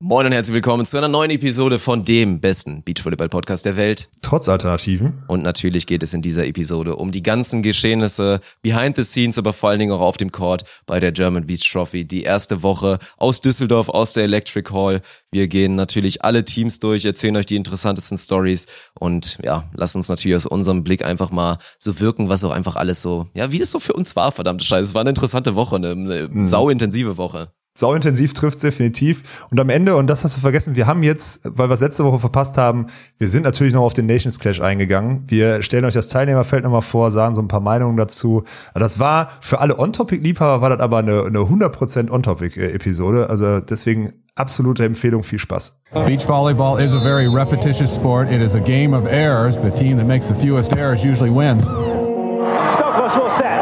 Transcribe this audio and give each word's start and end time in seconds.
Moin 0.00 0.26
und 0.26 0.30
herzlich 0.30 0.54
willkommen 0.54 0.86
zu 0.86 0.96
einer 0.96 1.08
neuen 1.08 1.32
Episode 1.32 1.80
von 1.80 2.04
dem 2.04 2.38
besten 2.38 2.84
Beachvolleyball-Podcast 2.84 3.64
der 3.64 3.76
Welt. 3.76 4.08
Trotz 4.22 4.48
Alternativen. 4.48 5.24
Und 5.26 5.42
natürlich 5.42 5.88
geht 5.88 6.04
es 6.04 6.14
in 6.14 6.22
dieser 6.22 6.46
Episode 6.46 6.94
um 6.94 7.10
die 7.10 7.24
ganzen 7.24 7.64
Geschehnisse 7.64 8.38
behind 8.62 8.94
the 8.94 9.02
scenes, 9.02 9.38
aber 9.38 9.52
vor 9.52 9.70
allen 9.70 9.80
Dingen 9.80 9.90
auch 9.90 10.00
auf 10.00 10.16
dem 10.16 10.30
Court 10.30 10.62
bei 10.86 11.00
der 11.00 11.10
German 11.10 11.48
Beach 11.48 11.68
Trophy. 11.68 12.04
Die 12.04 12.22
erste 12.22 12.62
Woche 12.62 13.00
aus 13.16 13.40
Düsseldorf, 13.40 13.88
aus 13.88 14.12
der 14.12 14.22
Electric 14.22 14.72
Hall. 14.72 15.00
Wir 15.32 15.48
gehen 15.48 15.74
natürlich 15.74 16.22
alle 16.22 16.44
Teams 16.44 16.78
durch, 16.78 17.04
erzählen 17.04 17.34
euch 17.34 17.46
die 17.46 17.56
interessantesten 17.56 18.18
Stories 18.18 18.68
und 18.94 19.38
ja, 19.42 19.68
lassen 19.74 19.98
uns 19.98 20.08
natürlich 20.08 20.36
aus 20.36 20.46
unserem 20.46 20.84
Blick 20.84 21.04
einfach 21.04 21.32
mal 21.32 21.58
so 21.76 21.98
wirken, 21.98 22.28
was 22.28 22.44
auch 22.44 22.52
einfach 22.52 22.76
alles 22.76 23.02
so, 23.02 23.26
ja, 23.34 23.50
wie 23.50 23.60
es 23.60 23.72
so 23.72 23.80
für 23.80 23.94
uns 23.94 24.14
war, 24.14 24.30
verdammte 24.30 24.64
Scheiße. 24.64 24.90
Es 24.90 24.94
war 24.94 25.00
eine 25.00 25.10
interessante 25.10 25.56
Woche, 25.56 25.74
eine, 25.74 25.90
eine 25.90 26.28
mhm. 26.28 26.46
sauintensive 26.46 27.16
Woche 27.16 27.50
sauintensiv 27.78 28.32
trifft 28.32 28.62
definitiv. 28.62 29.46
Und 29.50 29.60
am 29.60 29.68
Ende, 29.68 29.96
und 29.96 30.08
das 30.08 30.24
hast 30.24 30.36
du 30.36 30.40
vergessen, 30.40 30.76
wir 30.76 30.86
haben 30.86 31.02
jetzt, 31.02 31.40
weil 31.44 31.68
wir 31.68 31.74
es 31.74 31.80
letzte 31.80 32.04
Woche 32.04 32.18
verpasst 32.18 32.58
haben, 32.58 32.86
wir 33.18 33.28
sind 33.28 33.44
natürlich 33.44 33.72
noch 33.72 33.82
auf 33.82 33.92
den 33.92 34.06
Nations 34.06 34.38
Clash 34.38 34.60
eingegangen. 34.60 35.24
Wir 35.28 35.62
stellen 35.62 35.84
euch 35.84 35.94
das 35.94 36.08
Teilnehmerfeld 36.08 36.64
nochmal 36.64 36.82
vor, 36.82 37.10
sagen 37.10 37.34
so 37.34 37.42
ein 37.42 37.48
paar 37.48 37.60
Meinungen 37.60 37.96
dazu. 37.96 38.44
Das 38.74 38.98
war 38.98 39.30
für 39.40 39.60
alle 39.60 39.78
On-Topic-Liebhaber 39.78 40.60
war 40.60 40.70
das 40.70 40.80
aber 40.80 40.98
eine, 40.98 41.24
eine 41.24 41.38
100% 41.38 42.10
On-Topic-Episode. 42.10 43.30
Also 43.30 43.60
deswegen 43.60 44.12
absolute 44.34 44.84
Empfehlung, 44.84 45.22
viel 45.22 45.38
Spaß. 45.38 45.82
Beach 46.06 46.26
volleyball 46.26 46.80
is 46.80 46.94
a 46.94 47.00
very 47.00 47.28
repetitious 47.28 47.94
sport. 47.94 48.30
It 48.30 48.40
is 48.40 48.54
a 48.54 48.60
game 48.60 48.94
of 48.94 49.06
errors. 49.06 49.56
The 49.56 49.70
team 49.70 49.98
that 49.98 50.06
makes 50.06 50.28
the 50.28 50.34
fewest 50.34 50.76
errors 50.76 51.04
usually 51.04 51.30
wins. 51.30 51.64
Stokos 51.64 53.16
will 53.16 53.30
set. 53.38 53.57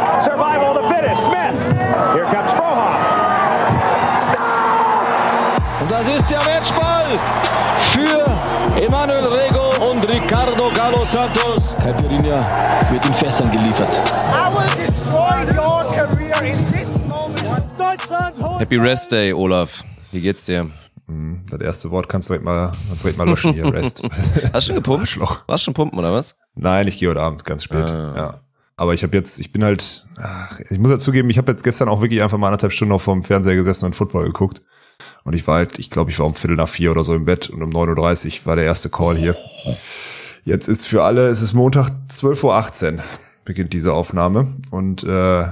Der 6.36 6.44
Matchball 6.44 7.18
für 7.92 8.80
Emanuel 8.80 9.24
Rego 9.26 9.90
und 9.90 10.04
Ricardo 10.04 10.70
Galo 10.74 11.04
Santos. 11.04 11.62
Caipirinha 11.80 12.38
wird 12.90 13.06
in 13.06 13.14
Fässern 13.14 13.50
geliefert. 13.50 14.02
Happy 18.58 18.76
Rest 18.76 19.12
Day, 19.12 19.32
Olaf. 19.32 19.84
Wie 20.12 20.20
geht's 20.20 20.46
dir? 20.46 20.70
Hm, 21.06 21.42
das 21.48 21.60
erste 21.60 21.90
Wort 21.90 22.08
kannst 22.08 22.28
du 22.28 22.34
direkt 22.34 22.44
mal, 22.44 22.72
kannst 22.88 23.04
du 23.04 23.06
direkt 23.06 23.18
mal 23.18 23.28
löschen 23.28 23.52
hier, 23.52 23.72
Rest. 23.72 24.02
Hast 24.52 24.54
du 24.54 24.60
schon 24.60 24.74
gepumpt? 24.74 25.08
Schloch. 25.08 25.46
Warst 25.46 25.64
schon 25.64 25.74
pumpen, 25.74 25.98
oder 25.98 26.12
was? 26.12 26.36
Nein, 26.54 26.88
ich 26.88 26.98
gehe 26.98 27.08
heute 27.08 27.20
Abend 27.20 27.44
ganz 27.44 27.64
spät. 27.64 27.90
Ah. 27.90 28.14
Ja. 28.16 28.40
Aber 28.76 28.92
ich 28.92 29.02
habe 29.02 29.16
jetzt, 29.16 29.38
ich 29.38 29.52
bin 29.52 29.64
halt, 29.64 30.06
ach, 30.18 30.60
ich 30.68 30.78
muss 30.78 30.90
ja 30.90 30.98
zugeben, 30.98 31.30
ich 31.30 31.38
habe 31.38 31.50
jetzt 31.52 31.62
gestern 31.62 31.88
auch 31.88 32.02
wirklich 32.02 32.22
einfach 32.22 32.36
mal 32.36 32.48
anderthalb 32.48 32.72
Stunden 32.72 32.92
auf 32.92 33.04
dem 33.04 33.22
Fernseher 33.22 33.54
gesessen 33.54 33.86
und 33.86 33.94
Football 33.94 34.24
geguckt. 34.24 34.62
Und 35.24 35.34
ich 35.34 35.46
war 35.46 35.56
halt, 35.56 35.78
ich 35.78 35.90
glaube, 35.90 36.10
ich 36.10 36.18
war 36.18 36.26
um 36.26 36.34
Viertel 36.34 36.56
nach 36.56 36.68
vier 36.68 36.90
oder 36.90 37.04
so 37.04 37.14
im 37.14 37.24
Bett 37.24 37.50
und 37.50 37.62
um 37.62 37.70
9.30 37.70 38.40
Uhr 38.40 38.46
war 38.46 38.56
der 38.56 38.64
erste 38.64 38.90
Call 38.90 39.16
hier. 39.16 39.34
Jetzt 40.44 40.68
ist 40.68 40.86
für 40.86 41.02
alle, 41.02 41.28
es 41.28 41.42
ist 41.42 41.54
Montag 41.54 41.90
12.18 42.10 42.96
Uhr 42.96 43.02
beginnt 43.44 43.72
diese 43.72 43.94
Aufnahme. 43.94 44.46
Und 44.70 45.04
äh, 45.04 45.44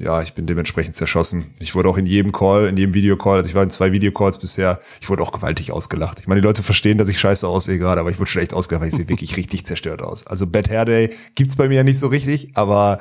ja, 0.00 0.22
ich 0.22 0.32
bin 0.32 0.46
dementsprechend 0.46 0.96
zerschossen. 0.96 1.52
Ich 1.58 1.74
wurde 1.74 1.88
auch 1.88 1.98
in 1.98 2.06
jedem 2.06 2.32
Call, 2.32 2.68
in 2.68 2.76
jedem 2.76 2.94
Videocall, 2.94 3.38
also 3.38 3.48
ich 3.48 3.54
war 3.54 3.62
in 3.62 3.70
zwei 3.70 3.92
Videocalls 3.92 4.38
bisher, 4.38 4.80
ich 5.00 5.10
wurde 5.10 5.22
auch 5.22 5.30
gewaltig 5.30 5.72
ausgelacht. 5.72 6.20
Ich 6.20 6.26
meine, 6.26 6.40
die 6.40 6.46
Leute 6.46 6.62
verstehen, 6.62 6.96
dass 6.96 7.08
ich 7.08 7.18
scheiße 7.18 7.46
aussehe 7.46 7.78
gerade, 7.78 8.00
aber 8.00 8.10
ich 8.10 8.18
wurde 8.18 8.30
schon 8.30 8.40
echt 8.40 8.54
ausgelacht, 8.54 8.80
weil 8.80 8.88
ich 8.88 8.94
sehe 8.94 9.08
wirklich 9.08 9.36
richtig 9.36 9.66
zerstört 9.66 10.00
aus. 10.00 10.26
Also 10.26 10.46
Bad 10.46 10.70
Hair 10.70 10.86
Day 10.86 11.10
gibt's 11.34 11.56
bei 11.56 11.68
mir 11.68 11.76
ja 11.76 11.82
nicht 11.84 11.98
so 11.98 12.06
richtig, 12.06 12.52
aber 12.54 12.98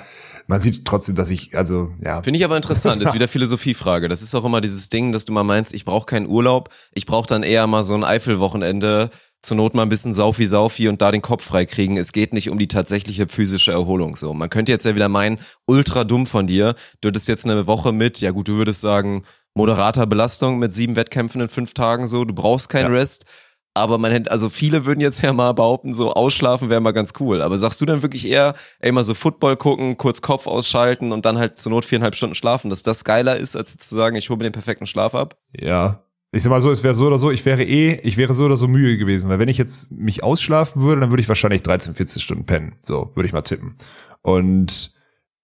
man 0.48 0.60
sieht 0.60 0.84
trotzdem, 0.84 1.16
dass 1.16 1.30
ich, 1.32 1.56
also 1.56 1.94
ja. 2.04 2.22
Finde 2.22 2.38
ich 2.38 2.44
aber 2.44 2.58
interessant, 2.58 3.02
ist 3.02 3.14
wieder 3.14 3.28
Philosophiefrage. 3.28 4.10
Das 4.10 4.22
ist 4.22 4.36
auch 4.36 4.44
immer 4.44 4.60
dieses 4.60 4.90
Ding, 4.90 5.14
dass 5.14 5.24
du 5.24 5.32
mal 5.32 5.44
meinst, 5.44 5.74
ich 5.74 5.86
brauche 5.86 6.06
keinen 6.06 6.28
Urlaub, 6.28 6.70
ich 6.94 7.06
brauche 7.06 7.28
dann 7.28 7.44
eher 7.44 7.66
mal 7.68 7.84
so 7.84 7.94
ein 7.94 8.04
Eifelwochenende, 8.04 9.10
zur 9.42 9.58
Not 9.58 9.74
mal 9.74 9.84
ein 9.84 9.90
bisschen 9.90 10.14
Saufi 10.14 10.46
Saufi 10.46 10.88
und 10.90 11.02
da 11.02 11.12
den 11.12 11.22
Kopf 11.22 11.46
frei 11.46 11.66
kriegen. 11.66 11.98
Es 11.98 12.12
geht 12.12 12.34
nicht 12.34 12.50
um 12.50 12.60
die 12.60 12.68
tatsächliche 12.68 13.28
physische 13.28 13.72
Erholung. 13.72 14.16
So, 14.16 14.34
man 14.34 14.50
könnte 14.50 14.72
jetzt 14.72 14.86
ja 14.86 14.96
wieder 14.96 15.10
meinen, 15.10 15.40
ultra 15.66 16.04
dumm 16.04 16.26
von 16.26 16.48
dir. 16.48 16.76
Du 17.02 17.08
hättest 17.08 17.28
jetzt 17.28 17.46
eine 17.46 17.68
Woche 17.68 17.92
mit, 17.92 18.20
ja 18.22 18.32
gut, 18.32 18.48
du 18.48 18.54
würdest 18.54 18.82
sagen, 18.82 19.24
moderater 19.54 20.06
Belastung 20.06 20.60
mit 20.60 20.74
sieben 20.74 20.96
Wettkämpfen 20.96 21.42
in 21.42 21.50
fünf 21.50 21.74
Tagen 21.74 22.08
so, 22.08 22.26
du 22.26 22.34
brauchst 22.34 22.70
keinen 22.70 22.94
ja. 22.94 23.00
Rest. 23.00 23.26
Aber 23.76 23.98
man 23.98 24.12
hätte, 24.12 24.32
also 24.32 24.50
viele 24.50 24.86
würden 24.86 25.00
jetzt 25.00 25.22
ja 25.22 25.32
mal 25.32 25.54
behaupten, 25.54 25.94
so 25.94 26.12
ausschlafen 26.12 26.70
wäre 26.70 26.82
mal 26.82 26.92
ganz 26.92 27.14
cool. 27.20 27.42
Aber 27.42 27.58
sagst 27.58 27.80
du 27.80 27.86
dann 27.86 28.02
wirklich 28.02 28.28
eher, 28.28 28.56
ey, 28.80 28.92
mal 28.92 29.04
so 29.04 29.14
Football 29.14 29.58
gucken, 29.58 29.96
kurz 29.96 30.22
Kopf 30.22 30.48
ausschalten 30.48 31.12
und 31.12 31.24
dann 31.26 31.38
halt 31.38 31.58
zur 31.58 31.72
Not 31.72 31.86
viereinhalb 31.86 32.16
Stunden 32.16 32.36
schlafen, 32.36 32.70
dass 32.70 32.84
das 32.84 33.04
geiler 33.04 33.38
ist, 33.38 33.56
als 33.56 33.78
zu 33.78 33.96
sagen, 33.96 34.16
ich 34.16 34.30
hole 34.30 34.38
mir 34.38 34.46
den 34.46 34.54
perfekten 34.54 34.88
Schlaf 34.88 35.16
ab? 35.16 35.38
Ja. 35.52 36.04
Ich 36.32 36.44
sag 36.44 36.52
mal 36.52 36.62
so, 36.62 36.70
es 36.70 36.84
wäre 36.84 36.94
so 36.94 37.08
oder 37.08 37.18
so, 37.18 37.32
ich 37.32 37.44
wäre 37.46 37.64
eh, 37.64 38.00
ich 38.04 38.18
wäre 38.18 38.36
so 38.36 38.46
oder 38.46 38.56
so 38.56 38.68
müde 38.68 38.98
gewesen, 38.98 39.30
weil 39.30 39.40
wenn 39.40 39.50
ich 39.50 39.58
jetzt 39.58 39.92
mich 39.92 40.24
ausschlafen 40.24 40.84
würde, 40.84 41.02
dann 41.02 41.10
würde 41.10 41.22
ich 41.22 41.28
wahrscheinlich 41.28 41.64
13, 41.64 41.96
14 41.96 42.22
Stunden 42.22 42.46
pennen. 42.46 42.76
So, 42.82 43.12
würde 43.16 43.26
ich 43.26 43.34
mal 43.34 43.42
tippen. 43.42 43.76
Und 44.22 44.94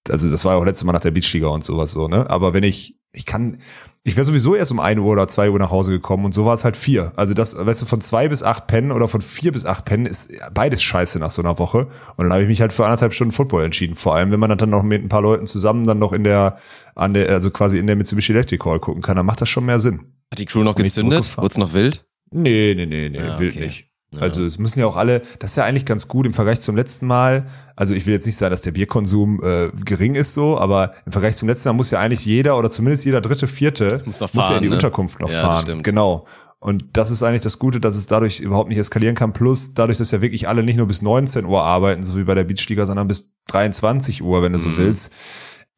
also 0.09 0.29
das 0.29 0.45
war 0.45 0.53
ja 0.53 0.59
auch 0.59 0.65
letztes 0.65 0.83
Mal 0.83 0.93
nach 0.93 0.99
der 0.99 1.11
Beachliga 1.11 1.47
und 1.47 1.63
sowas 1.63 1.91
so, 1.91 2.07
ne? 2.07 2.29
Aber 2.29 2.53
wenn 2.53 2.63
ich, 2.63 2.99
ich 3.11 3.25
kann, 3.25 3.57
ich 4.03 4.15
wäre 4.15 4.25
sowieso 4.25 4.53
erst 4.53 4.71
um 4.71 4.79
ein 4.79 4.99
Uhr 4.99 5.07
oder 5.07 5.27
zwei 5.27 5.49
Uhr 5.49 5.57
nach 5.57 5.71
Hause 5.71 5.89
gekommen 5.89 6.25
und 6.25 6.33
so 6.35 6.45
war 6.45 6.53
es 6.53 6.63
halt 6.63 6.77
vier. 6.77 7.13
Also 7.15 7.33
das, 7.33 7.57
weißt 7.57 7.81
du, 7.81 7.85
von 7.87 8.01
zwei 8.01 8.27
bis 8.27 8.43
acht 8.43 8.67
Pennen 8.67 8.91
oder 8.91 9.07
von 9.07 9.21
vier 9.21 9.51
bis 9.51 9.65
acht 9.65 9.85
Pennen 9.85 10.05
ist 10.05 10.33
beides 10.53 10.83
scheiße 10.83 11.17
nach 11.17 11.31
so 11.31 11.41
einer 11.41 11.57
Woche. 11.57 11.87
Und 12.17 12.25
dann 12.25 12.33
habe 12.33 12.43
ich 12.43 12.47
mich 12.47 12.61
halt 12.61 12.73
für 12.73 12.85
anderthalb 12.85 13.15
Stunden 13.15 13.31
Football 13.31 13.63
entschieden. 13.63 13.95
Vor 13.95 14.13
allem, 14.13 14.29
wenn 14.29 14.39
man 14.39 14.55
dann 14.55 14.69
noch 14.69 14.83
mit 14.83 15.03
ein 15.03 15.09
paar 15.09 15.23
Leuten 15.23 15.47
zusammen 15.47 15.85
dann 15.85 15.97
noch 15.97 16.13
in 16.13 16.23
der, 16.23 16.57
an 16.93 17.15
der, 17.15 17.29
also 17.29 17.49
quasi 17.49 17.79
in 17.79 17.87
der 17.87 17.95
Mitsubishi 17.95 18.33
Electric 18.33 18.63
Hall 18.63 18.79
gucken 18.79 19.01
kann, 19.01 19.15
dann 19.15 19.25
macht 19.25 19.41
das 19.41 19.49
schon 19.49 19.65
mehr 19.65 19.79
Sinn. 19.79 20.01
Hat 20.31 20.39
die 20.39 20.45
Crew 20.45 20.63
noch 20.63 20.75
gezündet? 20.75 21.37
Wurde 21.37 21.47
es 21.47 21.57
noch 21.57 21.73
wild? 21.73 22.05
Nee, 22.31 22.73
nee, 22.75 22.85
nee, 22.85 23.09
nee, 23.09 23.17
ja, 23.17 23.39
wild 23.39 23.53
okay. 23.53 23.65
nicht. 23.65 23.89
Also 24.19 24.45
es 24.45 24.59
müssen 24.59 24.79
ja 24.79 24.87
auch 24.87 24.95
alle, 24.95 25.21
das 25.39 25.51
ist 25.51 25.55
ja 25.57 25.65
eigentlich 25.65 25.85
ganz 25.85 26.07
gut 26.07 26.25
im 26.25 26.33
Vergleich 26.33 26.61
zum 26.61 26.75
letzten 26.75 27.07
Mal. 27.07 27.47
Also 27.75 27.93
ich 27.93 28.05
will 28.05 28.13
jetzt 28.13 28.25
nicht 28.25 28.37
sagen, 28.37 28.51
dass 28.51 28.61
der 28.61 28.71
Bierkonsum 28.71 29.43
äh, 29.43 29.69
gering 29.83 30.15
ist 30.15 30.33
so, 30.33 30.57
aber 30.57 30.93
im 31.05 31.11
Vergleich 31.11 31.35
zum 31.35 31.49
letzten 31.49 31.69
Mal 31.69 31.73
muss 31.73 31.91
ja 31.91 31.99
eigentlich 31.99 32.25
jeder 32.25 32.57
oder 32.57 32.69
zumindest 32.69 33.05
jeder 33.05 33.21
dritte, 33.21 33.47
vierte 33.47 34.01
muss, 34.05 34.19
fahren, 34.19 34.29
muss 34.33 34.49
ja 34.49 34.57
in 34.57 34.63
die 34.63 34.69
ne? 34.69 34.75
Unterkunft 34.75 35.19
noch 35.19 35.31
ja, 35.31 35.39
fahren. 35.39 35.81
Genau. 35.81 36.25
Und 36.59 36.85
das 36.93 37.11
ist 37.11 37.21
eigentlich 37.21 37.41
das 37.41 37.59
Gute, 37.59 37.79
dass 37.79 37.95
es 37.95 38.07
dadurch 38.07 38.39
überhaupt 38.39 38.69
nicht 38.69 38.77
eskalieren 38.77 39.15
kann. 39.15 39.33
Plus 39.33 39.73
dadurch, 39.73 39.97
dass 39.97 40.11
ja 40.11 40.21
wirklich 40.21 40.47
alle 40.47 40.63
nicht 40.63 40.77
nur 40.77 40.87
bis 40.87 41.01
19 41.01 41.45
Uhr 41.45 41.61
arbeiten, 41.61 42.01
so 42.01 42.17
wie 42.17 42.23
bei 42.23 42.33
der 42.33 42.45
Beachliga, 42.45 42.85
sondern 42.85 43.07
bis 43.07 43.33
23 43.49 44.23
Uhr, 44.23 44.41
wenn 44.41 44.53
du 44.53 44.59
so 44.59 44.69
mhm. 44.69 44.77
willst, 44.77 45.13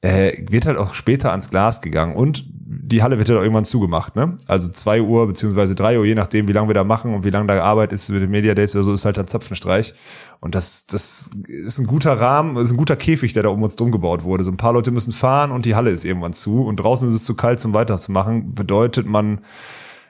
äh, 0.01 0.45
wird 0.49 0.65
halt 0.65 0.77
auch 0.77 0.93
später 0.93 1.31
ans 1.31 1.49
Glas 1.49 1.81
gegangen. 1.81 2.15
Und 2.15 2.45
die 2.89 3.01
Halle 3.03 3.17
wird 3.17 3.27
ja 3.29 3.35
halt 3.35 3.43
irgendwann 3.43 3.65
zugemacht, 3.65 4.15
ne? 4.15 4.37
Also 4.47 4.71
zwei 4.71 5.01
Uhr 5.01 5.27
beziehungsweise 5.27 5.75
drei 5.75 5.97
Uhr, 5.99 6.05
je 6.05 6.15
nachdem, 6.15 6.47
wie 6.47 6.53
lange 6.53 6.69
wir 6.69 6.73
da 6.73 6.83
machen 6.83 7.13
und 7.13 7.23
wie 7.23 7.29
lange 7.29 7.47
da 7.47 7.61
Arbeit 7.61 7.91
ist 7.91 8.09
mit 8.09 8.21
den 8.21 8.29
Media 8.29 8.53
Days 8.53 8.75
oder 8.75 8.83
so, 8.83 8.93
ist 8.93 9.05
halt 9.05 9.17
ein 9.19 9.27
Zapfenstreich. 9.27 9.93
Und 10.39 10.55
das, 10.55 10.85
das 10.85 11.31
ist 11.47 11.79
ein 11.79 11.87
guter 11.87 12.13
Rahmen, 12.13 12.57
ist 12.57 12.71
ein 12.71 12.77
guter 12.77 12.95
Käfig, 12.95 13.33
der 13.33 13.43
da 13.43 13.49
um 13.49 13.63
uns 13.63 13.75
drum 13.75 13.91
gebaut 13.91 14.23
wurde. 14.23 14.43
So 14.43 14.51
ein 14.51 14.57
paar 14.57 14.73
Leute 14.73 14.91
müssen 14.91 15.11
fahren 15.11 15.51
und 15.51 15.65
die 15.65 15.75
Halle 15.75 15.89
ist 15.89 16.05
irgendwann 16.05 16.33
zu 16.33 16.63
und 16.63 16.77
draußen 16.77 17.07
ist 17.07 17.15
es 17.15 17.25
zu 17.25 17.35
kalt 17.35 17.59
zum 17.59 17.73
weiterzumachen. 17.73 18.53
Bedeutet 18.53 19.07
man, 19.07 19.41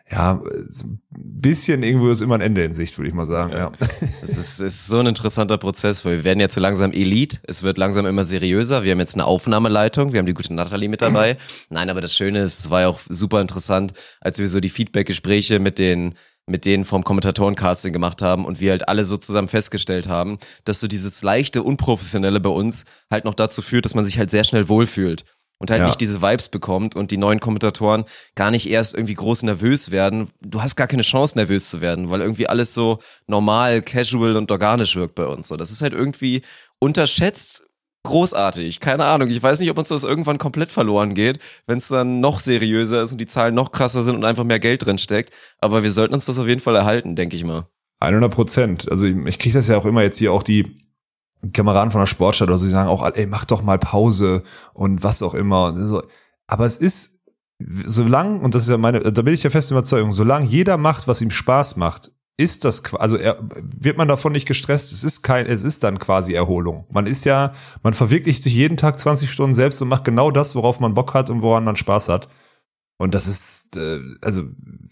ja, 0.09 0.41
ein 0.41 0.99
bisschen 1.11 1.83
irgendwo 1.83 2.09
ist 2.09 2.21
immer 2.21 2.35
ein 2.35 2.41
Ende 2.41 2.63
in 2.63 2.73
Sicht, 2.73 2.97
würde 2.97 3.09
ich 3.09 3.13
mal 3.13 3.25
sagen. 3.25 3.51
Ja. 3.53 3.71
Es 4.21 4.37
ist, 4.37 4.59
ist 4.59 4.87
so 4.87 4.99
ein 4.99 5.07
interessanter 5.07 5.57
Prozess, 5.57 6.03
weil 6.03 6.17
wir 6.17 6.23
werden 6.23 6.39
jetzt 6.39 6.55
so 6.55 6.61
langsam 6.61 6.91
Elite. 6.91 7.39
Es 7.43 7.63
wird 7.63 7.77
langsam 7.77 8.05
immer 8.05 8.23
seriöser. 8.23 8.83
Wir 8.83 8.91
haben 8.91 8.99
jetzt 8.99 9.15
eine 9.15 9.25
Aufnahmeleitung. 9.25 10.11
Wir 10.11 10.19
haben 10.19 10.25
die 10.25 10.33
gute 10.33 10.53
Nathalie 10.53 10.89
mit 10.89 11.01
dabei. 11.01 11.37
Nein, 11.69 11.89
aber 11.89 12.01
das 12.01 12.15
Schöne 12.15 12.39
ist, 12.39 12.59
es 12.59 12.69
war 12.69 12.81
ja 12.81 12.87
auch 12.87 12.99
super 13.07 13.41
interessant, 13.41 13.93
als 14.19 14.39
wir 14.39 14.47
so 14.47 14.59
die 14.59 14.69
Feedback-Gespräche 14.69 15.59
mit 15.59 15.79
den 15.79 16.13
mit 16.49 16.65
denen 16.65 16.85
vom 16.85 17.03
Kommentatorencasting 17.03 17.91
gemacht 17.91 18.21
haben 18.21 18.45
und 18.45 18.61
wir 18.61 18.71
halt 18.71 18.87
alle 18.87 19.03
so 19.03 19.17
zusammen 19.17 19.49
festgestellt 19.49 20.07
haben, 20.07 20.37
dass 20.63 20.79
so 20.79 20.87
dieses 20.87 21.21
leichte, 21.21 21.61
unprofessionelle 21.61 22.39
bei 22.39 22.49
uns 22.49 22.85
halt 23.11 23.25
noch 23.25 23.33
dazu 23.33 23.61
führt, 23.61 23.83
dass 23.83 23.95
man 23.95 24.05
sich 24.05 24.17
halt 24.17 24.31
sehr 24.31 24.45
schnell 24.45 24.69
wohlfühlt 24.69 25.25
und 25.59 25.71
halt 25.71 25.81
ja. 25.81 25.87
nicht 25.87 25.99
diese 25.99 26.21
Vibes 26.21 26.49
bekommt 26.49 26.95
und 26.95 27.11
die 27.11 27.17
neuen 27.17 27.39
Kommentatoren 27.39 28.05
gar 28.35 28.51
nicht 28.51 28.69
erst 28.69 28.93
irgendwie 28.93 29.15
groß 29.15 29.43
nervös 29.43 29.91
werden. 29.91 30.29
Du 30.41 30.61
hast 30.61 30.75
gar 30.75 30.87
keine 30.87 31.03
Chance, 31.03 31.37
nervös 31.37 31.69
zu 31.69 31.81
werden, 31.81 32.09
weil 32.09 32.21
irgendwie 32.21 32.47
alles 32.47 32.73
so 32.73 32.99
normal, 33.25 33.81
casual 33.81 34.35
und 34.35 34.51
organisch 34.51 34.95
wirkt 34.95 35.15
bei 35.15 35.25
uns. 35.25 35.47
So, 35.47 35.57
das 35.57 35.71
ist 35.71 35.81
halt 35.81 35.93
irgendwie 35.93 36.41
unterschätzt 36.79 37.67
großartig. 38.03 38.79
Keine 38.79 39.05
Ahnung. 39.05 39.29
Ich 39.29 39.41
weiß 39.41 39.59
nicht, 39.59 39.69
ob 39.69 39.77
uns 39.77 39.89
das 39.89 40.03
irgendwann 40.03 40.37
komplett 40.37 40.71
verloren 40.71 41.13
geht, 41.13 41.39
wenn 41.65 41.77
es 41.77 41.89
dann 41.89 42.19
noch 42.19 42.39
seriöser 42.39 43.03
ist 43.03 43.11
und 43.11 43.19
die 43.19 43.25
Zahlen 43.25 43.53
noch 43.53 43.71
krasser 43.71 44.01
sind 44.01 44.15
und 44.15 44.25
einfach 44.25 44.43
mehr 44.43 44.59
Geld 44.59 44.85
drin 44.85 44.97
steckt. 44.97 45.33
Aber 45.59 45.83
wir 45.83 45.91
sollten 45.91 46.13
uns 46.13 46.25
das 46.25 46.39
auf 46.39 46.47
jeden 46.47 46.61
Fall 46.61 46.75
erhalten, 46.75 47.15
denke 47.15 47.35
ich 47.35 47.43
mal. 47.43 47.67
100 47.99 48.33
Prozent. 48.33 48.91
Also 48.91 49.05
ich, 49.07 49.15
ich 49.25 49.39
kriege 49.39 49.53
das 49.53 49.67
ja 49.67 49.77
auch 49.77 49.85
immer 49.85 50.03
jetzt 50.03 50.19
hier 50.19 50.31
auch 50.31 50.43
die 50.43 50.86
Kameraden 51.53 51.91
von 51.91 52.01
der 52.01 52.07
Sportstadt 52.07 52.49
oder 52.49 52.57
so, 52.57 52.65
die 52.65 52.71
sagen 52.71 52.89
auch, 52.89 53.05
ey, 53.05 53.27
mach 53.27 53.45
doch 53.45 53.61
mal 53.61 53.77
Pause 53.77 54.43
und 54.73 55.03
was 55.03 55.21
auch 55.21 55.33
immer. 55.33 56.01
Aber 56.47 56.65
es 56.65 56.77
ist, 56.77 57.23
solange, 57.59 58.39
und 58.39 58.55
das 58.55 58.63
ist 58.63 58.69
ja 58.69 58.77
meine, 58.77 58.99
da 58.99 59.21
bin 59.21 59.33
ich 59.33 59.43
ja 59.43 59.49
fest 59.49 59.71
Überzeugung, 59.71 60.11
solange 60.11 60.45
jeder 60.45 60.77
macht, 60.77 61.07
was 61.07 61.21
ihm 61.21 61.31
Spaß 61.31 61.77
macht, 61.77 62.11
ist 62.37 62.65
das, 62.65 62.93
also 62.93 63.17
er, 63.17 63.37
wird 63.59 63.97
man 63.97 64.07
davon 64.07 64.31
nicht 64.31 64.47
gestresst, 64.47 64.93
es 64.93 65.03
ist 65.03 65.23
kein, 65.23 65.47
es 65.47 65.63
ist 65.63 65.83
dann 65.83 65.97
quasi 65.97 66.33
Erholung. 66.33 66.85
Man 66.91 67.07
ist 67.07 67.25
ja, 67.25 67.51
man 67.81 67.93
verwirklicht 67.93 68.43
sich 68.43 68.53
jeden 68.53 68.77
Tag 68.77 68.99
20 68.99 69.29
Stunden 69.29 69.55
selbst 69.55 69.81
und 69.81 69.87
macht 69.87 70.03
genau 70.03 70.29
das, 70.29 70.55
worauf 70.55 70.79
man 70.79 70.93
Bock 70.93 71.15
hat 71.15 71.31
und 71.31 71.41
woran 71.41 71.63
man 71.63 71.75
Spaß 71.75 72.09
hat. 72.09 72.29
Und 72.99 73.15
das 73.15 73.27
ist, 73.27 73.77
äh, 73.77 73.99
also, 74.21 74.43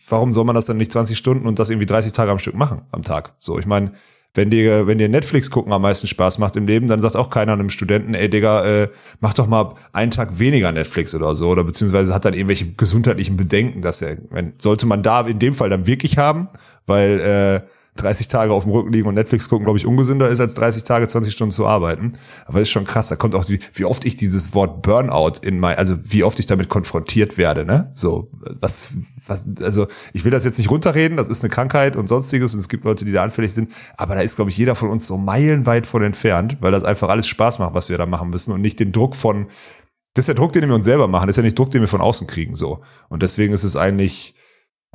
warum 0.08 0.32
soll 0.32 0.46
man 0.46 0.56
das 0.56 0.66
dann 0.66 0.78
nicht 0.78 0.92
20 0.92 1.18
Stunden 1.18 1.48
und 1.48 1.60
das 1.60 1.70
irgendwie 1.70 1.88
30 1.88 2.14
Tage 2.14 2.32
am 2.32 2.40
Stück 2.40 2.56
machen 2.56 2.82
am 2.92 3.04
Tag? 3.04 3.36
So, 3.40 3.60
ich 3.60 3.66
meine, 3.66 3.92
wenn 4.36 4.50
dir, 4.50 4.86
wenn 4.86 4.98
dir 4.98 5.10
Netflix 5.10 5.50
gucken 5.50 5.74
am 5.74 5.82
meisten 5.82 6.08
Spaß 6.08 6.38
macht 6.38 6.56
im 6.56 6.68
Leben, 6.68 6.88
dann 6.88 7.00
sagt 7.00 7.16
auch 7.16 7.30
keiner 7.30 7.54
einem 7.54 7.70
Studenten, 7.70 8.14
ey 8.14 8.30
Digga, 8.30 8.66
äh, 8.66 8.90
mach 9.22 9.34
doch 9.34 9.48
mal 9.48 9.74
einen 9.94 10.12
Tag 10.12 10.40
weniger 10.40 10.72
Netflix 10.72 11.16
oder 11.16 11.34
so, 11.36 11.50
oder 11.50 11.64
beziehungsweise 11.64 12.14
hat 12.14 12.26
dann 12.26 12.34
irgendwelche 12.34 12.74
gesundheitlichen 12.74 13.38
Bedenken, 13.38 13.82
dass 13.82 14.02
er, 14.02 14.18
sollte 14.60 14.86
man 14.86 15.02
da 15.02 15.22
in 15.22 15.40
dem 15.40 15.54
Fall 15.54 15.70
dann 15.70 15.88
wirklich 15.88 16.18
haben, 16.18 16.48
weil 16.86 17.20
äh, 17.20 17.68
30 17.98 18.28
Tage 18.28 18.52
auf 18.52 18.64
dem 18.64 18.74
Rücken 18.74 18.92
liegen 18.92 19.08
und 19.08 19.16
Netflix 19.16 19.48
gucken, 19.48 19.64
glaube 19.64 19.78
ich, 19.78 19.86
ungesünder 19.86 20.30
ist, 20.30 20.42
als 20.42 20.54
30 20.56 20.84
Tage, 20.84 21.08
20 21.08 21.34
Stunden 21.34 21.52
zu 21.52 21.66
arbeiten. 21.66 22.14
Aber 22.46 22.60
ist 22.60 22.70
schon 22.70 22.84
krass. 22.84 23.08
Da 23.08 23.16
kommt 23.16 23.36
auch, 23.36 23.46
die, 23.46 23.60
wie 23.74 23.86
oft 23.86 24.04
ich 24.04 24.18
dieses 24.18 24.54
Wort 24.54 24.82
Burnout 24.82 25.40
in 25.42 25.60
mein, 25.60 25.78
also 25.78 25.96
wie 26.04 26.24
oft 26.24 26.38
ich 26.40 26.46
damit 26.46 26.68
konfrontiert 26.68 27.38
werde, 27.38 27.64
ne? 27.66 27.92
So, 27.94 28.30
was, 28.60 28.96
was, 29.28 29.48
also 29.62 29.88
ich 30.12 30.26
will 30.26 30.32
das 30.32 30.44
jetzt 30.44 30.58
nicht 30.58 30.70
runterreden, 30.70 31.16
das 31.16 31.30
ist 31.30 31.44
eine 31.44 31.50
Krankheit 31.50 31.96
und 31.96 32.08
sonstiges 32.08 32.54
und 32.54 32.60
es 32.60 32.68
gibt 32.68 32.84
Leute, 32.84 33.06
die 33.06 33.14
da 33.14 33.24
anfällig 33.24 33.54
sind. 33.54 33.72
Aber 33.96 34.16
da 34.16 34.22
ist, 34.22 34.36
glaube 34.36 34.52
ich, 34.52 34.58
jeder 34.58 34.76
von 34.76 34.90
uns 34.90 35.08
so 35.08 35.18
meilenweit 35.18 35.88
von 35.88 36.04
entfernt, 36.04 36.58
weil 36.60 36.72
das 36.72 36.84
einfach 36.84 37.08
alles 37.08 37.30
Spaß 37.30 37.60
macht, 37.60 37.76
was 37.76 37.90
wir 37.90 37.98
da 37.98 38.06
machen 38.06 38.30
müssen 38.30 38.52
und 38.52 38.60
nicht 38.60 38.80
den 38.82 38.92
Druck 38.92 39.16
von, 39.16 39.48
das 40.16 40.24
ist 40.24 40.28
der 40.28 40.36
Druck, 40.36 40.52
den 40.52 40.68
wir 40.68 40.76
uns 40.76 40.86
selber 40.86 41.08
machen, 41.08 41.28
das 41.28 41.36
ist 41.36 41.38
ja 41.38 41.44
nicht 41.44 41.58
Druck, 41.58 41.72
den 41.72 41.82
wir 41.82 41.88
von 41.88 42.02
außen 42.02 42.28
kriegen, 42.28 42.56
so. 42.56 42.82
Und 43.08 43.24
deswegen 43.24 43.54
ist 43.54 43.64
es 43.64 43.78
eigentlich, 43.78 44.36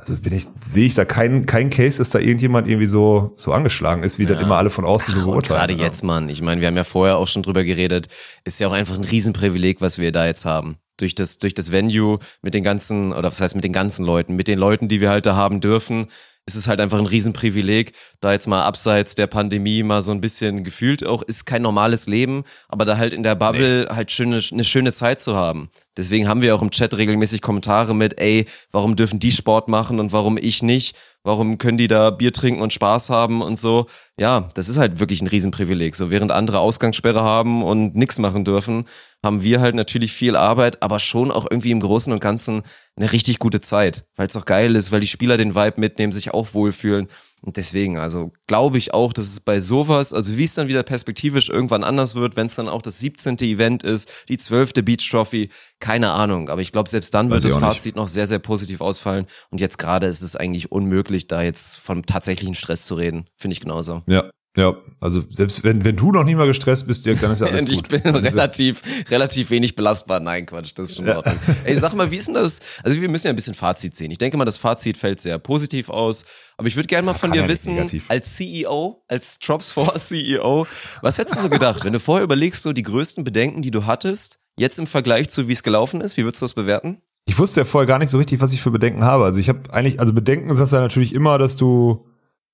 also 0.07 0.21
bin 0.21 0.33
ich, 0.33 0.45
sehe 0.59 0.85
ich 0.85 0.95
da 0.95 1.05
keinen 1.05 1.45
kein 1.45 1.69
Case, 1.69 1.99
dass 1.99 2.09
da 2.09 2.19
irgendjemand 2.19 2.67
irgendwie 2.67 2.87
so, 2.87 3.33
so 3.35 3.53
angeschlagen 3.53 4.03
ist, 4.03 4.19
wie 4.19 4.23
ja. 4.23 4.29
dann 4.29 4.39
immer 4.43 4.57
alle 4.57 4.69
von 4.69 4.85
außen 4.85 5.13
so 5.13 5.25
beurteilen. 5.27 5.59
Gerade 5.59 5.73
ja. 5.73 5.85
jetzt, 5.85 6.03
Mann. 6.03 6.29
Ich 6.29 6.41
meine, 6.41 6.59
wir 6.59 6.67
haben 6.67 6.77
ja 6.77 6.83
vorher 6.83 7.17
auch 7.17 7.27
schon 7.27 7.43
drüber 7.43 7.63
geredet. 7.63 8.07
Ist 8.43 8.59
ja 8.59 8.67
auch 8.67 8.73
einfach 8.73 8.97
ein 8.97 9.03
Riesenprivileg, 9.03 9.81
was 9.81 9.99
wir 9.99 10.11
da 10.11 10.25
jetzt 10.25 10.45
haben. 10.45 10.77
Durch 10.97 11.15
das, 11.15 11.37
durch 11.37 11.53
das 11.53 11.71
Venue 11.71 12.19
mit 12.41 12.53
den 12.53 12.63
ganzen, 12.63 13.13
oder 13.13 13.29
was 13.31 13.41
heißt 13.41 13.55
mit 13.55 13.63
den 13.63 13.73
ganzen 13.73 14.05
Leuten, 14.05 14.35
mit 14.35 14.47
den 14.47 14.59
Leuten, 14.59 14.87
die 14.87 15.01
wir 15.01 15.09
halt 15.09 15.25
da 15.25 15.35
haben 15.35 15.61
dürfen, 15.61 16.07
ist 16.51 16.63
es 16.63 16.67
halt 16.67 16.81
einfach 16.81 16.97
ein 16.97 17.05
Riesenprivileg, 17.05 17.93
da 18.19 18.33
jetzt 18.33 18.47
mal 18.47 18.61
abseits 18.61 19.15
der 19.15 19.27
Pandemie 19.27 19.83
mal 19.83 20.01
so 20.01 20.11
ein 20.11 20.21
bisschen 20.21 20.63
gefühlt 20.63 21.05
auch, 21.05 21.21
ist 21.21 21.45
kein 21.45 21.61
normales 21.61 22.07
Leben, 22.07 22.43
aber 22.67 22.85
da 22.85 22.97
halt 22.97 23.13
in 23.13 23.23
der 23.23 23.35
Bubble 23.35 23.85
nee. 23.85 23.95
halt 23.95 24.11
schöne, 24.11 24.41
eine 24.51 24.63
schöne 24.63 24.91
Zeit 24.91 25.21
zu 25.21 25.35
haben. 25.35 25.69
Deswegen 25.97 26.27
haben 26.27 26.41
wir 26.41 26.55
auch 26.55 26.61
im 26.61 26.71
Chat 26.71 26.97
regelmäßig 26.97 27.41
Kommentare 27.41 27.95
mit, 27.95 28.19
ey, 28.19 28.45
warum 28.71 28.95
dürfen 28.95 29.19
die 29.19 29.31
Sport 29.31 29.67
machen 29.67 29.99
und 29.99 30.13
warum 30.13 30.37
ich 30.37 30.63
nicht? 30.63 30.95
Warum 31.23 31.59
können 31.59 31.77
die 31.77 31.87
da 31.87 32.09
Bier 32.09 32.33
trinken 32.33 32.61
und 32.61 32.73
Spaß 32.73 33.11
haben 33.11 33.41
und 33.43 33.59
so? 33.59 33.85
Ja, 34.17 34.49
das 34.55 34.69
ist 34.69 34.77
halt 34.77 34.99
wirklich 34.99 35.21
ein 35.21 35.27
Riesenprivileg. 35.27 35.95
So 35.95 36.09
während 36.09 36.31
andere 36.31 36.59
Ausgangssperre 36.59 37.21
haben 37.21 37.63
und 37.63 37.95
nichts 37.95 38.17
machen 38.17 38.43
dürfen, 38.43 38.85
haben 39.23 39.43
wir 39.43 39.61
halt 39.61 39.75
natürlich 39.75 40.13
viel 40.13 40.35
Arbeit, 40.35 40.81
aber 40.81 40.97
schon 40.97 41.29
auch 41.29 41.45
irgendwie 41.49 41.71
im 41.71 41.79
Großen 41.79 42.11
und 42.11 42.21
Ganzen 42.21 42.63
eine 42.95 43.11
richtig 43.11 43.37
gute 43.37 43.61
Zeit, 43.61 44.03
weil 44.15 44.27
es 44.27 44.35
auch 44.35 44.45
geil 44.45 44.75
ist, 44.75 44.91
weil 44.91 44.99
die 44.99 45.07
Spieler 45.07 45.37
den 45.37 45.53
Vibe 45.53 45.79
mitnehmen, 45.79 46.11
sich 46.11 46.33
auch 46.33 46.55
wohlfühlen. 46.55 47.07
Und 47.43 47.57
deswegen, 47.57 47.97
also 47.97 48.31
glaube 48.45 48.77
ich 48.77 48.93
auch, 48.93 49.13
dass 49.13 49.27
es 49.27 49.39
bei 49.39 49.59
sowas, 49.59 50.13
also 50.13 50.37
wie 50.37 50.43
es 50.43 50.53
dann 50.53 50.67
wieder 50.67 50.83
perspektivisch 50.83 51.49
irgendwann 51.49 51.83
anders 51.83 52.13
wird, 52.13 52.35
wenn 52.35 52.45
es 52.45 52.55
dann 52.55 52.69
auch 52.69 52.83
das 52.83 52.99
17. 52.99 53.37
Event 53.39 53.81
ist, 53.81 54.25
die 54.29 54.37
12. 54.37 54.73
Beach 54.85 55.09
Trophy, 55.09 55.49
keine 55.79 56.11
Ahnung. 56.11 56.49
Aber 56.49 56.61
ich 56.61 56.71
glaube, 56.71 56.89
selbst 56.89 57.13
dann 57.15 57.31
Weiß 57.31 57.43
wird 57.43 57.55
das 57.55 57.59
Fazit 57.59 57.85
nicht. 57.85 57.95
noch 57.95 58.07
sehr, 58.07 58.27
sehr 58.27 58.39
positiv 58.39 58.79
ausfallen. 58.79 59.25
Und 59.49 59.59
jetzt 59.59 59.79
gerade 59.79 60.05
ist 60.05 60.21
es 60.21 60.35
eigentlich 60.35 60.71
unmöglich, 60.71 61.27
da 61.27 61.41
jetzt 61.41 61.77
von 61.77 62.03
tatsächlichen 62.03 62.53
Stress 62.53 62.85
zu 62.85 62.93
reden. 62.93 63.25
Finde 63.37 63.53
ich 63.53 63.59
genauso. 63.59 64.03
Ja, 64.05 64.29
ja, 64.57 64.75
also 64.99 65.23
selbst 65.29 65.63
wenn, 65.63 65.85
wenn 65.85 65.95
du 65.95 66.11
noch 66.11 66.25
nicht 66.25 66.35
mal 66.35 66.45
gestresst 66.45 66.85
bist, 66.85 67.05
Dirk, 67.05 67.21
dann 67.21 67.31
ist 67.31 67.39
ja 67.39 67.47
alles 67.47 67.65
gut. 67.65 67.71
Und 67.71 67.93
ich 67.95 68.03
bin 68.03 68.13
also, 68.13 68.19
relativ, 68.19 68.81
relativ 69.09 69.49
wenig 69.49 69.75
belastbar. 69.75 70.19
Nein, 70.19 70.45
Quatsch, 70.45 70.73
das 70.75 70.89
ist 70.89 70.95
schon 70.97 71.07
in 71.07 71.15
Ordnung. 71.15 71.37
Ja. 71.47 71.53
Ey, 71.63 71.77
sag 71.77 71.93
mal, 71.93 72.11
wie 72.11 72.17
ist 72.17 72.27
denn 72.27 72.35
das? 72.35 72.59
Also 72.83 72.99
wir 72.99 73.09
müssen 73.09 73.27
ja 73.27 73.33
ein 73.33 73.37
bisschen 73.37 73.53
Fazit 73.53 73.95
ziehen. 73.95 74.11
Ich 74.11 74.17
denke 74.17 74.35
mal, 74.35 74.43
das 74.43 74.57
Fazit 74.57 74.97
fällt 74.97 75.21
sehr 75.21 75.39
positiv 75.39 75.89
aus. 75.89 76.25
Aber 76.57 76.67
ich 76.67 76.75
würde 76.75 76.87
gerne 76.87 77.05
mal 77.05 77.13
von 77.13 77.31
dir 77.31 77.47
wissen, 77.47 77.75
negativ. 77.75 78.05
als 78.09 78.35
CEO, 78.35 79.03
als 79.07 79.39
Drops 79.39 79.71
4 79.71 79.93
CEO, 79.95 80.67
was 81.01 81.17
hättest 81.17 81.37
du 81.37 81.43
so 81.43 81.49
gedacht, 81.49 81.85
wenn 81.85 81.93
du 81.93 81.99
vorher 81.99 82.25
überlegst, 82.25 82.61
so 82.61 82.73
die 82.73 82.83
größten 82.83 83.23
Bedenken, 83.23 83.61
die 83.61 83.71
du 83.71 83.85
hattest, 83.85 84.39
jetzt 84.57 84.79
im 84.79 84.85
Vergleich 84.85 85.29
zu 85.29 85.47
wie 85.47 85.53
es 85.53 85.63
gelaufen 85.63 86.01
ist, 86.01 86.17
wie 86.17 86.25
würdest 86.25 86.41
du 86.41 86.43
das 86.43 86.55
bewerten? 86.55 87.01
Ich 87.25 87.39
wusste 87.39 87.61
ja 87.61 87.65
vorher 87.65 87.87
gar 87.87 87.99
nicht 87.99 88.09
so 88.09 88.17
richtig, 88.17 88.41
was 88.41 88.51
ich 88.51 88.61
für 88.61 88.71
Bedenken 88.71 89.05
habe. 89.05 89.23
Also 89.23 89.39
ich 89.39 89.47
habe 89.47 89.73
eigentlich, 89.73 90.01
also 90.01 90.11
Bedenken 90.13 90.49
ist 90.49 90.59
das 90.59 90.71
ja 90.71 90.81
natürlich 90.81 91.13
immer, 91.15 91.37
dass 91.37 91.55
du 91.55 92.05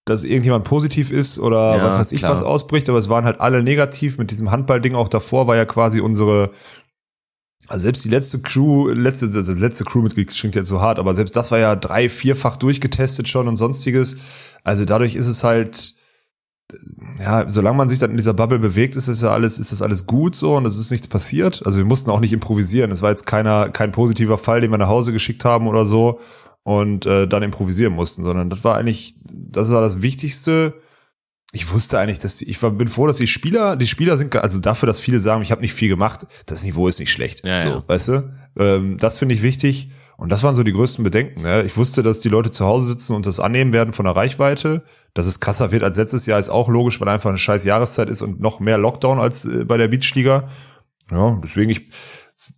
dass 0.09 0.24
irgendjemand 0.24 0.63
positiv 0.63 1.12
ist 1.12 1.38
oder 1.38 1.77
ja, 1.77 1.83
was 1.83 2.00
weiß 2.00 2.12
ich 2.13 2.19
klar. 2.19 2.31
was 2.31 2.42
ausbricht, 2.42 2.88
aber 2.89 2.98
es 2.98 3.09
waren 3.09 3.25
halt 3.25 3.39
alle 3.42 3.62
negativ. 3.62 4.18
Mit 4.18 4.31
diesem 4.31 4.51
Handballding 4.51 4.95
auch 4.95 5.09
davor 5.09 5.48
war 5.48 5.56
ja 5.56 5.65
quasi 5.65 6.00
unsere, 6.00 6.51
also 7.68 7.83
selbst 7.83 8.06
die 8.06 8.09
letzte 8.09 8.42
Crew, 8.42 8.88
letzte, 8.88 9.25
also 9.25 9.54
letzte 9.54 9.83
Crewmitglied 9.83 10.30
klingt 10.30 10.56
jetzt 10.56 10.69
so 10.69 10.81
hart, 10.81 10.98
aber 10.98 11.13
selbst 11.13 11.36
das 11.36 11.51
war 11.51 11.59
ja 11.59 11.75
drei, 11.75 12.07
vierfach 12.07 12.56
durchgetestet 12.56 13.27
schon 13.27 13.48
und 13.48 13.57
sonstiges. 13.57 14.15
Also 14.63 14.86
dadurch 14.86 15.15
ist 15.15 15.27
es 15.27 15.44
halt, 15.44 15.95
ja, 17.19 17.50
solange 17.50 17.77
man 17.77 17.89
sich 17.89 18.00
dann 18.00 18.12
in 18.12 18.18
dieser 18.18 18.33
Bubble 18.33 18.59
bewegt, 18.59 18.95
ist 18.95 19.09
das 19.09 19.21
ja 19.21 19.31
alles, 19.31 19.59
ist 19.59 19.74
das 19.74 19.81
alles 19.81 20.06
gut 20.06 20.36
so 20.36 20.56
und 20.56 20.65
es 20.65 20.77
ist 20.77 20.89
nichts 20.89 21.09
passiert. 21.09 21.65
Also 21.65 21.80
wir 21.80 21.86
mussten 21.86 22.12
auch 22.12 22.21
nicht 22.21 22.33
improvisieren. 22.33 22.92
Es 22.92 23.01
war 23.01 23.09
jetzt 23.09 23.25
keiner, 23.25 23.69
kein 23.69 23.92
positiver 23.92 24.38
Fall, 24.38 24.62
den 24.62 24.71
wir 24.71 24.77
nach 24.77 24.88
Hause 24.88 25.12
geschickt 25.12 25.44
haben 25.44 25.68
oder 25.68 25.83
so 25.83 26.21
und 26.68 27.06
äh, 27.06 27.30
dann 27.30 27.44
improvisieren 27.44 27.94
mussten, 27.94 28.25
sondern 28.25 28.50
das 28.50 28.66
war 28.66 28.75
eigentlich, 28.75 29.16
das 29.24 29.72
war 29.72 29.80
das 29.80 30.02
Wichtigste. 30.02 30.74
Ich 31.54 31.72
wusste 31.72 31.98
eigentlich, 31.98 32.19
dass 32.19 32.36
die, 32.36 32.50
ich 32.50 32.62
war, 32.62 32.72
bin 32.72 32.90
froh, 32.90 33.08
dass 33.08 33.16
die 33.16 33.25
Spieler, 33.25 33.78
die 33.78 33.88
Spieler 33.88 34.18
sind, 34.18 34.36
also 34.36 34.60
dafür, 34.60 34.88
dass 34.88 35.00
viele 35.00 35.19
sagen, 35.19 35.42
ich 35.42 35.52
habe 35.52 35.62
nicht 35.62 35.74
viel 35.74 35.88
gemacht, 35.88 36.28
das 36.46 36.66
Niveau 36.66 36.90
ist 36.90 37.00
nicht 37.00 37.10
schlecht. 37.10 37.46
Ja, 37.46 37.62
so, 37.62 37.68
ja. 37.69 37.84
weißt 37.88 38.08
du? 38.10 38.34
Ähm, 38.60 38.98
das 38.98 39.18
finde 39.18 39.34
ich 39.34 39.44
wichtig. 39.44 39.92
Und 40.18 40.30
das 40.30 40.44
waren 40.44 40.56
so 40.56 40.64
die 40.64 40.74
größten 40.74 41.06
Bedenken. 41.06 41.44
Ne? 41.44 41.64
Ich 41.64 41.78
wusste, 41.78 42.04
dass 42.04 42.19
die 42.19 42.28
Leute 42.28 42.52
zu 42.52 42.66
Hause 42.66 42.88
sitzen 42.88 43.16
und 43.16 43.25
das 43.25 43.40
annehmen 43.40 43.72
werden 43.72 43.94
von 43.94 44.04
der 44.04 44.18
Reichweite. 44.18 44.84
Dass 45.14 45.25
es 45.25 45.40
krasser 45.40 45.72
wird 45.72 45.84
als 45.84 45.96
letztes 45.96 46.25
Jahr, 46.25 46.38
ist 46.38 46.50
auch 46.50 46.68
logisch, 46.68 47.00
weil 47.00 47.08
einfach 47.08 47.30
eine 47.30 47.38
scheiß 47.38 47.64
Jahreszeit 47.64 48.10
ist 48.10 48.24
und 48.24 48.42
noch 48.42 48.60
mehr 48.60 48.78
Lockdown 48.78 49.19
als 49.22 49.46
äh, 49.46 49.64
bei 49.64 49.78
der 49.78 49.88
Beachliga. 49.88 50.50
Ja, 51.12 51.40
deswegen 51.42 51.69
ich, 51.69 51.90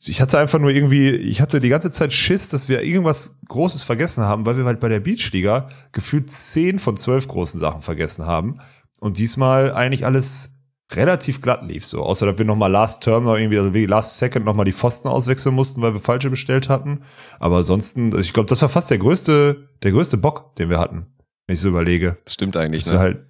ich 0.04 0.22
hatte 0.22 0.38
einfach 0.38 0.60
nur 0.60 0.72
irgendwie, 0.72 1.10
ich 1.10 1.40
hatte 1.40 1.60
die 1.62 1.70
ganze 1.70 1.90
Zeit 1.90 2.12
Schiss, 2.12 2.50
dass 2.50 2.68
wir 2.68 2.84
irgendwas 2.84 3.40
Großes 3.48 3.84
vergessen 3.84 4.26
haben, 4.26 4.46
weil 4.46 4.58
wir 4.58 4.66
halt 4.66 4.82
bei 4.82 4.90
der 4.90 5.00
Beachliga 5.00 5.70
gefühlt 5.94 6.30
zehn 6.30 6.80
von 6.80 6.98
zwölf 6.98 7.28
großen 7.28 7.60
Sachen 7.60 7.82
vergessen 7.82 8.26
haben. 8.26 8.60
Und 9.00 9.18
diesmal 9.18 9.72
eigentlich 9.72 10.06
alles 10.06 10.60
relativ 10.92 11.42
glatt 11.42 11.64
lief, 11.64 11.86
so. 11.86 12.04
Außer, 12.04 12.26
dass 12.26 12.38
wir 12.40 12.46
nochmal 12.46 12.72
Last 12.72 13.04
Term 13.04 13.24
noch 13.24 13.38
irgendwie, 13.38 13.60
also 13.60 13.74
wie 13.74 13.86
Last 13.86 14.18
Second 14.18 14.46
nochmal 14.46 14.66
die 14.66 14.74
Pfosten 14.74 15.08
auswechseln 15.08 15.56
mussten, 15.56 15.82
weil 15.82 15.94
wir 15.94 16.02
falsche 16.02 16.30
bestellt 16.30 16.68
hatten. 16.68 17.04
Aber 17.40 17.58
ansonsten, 17.58 18.08
also 18.14 18.20
ich 18.20 18.34
glaube, 18.34 18.50
das 18.50 18.62
war 18.62 18.70
fast 18.70 18.92
der 18.92 18.98
größte, 18.98 19.70
der 19.84 19.92
größte 19.92 20.18
Bock, 20.18 20.56
den 20.56 20.70
wir 20.70 20.80
hatten, 20.80 21.06
wenn 21.48 21.54
ich 21.54 21.62
so 21.62 21.70
überlege. 21.70 22.18
Das 22.26 22.34
stimmt 22.34 22.58
eigentlich, 22.58 22.84
das 22.84 22.94
ne? 22.94 23.00
Halt, 23.00 23.26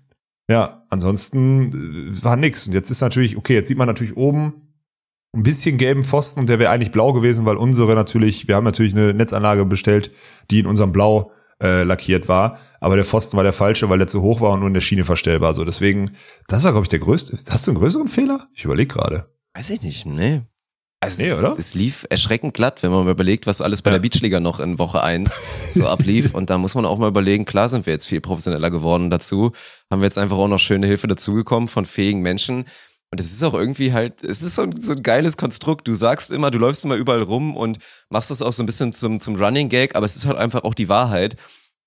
ja, 0.50 0.84
ansonsten 0.90 2.10
äh, 2.10 2.24
war 2.24 2.38
nix. 2.38 2.66
Und 2.66 2.74
jetzt 2.74 2.90
ist 2.90 3.02
natürlich, 3.02 3.38
okay, 3.38 3.54
jetzt 3.54 3.68
sieht 3.68 3.78
man 3.78 3.88
natürlich 3.88 4.18
oben, 4.18 4.69
ein 5.34 5.44
bisschen 5.44 5.78
gelben 5.78 6.04
Pfosten 6.04 6.42
und 6.42 6.50
der 6.50 6.60
wäre 6.60 6.72
eigentlich 6.72 6.92
blau 6.92 7.14
gewesen, 7.14 7.46
weil 7.46 7.58
unsere 7.58 7.94
natürlich, 7.96 8.48
wir 8.48 8.56
haben 8.56 8.64
natürlich 8.64 8.94
eine 8.94 9.14
Netzanlage 9.14 9.66
bestellt, 9.66 10.12
die 10.50 10.60
in 10.60 10.66
unserem 10.66 10.92
Blau 10.92 11.32
äh, 11.62 11.84
lackiert 11.84 12.28
war, 12.28 12.58
aber 12.80 12.96
der 12.96 13.06
Pfosten 13.06 13.38
war 13.38 13.44
der 13.44 13.54
falsche, 13.54 13.90
weil 13.90 14.00
der 14.00 14.08
zu 14.08 14.22
hoch 14.22 14.42
war 14.42 14.52
und 14.54 14.60
nur 14.60 14.68
in 14.68 14.74
der 14.74 14.82
Schiene 14.82 15.04
verstellbar. 15.04 15.54
So 15.54 15.66
deswegen, 15.66 16.12
das 16.48 16.64
war 16.64 16.72
glaube 16.72 16.86
ich 16.86 16.90
der 16.90 17.00
größte. 17.00 17.38
Hast 17.50 17.68
du 17.68 17.72
einen 17.72 17.80
größeren 17.80 18.08
Fehler? 18.08 18.48
Ich 18.54 18.66
überlege 18.66 18.94
gerade. 18.94 19.30
Weiß 19.54 19.70
ich 19.70 19.82
nicht, 19.82 20.06
nee. 20.06 20.42
Also 21.02 21.24
nee, 21.24 21.32
oder? 21.32 21.54
Es, 21.54 21.68
es, 21.68 21.74
lief 21.76 22.06
erschreckend 22.10 22.54
glatt, 22.54 22.84
wenn 22.84 22.92
man 22.92 23.06
mal 23.06 23.12
überlegt, 23.12 23.48
was 23.48 23.62
alles 23.62 23.82
bei 23.82 23.92
ja. 23.92 23.98
der 23.98 24.02
Beachliga 24.02 24.42
noch 24.42 24.60
in 24.60 24.80
Woche 24.80 25.02
eins 25.02 25.74
so 25.74 25.88
ablief. 25.88 26.36
Und 26.36 26.50
da 26.50 26.58
muss 26.58 26.76
man 26.76 26.86
auch 26.86 26.98
mal 26.98 27.08
überlegen, 27.08 27.46
klar 27.46 27.70
sind 27.70 27.86
wir 27.86 27.94
jetzt 27.94 28.08
viel 28.08 28.20
professioneller 28.20 28.70
geworden 28.70 29.10
dazu. 29.10 29.54
Haben 29.90 30.02
wir 30.02 30.08
jetzt 30.08 30.18
einfach 30.18 30.38
auch 30.38 30.50
noch 30.50 30.60
schöne 30.60 30.88
Hilfe 30.88 31.08
dazugekommen 31.08 31.70
von 31.70 31.86
fähigen 31.86 32.22
Menschen. 32.22 32.66
Und 33.12 33.20
es 33.20 33.32
ist 33.32 33.44
auch 33.44 33.56
irgendwie 33.56 33.92
halt, 33.92 34.24
es 34.24 34.44
ist 34.44 34.56
so 34.56 34.62
ein, 34.62 34.76
so 34.80 34.94
ein 34.94 35.02
geiles 35.02 35.36
Konstrukt. 35.36 35.88
Du 35.88 35.96
sagst 35.96 36.32
immer, 36.32 36.52
du 36.52 36.60
läufst 36.60 36.86
immer 36.86 36.96
überall 36.96 37.24
rum 37.24 37.58
und 37.58 37.80
machst 38.10 38.30
das 38.30 38.42
auch 38.42 38.54
so 38.54 38.62
ein 38.62 38.68
bisschen 38.68 38.94
zum, 38.94 39.20
zum 39.20 39.36
Running 39.36 39.70
Gag, 39.70 39.96
aber 39.96 40.06
es 40.06 40.16
ist 40.16 40.26
halt 40.26 40.38
einfach 40.38 40.64
auch 40.64 40.76
die 40.76 40.90
Wahrheit, 40.90 41.36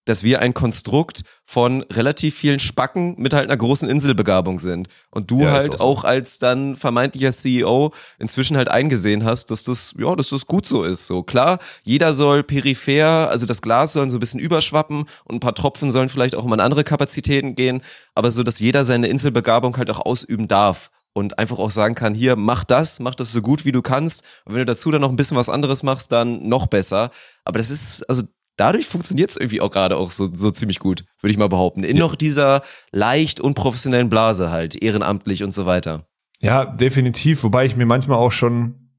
dass 0.04 0.24
wir 0.24 0.40
ein 0.40 0.52
Konstrukt 0.52 1.22
von 1.44 1.82
relativ 1.82 2.34
vielen 2.34 2.58
Spacken 2.58 3.14
mit 3.18 3.34
halt 3.34 3.44
einer 3.44 3.56
großen 3.56 3.88
Inselbegabung 3.88 4.58
sind. 4.58 4.88
Und 5.10 5.30
du 5.30 5.42
ja, 5.42 5.52
halt 5.52 5.74
auch, 5.74 5.78
so. 5.78 5.84
auch, 5.84 6.04
als 6.04 6.38
dann 6.38 6.76
vermeintlicher 6.76 7.30
CEO 7.30 7.92
inzwischen 8.18 8.56
halt 8.56 8.68
eingesehen 8.68 9.24
hast, 9.24 9.52
dass 9.52 9.62
das, 9.62 9.94
ja, 9.96 10.16
dass 10.16 10.30
das 10.30 10.46
gut 10.46 10.66
so 10.66 10.82
ist. 10.82 11.06
So 11.06 11.22
klar, 11.22 11.60
jeder 11.84 12.14
soll 12.14 12.42
peripher, 12.42 13.30
also 13.30 13.46
das 13.46 13.62
Glas 13.62 13.92
soll 13.92 14.10
so 14.10 14.16
ein 14.16 14.20
bisschen 14.20 14.40
überschwappen 14.40 15.04
und 15.24 15.36
ein 15.36 15.40
paar 15.40 15.54
Tropfen 15.54 15.92
sollen 15.92 16.08
vielleicht 16.08 16.34
auch 16.34 16.44
mal 16.44 16.56
in 16.56 16.60
andere 16.60 16.82
Kapazitäten 16.82 17.54
gehen, 17.54 17.82
aber 18.14 18.32
so, 18.32 18.42
dass 18.42 18.58
jeder 18.58 18.84
seine 18.84 19.06
Inselbegabung 19.06 19.76
halt 19.76 19.90
auch 19.90 20.00
ausüben 20.04 20.48
darf 20.48 20.90
und 21.12 21.38
einfach 21.38 21.59
auch 21.59 21.71
sagen 21.71 21.95
kann, 21.95 22.14
hier, 22.14 22.37
mach 22.37 22.64
das, 22.64 23.00
mach 23.00 23.14
das 23.14 23.33
so 23.33 23.42
gut 23.42 23.64
wie 23.64 23.73
du 23.73 23.83
kannst. 23.83 24.25
Und 24.45 24.54
wenn 24.54 24.61
du 24.61 24.66
dazu 24.66 24.90
dann 24.90 25.00
noch 25.00 25.11
ein 25.11 25.16
bisschen 25.16 25.37
was 25.37 25.49
anderes 25.49 25.83
machst, 25.83 26.12
dann 26.12 26.49
noch 26.49 26.66
besser. 26.66 27.11
Aber 27.45 27.59
das 27.59 27.71
ist, 27.71 28.02
also 28.09 28.23
dadurch 28.57 28.87
funktioniert 28.87 29.31
es 29.31 29.37
irgendwie 29.37 29.61
auch 29.61 29.71
gerade 29.71 29.97
auch 29.97 30.11
so, 30.11 30.31
so 30.33 30.50
ziemlich 30.50 30.78
gut, 30.78 31.04
würde 31.21 31.33
ich 31.33 31.38
mal 31.38 31.49
behaupten. 31.49 31.85
In 31.85 31.97
ja. 31.97 32.02
noch 32.02 32.16
dieser 32.16 32.62
leicht 32.90 33.40
unprofessionellen 33.40 34.09
Blase 34.09 34.50
halt, 34.50 34.75
ehrenamtlich 34.83 35.42
und 35.42 35.52
so 35.52 35.66
weiter. 35.66 36.07
Ja, 36.40 36.64
definitiv. 36.64 37.45
Wobei 37.45 37.64
ich 37.64 37.76
mir 37.76 37.87
manchmal 37.87 38.19
auch 38.19 38.33
schon, 38.33 38.90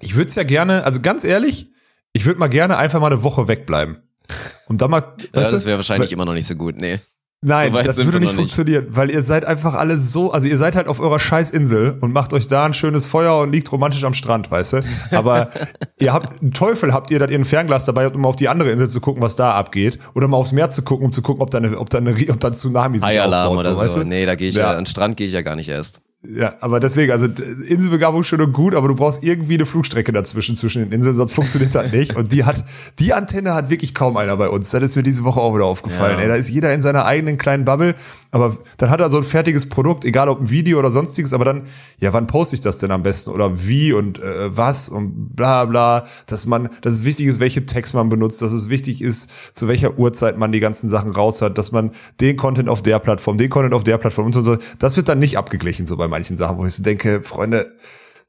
ich 0.00 0.16
würde 0.16 0.28
es 0.28 0.34
ja 0.34 0.42
gerne, 0.42 0.84
also 0.84 1.00
ganz 1.00 1.24
ehrlich, 1.24 1.70
Ich 2.12 2.24
würde 2.24 2.40
mal 2.40 2.48
gerne 2.48 2.76
einfach 2.76 3.00
mal 3.00 3.12
eine 3.12 3.22
Woche 3.22 3.48
wegbleiben. 3.48 4.02
Und 4.66 4.82
dann 4.82 4.90
mal. 4.90 5.14
Ja, 5.20 5.28
das 5.32 5.64
wäre 5.64 5.78
wahrscheinlich 5.78 6.12
immer 6.12 6.24
noch 6.24 6.34
nicht 6.34 6.46
so 6.46 6.54
gut, 6.54 6.76
nee. 6.76 6.98
Nein, 7.40 7.72
so 7.72 7.82
das 7.82 8.04
würde 8.04 8.18
nicht 8.18 8.34
funktionieren, 8.34 8.86
nicht. 8.86 8.96
weil 8.96 9.12
ihr 9.12 9.22
seid 9.22 9.44
einfach 9.44 9.74
alle 9.74 9.96
so, 9.96 10.32
also 10.32 10.48
ihr 10.48 10.58
seid 10.58 10.74
halt 10.74 10.88
auf 10.88 10.98
eurer 10.98 11.20
Scheißinsel 11.20 11.96
und 12.00 12.12
macht 12.12 12.32
euch 12.32 12.48
da 12.48 12.64
ein 12.64 12.74
schönes 12.74 13.06
Feuer 13.06 13.38
und 13.38 13.52
liegt 13.52 13.70
romantisch 13.70 14.02
am 14.02 14.12
Strand, 14.12 14.50
weißt 14.50 14.72
du? 14.72 14.80
Aber 15.12 15.52
ihr 16.00 16.12
habt, 16.12 16.42
einen 16.42 16.52
Teufel 16.52 16.92
habt 16.92 17.12
ihr, 17.12 17.20
dass 17.20 17.30
ihr 17.30 17.38
ein 17.38 17.44
Fernglas 17.44 17.84
dabei 17.84 18.06
habt, 18.06 18.16
um 18.16 18.26
auf 18.26 18.34
die 18.34 18.48
andere 18.48 18.70
Insel 18.70 18.88
zu 18.88 19.00
gucken, 19.00 19.22
was 19.22 19.36
da 19.36 19.52
abgeht. 19.52 20.00
Oder 20.14 20.26
mal 20.26 20.36
aufs 20.36 20.50
Meer 20.50 20.70
zu 20.70 20.82
gucken, 20.82 21.06
um 21.06 21.12
zu 21.12 21.22
gucken, 21.22 21.40
ob 21.40 21.52
da 21.52 21.58
eine, 21.58 21.78
ob 21.78 21.90
da 21.90 21.98
eine, 21.98 22.10
ob 22.28 22.40
da 22.40 22.48
ein 22.48 22.54
Tsunami 22.54 22.98
sich 22.98 23.06
Eialarm 23.06 23.50
aufbaut. 23.50 23.66
oder 23.66 23.74
so, 23.76 23.82
weißt 23.82 23.96
du? 23.98 24.04
Nee, 24.04 24.26
da 24.26 24.34
gehe 24.34 24.48
ich 24.48 24.56
ja, 24.56 24.62
ja, 24.62 24.70
an 24.70 24.78
den 24.78 24.86
Strand 24.86 25.16
gehe 25.16 25.28
ich 25.28 25.32
ja 25.32 25.42
gar 25.42 25.54
nicht 25.54 25.68
erst. 25.68 26.00
Ja, 26.26 26.54
aber 26.58 26.80
deswegen, 26.80 27.12
also 27.12 27.26
Inselbegabung 27.26 28.24
schön 28.24 28.40
und 28.40 28.52
gut, 28.52 28.74
aber 28.74 28.88
du 28.88 28.96
brauchst 28.96 29.22
irgendwie 29.22 29.54
eine 29.54 29.66
Flugstrecke 29.66 30.10
dazwischen, 30.10 30.56
zwischen 30.56 30.82
den 30.82 30.90
Inseln, 30.90 31.14
sonst 31.14 31.32
funktioniert 31.32 31.72
das 31.76 31.92
nicht. 31.92 32.16
Und 32.16 32.32
die 32.32 32.42
hat, 32.42 32.64
die 32.98 33.12
Antenne 33.12 33.54
hat 33.54 33.70
wirklich 33.70 33.94
kaum 33.94 34.16
einer 34.16 34.36
bei 34.36 34.48
uns. 34.48 34.68
Das 34.70 34.82
ist 34.82 34.96
mir 34.96 35.04
diese 35.04 35.22
Woche 35.22 35.40
auch 35.40 35.54
wieder 35.54 35.66
aufgefallen. 35.66 36.18
Ja. 36.18 36.24
Ey, 36.24 36.28
da 36.28 36.34
ist 36.34 36.48
jeder 36.48 36.74
in 36.74 36.82
seiner 36.82 37.04
eigenen 37.04 37.38
kleinen 37.38 37.64
Bubble, 37.64 37.94
aber 38.32 38.56
dann 38.78 38.90
hat 38.90 38.98
er 38.98 39.10
so 39.10 39.18
ein 39.18 39.22
fertiges 39.22 39.68
Produkt, 39.68 40.04
egal 40.04 40.28
ob 40.28 40.40
ein 40.40 40.50
Video 40.50 40.80
oder 40.80 40.90
sonstiges, 40.90 41.32
aber 41.32 41.44
dann, 41.44 41.62
ja, 42.00 42.12
wann 42.12 42.26
poste 42.26 42.56
ich 42.56 42.62
das 42.62 42.78
denn 42.78 42.90
am 42.90 43.04
besten? 43.04 43.30
Oder 43.30 43.68
wie 43.68 43.92
und 43.92 44.18
äh, 44.18 44.56
was 44.56 44.88
und 44.88 45.36
bla 45.36 45.66
bla, 45.66 46.04
dass 46.26 46.46
man, 46.46 46.68
dass 46.80 46.94
es 46.94 47.04
wichtig 47.04 47.26
ist, 47.26 47.38
welche 47.38 47.64
Text 47.64 47.94
man 47.94 48.08
benutzt, 48.08 48.42
dass 48.42 48.50
es 48.50 48.68
wichtig 48.68 49.02
ist, 49.02 49.56
zu 49.56 49.68
welcher 49.68 49.96
Uhrzeit 49.96 50.36
man 50.36 50.50
die 50.50 50.58
ganzen 50.58 50.90
Sachen 50.90 51.12
raus 51.12 51.42
hat, 51.42 51.58
dass 51.58 51.70
man 51.70 51.92
den 52.20 52.36
Content 52.36 52.68
auf 52.68 52.82
der 52.82 52.98
Plattform, 52.98 53.38
den 53.38 53.50
Content 53.50 53.72
auf 53.72 53.84
der 53.84 53.98
Plattform 53.98 54.26
und 54.26 54.32
so. 54.32 54.58
Das 54.80 54.96
wird 54.96 55.08
dann 55.08 55.20
nicht 55.20 55.38
abgeglichen, 55.38 55.86
so 55.86 55.96
bei 55.96 56.07
bei 56.08 56.16
manchen 56.16 56.36
Sachen, 56.36 56.58
wo 56.58 56.66
ich 56.66 56.74
so 56.74 56.82
denke, 56.82 57.22
Freunde, 57.22 57.76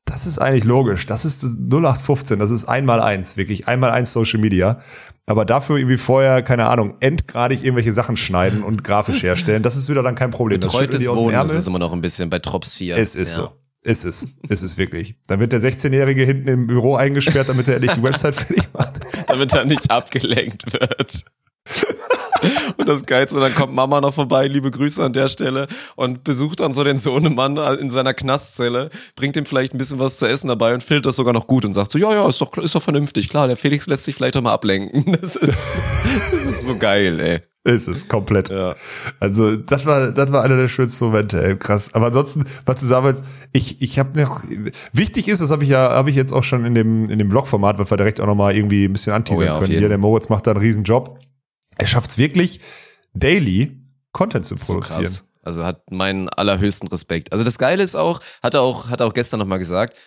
das 0.05 0.25
ist 0.25 0.39
eigentlich 0.39 0.65
logisch. 0.65 1.05
Das 1.05 1.25
ist 1.25 1.43
0815, 1.43 2.39
das 2.39 2.51
ist 2.51 2.65
einmal 2.65 2.99
eins, 2.99 3.37
wirklich 3.37 3.67
einmal 3.67 3.91
eins 3.91 4.11
Social 4.11 4.39
Media. 4.39 4.81
Aber 5.25 5.45
dafür 5.45 5.77
irgendwie 5.77 5.97
vorher, 5.97 6.41
keine 6.41 6.67
Ahnung, 6.67 6.95
endgradig 7.01 7.63
irgendwelche 7.63 7.91
Sachen 7.91 8.17
schneiden 8.17 8.63
und 8.63 8.83
grafisch 8.83 9.21
herstellen, 9.21 9.61
das 9.61 9.75
ist 9.75 9.89
wieder 9.89 10.01
dann 10.01 10.15
kein 10.15 10.31
Problem. 10.31 10.59
Betreutes 10.59 11.05
das 11.05 11.17
Wohnen, 11.17 11.33
das 11.33 11.53
ist 11.53 11.67
immer 11.67 11.79
noch 11.79 11.93
ein 11.93 12.01
bisschen 12.01 12.29
bei 12.29 12.39
Trops 12.39 12.75
4. 12.75 12.97
Es 12.97 13.15
ist 13.15 13.37
ja. 13.37 13.43
so. 13.43 13.51
Ist 13.81 14.03
es, 14.03 14.27
ist 14.49 14.61
es 14.61 14.77
wirklich. 14.77 15.15
Dann 15.27 15.39
wird 15.39 15.53
der 15.53 15.61
16-Jährige 15.61 16.23
hinten 16.23 16.49
im 16.49 16.67
Büro 16.67 16.95
eingesperrt, 16.95 17.47
damit 17.47 17.69
er 17.69 17.79
nicht 17.79 17.95
die 17.95 18.03
Website 18.03 18.35
fertig 18.35 18.67
macht. 18.73 18.99
damit 19.27 19.53
er 19.53 19.63
nicht 19.63 19.89
abgelenkt 19.89 20.73
wird. 20.73 21.25
Und 22.77 22.87
das 22.87 23.05
Geilste, 23.05 23.39
dann 23.39 23.53
kommt 23.53 23.73
Mama 23.73 24.01
noch 24.01 24.13
vorbei, 24.13 24.47
liebe 24.47 24.71
Grüße 24.71 25.03
an 25.03 25.13
der 25.13 25.27
Stelle, 25.27 25.67
und 25.95 26.23
besucht 26.23 26.59
dann 26.59 26.73
so 26.73 26.83
den 26.83 26.97
Sohnemann 26.97 27.57
in 27.79 27.89
seiner 27.89 28.13
Knastzelle, 28.13 28.89
bringt 29.15 29.35
ihm 29.37 29.45
vielleicht 29.45 29.73
ein 29.73 29.77
bisschen 29.77 29.99
was 29.99 30.17
zu 30.17 30.27
essen 30.27 30.47
dabei 30.47 30.73
und 30.73 30.83
filmt 30.83 31.05
das 31.05 31.15
sogar 31.15 31.33
noch 31.33 31.47
gut 31.47 31.65
und 31.65 31.73
sagt 31.73 31.91
so, 31.91 31.99
ja, 31.99 32.13
ja, 32.13 32.27
ist 32.27 32.41
doch, 32.41 32.57
ist 32.57 32.75
doch 32.75 32.81
vernünftig, 32.81 33.29
klar, 33.29 33.47
der 33.47 33.57
Felix 33.57 33.87
lässt 33.87 34.05
sich 34.05 34.15
vielleicht 34.15 34.37
auch 34.37 34.41
mal 34.41 34.53
ablenken. 34.53 35.17
Das 35.19 35.35
ist, 35.35 35.51
das 35.51 36.45
ist 36.45 36.65
so 36.65 36.77
geil, 36.77 37.19
ey. 37.19 37.39
Ist 37.65 37.87
es 37.89 38.07
komplett. 38.07 38.49
Ja. 38.49 38.75
Also 39.19 39.57
das 39.57 39.85
war 39.85 40.11
das 40.11 40.31
war 40.31 40.43
einer 40.43 40.55
der 40.55 40.69
schönsten 40.69 41.05
Momente, 41.05 41.43
ey, 41.43 41.57
krass. 41.57 41.93
Aber 41.93 42.07
ansonsten, 42.07 42.45
was 42.65 42.79
du 42.79 42.85
sagst, 42.85 43.23
ich 43.51 43.81
ich 43.81 43.99
habe 43.99 44.17
noch 44.19 44.43
wichtig 44.93 45.27
ist, 45.27 45.41
das 45.41 45.51
habe 45.51 45.63
ich 45.63 45.69
ja 45.69 45.89
habe 45.89 46.09
ich 46.09 46.15
jetzt 46.15 46.31
auch 46.31 46.45
schon 46.45 46.65
in 46.65 46.73
dem 46.73 47.05
in 47.09 47.19
dem 47.19 47.29
Vlog-Format, 47.29 47.77
weil 47.77 47.89
wir 47.89 47.97
direkt 47.97 48.21
auch 48.21 48.27
noch 48.27 48.35
mal 48.35 48.55
irgendwie 48.55 48.85
ein 48.85 48.93
bisschen 48.93 49.11
anteasern 49.11 49.43
oh 49.43 49.51
ja, 49.53 49.59
können. 49.59 49.77
Hier 49.77 49.89
der 49.89 49.97
Moritz 49.97 50.29
macht 50.29 50.47
da 50.47 50.51
einen 50.51 50.61
riesen 50.61 50.85
Job 50.85 51.19
er 51.79 51.87
schafft 51.87 52.11
es 52.11 52.17
wirklich, 52.17 52.59
daily 53.13 53.75
Content 54.11 54.45
zu 54.45 54.55
produzieren. 54.55 55.05
So 55.05 55.23
also 55.41 55.65
hat 55.65 55.89
meinen 55.89 56.29
allerhöchsten 56.29 56.87
Respekt. 56.89 57.31
Also 57.31 57.43
das 57.43 57.57
Geile 57.57 57.81
ist 57.81 57.95
auch, 57.95 58.19
hat 58.43 58.53
er 58.53 58.61
auch, 58.61 58.89
hat 58.89 58.99
er 58.99 59.07
auch 59.07 59.13
gestern 59.13 59.39
nochmal 59.39 59.59
gesagt, 59.59 59.97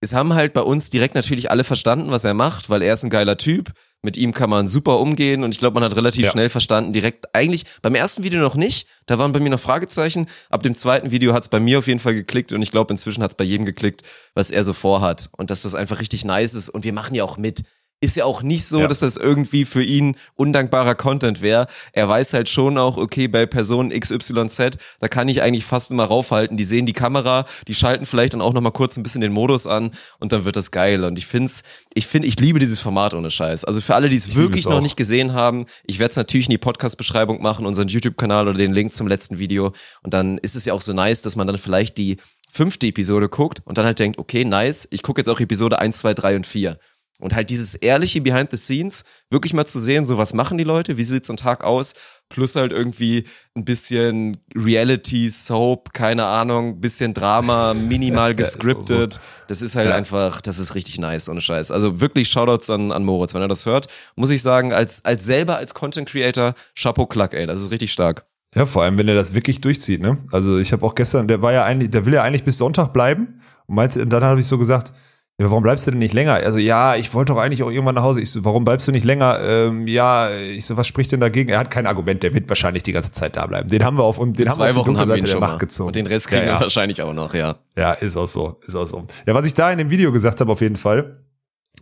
es 0.00 0.12
haben 0.12 0.34
halt 0.34 0.52
bei 0.52 0.60
uns 0.60 0.90
direkt 0.90 1.14
natürlich 1.14 1.50
alle 1.50 1.64
verstanden, 1.64 2.10
was 2.10 2.24
er 2.24 2.34
macht, 2.34 2.68
weil 2.68 2.82
er 2.82 2.94
ist 2.94 3.04
ein 3.04 3.10
geiler 3.10 3.38
Typ. 3.38 3.72
Mit 4.02 4.18
ihm 4.18 4.34
kann 4.34 4.50
man 4.50 4.68
super 4.68 5.00
umgehen 5.00 5.42
und 5.42 5.52
ich 5.52 5.58
glaube, 5.58 5.74
man 5.74 5.82
hat 5.82 5.96
relativ 5.96 6.26
ja. 6.26 6.30
schnell 6.30 6.48
verstanden, 6.50 6.92
direkt 6.92 7.34
eigentlich 7.34 7.64
beim 7.80 7.94
ersten 7.94 8.22
Video 8.22 8.40
noch 8.40 8.54
nicht, 8.54 8.86
da 9.06 9.18
waren 9.18 9.32
bei 9.32 9.40
mir 9.40 9.48
noch 9.48 9.58
Fragezeichen. 9.58 10.26
Ab 10.50 10.62
dem 10.62 10.74
zweiten 10.74 11.10
Video 11.10 11.32
hat 11.32 11.42
es 11.42 11.48
bei 11.48 11.60
mir 11.60 11.78
auf 11.78 11.86
jeden 11.86 11.98
Fall 11.98 12.14
geklickt 12.14 12.52
und 12.52 12.60
ich 12.60 12.70
glaube, 12.70 12.92
inzwischen 12.92 13.22
hat 13.22 13.30
es 13.32 13.36
bei 13.36 13.44
jedem 13.44 13.64
geklickt, 13.64 14.02
was 14.34 14.50
er 14.50 14.62
so 14.64 14.74
vorhat 14.74 15.30
und 15.38 15.50
dass 15.50 15.62
das 15.62 15.74
einfach 15.74 15.98
richtig 15.98 16.24
nice 16.24 16.54
ist 16.54 16.68
und 16.68 16.84
wir 16.84 16.92
machen 16.92 17.14
ja 17.14 17.24
auch 17.24 17.38
mit 17.38 17.64
ist 18.06 18.16
ja 18.16 18.24
auch 18.24 18.42
nicht 18.42 18.64
so, 18.64 18.80
ja. 18.80 18.86
dass 18.86 19.00
das 19.00 19.16
irgendwie 19.16 19.64
für 19.64 19.82
ihn 19.82 20.16
undankbarer 20.36 20.94
Content 20.94 21.42
wäre. 21.42 21.66
Er 21.92 22.08
weiß 22.08 22.34
halt 22.34 22.48
schon 22.48 22.78
auch, 22.78 22.96
okay, 22.96 23.26
bei 23.26 23.46
Person 23.46 23.90
XYZ, 23.90 24.78
da 25.00 25.08
kann 25.08 25.28
ich 25.28 25.42
eigentlich 25.42 25.64
fast 25.64 25.90
immer 25.90 26.04
raufhalten. 26.04 26.56
Die 26.56 26.64
sehen 26.64 26.86
die 26.86 26.92
Kamera, 26.92 27.44
die 27.66 27.74
schalten 27.74 28.06
vielleicht 28.06 28.34
dann 28.34 28.40
auch 28.40 28.52
noch 28.52 28.60
mal 28.60 28.70
kurz 28.70 28.96
ein 28.96 29.02
bisschen 29.02 29.22
den 29.22 29.32
Modus 29.32 29.66
an 29.66 29.90
und 30.20 30.32
dann 30.32 30.44
wird 30.44 30.54
das 30.54 30.70
geil. 30.70 31.02
Und 31.02 31.18
ich 31.18 31.26
find's, 31.26 31.64
ich 31.94 32.06
finde, 32.06 32.28
ich 32.28 32.38
liebe 32.38 32.60
dieses 32.60 32.80
Format 32.80 33.12
ohne 33.12 33.28
Scheiß. 33.28 33.64
Also 33.64 33.80
für 33.80 33.96
alle, 33.96 34.08
die 34.08 34.16
es 34.16 34.36
wirklich 34.36 34.66
noch 34.66 34.80
nicht 34.80 34.96
gesehen 34.96 35.32
haben, 35.32 35.66
ich 35.84 35.98
werde 35.98 36.10
es 36.10 36.16
natürlich 36.16 36.46
in 36.46 36.52
die 36.52 36.58
Podcast-Beschreibung 36.58 37.42
machen, 37.42 37.66
unseren 37.66 37.88
YouTube-Kanal 37.88 38.46
oder 38.46 38.58
den 38.58 38.72
Link 38.72 38.94
zum 38.94 39.08
letzten 39.08 39.40
Video. 39.40 39.72
Und 40.04 40.14
dann 40.14 40.38
ist 40.38 40.54
es 40.54 40.64
ja 40.64 40.74
auch 40.74 40.80
so 40.80 40.92
nice, 40.92 41.22
dass 41.22 41.34
man 41.34 41.48
dann 41.48 41.58
vielleicht 41.58 41.98
die 41.98 42.18
fünfte 42.48 42.86
Episode 42.86 43.28
guckt 43.28 43.62
und 43.64 43.78
dann 43.78 43.84
halt 43.84 43.98
denkt, 43.98 44.18
okay, 44.18 44.44
nice, 44.44 44.86
ich 44.92 45.02
gucke 45.02 45.20
jetzt 45.20 45.28
auch 45.28 45.40
Episode 45.40 45.80
1, 45.80 45.98
2, 45.98 46.14
3 46.14 46.36
und 46.36 46.46
4. 46.46 46.78
Und 47.18 47.34
halt 47.34 47.48
dieses 47.48 47.74
ehrliche 47.74 48.20
Behind 48.20 48.50
the 48.50 48.58
Scenes, 48.58 49.04
wirklich 49.30 49.54
mal 49.54 49.64
zu 49.64 49.80
sehen, 49.80 50.04
so 50.04 50.18
was 50.18 50.34
machen 50.34 50.58
die 50.58 50.64
Leute, 50.64 50.98
wie 50.98 51.02
sieht 51.02 51.24
so 51.24 51.32
ein 51.32 51.38
Tag 51.38 51.64
aus, 51.64 51.94
plus 52.28 52.56
halt 52.56 52.72
irgendwie 52.72 53.26
ein 53.54 53.64
bisschen 53.64 54.36
Reality, 54.54 55.28
Soap, 55.30 55.94
keine 55.94 56.26
Ahnung, 56.26 56.80
bisschen 56.80 57.14
Drama, 57.14 57.74
minimal 57.88 58.34
gescriptet. 58.34 59.14
so. 59.14 59.20
Das 59.48 59.62
ist 59.62 59.76
halt 59.76 59.88
ja. 59.88 59.94
einfach, 59.94 60.40
das 60.42 60.58
ist 60.58 60.74
richtig 60.74 60.98
nice, 60.98 61.28
ohne 61.28 61.40
Scheiß. 61.40 61.70
Also 61.70 62.00
wirklich 62.00 62.28
Shoutouts 62.28 62.68
an, 62.68 62.92
an 62.92 63.04
Moritz, 63.04 63.32
wenn 63.32 63.42
er 63.42 63.48
das 63.48 63.64
hört, 63.64 63.86
muss 64.16 64.30
ich 64.30 64.42
sagen, 64.42 64.72
als, 64.72 65.04
als 65.04 65.24
selber 65.24 65.56
als 65.56 65.72
Content 65.72 66.08
Creator, 66.08 66.54
Chapeau 66.74 67.06
Klack, 67.06 67.32
ey, 67.32 67.46
das 67.46 67.60
ist 67.60 67.70
richtig 67.70 67.92
stark. 67.92 68.26
Ja, 68.54 68.64
vor 68.64 68.82
allem, 68.82 68.96
wenn 68.98 69.08
er 69.08 69.14
das 69.14 69.34
wirklich 69.34 69.60
durchzieht, 69.60 70.00
ne? 70.00 70.16
Also 70.32 70.58
ich 70.58 70.72
habe 70.72 70.84
auch 70.86 70.94
gestern, 70.94 71.28
der 71.28 71.42
war 71.42 71.52
ja 71.52 71.64
eigentlich, 71.64 71.90
der 71.90 72.06
will 72.06 72.14
ja 72.14 72.22
eigentlich 72.22 72.44
bis 72.44 72.56
Sonntag 72.58 72.92
bleiben. 72.92 73.40
Und 73.66 73.74
meinte, 73.74 74.06
dann 74.06 74.24
habe 74.24 74.40
ich 74.40 74.46
so 74.46 74.56
gesagt, 74.58 74.88
ja, 74.90 74.96
warum 75.38 75.62
bleibst 75.62 75.86
du 75.86 75.90
denn 75.90 75.98
nicht 75.98 76.14
länger? 76.14 76.34
Also, 76.34 76.58
ja, 76.58 76.96
ich 76.96 77.12
wollte 77.12 77.32
doch 77.32 77.40
eigentlich 77.40 77.62
auch 77.62 77.70
irgendwann 77.70 77.94
nach 77.94 78.02
Hause. 78.02 78.20
Ich 78.20 78.30
so, 78.30 78.44
warum 78.44 78.64
bleibst 78.64 78.88
du 78.88 78.92
nicht 78.92 79.04
länger? 79.04 79.38
Ähm, 79.42 79.86
ja, 79.86 80.30
ich 80.30 80.64
so, 80.64 80.76
was 80.76 80.86
spricht 80.86 81.12
denn 81.12 81.20
dagegen? 81.20 81.50
Er 81.50 81.58
hat 81.58 81.70
kein 81.70 81.86
Argument, 81.86 82.22
der 82.22 82.34
wird 82.34 82.48
wahrscheinlich 82.48 82.82
die 82.82 82.92
ganze 82.92 83.12
Zeit 83.12 83.36
da 83.36 83.46
bleiben. 83.46 83.68
Den 83.68 83.84
haben 83.84 83.98
wir 83.98 84.04
auf 84.04 84.18
und 84.18 84.38
den 84.38 84.48
haben 84.48 84.56
zwei 84.56 84.66
wir 84.66 84.70
auf 84.70 84.76
Wochen 84.86 84.98
haben 84.98 85.08
wir 85.08 85.16
ihn 85.16 85.24
der 85.24 85.40
Macht 85.40 85.58
gezogen. 85.58 85.88
Und 85.88 85.96
den 85.96 86.06
Rest 86.06 86.28
kriegen 86.28 86.42
ja, 86.42 86.48
ja. 86.48 86.54
wir 86.56 86.60
wahrscheinlich 86.62 87.02
auch 87.02 87.12
noch, 87.12 87.34
ja. 87.34 87.56
Ja, 87.76 87.92
ist 87.92 88.16
auch 88.16 88.26
so, 88.26 88.60
ist 88.66 88.74
auch 88.74 88.86
so. 88.86 89.02
Ja, 89.26 89.34
was 89.34 89.44
ich 89.44 89.54
da 89.54 89.70
in 89.70 89.78
dem 89.78 89.90
Video 89.90 90.10
gesagt 90.12 90.40
habe, 90.40 90.50
auf 90.50 90.60
jeden 90.60 90.76
Fall, 90.76 91.22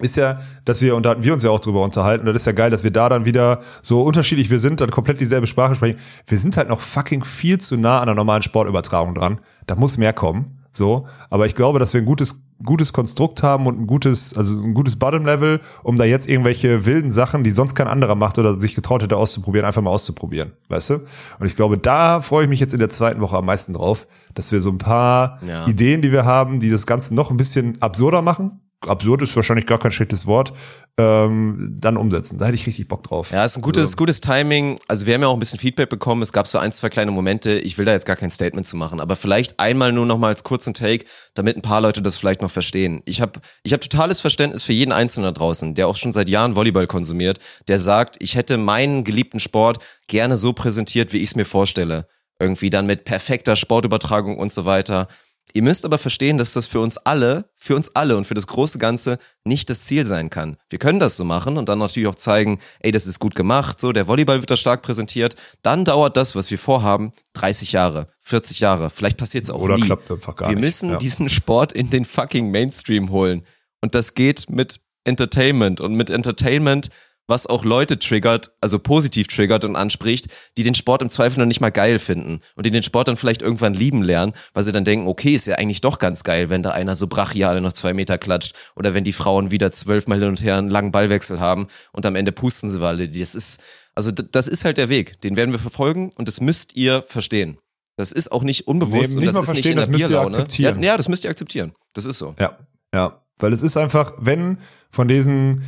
ist 0.00 0.16
ja, 0.16 0.40
dass 0.64 0.82
wir, 0.82 0.96
und 0.96 1.06
da 1.06 1.10
hatten 1.10 1.22
wir 1.22 1.32
uns 1.32 1.44
ja 1.44 1.50
auch 1.50 1.60
drüber 1.60 1.82
unterhalten, 1.82 2.26
und 2.26 2.34
das 2.34 2.42
ist 2.42 2.46
ja 2.46 2.52
geil, 2.52 2.70
dass 2.70 2.82
wir 2.82 2.90
da 2.90 3.08
dann 3.08 3.24
wieder 3.24 3.60
so 3.80 4.02
unterschiedlich 4.02 4.50
wir 4.50 4.58
sind, 4.58 4.80
dann 4.80 4.90
komplett 4.90 5.20
dieselbe 5.20 5.46
Sprache 5.46 5.76
sprechen. 5.76 6.00
Wir 6.26 6.38
sind 6.38 6.56
halt 6.56 6.68
noch 6.68 6.80
fucking 6.80 7.22
viel 7.22 7.58
zu 7.58 7.76
nah 7.76 8.00
an 8.00 8.06
der 8.06 8.16
normalen 8.16 8.42
Sportübertragung 8.42 9.14
dran. 9.14 9.40
Da 9.66 9.76
muss 9.76 9.96
mehr 9.96 10.12
kommen. 10.12 10.58
So, 10.72 11.06
aber 11.30 11.46
ich 11.46 11.54
glaube, 11.54 11.78
dass 11.78 11.94
wir 11.94 12.00
ein 12.00 12.06
gutes, 12.06 12.43
gutes 12.62 12.92
Konstrukt 12.92 13.42
haben 13.42 13.66
und 13.66 13.80
ein 13.80 13.86
gutes, 13.86 14.36
also 14.36 14.62
ein 14.62 14.74
gutes 14.74 14.96
Bottom-Level, 14.96 15.60
um 15.82 15.96
da 15.96 16.04
jetzt 16.04 16.28
irgendwelche 16.28 16.86
wilden 16.86 17.10
Sachen, 17.10 17.44
die 17.44 17.50
sonst 17.50 17.74
kein 17.74 17.88
anderer 17.88 18.14
macht 18.14 18.38
oder 18.38 18.54
sich 18.54 18.74
getraut 18.74 19.02
hätte 19.02 19.16
auszuprobieren, 19.16 19.66
einfach 19.66 19.82
mal 19.82 19.90
auszuprobieren, 19.90 20.52
weißt 20.68 20.90
du? 20.90 20.94
Und 21.38 21.46
ich 21.46 21.56
glaube, 21.56 21.78
da 21.78 22.20
freue 22.20 22.44
ich 22.44 22.48
mich 22.48 22.60
jetzt 22.60 22.72
in 22.72 22.80
der 22.80 22.88
zweiten 22.88 23.20
Woche 23.20 23.36
am 23.36 23.46
meisten 23.46 23.74
drauf, 23.74 24.06
dass 24.34 24.52
wir 24.52 24.60
so 24.60 24.70
ein 24.70 24.78
paar 24.78 25.40
ja. 25.46 25.66
Ideen, 25.66 26.02
die 26.02 26.12
wir 26.12 26.24
haben, 26.24 26.60
die 26.60 26.70
das 26.70 26.86
Ganze 26.86 27.14
noch 27.14 27.30
ein 27.30 27.36
bisschen 27.36 27.80
absurder 27.82 28.22
machen, 28.22 28.60
absurd 28.88 29.22
ist 29.22 29.34
wahrscheinlich 29.36 29.66
gar 29.66 29.78
kein 29.78 29.92
schlechtes 29.92 30.26
Wort, 30.26 30.52
ähm, 30.96 31.76
dann 31.78 31.96
umsetzen. 31.96 32.38
Da 32.38 32.46
hätte 32.46 32.54
ich 32.54 32.66
richtig 32.66 32.88
Bock 32.88 33.02
drauf. 33.02 33.32
Ja, 33.32 33.44
ist 33.44 33.56
ein 33.56 33.62
gutes, 33.62 33.82
also, 33.82 33.96
gutes 33.96 34.20
Timing. 34.20 34.78
Also 34.86 35.06
wir 35.06 35.14
haben 35.14 35.22
ja 35.22 35.28
auch 35.28 35.34
ein 35.34 35.40
bisschen 35.40 35.58
Feedback 35.58 35.88
bekommen. 35.88 36.22
Es 36.22 36.32
gab 36.32 36.46
so 36.46 36.58
ein, 36.58 36.70
zwei 36.72 36.88
kleine 36.88 37.10
Momente. 37.10 37.58
Ich 37.58 37.78
will 37.78 37.84
da 37.84 37.92
jetzt 37.92 38.06
gar 38.06 38.16
kein 38.16 38.30
Statement 38.30 38.66
zu 38.66 38.76
machen, 38.76 39.00
aber 39.00 39.16
vielleicht 39.16 39.58
einmal 39.58 39.92
nur 39.92 40.06
noch 40.06 40.18
mal 40.18 40.28
als 40.28 40.44
kurzen 40.44 40.74
Take, 40.74 41.04
damit 41.34 41.56
ein 41.56 41.62
paar 41.62 41.80
Leute 41.80 42.02
das 42.02 42.16
vielleicht 42.16 42.42
noch 42.42 42.50
verstehen. 42.50 43.02
Ich 43.04 43.20
habe 43.20 43.40
ich 43.62 43.72
hab 43.72 43.80
totales 43.80 44.20
Verständnis 44.20 44.62
für 44.62 44.72
jeden 44.72 44.92
Einzelnen 44.92 45.24
da 45.24 45.32
draußen, 45.32 45.74
der 45.74 45.88
auch 45.88 45.96
schon 45.96 46.12
seit 46.12 46.28
Jahren 46.28 46.54
Volleyball 46.54 46.86
konsumiert, 46.86 47.38
der 47.68 47.78
sagt, 47.78 48.16
ich 48.20 48.36
hätte 48.36 48.56
meinen 48.56 49.04
geliebten 49.04 49.40
Sport 49.40 49.78
gerne 50.06 50.36
so 50.36 50.52
präsentiert, 50.52 51.12
wie 51.12 51.18
ich 51.18 51.30
es 51.30 51.36
mir 51.36 51.44
vorstelle. 51.44 52.06
Irgendwie 52.38 52.70
dann 52.70 52.86
mit 52.86 53.04
perfekter 53.04 53.54
Sportübertragung 53.54 54.38
und 54.38 54.52
so 54.52 54.64
weiter. 54.64 55.08
Ihr 55.56 55.62
müsst 55.62 55.84
aber 55.84 55.98
verstehen, 55.98 56.36
dass 56.36 56.52
das 56.52 56.66
für 56.66 56.80
uns 56.80 56.98
alle, 56.98 57.48
für 57.54 57.76
uns 57.76 57.94
alle 57.94 58.16
und 58.16 58.26
für 58.26 58.34
das 58.34 58.48
große 58.48 58.80
Ganze 58.80 59.18
nicht 59.44 59.70
das 59.70 59.84
Ziel 59.84 60.04
sein 60.04 60.28
kann. 60.28 60.56
Wir 60.68 60.80
können 60.80 60.98
das 60.98 61.16
so 61.16 61.24
machen 61.24 61.56
und 61.56 61.68
dann 61.68 61.78
natürlich 61.78 62.08
auch 62.08 62.16
zeigen, 62.16 62.58
ey, 62.80 62.90
das 62.90 63.06
ist 63.06 63.20
gut 63.20 63.36
gemacht, 63.36 63.78
so, 63.78 63.92
der 63.92 64.08
Volleyball 64.08 64.40
wird 64.40 64.50
da 64.50 64.56
stark 64.56 64.82
präsentiert. 64.82 65.36
Dann 65.62 65.84
dauert 65.84 66.16
das, 66.16 66.34
was 66.34 66.50
wir 66.50 66.58
vorhaben, 66.58 67.12
30 67.34 67.70
Jahre, 67.70 68.08
40 68.18 68.58
Jahre. 68.58 68.90
Vielleicht 68.90 69.16
passiert 69.16 69.44
es 69.44 69.50
auch 69.50 69.60
Oder 69.60 69.76
nie. 69.76 69.82
klappt 69.82 70.10
einfach 70.10 70.34
gar 70.34 70.48
wir 70.48 70.56
nicht. 70.56 70.64
müssen 70.64 70.90
ja. 70.90 70.96
diesen 70.96 71.30
Sport 71.30 71.72
in 71.72 71.88
den 71.88 72.04
fucking 72.04 72.50
Mainstream 72.50 73.10
holen. 73.10 73.46
Und 73.80 73.94
das 73.94 74.14
geht 74.14 74.50
mit 74.50 74.80
Entertainment. 75.04 75.80
Und 75.80 75.94
mit 75.94 76.10
Entertainment 76.10 76.88
was 77.26 77.46
auch 77.46 77.64
Leute 77.64 77.98
triggert, 77.98 78.52
also 78.60 78.78
positiv 78.78 79.28
triggert 79.28 79.64
und 79.64 79.76
anspricht, 79.76 80.28
die 80.56 80.62
den 80.62 80.74
Sport 80.74 81.02
im 81.02 81.10
Zweifel 81.10 81.40
noch 81.40 81.46
nicht 81.46 81.60
mal 81.60 81.70
geil 81.70 81.98
finden 81.98 82.40
und 82.54 82.66
die 82.66 82.70
den 82.70 82.82
Sport 82.82 83.08
dann 83.08 83.16
vielleicht 83.16 83.42
irgendwann 83.42 83.74
lieben 83.74 84.02
lernen, 84.02 84.34
weil 84.52 84.62
sie 84.62 84.72
dann 84.72 84.84
denken, 84.84 85.06
okay, 85.06 85.32
ist 85.32 85.46
ja 85.46 85.56
eigentlich 85.56 85.80
doch 85.80 85.98
ganz 85.98 86.24
geil, 86.24 86.50
wenn 86.50 86.62
da 86.62 86.70
einer 86.72 86.96
so 86.96 87.06
brachial 87.06 87.60
noch 87.60 87.72
zwei 87.72 87.92
Meter 87.92 88.18
klatscht 88.18 88.54
oder 88.76 88.94
wenn 88.94 89.04
die 89.04 89.12
Frauen 89.12 89.50
wieder 89.50 89.70
zwölfmal 89.70 90.18
hin 90.18 90.28
und 90.28 90.42
her 90.42 90.56
einen 90.56 90.70
langen 90.70 90.92
Ballwechsel 90.92 91.40
haben 91.40 91.68
und 91.92 92.04
am 92.06 92.16
Ende 92.16 92.32
pusten 92.32 92.68
sie 92.68 92.84
alle. 92.84 93.08
Das 93.08 93.34
ist, 93.34 93.62
also 93.94 94.10
das 94.10 94.48
ist 94.48 94.64
halt 94.64 94.76
der 94.76 94.88
Weg, 94.88 95.20
den 95.22 95.36
werden 95.36 95.52
wir 95.52 95.58
verfolgen 95.58 96.10
und 96.16 96.28
das 96.28 96.40
müsst 96.40 96.76
ihr 96.76 97.02
verstehen. 97.02 97.58
Das 97.96 98.12
ist 98.12 98.32
auch 98.32 98.42
nicht 98.42 98.66
unbewusst 98.66 99.12
Nee, 99.12 99.18
und 99.18 99.20
nicht 99.20 99.28
das 99.28 99.36
mal 99.36 99.42
ist 99.42 99.56
nicht 99.56 99.66
in 99.66 99.76
das 99.76 99.86
der 99.86 99.92
müsst 99.92 100.10
ihr 100.10 100.20
akzeptieren. 100.20 100.82
Ja, 100.82 100.90
ja, 100.90 100.96
das 100.96 101.08
müsst 101.08 101.24
ihr 101.24 101.30
akzeptieren. 101.30 101.74
Das 101.92 102.06
ist 102.06 102.18
so. 102.18 102.34
Ja, 102.38 102.58
ja. 102.92 103.20
Weil 103.38 103.52
es 103.52 103.62
ist 103.62 103.76
einfach, 103.76 104.12
wenn 104.18 104.58
von 104.90 105.08
diesen, 105.08 105.64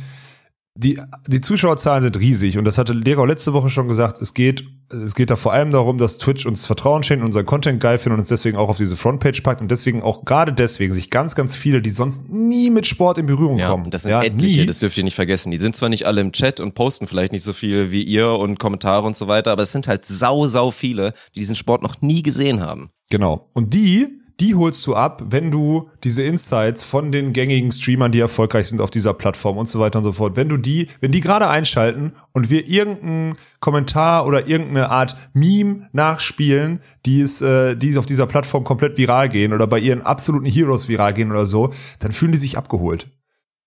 die, 0.77 1.01
die 1.27 1.41
Zuschauerzahlen 1.41 2.03
sind 2.03 2.19
riesig 2.19 2.57
und 2.57 2.65
das 2.65 2.77
hatte 2.77 2.93
Lego 2.93 3.25
letzte 3.25 3.53
Woche 3.53 3.69
schon 3.69 3.87
gesagt, 3.87 4.21
es 4.21 4.33
geht, 4.33 4.63
es 4.89 5.15
geht 5.15 5.31
da 5.31 5.35
vor 5.35 5.51
allem 5.51 5.71
darum, 5.71 5.97
dass 5.97 6.19
Twitch 6.19 6.45
uns 6.45 6.65
Vertrauen 6.67 7.01
schenkt 7.03 7.21
und 7.21 7.27
unseren 7.27 7.45
Content 7.45 7.79
geil 7.79 7.97
findet 7.97 8.13
und 8.15 8.19
uns 8.19 8.27
deswegen 8.29 8.57
auch 8.57 8.69
auf 8.69 8.77
diese 8.77 8.95
Frontpage 8.95 9.41
packt 9.41 9.61
und 9.61 9.71
deswegen 9.71 10.03
auch 10.03 10.23
gerade 10.23 10.53
deswegen 10.53 10.93
sich 10.93 11.09
ganz, 11.09 11.33
ganz 11.35 11.55
viele, 11.55 11.81
die 11.81 11.89
sonst 11.89 12.29
nie 12.29 12.69
mit 12.69 12.85
Sport 12.85 13.17
in 13.17 13.25
Berührung 13.25 13.57
Ja, 13.57 13.69
kommen. 13.69 13.89
das 13.89 14.03
sind 14.03 14.11
ja, 14.11 14.21
etliche, 14.21 14.61
nie. 14.61 14.65
das 14.67 14.79
dürft 14.79 14.97
ihr 14.97 15.03
nicht 15.03 15.15
vergessen. 15.15 15.51
Die 15.51 15.57
sind 15.57 15.75
zwar 15.75 15.89
nicht 15.89 16.05
alle 16.05 16.21
im 16.21 16.31
Chat 16.31 16.59
und 16.59 16.75
posten 16.75 17.07
vielleicht 17.07 17.31
nicht 17.31 17.43
so 17.43 17.53
viel 17.53 17.91
wie 17.91 18.03
ihr 18.03 18.29
und 18.29 18.59
Kommentare 18.59 19.05
und 19.07 19.15
so 19.17 19.27
weiter, 19.27 19.51
aber 19.51 19.63
es 19.63 19.71
sind 19.71 19.87
halt 19.87 20.05
sau, 20.05 20.45
sau 20.45 20.71
viele, 20.71 21.13
die 21.35 21.39
diesen 21.39 21.55
Sport 21.55 21.81
noch 21.81 22.01
nie 22.01 22.21
gesehen 22.21 22.61
haben. 22.61 22.91
Genau. 23.09 23.49
Und 23.53 23.73
die, 23.73 24.07
die 24.39 24.53
holst 24.53 24.85
du 24.85 24.95
ab, 24.95 25.23
wenn 25.29 25.49
du 25.49 25.89
diese 26.03 26.23
Insights 26.23 26.83
von 26.83 27.11
den 27.11 27.33
gängigen 27.33 27.71
Streamern, 27.71 28.11
die 28.11 28.19
erfolgreich 28.19 28.67
sind 28.67 28.81
auf 28.81 28.91
dieser 28.91 29.13
Plattform 29.13 29.57
und 29.57 29.67
so 29.67 29.79
weiter 29.79 29.97
und 29.97 30.03
so 30.03 30.11
fort, 30.11 30.35
wenn 30.35 30.47
du 30.47 30.57
die, 30.57 30.89
wenn 30.99 31.11
die 31.11 31.21
gerade 31.21 31.47
einschalten 31.47 32.13
und 32.33 32.51
wir 32.51 32.67
irgendeinen 32.67 33.33
Kommentar 33.59 34.27
oder 34.27 34.47
irgendeine 34.47 34.89
Art 34.91 35.17
Meme 35.33 35.89
nachspielen, 35.91 36.81
die 37.05 37.21
es, 37.21 37.41
äh, 37.41 37.75
die 37.75 37.89
es 37.89 37.97
auf 37.97 38.05
dieser 38.05 38.27
Plattform 38.27 38.63
komplett 38.63 38.97
viral 38.97 39.27
gehen 39.27 39.53
oder 39.53 39.65
bei 39.65 39.79
ihren 39.79 40.03
absoluten 40.03 40.45
Heroes 40.45 40.87
viral 40.87 41.13
gehen 41.13 41.31
oder 41.31 41.47
so, 41.47 41.73
dann 41.99 42.11
fühlen 42.11 42.31
die 42.31 42.37
sich 42.37 42.57
abgeholt. 42.57 43.09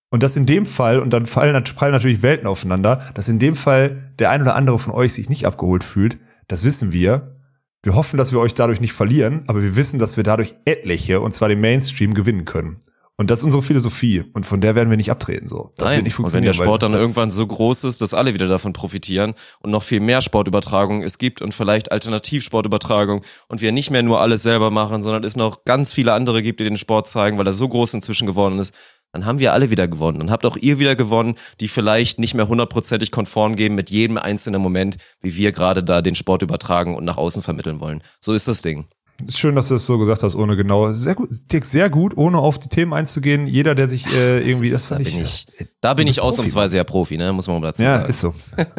Und 0.09 0.23
das 0.23 0.35
in 0.35 0.45
dem 0.45 0.65
Fall, 0.65 0.99
und 0.99 1.11
dann 1.11 1.25
fallen, 1.25 1.63
prallen 1.63 1.93
natürlich 1.93 2.21
Welten 2.21 2.47
aufeinander, 2.47 3.01
dass 3.13 3.29
in 3.29 3.39
dem 3.39 3.55
Fall 3.55 4.13
der 4.19 4.29
ein 4.29 4.41
oder 4.41 4.55
andere 4.55 4.79
von 4.79 4.93
euch 4.93 5.13
sich 5.13 5.29
nicht 5.29 5.45
abgeholt 5.45 5.83
fühlt, 5.83 6.17
das 6.47 6.63
wissen 6.65 6.93
wir. 6.93 7.40
Wir 7.83 7.95
hoffen, 7.95 8.17
dass 8.17 8.31
wir 8.31 8.39
euch 8.39 8.53
dadurch 8.53 8.79
nicht 8.79 8.93
verlieren, 8.93 9.43
aber 9.47 9.63
wir 9.63 9.75
wissen, 9.75 9.97
dass 9.97 10.15
wir 10.15 10.23
dadurch 10.23 10.53
etliche, 10.65 11.19
und 11.19 11.31
zwar 11.31 11.49
den 11.49 11.61
Mainstream, 11.61 12.13
gewinnen 12.13 12.45
können. 12.45 12.77
Und 13.21 13.29
das 13.29 13.37
ist 13.37 13.45
unsere 13.45 13.61
Philosophie. 13.61 14.23
Und 14.33 14.47
von 14.47 14.61
der 14.61 14.73
werden 14.73 14.89
wir 14.89 14.97
nicht 14.97 15.11
abtreten, 15.11 15.45
so. 15.45 15.73
Das 15.77 15.93
wird 15.93 16.05
nicht 16.05 16.17
und 16.17 16.33
wenn 16.33 16.41
der 16.41 16.53
funktionieren. 16.53 16.53
Sport 16.55 16.81
dann 16.81 16.93
irgendwann 16.93 17.29
so 17.29 17.45
groß 17.45 17.83
ist, 17.83 18.01
dass 18.01 18.15
alle 18.15 18.33
wieder 18.33 18.47
davon 18.47 18.73
profitieren 18.73 19.35
und 19.59 19.69
noch 19.69 19.83
viel 19.83 19.99
mehr 19.99 20.21
Sportübertragung 20.21 21.03
es 21.03 21.19
gibt 21.19 21.39
und 21.39 21.53
vielleicht 21.53 21.91
Alternativsportübertragung 21.91 23.21
und 23.47 23.61
wir 23.61 23.71
nicht 23.71 23.91
mehr 23.91 24.01
nur 24.01 24.21
alles 24.21 24.41
selber 24.41 24.71
machen, 24.71 25.03
sondern 25.03 25.23
es 25.23 25.35
noch 25.35 25.65
ganz 25.65 25.93
viele 25.93 26.13
andere 26.13 26.41
gibt, 26.41 26.61
die 26.61 26.63
den 26.63 26.77
Sport 26.77 27.07
zeigen, 27.07 27.37
weil 27.37 27.45
er 27.45 27.53
so 27.53 27.69
groß 27.69 27.93
inzwischen 27.93 28.25
geworden 28.25 28.57
ist, 28.57 28.73
dann 29.11 29.27
haben 29.27 29.37
wir 29.37 29.53
alle 29.53 29.69
wieder 29.69 29.87
gewonnen. 29.87 30.17
Dann 30.17 30.31
habt 30.31 30.43
auch 30.47 30.57
ihr 30.57 30.79
wieder 30.79 30.95
gewonnen, 30.95 31.35
die 31.59 31.67
vielleicht 31.67 32.17
nicht 32.17 32.33
mehr 32.33 32.47
hundertprozentig 32.47 33.11
konform 33.11 33.55
gehen 33.55 33.75
mit 33.75 33.91
jedem 33.91 34.17
einzelnen 34.17 34.63
Moment, 34.63 34.97
wie 35.19 35.35
wir 35.35 35.51
gerade 35.51 35.83
da 35.83 36.01
den 36.01 36.15
Sport 36.15 36.41
übertragen 36.41 36.95
und 36.95 37.05
nach 37.05 37.17
außen 37.17 37.43
vermitteln 37.43 37.81
wollen. 37.81 38.01
So 38.19 38.33
ist 38.33 38.47
das 38.47 38.63
Ding. 38.63 38.87
Ist 39.27 39.39
schön, 39.39 39.55
dass 39.55 39.67
du 39.67 39.75
das 39.75 39.85
so 39.85 39.97
gesagt 39.97 40.23
hast, 40.23 40.35
ohne 40.35 40.55
genau. 40.55 40.91
Sehr 40.93 41.15
gut, 41.15 41.29
Dirk, 41.51 41.65
sehr 41.65 41.89
gut, 41.89 42.15
ohne 42.17 42.37
auf 42.39 42.59
die 42.59 42.69
Themen 42.69 42.93
einzugehen. 42.93 43.47
Jeder, 43.47 43.75
der 43.75 43.87
sich 43.87 44.05
äh, 44.07 44.39
irgendwie, 44.47 44.69
das, 44.69 44.87
da 44.89 44.95
fand 44.95 45.05
bin 45.05 45.21
ich, 45.21 45.47
da 45.81 45.93
bin 45.93 46.07
ich 46.07 46.21
ausnahmsweise 46.21 46.77
ja 46.77 46.83
Profi, 46.83 47.17
ne? 47.17 47.31
Muss 47.33 47.47
man 47.47 47.59
mal 47.61 47.67
dazu 47.67 47.83
Ja, 47.83 47.97
sagen. 47.99 48.09
ist 48.09 48.19
so. 48.21 48.33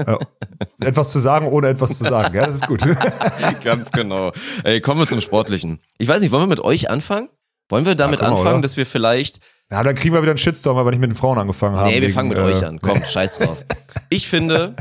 ja. 0.07 0.19
Etwas 0.81 1.13
zu 1.13 1.19
sagen, 1.19 1.47
ohne 1.49 1.69
etwas 1.69 1.99
zu 1.99 2.05
sagen. 2.05 2.35
Ja, 2.35 2.47
das 2.47 2.57
ist 2.57 2.67
gut. 2.67 2.83
Ganz 3.65 3.91
genau. 3.93 4.33
Ey, 4.65 4.81
kommen 4.81 5.01
wir 5.01 5.07
zum 5.07 5.21
Sportlichen. 5.21 5.81
Ich 5.99 6.09
weiß 6.09 6.21
nicht, 6.23 6.31
wollen 6.33 6.43
wir 6.45 6.49
mit 6.49 6.61
euch 6.61 6.91
anfangen? 6.91 7.29
Wollen 7.69 7.87
wir 7.87 7.95
damit 7.95 8.21
Ja, 8.21 8.27
wir, 8.27 8.31
anfangen, 8.33 8.55
oder? 8.57 8.63
dass 8.63 8.77
wir 8.77 8.87
vielleicht. 8.87 9.41
Ja, 9.71 9.83
dann 9.83 9.95
kriegen 9.95 10.15
wir 10.15 10.21
wieder 10.23 10.33
einen 10.33 10.39
Shitstorm, 10.39 10.77
weil 10.77 10.85
wir 10.85 10.91
nicht 10.91 11.01
mit 11.01 11.11
den 11.11 11.17
Frauen 11.17 11.39
angefangen 11.39 11.77
haben. 11.77 11.89
Nee, 11.89 11.95
wir 11.97 12.03
wegen, 12.03 12.13
fangen 12.13 12.29
mit 12.29 12.39
äh, 12.39 12.43
euch 12.43 12.65
an. 12.65 12.81
Komm, 12.81 13.03
scheiß 13.05 13.39
drauf. 13.39 13.65
Ich 14.11 14.29
finde, 14.29 14.77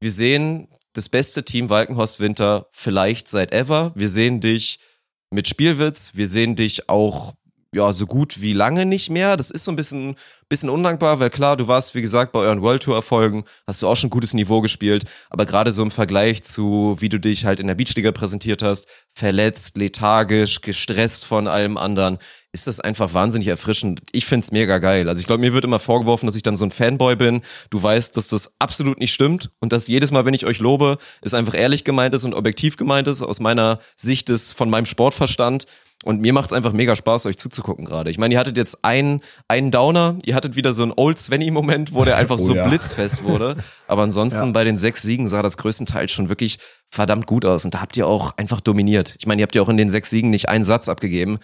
wir 0.00 0.10
sehen 0.10 0.68
das 0.92 1.08
beste 1.08 1.44
Team 1.44 1.70
Walkenhorst 1.70 2.20
Winter 2.20 2.66
vielleicht 2.70 3.28
seit 3.28 3.52
ever. 3.52 3.92
Wir 3.94 4.08
sehen 4.08 4.40
dich 4.40 4.80
mit 5.30 5.48
Spielwitz. 5.48 6.12
Wir 6.14 6.26
sehen 6.26 6.56
dich 6.56 6.88
auch 6.88 7.34
ja 7.74 7.92
so 7.92 8.06
gut 8.06 8.40
wie 8.40 8.52
lange 8.52 8.86
nicht 8.86 9.10
mehr. 9.10 9.36
Das 9.36 9.50
ist 9.50 9.64
so 9.64 9.72
ein 9.72 9.76
bisschen 9.76 10.16
bisschen 10.48 10.70
undankbar, 10.70 11.18
weil 11.18 11.30
klar, 11.30 11.56
du 11.56 11.66
warst 11.66 11.94
wie 11.94 12.02
gesagt 12.02 12.32
bei 12.32 12.38
euren 12.38 12.62
World 12.62 12.84
Tour 12.84 12.94
Erfolgen, 12.94 13.44
hast 13.66 13.82
du 13.82 13.88
auch 13.88 13.96
schon 13.96 14.10
gutes 14.10 14.32
Niveau 14.32 14.60
gespielt, 14.60 15.04
aber 15.28 15.44
gerade 15.44 15.72
so 15.72 15.82
im 15.82 15.90
Vergleich 15.90 16.44
zu 16.44 16.96
wie 17.00 17.08
du 17.08 17.18
dich 17.18 17.44
halt 17.44 17.58
in 17.58 17.66
der 17.66 17.74
Beachliga 17.74 18.12
präsentiert 18.12 18.62
hast, 18.62 18.88
verletzt, 19.08 19.76
lethargisch, 19.76 20.60
gestresst 20.60 21.24
von 21.24 21.48
allem 21.48 21.76
anderen, 21.76 22.18
ist 22.56 22.66
das 22.66 22.80
einfach 22.80 23.12
wahnsinnig 23.12 23.48
erfrischend. 23.48 24.00
Ich 24.12 24.24
find's 24.24 24.50
mega 24.50 24.78
geil. 24.78 25.08
Also 25.10 25.20
ich 25.20 25.26
glaube, 25.26 25.42
mir 25.42 25.52
wird 25.52 25.64
immer 25.66 25.78
vorgeworfen, 25.78 26.26
dass 26.26 26.36
ich 26.36 26.42
dann 26.42 26.56
so 26.56 26.64
ein 26.64 26.70
Fanboy 26.70 27.14
bin. 27.14 27.42
Du 27.68 27.82
weißt, 27.82 28.16
dass 28.16 28.28
das 28.28 28.54
absolut 28.58 28.98
nicht 28.98 29.12
stimmt 29.12 29.50
und 29.60 29.74
dass 29.74 29.88
jedes 29.88 30.10
Mal, 30.10 30.24
wenn 30.24 30.32
ich 30.34 30.46
euch 30.46 30.58
lobe, 30.58 30.96
es 31.20 31.34
einfach 31.34 31.54
ehrlich 31.54 31.84
gemeint 31.84 32.14
ist 32.14 32.24
und 32.24 32.32
objektiv 32.32 32.78
gemeint 32.78 33.08
ist 33.08 33.20
aus 33.20 33.40
meiner 33.40 33.78
Sicht 33.94 34.30
des 34.30 34.54
von 34.54 34.70
meinem 34.70 34.86
Sportverstand. 34.86 35.66
Und 36.04 36.20
mir 36.20 36.32
macht's 36.32 36.52
einfach 36.52 36.72
mega 36.72 36.94
Spaß, 36.94 37.26
euch 37.26 37.36
zuzugucken 37.38 37.84
gerade. 37.84 38.10
Ich 38.10 38.18
meine, 38.18 38.34
ihr 38.34 38.38
hattet 38.38 38.56
jetzt 38.56 38.84
einen, 38.84 39.22
einen 39.48 39.70
Downer, 39.70 40.16
ihr 40.24 40.34
hattet 40.34 40.54
wieder 40.54 40.72
so 40.72 40.82
einen 40.84 40.92
Old 40.94 41.18
Svenny-Moment, 41.18 41.92
wo 41.94 42.04
der 42.04 42.16
einfach 42.16 42.36
Oh 42.40 42.44
so 42.44 42.54
ja. 42.54 42.68
blitzfest 42.68 43.24
wurde. 43.24 43.56
Aber 43.88 44.02
ansonsten 44.02 44.46
Ja. 44.46 44.52
bei 44.52 44.62
den 44.64 44.78
sechs 44.78 45.02
Siegen 45.02 45.28
sah 45.28 45.42
das 45.42 45.56
größtenteils 45.56 46.12
schon 46.12 46.28
wirklich 46.28 46.58
verdammt 46.88 47.26
gut 47.26 47.44
aus. 47.44 47.64
Und 47.64 47.74
da 47.74 47.80
habt 47.80 47.96
ihr 47.96 48.06
auch 48.06 48.36
einfach 48.36 48.60
dominiert. 48.60 49.16
Ich 49.18 49.26
meine, 49.26 49.40
ihr 49.40 49.44
habt 49.44 49.54
ja 49.56 49.62
auch 49.62 49.68
in 49.68 49.76
den 49.78 49.90
sechs 49.90 50.10
Siegen 50.10 50.30
nicht 50.30 50.48
einen 50.48 50.64
Satz 50.64 50.88
abgegeben. 50.88 51.38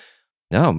Ja, 0.53 0.75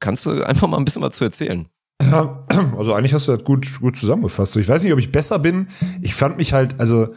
kannst 0.00 0.24
du 0.26 0.42
einfach 0.42 0.68
mal 0.68 0.78
ein 0.78 0.84
bisschen 0.84 1.02
was 1.02 1.16
zu 1.16 1.24
erzählen? 1.24 1.66
Ja, 2.02 2.44
also 2.78 2.94
eigentlich 2.94 3.12
hast 3.12 3.28
du 3.28 3.32
das 3.32 3.44
gut, 3.44 3.80
gut 3.80 3.96
zusammengefasst. 3.96 4.56
Ich 4.56 4.68
weiß 4.68 4.84
nicht, 4.84 4.92
ob 4.92 4.98
ich 4.98 5.12
besser 5.12 5.38
bin. 5.38 5.68
Ich 6.00 6.14
fand 6.14 6.36
mich 6.36 6.52
halt, 6.52 6.78
also 6.78 7.08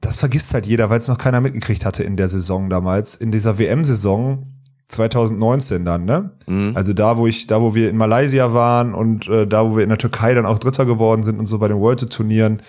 das 0.00 0.18
vergisst 0.18 0.54
halt 0.54 0.66
jeder, 0.66 0.88
weil 0.88 0.98
es 0.98 1.08
noch 1.08 1.18
keiner 1.18 1.40
mitgekriegt 1.40 1.84
hatte 1.84 2.04
in 2.04 2.16
der 2.16 2.28
Saison 2.28 2.70
damals. 2.70 3.16
In 3.16 3.32
dieser 3.32 3.58
WM-Saison 3.58 4.46
2019 4.88 5.84
dann, 5.84 6.04
ne? 6.04 6.30
Mhm. 6.46 6.72
Also 6.74 6.92
da, 6.92 7.18
wo 7.18 7.26
ich, 7.26 7.46
da, 7.46 7.60
wo 7.60 7.74
wir 7.74 7.90
in 7.90 7.96
Malaysia 7.96 8.52
waren 8.54 8.94
und 8.94 9.28
äh, 9.28 9.46
da, 9.46 9.68
wo 9.68 9.76
wir 9.76 9.82
in 9.82 9.88
der 9.88 9.98
Türkei 9.98 10.34
dann 10.34 10.46
auch 10.46 10.58
Dritter 10.58 10.86
geworden 10.86 11.22
sind 11.22 11.38
und 11.38 11.46
so 11.46 11.58
bei 11.58 11.68
den 11.68 11.78
World 11.78 12.10
Turnieren, 12.10 12.62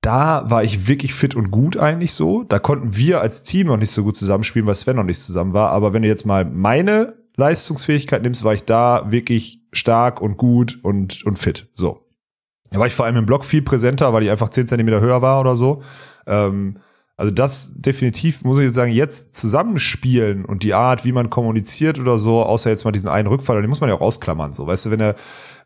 da 0.00 0.50
war 0.50 0.64
ich 0.64 0.88
wirklich 0.88 1.14
fit 1.14 1.34
und 1.34 1.50
gut 1.50 1.76
eigentlich 1.76 2.12
so. 2.14 2.42
Da 2.42 2.58
konnten 2.58 2.96
wir 2.96 3.20
als 3.20 3.42
Team 3.42 3.68
noch 3.68 3.76
nicht 3.76 3.90
so 3.90 4.02
gut 4.02 4.16
zusammenspielen, 4.16 4.66
weil 4.66 4.74
Sven 4.74 4.96
noch 4.96 5.04
nicht 5.04 5.20
zusammen 5.20 5.52
war. 5.52 5.70
Aber 5.70 5.92
wenn 5.92 6.02
du 6.02 6.08
jetzt 6.08 6.26
mal 6.26 6.44
meine 6.44 7.21
Leistungsfähigkeit 7.36 8.22
nimmst, 8.22 8.44
war 8.44 8.54
ich 8.54 8.64
da 8.64 9.10
wirklich 9.10 9.60
stark 9.72 10.20
und 10.20 10.36
gut 10.36 10.78
und, 10.82 11.24
und 11.24 11.38
fit. 11.38 11.68
So. 11.74 12.06
Da 12.70 12.78
war 12.78 12.86
ich 12.86 12.94
vor 12.94 13.06
allem 13.06 13.16
im 13.16 13.26
Block 13.26 13.44
viel 13.44 13.62
präsenter, 13.62 14.12
weil 14.12 14.22
ich 14.22 14.30
einfach 14.30 14.48
10 14.48 14.66
Zentimeter 14.66 15.00
höher 15.00 15.22
war 15.22 15.40
oder 15.40 15.56
so. 15.56 15.82
Ähm, 16.26 16.78
also 17.22 17.32
das 17.32 17.74
definitiv, 17.76 18.42
muss 18.42 18.58
ich 18.58 18.64
jetzt 18.64 18.74
sagen, 18.74 18.90
jetzt 18.90 19.36
zusammenspielen 19.36 20.44
und 20.44 20.64
die 20.64 20.74
Art, 20.74 21.04
wie 21.04 21.12
man 21.12 21.30
kommuniziert 21.30 22.00
oder 22.00 22.18
so, 22.18 22.42
außer 22.42 22.68
jetzt 22.68 22.84
mal 22.84 22.90
diesen 22.90 23.08
einen 23.08 23.28
Rückfall, 23.28 23.60
den 23.60 23.68
muss 23.68 23.80
man 23.80 23.88
ja 23.88 23.94
auch 23.94 24.00
ausklammern. 24.00 24.52
So, 24.52 24.66
weißt 24.66 24.86
du, 24.86 24.90
wenn 24.90 24.98
er 24.98 25.14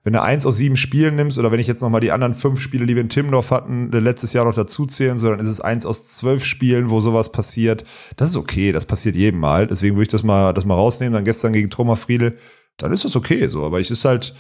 wenn 0.04 0.12
du 0.12 0.20
eins 0.20 0.44
aus 0.44 0.58
sieben 0.58 0.76
Spielen 0.76 1.16
nimmst 1.16 1.38
oder 1.38 1.50
wenn 1.50 1.58
ich 1.58 1.66
jetzt 1.66 1.80
noch 1.80 1.88
mal 1.88 2.00
die 2.00 2.12
anderen 2.12 2.34
fünf 2.34 2.60
Spiele, 2.60 2.84
die 2.84 2.94
wir 2.94 3.00
in 3.00 3.08
Timmendorf 3.08 3.52
hatten, 3.52 3.90
äh, 3.90 4.00
letztes 4.00 4.34
Jahr 4.34 4.44
noch 4.44 4.52
dazu 4.52 4.84
zählen, 4.84 5.16
so, 5.16 5.30
dann 5.30 5.40
ist 5.40 5.48
es 5.48 5.62
eins 5.62 5.86
aus 5.86 6.04
zwölf 6.04 6.44
Spielen, 6.44 6.90
wo 6.90 7.00
sowas 7.00 7.32
passiert. 7.32 7.84
Das 8.16 8.28
ist 8.28 8.36
okay, 8.36 8.70
das 8.72 8.84
passiert 8.84 9.16
jedem 9.16 9.40
Mal. 9.40 9.66
Deswegen 9.66 9.96
würde 9.96 10.02
ich 10.02 10.08
das 10.08 10.24
mal, 10.24 10.52
das 10.52 10.66
mal 10.66 10.74
rausnehmen. 10.74 11.14
Dann 11.14 11.24
gestern 11.24 11.54
gegen 11.54 11.70
Troma 11.70 11.94
Friedel, 11.94 12.36
dann 12.76 12.92
ist 12.92 13.06
das 13.06 13.16
okay, 13.16 13.48
so. 13.48 13.64
Aber 13.64 13.80
ich 13.80 13.90
ist 13.90 14.04
halt, 14.04 14.34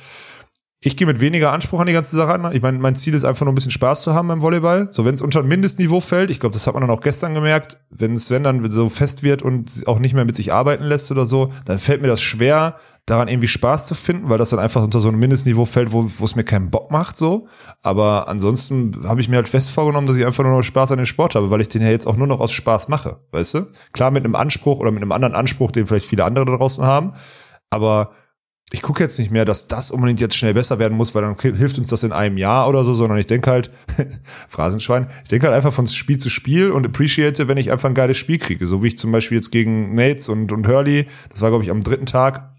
ich 0.80 0.96
gehe 0.96 1.06
mit 1.06 1.20
weniger 1.20 1.52
Anspruch 1.52 1.80
an 1.80 1.86
die 1.86 1.92
ganze 1.92 2.16
Sache 2.16 2.34
an. 2.34 2.52
Ich 2.52 2.60
meine, 2.60 2.78
mein 2.78 2.94
Ziel 2.94 3.14
ist 3.14 3.24
einfach 3.24 3.46
nur 3.46 3.52
ein 3.52 3.54
bisschen 3.54 3.70
Spaß 3.70 4.02
zu 4.02 4.14
haben 4.14 4.28
beim 4.28 4.42
Volleyball. 4.42 4.88
So, 4.90 5.04
wenn 5.04 5.14
es 5.14 5.22
unter 5.22 5.40
ein 5.40 5.48
Mindestniveau 5.48 6.00
fällt, 6.00 6.30
ich 6.30 6.38
glaube, 6.38 6.52
das 6.52 6.66
hat 6.66 6.74
man 6.74 6.82
dann 6.82 6.90
auch 6.90 7.00
gestern 7.00 7.34
gemerkt, 7.34 7.78
wenn 7.90 8.16
Sven 8.16 8.42
dann 8.42 8.70
so 8.70 8.88
fest 8.88 9.22
wird 9.22 9.42
und 9.42 9.84
auch 9.86 9.98
nicht 9.98 10.14
mehr 10.14 10.26
mit 10.26 10.36
sich 10.36 10.52
arbeiten 10.52 10.84
lässt 10.84 11.10
oder 11.10 11.24
so, 11.24 11.50
dann 11.64 11.78
fällt 11.78 12.02
mir 12.02 12.08
das 12.08 12.20
schwer, 12.20 12.76
daran 13.06 13.28
irgendwie 13.28 13.48
Spaß 13.48 13.86
zu 13.86 13.94
finden, 13.94 14.28
weil 14.28 14.38
das 14.38 14.50
dann 14.50 14.58
einfach 14.58 14.82
unter 14.82 15.00
so 15.00 15.08
ein 15.08 15.16
Mindestniveau 15.16 15.64
fällt, 15.64 15.92
wo 15.92 16.04
wo 16.18 16.24
es 16.24 16.36
mir 16.36 16.44
keinen 16.44 16.70
Bock 16.70 16.90
macht, 16.90 17.16
so. 17.16 17.46
Aber 17.82 18.28
ansonsten 18.28 19.08
habe 19.08 19.20
ich 19.20 19.28
mir 19.28 19.36
halt 19.36 19.48
fest 19.48 19.70
vorgenommen, 19.70 20.08
dass 20.08 20.16
ich 20.16 20.26
einfach 20.26 20.44
nur 20.44 20.56
noch 20.56 20.62
Spaß 20.62 20.92
an 20.92 20.98
dem 20.98 21.06
Sport 21.06 21.36
habe, 21.36 21.50
weil 21.50 21.60
ich 21.60 21.68
den 21.68 21.82
ja 21.82 21.88
jetzt 21.88 22.06
auch 22.06 22.16
nur 22.16 22.26
noch 22.26 22.40
aus 22.40 22.52
Spaß 22.52 22.88
mache, 22.88 23.20
weißt 23.30 23.54
du? 23.54 23.66
Klar 23.92 24.10
mit 24.10 24.24
einem 24.24 24.34
Anspruch 24.34 24.80
oder 24.80 24.90
mit 24.90 25.02
einem 25.02 25.12
anderen 25.12 25.34
Anspruch, 25.34 25.70
den 25.70 25.86
vielleicht 25.86 26.06
viele 26.06 26.24
andere 26.24 26.44
da 26.44 26.56
draußen 26.56 26.84
haben, 26.84 27.12
aber 27.70 28.10
ich 28.72 28.82
gucke 28.82 29.02
jetzt 29.02 29.18
nicht 29.18 29.30
mehr, 29.30 29.44
dass 29.44 29.68
das 29.68 29.92
unbedingt 29.92 30.20
jetzt 30.20 30.36
schnell 30.36 30.54
besser 30.54 30.80
werden 30.80 30.96
muss, 30.96 31.14
weil 31.14 31.22
dann 31.22 31.36
hilft 31.38 31.78
uns 31.78 31.90
das 31.90 32.02
in 32.02 32.10
einem 32.10 32.36
Jahr 32.36 32.68
oder 32.68 32.82
so, 32.82 32.94
sondern 32.94 33.18
ich 33.18 33.28
denke 33.28 33.50
halt, 33.50 33.70
Phrasenschwein, 34.48 35.06
ich 35.22 35.28
denke 35.28 35.46
halt 35.46 35.54
einfach 35.54 35.72
von 35.72 35.86
Spiel 35.86 36.18
zu 36.18 36.30
Spiel 36.30 36.72
und 36.72 36.84
appreciate, 36.84 37.46
wenn 37.46 37.58
ich 37.58 37.70
einfach 37.70 37.88
ein 37.88 37.94
geiles 37.94 38.16
Spiel 38.16 38.38
kriege. 38.38 38.66
So 38.66 38.82
wie 38.82 38.88
ich 38.88 38.98
zum 38.98 39.12
Beispiel 39.12 39.36
jetzt 39.36 39.52
gegen 39.52 39.94
Nates 39.94 40.28
und, 40.28 40.50
und 40.50 40.66
Hurley, 40.66 41.06
das 41.30 41.42
war 41.42 41.50
glaube 41.50 41.62
ich 41.62 41.70
am 41.70 41.82
dritten 41.82 42.06
Tag, 42.06 42.55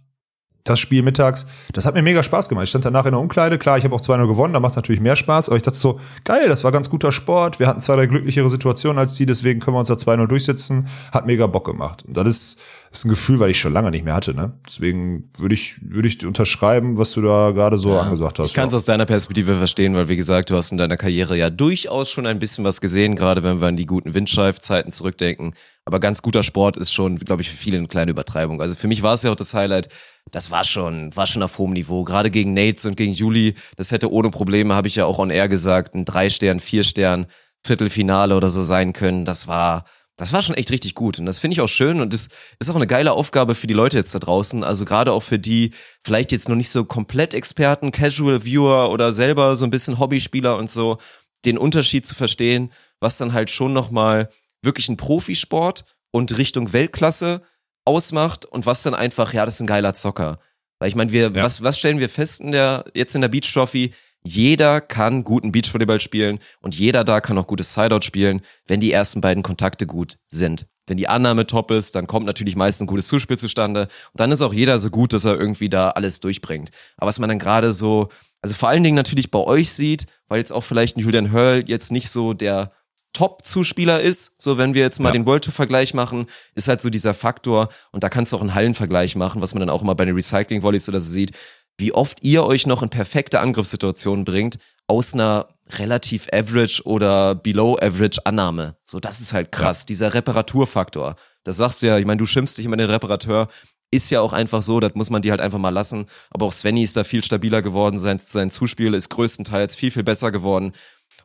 das 0.70 0.80
Spiel 0.80 1.02
mittags, 1.04 1.48
das 1.74 1.86
hat 1.86 1.94
mir 1.94 2.02
mega 2.02 2.24
Spaß 2.24 2.50
gemacht. 2.50 2.64
Ich 2.64 2.70
stand 2.70 2.86
danach 2.86 3.06
in 3.06 3.12
der 3.12 3.20
Umkleide, 3.20 3.58
klar, 3.58 3.78
ich 3.78 3.84
habe 3.84 3.96
auch 3.96 4.02
2-0 4.02 4.28
gewonnen, 4.28 4.54
da 4.54 4.60
macht 4.60 4.72
es 4.72 4.76
natürlich 4.76 5.02
mehr 5.02 5.16
Spaß, 5.16 5.50
aber 5.50 5.58
ich 5.58 5.64
dachte 5.64 5.78
so, 5.78 6.00
geil, 6.24 6.48
das 6.48 6.64
war 6.64 6.72
ganz 6.72 6.90
guter 6.90 7.12
Sport, 7.12 7.60
wir 7.60 7.68
hatten 7.68 7.80
zwei, 7.80 7.96
drei 7.96 8.06
glücklichere 8.08 8.50
Situationen 8.50 9.00
als 9.00 9.14
die, 9.14 9.26
deswegen 9.26 9.60
können 9.60 9.76
wir 9.76 9.80
uns 9.80 9.90
da 9.90 9.96
2-0 9.96 10.28
durchsetzen, 10.28 10.88
hat 11.12 11.26
mega 11.26 11.48
Bock 11.48 11.66
gemacht. 11.66 12.04
Und 12.06 12.16
das 12.18 12.28
ist, 12.28 12.62
ist 12.92 13.06
ein 13.06 13.10
Gefühl, 13.10 13.40
weil 13.40 13.50
ich 13.50 13.60
schon 13.60 13.74
lange 13.74 13.92
nicht 13.92 14.06
mehr 14.06 14.14
hatte, 14.14 14.34
ne? 14.34 14.54
Deswegen 14.66 15.30
würde 15.38 15.54
ich, 15.54 15.80
würde 15.82 16.08
ich 16.08 16.26
unterschreiben, 16.26 16.98
was 16.98 17.12
du 17.14 17.22
da 17.22 17.52
gerade 17.52 17.78
so 17.78 17.94
ja, 17.94 18.02
angesagt 18.02 18.40
hast. 18.40 18.50
Ich 18.50 18.54
kann 18.54 18.68
es 18.68 18.74
aus 18.74 18.86
deiner 18.86 19.06
Perspektive 19.06 19.56
verstehen, 19.56 19.96
weil 19.96 20.08
wie 20.10 20.16
gesagt, 20.16 20.50
du 20.50 20.56
hast 20.56 20.72
in 20.72 20.78
deiner 20.78 20.98
Karriere 20.98 21.38
ja 21.38 21.50
durchaus 21.50 22.10
schon 22.10 22.26
ein 22.26 22.40
bisschen 22.40 22.64
was 22.64 22.82
gesehen, 22.82 23.16
gerade 23.16 23.44
wenn 23.44 23.62
wir 23.62 23.68
an 23.68 23.78
die 23.78 23.86
guten 23.86 24.14
Windscheif-Zeiten 24.14 24.92
zurückdenken. 24.92 25.54
Aber 25.88 26.02
ganz 26.02 26.22
guter 26.22 26.44
Sport 26.44 26.76
ist 26.76 26.92
schon, 26.92 27.18
glaube 27.18 27.42
ich, 27.42 27.50
für 27.50 27.56
viele 27.56 27.78
eine 27.78 27.88
kleine 27.88 28.12
Übertreibung. 28.12 28.62
Also 28.62 28.76
für 28.76 28.90
mich 28.90 29.04
war 29.04 29.14
es 29.14 29.24
ja 29.24 29.32
auch 29.32 29.38
das 29.38 29.54
Highlight. 29.54 29.88
Das 30.32 30.52
war 30.52 30.66
schon, 30.66 31.16
war 31.16 31.26
schon 31.26 31.42
auf 31.44 31.58
hohem 31.60 31.72
Niveau. 31.72 32.04
Gerade 32.04 32.30
gegen 32.30 32.54
Nates 32.54 32.86
und 32.86 32.98
gegen 32.98 33.14
Juli, 33.14 33.56
das 33.78 33.94
hätte 33.94 34.12
ohne 34.12 34.30
Probleme, 34.30 34.76
habe 34.76 34.90
ich 34.90 34.98
ja 34.98 35.06
auch 35.06 35.18
on 35.18 35.30
air 35.30 35.48
gesagt, 35.48 35.96
ein 35.96 36.04
drei 36.04 36.30
Stern, 36.30 36.60
vier 36.60 36.84
Stern 36.84 37.26
Viertelfinale 37.66 38.36
oder 38.36 38.50
so 38.50 38.62
sein 38.62 38.92
können. 38.92 39.24
Das 39.24 39.48
war, 39.48 39.86
das 40.18 40.34
war 40.34 40.42
schon 40.42 40.56
echt 40.56 40.72
richtig 40.72 40.94
gut. 40.94 41.20
Und 41.20 41.26
das 41.26 41.40
finde 41.40 41.54
ich 41.54 41.62
auch 41.62 41.70
schön 41.70 42.02
und 42.02 42.12
das 42.12 42.28
ist 42.60 42.70
auch 42.70 42.76
eine 42.76 42.86
geile 42.86 43.14
Aufgabe 43.14 43.56
für 43.56 43.68
die 43.68 43.74
Leute 43.74 43.98
jetzt 43.98 44.14
da 44.14 44.20
draußen. 44.20 44.66
Also 44.66 44.84
gerade 44.84 45.14
auch 45.14 45.24
für 45.24 45.40
die 45.40 45.72
vielleicht 46.04 46.34
jetzt 46.34 46.50
noch 46.50 46.58
nicht 46.58 46.70
so 46.70 46.84
komplett 46.84 47.34
Experten, 47.34 47.94
Casual 47.94 48.44
Viewer 48.44 48.92
oder 48.92 49.14
selber 49.14 49.56
so 49.56 49.66
ein 49.66 49.72
bisschen 49.72 50.00
Hobbyspieler 50.00 50.58
und 50.58 50.70
so, 50.70 50.98
den 51.46 51.58
Unterschied 51.58 52.06
zu 52.06 52.14
verstehen, 52.14 52.74
was 53.00 53.16
dann 53.16 53.32
halt 53.32 53.52
schon 53.52 53.72
nochmal 53.72 54.28
wirklich 54.68 54.90
ein 54.90 54.98
Profisport 54.98 55.86
und 56.12 56.38
Richtung 56.38 56.74
Weltklasse 56.74 57.42
ausmacht 57.86 58.46
und 58.46 58.68
was 58.68 58.84
dann 58.84 58.94
einfach, 58.94 59.34
ja, 59.34 59.46
das 59.46 59.56
ist 59.56 59.62
ein 59.62 59.68
geiler 59.68 59.96
Zocker. 59.96 60.40
Weil 60.80 60.90
ich 60.90 60.96
meine, 60.96 61.12
wir, 61.12 61.32
ja. 61.32 61.44
was, 61.44 61.64
was 61.64 61.80
stellen 61.80 62.00
wir 62.00 62.10
fest 62.10 62.42
in 62.42 62.52
der, 62.52 62.86
jetzt 62.94 63.16
in 63.16 63.22
der 63.22 63.30
Beach 63.30 63.52
Trophy? 63.52 63.92
Jeder 64.24 64.82
kann 64.82 65.24
guten 65.24 65.52
Beachvolleyball 65.52 66.00
spielen 66.00 66.40
und 66.62 66.76
jeder 66.76 67.04
da 67.04 67.22
kann 67.22 67.38
auch 67.38 67.48
gutes 67.48 67.74
Sideout 67.74 68.02
spielen, 68.02 68.42
wenn 68.68 68.80
die 68.80 68.92
ersten 68.92 69.22
beiden 69.22 69.42
Kontakte 69.42 69.88
gut 69.88 70.18
sind. 70.28 70.68
Wenn 70.86 70.98
die 70.98 71.08
Annahme 71.08 71.48
top 71.48 71.72
ist, 71.72 71.96
dann 71.96 72.08
kommt 72.08 72.26
natürlich 72.26 72.56
meistens 72.56 72.86
ein 72.86 72.88
gutes 72.88 73.08
Zuspiel 73.08 73.38
zustande 73.38 73.84
und 73.84 74.20
dann 74.20 74.32
ist 74.32 74.42
auch 74.42 74.54
jeder 74.54 74.80
so 74.80 74.90
gut, 74.90 75.14
dass 75.14 75.26
er 75.26 75.40
irgendwie 75.40 75.70
da 75.70 75.92
alles 75.92 76.20
durchbringt. 76.20 76.70
Aber 76.98 77.08
was 77.08 77.20
man 77.20 77.30
dann 77.30 77.40
gerade 77.40 77.72
so, 77.72 78.10
also 78.42 78.56
vor 78.56 78.70
allen 78.70 78.84
Dingen 78.84 78.96
natürlich 78.96 79.32
bei 79.32 79.40
euch 79.40 79.72
sieht, 79.72 80.08
weil 80.28 80.40
jetzt 80.40 80.52
auch 80.52 80.64
vielleicht 80.64 80.98
ein 80.98 81.02
Julian 81.02 81.32
Hurl 81.32 81.64
jetzt 81.68 81.92
nicht 81.92 82.10
so 82.10 82.34
der 82.34 82.72
Top-Zuspieler 83.18 84.00
ist, 84.00 84.40
so 84.40 84.60
wenn 84.60 84.76
wir 84.76 84.84
jetzt 84.84 85.00
mal 85.00 85.10
ja. 85.10 85.14
den 85.14 85.26
World 85.26 85.44
Tour-Vergleich 85.44 85.96
machen, 85.96 86.28
ist 86.54 86.68
halt 86.68 86.82
so 86.82 86.92
dieser 86.92 87.16
Faktor, 87.16 87.70
und 87.92 88.04
da 88.04 88.10
kannst 88.10 88.32
du 88.32 88.38
auch 88.38 88.42
einen 88.42 88.54
Hallenvergleich 88.54 89.16
machen, 89.16 89.42
was 89.42 89.56
man 89.56 89.62
dann 89.62 89.72
auch 89.72 89.82
immer 89.82 89.96
bei 89.96 90.06
den 90.06 90.14
Recycling-Volleys 90.14 90.88
oder 90.88 91.00
so 91.00 91.10
sieht, 91.10 91.32
wie 91.80 91.94
oft 91.94 92.24
ihr 92.24 92.44
euch 92.44 92.68
noch 92.68 92.84
in 92.84 92.90
perfekte 92.90 93.40
Angriffssituationen 93.40 94.24
bringt, 94.24 94.60
aus 94.86 95.16
einer 95.16 95.48
relativ 95.80 96.28
average 96.32 96.84
oder 96.86 97.34
below 97.34 97.76
average 97.82 98.24
Annahme. 98.24 98.76
So, 98.84 99.00
das 99.00 99.20
ist 99.20 99.34
halt 99.34 99.52
krass, 99.52 99.80
ja. 99.82 99.86
dieser 99.88 100.14
Reparaturfaktor. 100.14 101.16
Das 101.44 101.58
sagst 101.58 101.82
du 101.82 101.88
ja, 101.88 101.98
ich 101.98 102.06
meine, 102.06 102.20
du 102.20 102.28
schimpfst 102.28 102.56
dich 102.58 102.66
immer 102.66 102.78
den 102.78 102.90
Reparateur, 102.90 103.48
ist 103.90 104.12
ja 104.12 104.22
auch 104.22 104.34
einfach 104.34 104.62
so, 104.62 104.80
das 104.80 104.94
muss 104.96 105.10
man 105.10 105.24
die 105.24 105.32
halt 105.32 105.42
einfach 105.42 105.58
mal 105.58 105.70
lassen. 105.70 106.06
Aber 106.30 106.46
auch 106.46 106.52
Svenny 106.52 106.84
ist 106.84 106.98
da 106.98 107.04
viel 107.04 107.24
stabiler 107.24 107.62
geworden, 107.62 108.00
sein, 108.00 108.20
sein 108.20 108.50
Zuspiel 108.50 108.94
ist 108.94 109.10
größtenteils 109.10 109.76
viel, 109.76 109.92
viel 109.92 110.04
besser 110.04 110.32
geworden. 110.32 110.74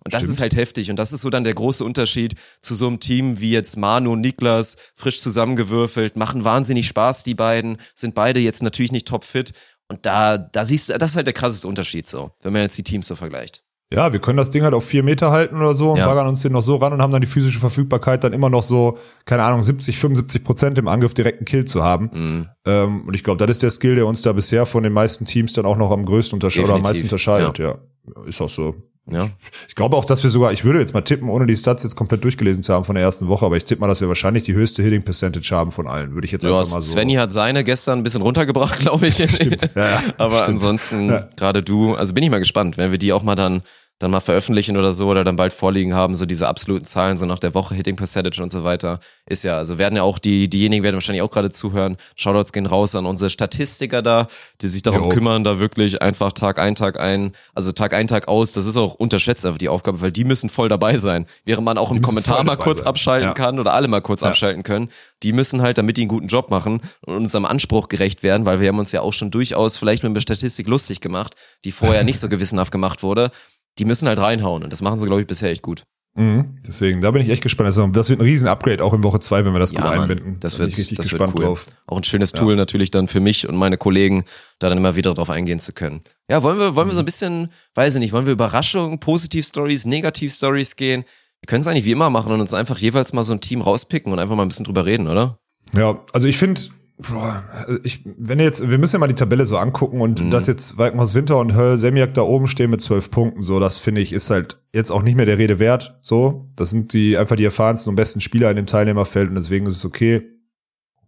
Und 0.04 0.14
das 0.14 0.22
Stimmt. 0.22 0.34
ist 0.34 0.40
halt 0.40 0.56
heftig. 0.56 0.90
Und 0.90 0.96
das 0.96 1.12
ist 1.12 1.20
so 1.20 1.30
dann 1.30 1.44
der 1.44 1.54
große 1.54 1.84
Unterschied 1.84 2.34
zu 2.60 2.74
so 2.74 2.86
einem 2.86 3.00
Team 3.00 3.40
wie 3.40 3.52
jetzt 3.52 3.76
Manu 3.76 4.12
und 4.12 4.20
Niklas, 4.20 4.76
frisch 4.94 5.20
zusammengewürfelt, 5.20 6.16
machen 6.16 6.44
wahnsinnig 6.44 6.88
Spaß, 6.88 7.24
die 7.24 7.34
beiden, 7.34 7.78
sind 7.94 8.14
beide 8.14 8.40
jetzt 8.40 8.62
natürlich 8.62 8.92
nicht 8.92 9.08
topfit. 9.08 9.52
Und 9.88 10.06
da, 10.06 10.38
da 10.38 10.64
siehst 10.64 10.88
du, 10.88 10.98
das 10.98 11.10
ist 11.10 11.16
halt 11.16 11.26
der 11.26 11.34
krasseste 11.34 11.68
Unterschied 11.68 12.08
so, 12.08 12.32
wenn 12.42 12.52
man 12.52 12.62
jetzt 12.62 12.78
die 12.78 12.82
Teams 12.82 13.06
so 13.06 13.14
vergleicht. 13.14 13.62
Ja, 13.92 14.10
wir 14.10 14.20
können 14.20 14.38
das 14.38 14.48
Ding 14.48 14.62
halt 14.62 14.72
auf 14.72 14.86
vier 14.86 15.02
Meter 15.02 15.30
halten 15.30 15.56
oder 15.56 15.74
so 15.74 15.90
und 15.92 15.98
ja. 15.98 16.06
baggern 16.06 16.26
uns 16.26 16.40
den 16.40 16.52
noch 16.52 16.62
so 16.62 16.76
ran 16.76 16.94
und 16.94 17.02
haben 17.02 17.10
dann 17.10 17.20
die 17.20 17.26
physische 17.26 17.58
Verfügbarkeit, 17.58 18.24
dann 18.24 18.32
immer 18.32 18.48
noch 18.48 18.62
so, 18.62 18.96
keine 19.26 19.42
Ahnung, 19.42 19.60
70, 19.60 19.98
75 19.98 20.44
Prozent 20.44 20.78
im 20.78 20.88
Angriff 20.88 21.12
direkten 21.12 21.44
Kill 21.44 21.66
zu 21.66 21.82
haben. 21.82 22.08
Mhm. 22.14 22.48
Ähm, 22.64 23.06
und 23.06 23.12
ich 23.12 23.22
glaube, 23.22 23.36
das 23.36 23.50
ist 23.50 23.62
der 23.62 23.70
Skill, 23.70 23.94
der 23.96 24.06
uns 24.06 24.22
da 24.22 24.32
bisher 24.32 24.64
von 24.64 24.82
den 24.82 24.94
meisten 24.94 25.26
Teams 25.26 25.52
dann 25.52 25.66
auch 25.66 25.76
noch 25.76 25.90
am 25.90 26.06
größten 26.06 26.36
unterscheidet 26.36 26.70
oder 26.70 26.76
am 26.76 26.82
meisten 26.82 27.02
unterscheidet, 27.02 27.58
ja. 27.58 27.76
ja. 28.16 28.24
Ist 28.24 28.40
auch 28.40 28.48
so. 28.48 28.74
Ja. 29.10 29.28
Ich 29.68 29.74
glaube 29.74 29.96
auch, 29.96 30.04
dass 30.04 30.22
wir 30.22 30.30
sogar, 30.30 30.52
ich 30.52 30.64
würde 30.64 30.78
jetzt 30.78 30.94
mal 30.94 31.00
tippen, 31.00 31.28
ohne 31.28 31.44
die 31.44 31.56
Stats 31.56 31.82
jetzt 31.82 31.96
komplett 31.96 32.22
durchgelesen 32.22 32.62
zu 32.62 32.72
haben 32.72 32.84
von 32.84 32.94
der 32.94 33.02
ersten 33.02 33.26
Woche, 33.26 33.44
aber 33.44 33.56
ich 33.56 33.64
tippe 33.64 33.80
mal, 33.80 33.88
dass 33.88 34.00
wir 34.00 34.06
wahrscheinlich 34.06 34.44
die 34.44 34.54
höchste 34.54 34.82
Hitting 34.82 35.02
Percentage 35.02 35.50
haben 35.52 35.72
von 35.72 35.88
allen. 35.88 36.14
Würde 36.14 36.24
ich 36.24 36.32
jetzt 36.32 36.44
ja, 36.44 36.50
einfach 36.50 36.70
mal 36.70 36.82
so. 36.82 36.92
Svenny 36.92 37.14
hat 37.14 37.32
seine 37.32 37.64
gestern 37.64 37.98
ein 37.98 38.02
bisschen 38.04 38.22
runtergebracht, 38.22 38.78
glaube 38.80 39.08
ich. 39.08 39.14
Stimmt. 39.14 39.70
Ja, 39.74 40.02
aber 40.18 40.40
Stimmt. 40.40 40.58
ansonsten, 40.58 41.08
ja. 41.08 41.28
gerade 41.36 41.62
du, 41.64 41.94
also 41.94 42.14
bin 42.14 42.22
ich 42.22 42.30
mal 42.30 42.38
gespannt, 42.38 42.78
wenn 42.78 42.92
wir 42.92 42.98
die 42.98 43.12
auch 43.12 43.24
mal 43.24 43.34
dann 43.34 43.62
dann 44.02 44.10
mal 44.10 44.20
veröffentlichen 44.20 44.76
oder 44.76 44.92
so 44.92 45.08
oder 45.08 45.22
dann 45.22 45.36
bald 45.36 45.52
vorliegen 45.52 45.94
haben, 45.94 46.14
so 46.14 46.26
diese 46.26 46.48
absoluten 46.48 46.84
Zahlen, 46.84 47.16
so 47.16 47.26
nach 47.26 47.38
der 47.38 47.54
Woche 47.54 47.74
Hitting 47.74 47.96
Percentage 47.96 48.42
und 48.42 48.50
so 48.50 48.64
weiter, 48.64 48.98
ist 49.26 49.44
ja, 49.44 49.56
also 49.56 49.78
werden 49.78 49.96
ja 49.96 50.02
auch 50.02 50.18
die, 50.18 50.48
diejenigen 50.48 50.82
werden 50.82 50.96
wahrscheinlich 50.96 51.22
auch 51.22 51.30
gerade 51.30 51.50
zuhören. 51.50 51.96
Shoutouts 52.16 52.52
gehen 52.52 52.66
raus 52.66 52.96
an 52.96 53.06
unsere 53.06 53.30
Statistiker 53.30 54.02
da, 54.02 54.26
die 54.60 54.68
sich 54.68 54.82
darum 54.82 55.04
jo. 55.04 55.08
kümmern, 55.10 55.44
da 55.44 55.58
wirklich 55.58 56.02
einfach 56.02 56.32
Tag 56.32 56.58
ein, 56.58 56.74
Tag 56.74 56.98
ein, 56.98 57.32
also 57.54 57.70
Tag 57.72 57.94
ein, 57.94 58.08
Tag 58.08 58.28
aus, 58.28 58.52
das 58.52 58.66
ist 58.66 58.76
auch 58.76 58.94
unterschätzt 58.94 59.46
einfach 59.46 59.58
die 59.58 59.68
Aufgabe, 59.68 60.00
weil 60.00 60.12
die 60.12 60.24
müssen 60.24 60.48
voll 60.48 60.68
dabei 60.68 60.98
sein. 60.98 61.26
Während 61.44 61.64
man 61.64 61.78
auch 61.78 61.92
im 61.92 62.02
Kommentar 62.02 62.42
mal 62.42 62.56
kurz 62.56 62.80
sein. 62.80 62.88
abschalten 62.88 63.28
ja. 63.28 63.34
kann 63.34 63.60
oder 63.60 63.72
alle 63.72 63.86
mal 63.86 64.00
kurz 64.00 64.22
ja. 64.22 64.28
abschalten 64.28 64.64
können, 64.64 64.88
die 65.22 65.32
müssen 65.32 65.62
halt, 65.62 65.78
damit 65.78 65.96
die 65.96 66.02
einen 66.02 66.08
guten 66.08 66.26
Job 66.26 66.50
machen 66.50 66.80
und 67.06 67.14
unserem 67.14 67.44
Anspruch 67.44 67.88
gerecht 67.88 68.24
werden, 68.24 68.46
weil 68.46 68.60
wir 68.60 68.68
haben 68.68 68.78
uns 68.78 68.90
ja 68.90 69.00
auch 69.00 69.12
schon 69.12 69.30
durchaus 69.30 69.76
vielleicht 69.76 70.02
mit 70.02 70.14
der 70.16 70.20
Statistik 70.20 70.66
lustig 70.66 71.00
gemacht, 71.00 71.34
die 71.64 71.70
vorher 71.70 72.02
nicht 72.02 72.18
so 72.18 72.28
gewissenhaft 72.28 72.72
gemacht 72.72 73.02
wurde 73.04 73.30
die 73.78 73.84
müssen 73.84 74.08
halt 74.08 74.18
reinhauen 74.18 74.62
und 74.62 74.72
das 74.72 74.82
machen 74.82 74.98
sie, 74.98 75.06
glaube 75.06 75.22
ich, 75.22 75.26
bisher 75.26 75.50
echt 75.50 75.62
gut. 75.62 75.84
Mhm. 76.14 76.58
Deswegen, 76.66 77.00
da 77.00 77.10
bin 77.10 77.22
ich 77.22 77.30
echt 77.30 77.42
gespannt. 77.42 77.66
Also, 77.66 77.86
das 77.86 78.10
wird 78.10 78.20
ein 78.20 78.24
riesen 78.24 78.46
Upgrade 78.46 78.84
auch 78.84 78.92
in 78.92 79.02
Woche 79.02 79.18
zwei, 79.20 79.44
wenn 79.46 79.52
wir 79.52 79.58
das 79.58 79.72
ja, 79.72 79.80
gut 79.80 79.90
Mann, 79.90 80.00
einbinden. 80.00 80.36
Das 80.40 80.58
wird, 80.58 80.68
richtig 80.68 80.96
das 80.98 81.08
gespannt 81.08 81.34
cool. 81.38 81.46
drauf. 81.46 81.68
Auch 81.86 81.96
ein 81.96 82.04
schönes 82.04 82.32
Tool 82.32 82.52
ja. 82.52 82.56
natürlich 82.56 82.90
dann 82.90 83.08
für 83.08 83.20
mich 83.20 83.48
und 83.48 83.56
meine 83.56 83.78
Kollegen, 83.78 84.24
da 84.58 84.68
dann 84.68 84.76
immer 84.76 84.94
wieder 84.94 85.14
drauf 85.14 85.30
eingehen 85.30 85.58
zu 85.58 85.72
können. 85.72 86.02
Ja, 86.28 86.42
wollen 86.42 86.58
wir, 86.58 86.74
wollen 86.74 86.88
wir 86.88 86.94
so 86.94 87.00
ein 87.00 87.06
bisschen, 87.06 87.50
weiß 87.74 87.94
ich 87.94 88.00
nicht, 88.00 88.12
wollen 88.12 88.26
wir 88.26 88.34
Überraschungen, 88.34 89.00
Positiv-Stories, 89.00 89.86
Negativ-Stories 89.86 90.76
gehen? 90.76 91.04
Wir 91.40 91.46
können 91.46 91.62
es 91.62 91.66
eigentlich 91.66 91.86
wie 91.86 91.92
immer 91.92 92.10
machen 92.10 92.30
und 92.30 92.40
uns 92.40 92.52
einfach 92.52 92.78
jeweils 92.78 93.14
mal 93.14 93.24
so 93.24 93.32
ein 93.32 93.40
Team 93.40 93.62
rauspicken 93.62 94.12
und 94.12 94.18
einfach 94.18 94.36
mal 94.36 94.42
ein 94.42 94.48
bisschen 94.48 94.66
drüber 94.66 94.84
reden, 94.84 95.08
oder? 95.08 95.38
Ja, 95.74 95.98
also 96.12 96.28
ich 96.28 96.36
finde, 96.36 96.60
Boah, 97.10 97.42
ich, 97.82 98.02
wenn 98.04 98.38
jetzt, 98.38 98.70
wir 98.70 98.78
müssen 98.78 98.96
ja 98.96 98.98
mal 99.00 99.08
die 99.08 99.14
Tabelle 99.14 99.44
so 99.46 99.56
angucken 99.56 100.00
und 100.00 100.20
mhm. 100.20 100.30
dass 100.30 100.46
jetzt 100.46 100.78
Walkmaus 100.78 101.14
Winter 101.14 101.38
und 101.38 101.54
Höll 101.54 101.78
Semjak 101.78 102.14
da 102.14 102.22
oben 102.22 102.46
stehen 102.46 102.70
mit 102.70 102.80
zwölf 102.80 103.10
Punkten, 103.10 103.42
so, 103.42 103.60
das 103.60 103.78
finde 103.78 104.00
ich, 104.00 104.12
ist 104.12 104.30
halt 104.30 104.58
jetzt 104.74 104.90
auch 104.90 105.02
nicht 105.02 105.16
mehr 105.16 105.26
der 105.26 105.38
Rede 105.38 105.58
wert, 105.58 105.98
so. 106.00 106.48
Das 106.56 106.70
sind 106.70 106.92
die, 106.92 107.16
einfach 107.16 107.36
die 107.36 107.44
erfahrensten 107.44 107.90
und 107.90 107.96
besten 107.96 108.20
Spieler 108.20 108.50
in 108.50 108.56
dem 108.56 108.66
Teilnehmerfeld 108.66 109.28
und 109.28 109.34
deswegen 109.34 109.66
ist 109.66 109.76
es 109.76 109.84
okay. 109.84 110.22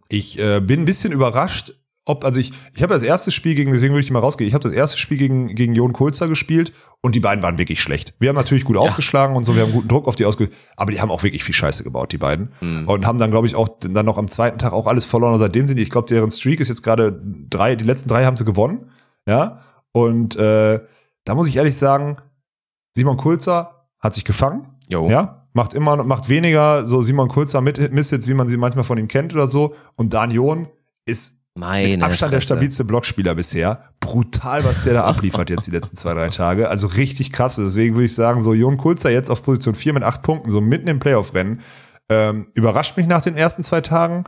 Ich 0.08 0.38
äh, 0.38 0.60
bin 0.60 0.80
ein 0.80 0.84
bisschen 0.84 1.12
überrascht, 1.12 1.74
ob, 2.06 2.24
also 2.24 2.38
ich, 2.38 2.52
ich 2.74 2.82
habe 2.82 2.92
das 2.92 3.02
erste 3.02 3.30
Spiel 3.30 3.54
gegen, 3.54 3.72
deswegen 3.72 3.94
würde 3.94 4.04
ich 4.04 4.10
mal 4.10 4.18
rausgehen, 4.18 4.46
ich 4.46 4.54
habe 4.54 4.62
das 4.62 4.72
erste 4.72 4.98
Spiel 4.98 5.16
gegen, 5.16 5.54
gegen 5.54 5.74
Jon 5.74 5.94
Kulzer 5.94 6.28
gespielt 6.28 6.72
und 7.00 7.14
die 7.14 7.20
beiden 7.20 7.42
waren 7.42 7.56
wirklich 7.56 7.80
schlecht. 7.80 8.14
Wir 8.18 8.28
haben 8.28 8.36
natürlich 8.36 8.64
gut 8.64 8.76
ja. 8.76 8.82
aufgeschlagen 8.82 9.36
und 9.36 9.44
so, 9.44 9.56
wir 9.56 9.62
haben 9.62 9.72
guten 9.72 9.88
Druck 9.88 10.06
auf 10.06 10.14
die 10.14 10.26
ausgeübt, 10.26 10.54
aber 10.76 10.92
die 10.92 11.00
haben 11.00 11.10
auch 11.10 11.22
wirklich 11.22 11.44
viel 11.44 11.54
Scheiße 11.54 11.82
gebaut, 11.82 12.12
die 12.12 12.18
beiden. 12.18 12.50
Mhm. 12.60 12.88
Und 12.88 13.06
haben 13.06 13.18
dann, 13.18 13.30
glaube 13.30 13.46
ich, 13.46 13.54
auch 13.54 13.68
dann 13.80 14.04
noch 14.04 14.18
am 14.18 14.28
zweiten 14.28 14.58
Tag 14.58 14.74
auch 14.74 14.86
alles 14.86 15.06
verloren. 15.06 15.32
Und 15.32 15.38
seitdem 15.38 15.66
sind 15.66 15.78
die, 15.78 15.82
ich 15.82 15.90
glaube, 15.90 16.08
deren 16.08 16.30
Streak 16.30 16.60
ist 16.60 16.68
jetzt 16.68 16.82
gerade 16.82 17.20
drei, 17.48 17.74
die 17.74 17.84
letzten 17.84 18.10
drei 18.10 18.26
haben 18.26 18.36
sie 18.36 18.44
gewonnen. 18.44 18.90
Ja. 19.26 19.62
Und 19.92 20.36
äh, 20.36 20.80
da 21.24 21.34
muss 21.34 21.48
ich 21.48 21.56
ehrlich 21.56 21.76
sagen, 21.76 22.18
Simon 22.92 23.16
Kulzer 23.16 23.86
hat 23.98 24.14
sich 24.14 24.24
gefangen. 24.24 24.66
Jo. 24.88 25.08
Ja, 25.08 25.46
macht 25.54 25.72
immer, 25.72 26.02
macht 26.04 26.28
weniger 26.28 26.86
so 26.86 27.00
Simon 27.00 27.28
Kulzer 27.28 27.62
mit 27.62 27.92
Miss 27.92 28.10
jetzt, 28.10 28.28
wie 28.28 28.34
man 28.34 28.48
sie 28.48 28.58
manchmal 28.58 28.84
von 28.84 28.98
ihm 28.98 29.08
kennt 29.08 29.32
oder 29.32 29.46
so. 29.46 29.74
Und 29.96 30.12
Dan 30.12 30.30
John 30.30 30.68
ist 31.06 31.43
meine 31.54 31.88
Mit 31.88 32.02
Abstand 32.02 32.18
Fresse. 32.18 32.30
der 32.30 32.40
stabilste 32.40 32.84
Blockspieler 32.84 33.34
bisher. 33.34 33.90
Brutal, 34.00 34.64
was 34.64 34.82
der 34.82 34.94
da 34.94 35.04
abliefert 35.04 35.50
jetzt 35.50 35.66
die 35.66 35.70
letzten 35.70 35.96
zwei, 35.96 36.14
drei 36.14 36.28
Tage. 36.28 36.68
Also 36.68 36.88
richtig 36.88 37.32
krass. 37.32 37.56
Deswegen 37.56 37.94
würde 37.94 38.06
ich 38.06 38.14
sagen, 38.14 38.42
so 38.42 38.54
Jon 38.54 38.76
Kulzer 38.76 39.10
jetzt 39.10 39.30
auf 39.30 39.42
Position 39.42 39.74
4 39.74 39.92
mit 39.92 40.02
acht 40.02 40.22
Punkten, 40.22 40.50
so 40.50 40.60
mitten 40.60 40.88
im 40.88 40.98
Playoff-Rennen. 40.98 41.60
Ähm, 42.10 42.46
überrascht 42.54 42.96
mich 42.96 43.06
nach 43.06 43.22
den 43.22 43.36
ersten 43.36 43.62
zwei 43.62 43.80
Tagen. 43.80 44.24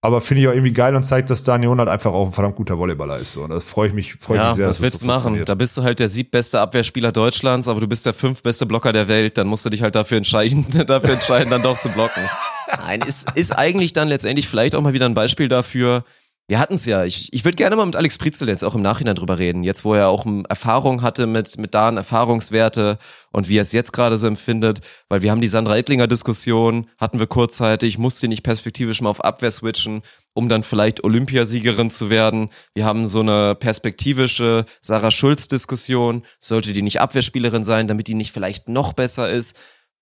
Aber 0.00 0.20
finde 0.20 0.42
ich 0.42 0.48
auch 0.48 0.52
irgendwie 0.52 0.72
geil 0.72 0.94
und 0.94 1.02
zeigt, 1.02 1.28
dass 1.28 1.42
Daniel 1.42 1.76
halt 1.76 1.88
einfach 1.88 2.12
auch 2.12 2.26
ein 2.26 2.32
verdammt 2.32 2.54
guter 2.54 2.78
Volleyballer 2.78 3.16
ist. 3.16 3.32
So. 3.32 3.42
Und 3.42 3.50
das 3.50 3.64
freue 3.64 3.88
ich 3.88 3.94
mich, 3.94 4.14
freue 4.14 4.38
ja, 4.38 4.46
mich 4.46 4.54
sehr. 4.54 4.68
Was 4.68 4.80
willst 4.80 5.02
du 5.02 5.06
so 5.06 5.06
machen? 5.06 5.44
Da 5.44 5.56
bist 5.56 5.76
du 5.76 5.82
halt 5.82 5.98
der 5.98 6.08
siebbeste 6.08 6.60
Abwehrspieler 6.60 7.10
Deutschlands, 7.10 7.66
aber 7.66 7.80
du 7.80 7.88
bist 7.88 8.06
der 8.06 8.12
fünftbeste 8.12 8.64
Blocker 8.64 8.92
der 8.92 9.08
Welt. 9.08 9.38
Dann 9.38 9.48
musst 9.48 9.66
du 9.66 9.70
dich 9.70 9.82
halt 9.82 9.96
dafür 9.96 10.18
entscheiden, 10.18 10.66
dafür 10.86 11.14
entscheiden, 11.14 11.50
dann 11.50 11.62
doch 11.62 11.80
zu 11.80 11.88
blocken. 11.88 12.22
Nein, 12.84 13.00
ist, 13.00 13.32
ist 13.32 13.50
eigentlich 13.50 13.92
dann 13.92 14.06
letztendlich 14.06 14.46
vielleicht 14.46 14.76
auch 14.76 14.82
mal 14.82 14.92
wieder 14.92 15.06
ein 15.06 15.14
Beispiel 15.14 15.48
dafür, 15.48 16.04
wir 16.48 16.58
hatten 16.58 16.74
es 16.74 16.86
ja. 16.86 17.04
Ich, 17.04 17.32
ich 17.32 17.44
würde 17.44 17.56
gerne 17.56 17.76
mal 17.76 17.84
mit 17.84 17.94
Alex 17.94 18.16
Pritzel 18.16 18.48
jetzt 18.48 18.64
auch 18.64 18.74
im 18.74 18.80
Nachhinein 18.80 19.14
drüber 19.14 19.38
reden. 19.38 19.62
Jetzt, 19.62 19.84
wo 19.84 19.92
er 19.94 20.08
auch 20.08 20.26
Erfahrung 20.48 21.02
hatte 21.02 21.26
mit, 21.26 21.58
mit 21.58 21.74
Dan, 21.74 21.98
Erfahrungswerte 21.98 22.96
und 23.32 23.48
wie 23.48 23.58
er 23.58 23.62
es 23.62 23.72
jetzt 23.72 23.92
gerade 23.92 24.16
so 24.16 24.26
empfindet. 24.26 24.80
Weil 25.10 25.20
wir 25.20 25.30
haben 25.30 25.42
die 25.42 25.48
Sandra 25.48 25.76
Ettlinger 25.76 26.06
Diskussion, 26.06 26.88
hatten 26.96 27.18
wir 27.18 27.26
kurzzeitig, 27.26 27.98
musste 27.98 28.28
nicht 28.28 28.42
perspektivisch 28.42 29.02
mal 29.02 29.10
auf 29.10 29.22
Abwehr 29.22 29.50
switchen 29.50 30.02
um 30.38 30.48
dann 30.48 30.62
vielleicht 30.62 31.02
Olympiasiegerin 31.02 31.90
zu 31.90 32.10
werden. 32.10 32.50
Wir 32.72 32.84
haben 32.84 33.08
so 33.08 33.18
eine 33.18 33.56
perspektivische 33.56 34.66
Sarah 34.80 35.10
Schulz-Diskussion. 35.10 36.22
Sollte 36.38 36.72
die 36.72 36.82
nicht 36.82 37.00
Abwehrspielerin 37.00 37.64
sein, 37.64 37.88
damit 37.88 38.06
die 38.06 38.14
nicht 38.14 38.30
vielleicht 38.30 38.68
noch 38.68 38.92
besser 38.92 39.28
ist? 39.28 39.56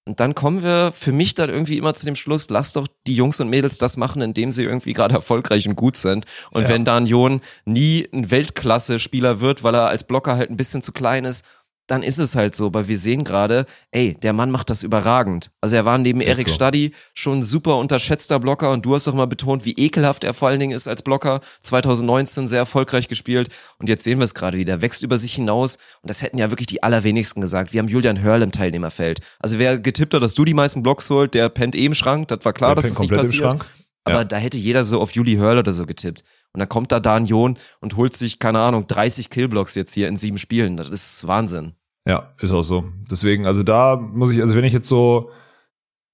Und 0.09 0.21
dann 0.21 0.37
kommen 0.37 0.63
wir 0.63 0.93
für 0.93 1.11
mich 1.11 1.35
dann 1.35 1.51
irgendwie 1.51 1.79
immer 1.79 1.93
zu 1.95 2.07
dem 2.07 2.15
Schluss, 2.15 2.49
lass 2.49 2.73
doch 2.73 2.87
die 3.09 3.17
Jungs 3.17 3.41
und 3.41 3.51
Mädels 3.51 3.79
das 3.79 3.97
machen, 3.97 4.23
indem 4.23 4.53
sie 4.53 4.63
irgendwie 4.63 4.93
gerade 4.93 5.15
erfolgreich 5.17 5.69
und 5.69 5.75
gut 5.75 5.97
sind. 5.97 6.27
Und 6.53 6.63
ja. 6.63 6.69
wenn 6.69 6.85
Dan 6.85 7.07
Jon 7.07 7.41
nie 7.65 8.09
ein 8.13 8.31
Weltklasse-Spieler 8.31 9.41
wird, 9.41 9.65
weil 9.65 9.75
er 9.75 9.89
als 9.89 10.05
Blocker 10.05 10.37
halt 10.37 10.49
ein 10.49 10.57
bisschen 10.57 10.81
zu 10.81 10.93
klein 10.93 11.25
ist, 11.25 11.45
dann 11.87 12.03
ist 12.03 12.19
es 12.19 12.35
halt 12.35 12.57
so, 12.57 12.75
weil 12.75 12.89
wir 12.89 12.99
sehen 12.99 13.25
gerade, 13.25 13.67
ey, 13.91 14.15
der 14.15 14.33
Mann 14.33 14.51
macht 14.51 14.71
das 14.71 14.83
überragend. 14.83 15.51
Also 15.61 15.77
er 15.77 15.85
war 15.85 15.99
neben 15.99 16.21
ist 16.21 16.29
Erik 16.29 16.49
so. 16.49 16.55
Stadi 16.55 16.93
schon 17.15 17.39
ein 17.39 17.43
super 17.43 17.79
unterschätzter 17.79 18.41
Blocker 18.41 18.73
und 18.73 18.85
du 18.85 18.95
hast 18.95 19.07
doch 19.07 19.15
mal 19.15 19.27
betont, 19.27 19.65
wie 19.65 19.73
ekelhaft 19.73 20.25
er 20.25 20.35
vor 20.35 20.49
allen 20.49 20.61
Dingen 20.61 20.75
ist 20.75 20.89
als 20.89 21.03
Blocker. 21.03 21.41
2019 21.63 22.49
sehr 22.49 22.59
erfolgreich 22.59 23.09
gespielt 23.09 23.49
und 23.79 23.89
jetzt 23.89 24.05
sehen 24.05 24.19
wir 24.19 24.25
es 24.25 24.35
gerade 24.35 24.59
wieder, 24.59 24.83
wächst 24.83 25.03
über 25.03 25.19
sich 25.19 25.35
hinaus 25.35 25.77
und 26.03 26.09
das 26.09 26.23
hätten 26.23 26.39
ja 26.39 26.51
wirklich 26.51 26.67
die 26.67 26.83
allerwenigsten 26.83 27.41
gesagt. 27.41 27.73
Wir 27.73 27.81
haben 27.81 27.89
Julian 27.89 28.21
Hörl 28.21 28.43
im 28.43 28.53
Teilnehmerfeld. 28.53 29.21
Also 29.39 29.59
wer 29.59 29.79
getippt 29.79 30.15
hat, 30.15 30.23
dass 30.23 30.35
du 30.35 30.45
die 30.45 30.55
meisten 30.55 30.83
Blocks 30.83 31.09
holt, 31.11 31.35
der 31.35 31.49
pennt 31.49 31.77
eh 31.77 31.85
im 31.85 31.95
Schrank, 31.95 32.29
das 32.29 32.45
war 32.45 32.53
klar, 32.53 32.75
der 32.75 32.83
dass 32.83 32.93
das 32.93 32.99
nicht 32.99 33.13
passiert. 33.13 33.65
Aber 34.07 34.19
ja. 34.19 34.25
da 34.25 34.37
hätte 34.37 34.57
jeder 34.57 34.85
so 34.85 35.01
auf 35.01 35.13
Juli 35.13 35.35
Hörl 35.35 35.59
oder 35.59 35.73
so 35.73 35.85
getippt. 35.85 36.23
Und 36.53 36.61
dann 36.61 36.69
kommt 36.69 36.93
da 36.93 37.01
Dan 37.01 37.27
Jon 37.27 37.59
und 37.81 37.97
holt 37.97 38.17
sich, 38.17 38.39
keine 38.39 38.61
Ahnung, 38.61 38.87
30 38.87 39.31
Killblocks 39.31 39.75
jetzt 39.75 39.93
hier 39.93 40.09
in 40.09 40.17
sieben 40.17 40.39
Spielen. 40.39 40.77
Das 40.77 40.89
ist 40.89 41.27
Wahnsinn. 41.27 41.75
Ja, 42.07 42.33
ist 42.39 42.53
auch 42.53 42.63
so. 42.63 42.85
Deswegen, 43.11 43.47
also 43.47 43.63
da 43.63 43.97
muss 43.97 44.31
ich, 44.31 44.41
also 44.41 44.55
wenn 44.57 44.65
ich 44.65 44.73
jetzt 44.73 44.89
so, 44.89 45.31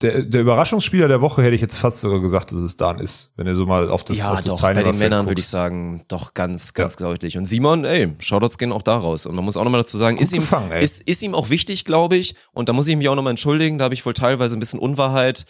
der, 0.01 0.23
der 0.23 0.41
Überraschungsspieler 0.41 1.07
der 1.07 1.21
Woche 1.21 1.43
hätte 1.43 1.55
ich 1.55 1.61
jetzt 1.61 1.79
fast 1.79 2.01
sogar 2.01 2.21
gesagt, 2.21 2.51
dass 2.51 2.61
es 2.61 2.77
Dan 2.77 2.99
ist, 2.99 3.35
wenn 3.37 3.47
er 3.47 3.55
so 3.55 3.67
mal 3.67 3.89
auf 3.89 4.03
das, 4.03 4.19
ja, 4.19 4.33
auf 4.33 4.41
das 4.41 4.47
doch, 4.47 4.61
bei 4.61 4.75
den 4.75 4.99
Männern 4.99 5.27
würde 5.27 5.41
ich 5.41 5.47
sagen, 5.47 6.05
doch 6.09 6.35
ganz, 6.35 6.75
ganz 6.75 6.97
ja. 6.99 7.07
deutlich. 7.07 7.39
Und 7.39 7.47
Simon, 7.47 7.85
ey, 7.85 8.15
Shoutouts 8.19 8.59
gehen 8.59 8.73
auch 8.73 8.83
da 8.83 8.97
raus. 8.97 9.27
Und 9.27 9.37
man 9.37 9.45
muss 9.45 9.57
auch 9.57 9.65
nochmal 9.65 9.83
dazu 9.83 9.97
sagen, 9.97 10.17
ist 10.17 10.33
ihm, 10.33 10.43
ist, 10.81 11.03
ist 11.03 11.23
ihm 11.23 11.35
auch 11.35 11.51
wichtig, 11.51 11.85
glaube 11.85 12.17
ich. 12.17 12.35
Und 12.53 12.69
da 12.69 12.73
muss 12.73 12.89
ich 12.89 12.97
mich 12.97 13.09
auch 13.09 13.15
nochmal 13.15 13.33
entschuldigen, 13.33 13.79
da 13.79 13.85
habe 13.85 13.95
ich 13.95 14.05
wohl 14.05 14.15
teilweise 14.15 14.57
ein 14.57 14.61
bisschen 14.61 14.81
Unwahrheit 14.81 15.47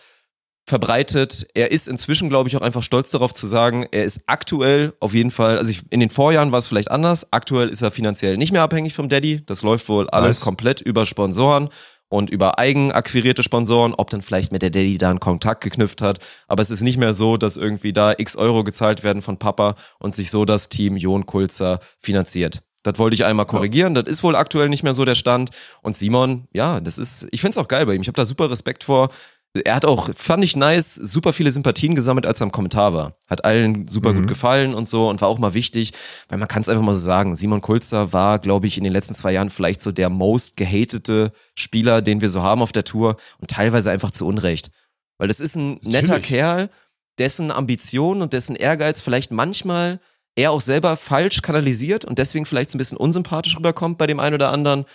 verbreitet. 0.67 1.47
Er 1.55 1.71
ist 1.71 1.89
inzwischen, 1.89 2.29
glaube 2.29 2.49
ich, 2.49 2.57
auch 2.57 2.61
einfach 2.61 2.83
stolz 2.83 3.11
darauf 3.11 3.35
zu 3.35 3.47
sagen, 3.47 3.87
er 3.91 4.05
ist 4.05 4.23
aktuell 4.27 4.95
auf 5.01 5.15
jeden 5.15 5.31
Fall, 5.31 5.59
also 5.59 5.71
ich, 5.71 5.83
in 5.91 6.01
den 6.01 6.11
Vorjahren 6.11 6.53
war 6.53 6.59
es 6.59 6.69
vielleicht 6.69 6.91
anders, 6.91 7.33
aktuell 7.33 7.69
ist 7.69 7.83
er 7.83 7.91
finanziell 7.91 8.37
nicht 8.37 8.53
mehr 8.53 8.63
abhängig 8.63 8.95
vom 8.95 9.09
Daddy. 9.09 9.43
Das 9.45 9.63
läuft 9.63 9.89
wohl 9.89 10.09
alles 10.11 10.37
nice. 10.39 10.45
komplett 10.45 10.81
über 10.81 11.05
Sponsoren 11.05 11.69
und 12.09 12.31
über 12.31 12.59
eigen 12.59 12.93
akquirierte 12.93 13.43
Sponsoren, 13.43 13.95
ob 13.95 14.11
dann 14.11 14.23
vielleicht 14.23 14.53
mit 14.53 14.63
der 14.63 14.71
Daddy 14.71 14.99
da 14.99 15.11
einen 15.11 15.21
Kontakt 15.21 15.65
geknüpft 15.65 16.03
hat. 16.03 16.19
Aber 16.47 16.61
es 16.61 16.71
ist 16.71 16.83
nicht 16.83 16.99
mehr 16.99 17.15
so, 17.15 17.39
dass 17.39 17.57
irgendwie 17.57 17.93
da 17.93 18.15
x 18.17 18.37
Euro 18.37 18.65
gezahlt 18.65 19.03
werden 19.03 19.23
von 19.23 19.39
Papa 19.39 19.75
und 19.99 20.15
sich 20.15 20.31
so 20.31 20.45
das 20.45 20.69
Team 20.69 20.97
Jon 20.97 21.27
Kulzer 21.27 21.81
finanziert. 21.99 22.63
Das 22.83 22.99
wollte 22.99 23.15
ich 23.15 23.25
einmal 23.25 23.47
korrigieren. 23.47 23.95
Das 23.95 24.05
ist 24.05 24.23
wohl 24.23 24.37
aktuell 24.37 24.69
nicht 24.69 24.83
mehr 24.83 24.93
so 24.93 25.05
der 25.05 25.15
Stand. 25.15 25.51
Und 25.83 25.97
Simon, 25.97 26.49
ja, 26.53 26.81
das 26.81 26.99
ist, 26.99 27.29
ich 27.31 27.41
find's 27.41 27.57
auch 27.57 27.69
geil 27.69 27.87
bei 27.87 27.95
ihm. 27.95 28.03
Ich 28.03 28.09
habe 28.09 28.17
da 28.17 28.25
super 28.25 28.51
Respekt 28.51 28.85
vor 28.85 29.09
er 29.55 29.75
hat 29.75 29.85
auch, 29.85 30.09
fand 30.15 30.43
ich 30.45 30.57
nice, 30.57 30.95
super 30.95 31.35
viele 31.35 31.51
Sympathien 31.51 31.95
gesammelt, 31.95 32.25
als 32.25 32.41
er 32.41 32.45
am 32.45 32.53
Kommentar 32.53 32.95
war. 32.95 33.17
Hat 33.27 33.45
allen 33.45 33.87
super 33.87 34.13
mhm. 34.13 34.21
gut 34.21 34.29
gefallen 34.29 34.73
und 34.73 34.89
so 34.89 35.11
und 35.11 35.21
war 35.21 35.29
auch 35.29 35.39
mal 35.39 35.53
wichtig, 35.53 35.93
weil 36.29 36.39
man 36.39 36.49
kann 36.49 36.63
es 36.63 36.71
einfach 36.71 36.83
mal 36.83 36.95
so 36.95 37.05
sagen. 37.05 37.37
Simon 37.37 37.61
Kulzer 37.61 38.15
war, 38.15 38.39
glaube 38.39 38.67
ich, 38.67 38.79
in 38.79 38.85
den 38.85 38.93
letzten 38.95 39.15
zwei 39.15 39.33
Jahren 39.33 39.51
vielleicht 39.51 39.83
so 39.83 39.93
der 39.93 40.09
most 40.09 40.57
gehatete 40.57 41.33
Spieler, 41.55 42.01
den 42.01 42.23
wir 42.23 42.31
so 42.31 42.43
haben 42.43 42.63
auf 42.63 42.73
der 42.73 42.85
Tour 42.85 43.17
und 43.39 43.51
teilweise 43.51 43.91
einfach 43.91 44.11
zu 44.11 44.27
Unrecht. 44.27 44.71
Weil 45.19 45.29
das 45.29 45.41
ist 45.41 45.57
ein 45.57 45.75
netter 45.83 46.15
Natürlich. 46.15 46.29
Kerl, 46.29 46.71
dessen 47.19 47.51
Ambition 47.51 48.23
und 48.23 48.33
dessen 48.33 48.57
Ehrgeiz 48.57 49.03
vielleicht 49.03 49.33
manchmal 49.33 50.01
er 50.35 50.51
auch 50.51 50.63
selber 50.63 50.97
falsch 50.97 51.43
kanalisiert 51.43 52.07
und 52.07 52.19
deswegen 52.19 52.47
vielleicht 52.47 52.71
so 52.71 52.77
ein 52.77 52.79
bisschen 52.79 52.97
unsympathisch 52.97 53.55
rüberkommt 53.57 53.99
bei 53.99 54.07
dem 54.07 54.19
einen 54.19 54.37
oder 54.37 54.51
anderen 54.51 54.87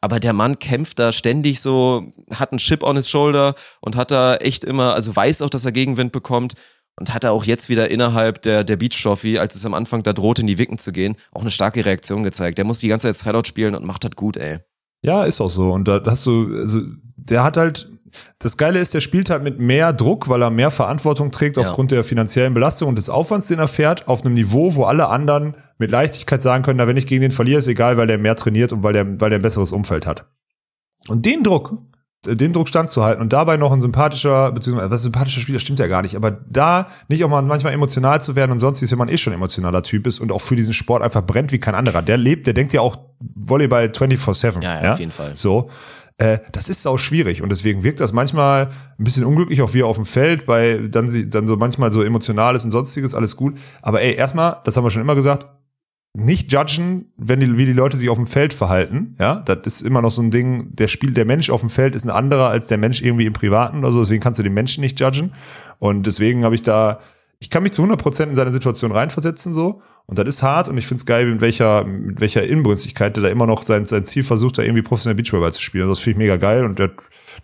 aber 0.00 0.20
der 0.20 0.32
Mann 0.32 0.58
kämpft 0.58 0.98
da 0.98 1.12
ständig 1.12 1.60
so, 1.60 2.12
hat 2.34 2.52
einen 2.52 2.58
Chip 2.58 2.82
on 2.82 2.96
his 2.96 3.08
shoulder 3.08 3.54
und 3.80 3.96
hat 3.96 4.10
da 4.10 4.36
echt 4.36 4.64
immer, 4.64 4.94
also 4.94 5.14
weiß 5.14 5.42
auch, 5.42 5.50
dass 5.50 5.64
er 5.64 5.72
Gegenwind 5.72 6.12
bekommt 6.12 6.54
und 6.98 7.14
hat 7.14 7.24
er 7.24 7.32
auch 7.32 7.44
jetzt 7.44 7.68
wieder 7.68 7.90
innerhalb 7.90 8.42
der, 8.42 8.64
der 8.64 8.76
Beach 8.76 9.00
Trophy, 9.02 9.38
als 9.38 9.54
es 9.54 9.64
am 9.64 9.74
Anfang 9.74 10.02
da 10.02 10.12
drohte, 10.12 10.42
in 10.42 10.46
die 10.46 10.58
Wicken 10.58 10.78
zu 10.78 10.92
gehen, 10.92 11.16
auch 11.32 11.42
eine 11.42 11.50
starke 11.50 11.84
Reaktion 11.84 12.22
gezeigt. 12.22 12.58
Der 12.58 12.64
muss 12.64 12.80
die 12.80 12.88
ganze 12.88 13.08
Zeit 13.08 13.16
Sideout 13.16 13.46
spielen 13.46 13.74
und 13.74 13.84
macht 13.84 14.04
das 14.04 14.12
gut, 14.12 14.36
ey. 14.36 14.58
Ja, 15.02 15.24
ist 15.24 15.40
auch 15.40 15.50
so. 15.50 15.70
Und 15.72 15.86
da 15.86 16.02
hast 16.04 16.26
du, 16.26 16.56
also 16.56 16.80
der 17.16 17.44
hat 17.44 17.56
halt, 17.56 17.88
das 18.38 18.56
Geile 18.56 18.78
ist, 18.78 18.94
der 18.94 19.00
spielt 19.00 19.30
halt 19.30 19.42
mit 19.42 19.58
mehr 19.58 19.92
Druck, 19.92 20.28
weil 20.28 20.42
er 20.42 20.50
mehr 20.50 20.70
Verantwortung 20.70 21.30
trägt 21.30 21.56
ja. 21.56 21.62
aufgrund 21.62 21.90
der 21.90 22.04
finanziellen 22.04 22.54
Belastung 22.54 22.88
und 22.88 22.96
des 22.96 23.10
Aufwands, 23.10 23.48
den 23.48 23.58
er 23.58 23.68
fährt, 23.68 24.08
auf 24.08 24.24
einem 24.24 24.34
Niveau, 24.34 24.74
wo 24.74 24.84
alle 24.84 25.08
anderen 25.08 25.56
mit 25.78 25.90
Leichtigkeit 25.90 26.42
sagen 26.42 26.62
können, 26.62 26.78
na, 26.78 26.86
wenn 26.86 26.96
ich 26.96 27.06
gegen 27.06 27.22
den 27.22 27.30
verliere, 27.30 27.58
ist 27.58 27.68
egal, 27.68 27.96
weil 27.96 28.06
der 28.06 28.18
mehr 28.18 28.36
trainiert 28.36 28.72
und 28.72 28.82
weil 28.82 28.92
der, 28.92 29.20
weil 29.20 29.30
der 29.30 29.38
ein 29.38 29.42
besseres 29.42 29.72
Umfeld 29.72 30.06
hat. 30.06 30.26
Und 31.08 31.24
den 31.24 31.42
Druck, 31.42 31.78
den 32.26 32.52
Druck 32.52 32.68
standzuhalten 32.68 33.22
und 33.22 33.32
dabei 33.32 33.56
noch 33.56 33.70
ein 33.70 33.80
sympathischer, 33.80 34.50
beziehungsweise 34.50 34.90
was 34.90 35.02
sympathischer 35.02 35.40
Spieler 35.40 35.60
stimmt 35.60 35.78
ja 35.78 35.86
gar 35.86 36.02
nicht, 36.02 36.16
aber 36.16 36.32
da 36.32 36.88
nicht 37.08 37.24
auch 37.24 37.28
mal 37.28 37.42
manchmal 37.42 37.72
emotional 37.72 38.20
zu 38.20 38.34
werden 38.34 38.52
und 38.52 38.58
sonst 38.58 38.88
wenn 38.90 38.98
man 38.98 39.08
eh 39.08 39.16
schon 39.16 39.32
emotionaler 39.32 39.82
Typ 39.82 40.06
ist 40.06 40.18
und 40.18 40.32
auch 40.32 40.40
für 40.40 40.56
diesen 40.56 40.72
Sport 40.72 41.02
einfach 41.02 41.22
brennt 41.22 41.52
wie 41.52 41.60
kein 41.60 41.76
anderer. 41.76 42.02
Der 42.02 42.16
lebt, 42.16 42.46
der 42.46 42.54
denkt 42.54 42.72
ja 42.72 42.80
auch 42.80 42.96
Volleyball 43.20 43.86
24-7. 43.86 44.62
Ja, 44.62 44.74
ja, 44.74 44.82
ja, 44.82 44.92
auf 44.92 44.98
jeden 44.98 45.12
Fall. 45.12 45.36
So. 45.36 45.70
Äh, 46.18 46.40
das 46.50 46.68
ist 46.68 46.86
auch 46.86 46.98
schwierig 46.98 47.42
und 47.42 47.48
deswegen 47.48 47.84
wirkt 47.84 48.00
das 48.00 48.12
manchmal 48.12 48.70
ein 48.98 49.04
bisschen 49.04 49.24
unglücklich, 49.24 49.62
auch 49.62 49.72
wie 49.72 49.84
auf 49.84 49.96
dem 49.96 50.04
Feld, 50.04 50.46
bei 50.46 50.76
dann 50.90 51.06
sie 51.06 51.30
dann 51.30 51.46
so 51.46 51.56
manchmal 51.56 51.92
so 51.92 52.02
emotionales 52.02 52.64
und 52.64 52.72
sonstiges, 52.72 53.14
alles 53.14 53.36
gut. 53.36 53.56
Aber 53.82 54.02
ey, 54.02 54.14
erstmal, 54.14 54.56
das 54.64 54.76
haben 54.76 54.84
wir 54.84 54.90
schon 54.90 55.02
immer 55.02 55.14
gesagt, 55.14 55.46
nicht 56.14 56.52
judgen, 56.52 57.12
wenn 57.16 57.38
die, 57.38 57.58
wie 57.58 57.66
die 57.66 57.72
Leute 57.72 57.96
sich 57.96 58.10
auf 58.10 58.16
dem 58.16 58.26
Feld 58.26 58.52
verhalten. 58.52 59.14
Ja, 59.20 59.36
das 59.36 59.58
ist 59.64 59.82
immer 59.82 60.02
noch 60.02 60.10
so 60.10 60.22
ein 60.22 60.32
Ding. 60.32 60.74
Der 60.74 60.88
Spiel, 60.88 61.12
der 61.12 61.24
Mensch 61.24 61.50
auf 61.50 61.60
dem 61.60 61.70
Feld 61.70 61.94
ist 61.94 62.04
ein 62.04 62.10
anderer 62.10 62.48
als 62.48 62.66
der 62.66 62.78
Mensch 62.78 63.02
irgendwie 63.02 63.26
im 63.26 63.32
Privaten 63.32 63.78
oder 63.78 63.92
so. 63.92 64.00
Deswegen 64.00 64.22
kannst 64.22 64.38
du 64.38 64.42
den 64.42 64.54
Menschen 64.54 64.80
nicht 64.80 64.98
judgen. 64.98 65.32
Und 65.78 66.06
deswegen 66.06 66.44
habe 66.44 66.56
ich 66.56 66.62
da, 66.62 66.98
ich 67.38 67.50
kann 67.50 67.62
mich 67.62 67.72
zu 67.72 67.82
100 67.82 68.00
Prozent 68.00 68.30
in 68.30 68.36
seine 68.36 68.50
Situation 68.50 68.90
reinversetzen 68.90 69.54
so. 69.54 69.82
Und 70.08 70.18
das 70.18 70.26
ist 70.26 70.42
hart. 70.42 70.68
Und 70.68 70.78
ich 70.78 70.86
finde 70.86 71.00
es 71.00 71.06
geil, 71.06 71.26
mit 71.26 71.42
welcher, 71.42 71.84
mit 71.84 72.20
welcher 72.20 72.42
Inbrünstigkeit 72.42 73.14
der 73.16 73.24
da 73.24 73.28
immer 73.28 73.46
noch 73.46 73.62
sein, 73.62 73.84
sein 73.84 74.04
Ziel 74.04 74.24
versucht, 74.24 74.56
da 74.56 74.62
irgendwie 74.62 74.82
professionell 74.82 75.16
Beachvolleyball 75.16 75.52
zu 75.52 75.60
spielen. 75.60 75.86
Das 75.88 75.98
finde 75.98 76.12
ich 76.12 76.18
mega 76.18 76.36
geil. 76.36 76.64
Und 76.64 76.78
der, 76.78 76.90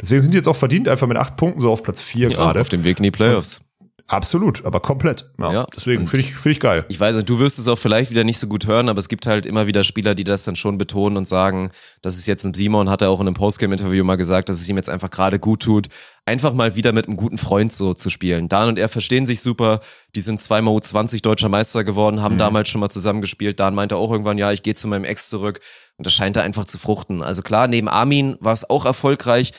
deswegen 0.00 0.22
sind 0.22 0.32
die 0.32 0.38
jetzt 0.38 0.48
auch 0.48 0.56
verdient 0.56 0.88
einfach 0.88 1.06
mit 1.06 1.18
acht 1.18 1.36
Punkten 1.36 1.60
so 1.60 1.70
auf 1.70 1.82
Platz 1.82 2.00
vier 2.00 2.30
ja, 2.30 2.36
gerade. 2.36 2.60
Auf 2.60 2.70
dem 2.70 2.82
Weg 2.84 2.98
in 2.98 3.02
die 3.02 3.10
Playoffs. 3.10 3.58
Und 3.58 3.73
Absolut, 4.06 4.66
aber 4.66 4.80
komplett. 4.80 5.30
Ja, 5.38 5.52
ja 5.52 5.66
deswegen 5.74 6.06
finde 6.06 6.26
ich, 6.26 6.34
finde 6.34 6.50
ich 6.50 6.60
geil. 6.60 6.84
Ich 6.88 7.00
weiß, 7.00 7.24
du 7.24 7.38
wirst 7.38 7.58
es 7.58 7.68
auch 7.68 7.78
vielleicht 7.78 8.10
wieder 8.10 8.22
nicht 8.22 8.38
so 8.38 8.46
gut 8.46 8.66
hören, 8.66 8.90
aber 8.90 8.98
es 8.98 9.08
gibt 9.08 9.26
halt 9.26 9.46
immer 9.46 9.66
wieder 9.66 9.82
Spieler, 9.82 10.14
die 10.14 10.24
das 10.24 10.44
dann 10.44 10.56
schon 10.56 10.76
betonen 10.76 11.16
und 11.16 11.26
sagen, 11.26 11.70
dass 12.02 12.18
es 12.18 12.26
jetzt 12.26 12.44
ein 12.44 12.52
Simon 12.52 12.90
hat 12.90 13.00
er 13.00 13.08
auch 13.08 13.20
in 13.20 13.26
einem 13.26 13.34
Postgame-Interview 13.34 14.04
mal 14.04 14.16
gesagt, 14.16 14.50
dass 14.50 14.60
es 14.60 14.68
ihm 14.68 14.76
jetzt 14.76 14.90
einfach 14.90 15.10
gerade 15.10 15.38
gut 15.38 15.62
tut, 15.62 15.88
einfach 16.26 16.52
mal 16.52 16.76
wieder 16.76 16.92
mit 16.92 17.06
einem 17.06 17.16
guten 17.16 17.38
Freund 17.38 17.72
so 17.72 17.94
zu 17.94 18.10
spielen. 18.10 18.48
Dan 18.48 18.68
und 18.68 18.78
er 18.78 18.90
verstehen 18.90 19.24
sich 19.24 19.40
super. 19.40 19.80
Die 20.14 20.20
sind 20.20 20.38
zweimal 20.38 20.74
U20 20.74 21.22
deutscher 21.22 21.48
Meister 21.48 21.82
geworden, 21.82 22.20
haben 22.20 22.34
mhm. 22.34 22.38
damals 22.38 22.68
schon 22.68 22.82
mal 22.82 22.90
zusammengespielt. 22.90 23.58
Dan 23.58 23.74
meinte 23.74 23.96
auch 23.96 24.10
irgendwann, 24.10 24.36
ja, 24.36 24.52
ich 24.52 24.62
gehe 24.62 24.74
zu 24.74 24.86
meinem 24.86 25.04
Ex 25.04 25.30
zurück. 25.30 25.60
Und 25.96 26.06
das 26.06 26.12
scheint 26.12 26.36
da 26.36 26.42
einfach 26.42 26.66
zu 26.66 26.76
fruchten. 26.76 27.22
Also 27.22 27.40
klar, 27.40 27.68
neben 27.68 27.88
Armin 27.88 28.36
war 28.40 28.52
es 28.52 28.68
auch 28.68 28.84
erfolgreich, 28.84 29.52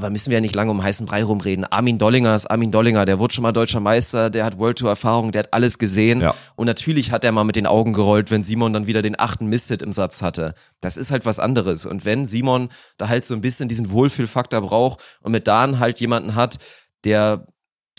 aber 0.00 0.10
müssen 0.10 0.30
wir 0.30 0.38
ja 0.38 0.40
nicht 0.40 0.54
lange 0.54 0.70
um 0.70 0.82
heißen 0.82 1.06
Brei 1.06 1.22
rumreden. 1.22 1.64
Armin 1.64 1.98
Dollinger 1.98 2.34
ist 2.34 2.46
Armin 2.46 2.70
Dollinger, 2.70 3.04
der 3.04 3.18
wurde 3.18 3.34
schon 3.34 3.42
mal 3.42 3.52
deutscher 3.52 3.80
Meister, 3.80 4.30
der 4.30 4.46
hat 4.46 4.58
World 4.58 4.78
Tour 4.78 4.88
Erfahrung, 4.88 5.30
der 5.30 5.40
hat 5.40 5.52
alles 5.52 5.78
gesehen. 5.78 6.22
Ja. 6.22 6.34
Und 6.56 6.66
natürlich 6.66 7.12
hat 7.12 7.24
er 7.24 7.32
mal 7.32 7.44
mit 7.44 7.56
den 7.56 7.66
Augen 7.66 7.92
gerollt, 7.92 8.30
wenn 8.30 8.42
Simon 8.42 8.72
dann 8.72 8.86
wieder 8.86 9.02
den 9.02 9.18
achten 9.18 9.46
Misshit 9.46 9.82
im 9.82 9.92
Satz 9.92 10.22
hatte. 10.22 10.54
Das 10.80 10.96
ist 10.96 11.10
halt 11.10 11.26
was 11.26 11.38
anderes. 11.38 11.84
Und 11.84 12.06
wenn 12.06 12.26
Simon 12.26 12.70
da 12.96 13.08
halt 13.08 13.26
so 13.26 13.34
ein 13.34 13.42
bisschen 13.42 13.68
diesen 13.68 13.90
Wohlfühlfaktor 13.90 14.62
braucht 14.62 15.00
und 15.20 15.32
mit 15.32 15.46
Dan 15.46 15.78
halt 15.78 16.00
jemanden 16.00 16.34
hat, 16.34 16.58
der 17.04 17.46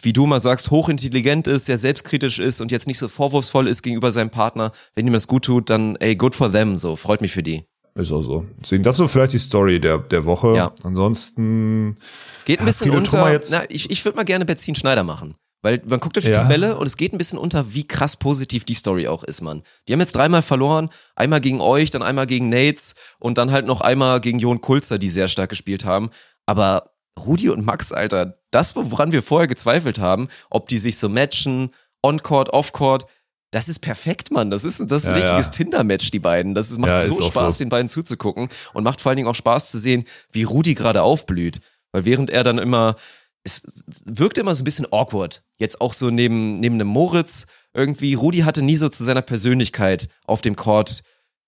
wie 0.04 0.14
du 0.14 0.26
mal 0.26 0.40
sagst, 0.40 0.72
hochintelligent 0.72 1.46
ist, 1.46 1.68
sehr 1.68 1.78
selbstkritisch 1.78 2.40
ist 2.40 2.60
und 2.60 2.72
jetzt 2.72 2.88
nicht 2.88 2.98
so 2.98 3.08
vorwurfsvoll 3.08 3.68
ist 3.68 3.84
gegenüber 3.84 4.12
seinem 4.12 4.32
Partner, 4.32 4.72
wenn 4.96 5.06
ihm 5.06 5.14
das 5.14 5.28
gut 5.28 5.46
tut, 5.46 5.70
dann 5.70 5.96
ey, 5.98 6.16
good 6.16 6.34
for 6.34 6.52
them, 6.52 6.76
so, 6.76 6.96
freut 6.96 7.22
mich 7.22 7.32
für 7.32 7.44
die. 7.44 7.66
Ist 7.95 8.12
auch 8.12 8.21
so. 8.21 8.45
Deswegen, 8.62 8.84
das 8.84 8.95
ist 8.95 8.99
so 8.99 9.08
vielleicht 9.08 9.34
die 9.34 9.39
Story 9.39 9.80
der, 9.80 9.99
der 9.99 10.25
Woche. 10.25 10.56
Ja. 10.56 10.73
Ansonsten. 10.84 11.97
Geht 12.45 12.60
ein 12.60 12.65
bisschen 12.65 12.91
unter. 12.91 13.39
Na, 13.49 13.63
ich 13.69 13.89
ich 13.89 14.06
würde 14.06 14.15
mal 14.15 14.23
gerne 14.23 14.45
Benzin 14.45 14.75
Schneider 14.75 15.04
machen. 15.04 15.36
Weil 15.63 15.82
man 15.86 15.99
guckt 15.99 16.17
auf 16.17 16.23
die 16.23 16.32
ja. 16.32 16.38
Tabelle 16.38 16.77
und 16.77 16.88
es 16.88 16.97
geht 16.97 17.13
ein 17.13 17.19
bisschen 17.19 17.38
unter, 17.38 17.73
wie 17.73 17.86
krass 17.86 18.17
positiv 18.17 18.65
die 18.65 18.73
Story 18.73 19.08
auch 19.08 19.23
ist, 19.23 19.41
Mann. 19.41 19.62
Die 19.88 19.93
haben 19.93 19.99
jetzt 19.99 20.15
dreimal 20.15 20.41
verloren, 20.41 20.89
einmal 21.15 21.39
gegen 21.39 21.62
euch, 21.62 21.91
dann 21.91 22.01
einmal 22.01 22.25
gegen 22.25 22.49
Nates 22.49 22.95
und 23.19 23.38
dann 23.38 23.51
halt 23.51 23.67
noch 23.67 23.82
einmal 23.82 24.21
gegen 24.21 24.39
Jon 24.39 24.62
Kulzer, 24.62 24.97
die 24.97 25.10
sehr 25.10 25.27
stark 25.27 25.51
gespielt 25.51 25.86
haben. 25.86 26.10
Aber 26.47 26.91
Rudi 27.19 27.49
und 27.49 27.63
Max, 27.63 27.91
Alter, 27.93 28.39
das, 28.49 28.75
woran 28.75 29.12
wir 29.12 29.21
vorher 29.21 29.47
gezweifelt 29.47 29.99
haben, 29.99 30.30
ob 30.49 30.67
die 30.67 30.80
sich 30.80 30.97
so 30.97 31.10
matchen, 31.10 31.69
on-court, 32.01 32.49
off-court, 32.49 33.06
das 33.52 33.68
ist 33.68 33.80
perfekt, 33.80 34.32
Mann. 34.32 34.50
Das 34.50 34.64
ist, 34.64 34.80
das 34.80 35.04
ist 35.04 35.10
ein 35.10 35.16
ja, 35.16 35.22
richtiges 35.22 35.48
ja. 35.48 35.52
Tinder-Match, 35.52 36.10
die 36.12 36.20
beiden. 36.20 36.56
Das 36.56 36.72
ist, 36.72 36.80
macht 36.80 36.92
ja, 36.92 37.02
so 37.02 37.22
Spaß, 37.22 37.58
so. 37.58 37.64
den 37.64 37.70
beiden 37.70 37.90
zuzugucken 37.90 38.50
und 38.74 38.84
macht 38.84 39.02
vor 39.02 39.10
allen 39.10 39.18
Dingen 39.18 39.28
auch 39.28 39.36
Spaß 39.36 39.72
zu 39.72 39.78
sehen, 39.78 40.06
wie 40.32 40.44
Rudi 40.44 40.74
gerade 40.74 41.04
aufblüht. 41.04 41.62
Weil 41.92 42.06
während 42.06 42.30
er 42.30 42.44
dann 42.44 42.58
immer, 42.58 42.96
es 43.44 43.84
wirkt 44.06 44.38
immer 44.38 44.56
so 44.56 44.62
ein 44.62 44.66
bisschen 44.66 44.88
awkward. 44.92 45.44
Jetzt 45.58 45.82
auch 45.82 45.92
so 45.92 46.10
neben, 46.10 46.54
neben 46.56 46.76
einem 46.76 46.88
Moritz, 46.88 47.46
irgendwie, 47.74 48.14
Rudi 48.14 48.40
hatte 48.40 48.64
nie 48.64 48.78
so 48.78 48.88
zu 48.88 49.04
seiner 49.04 49.22
Persönlichkeit 49.22 50.08
auf 50.26 50.42
dem 50.42 50.56
Court 50.56 51.04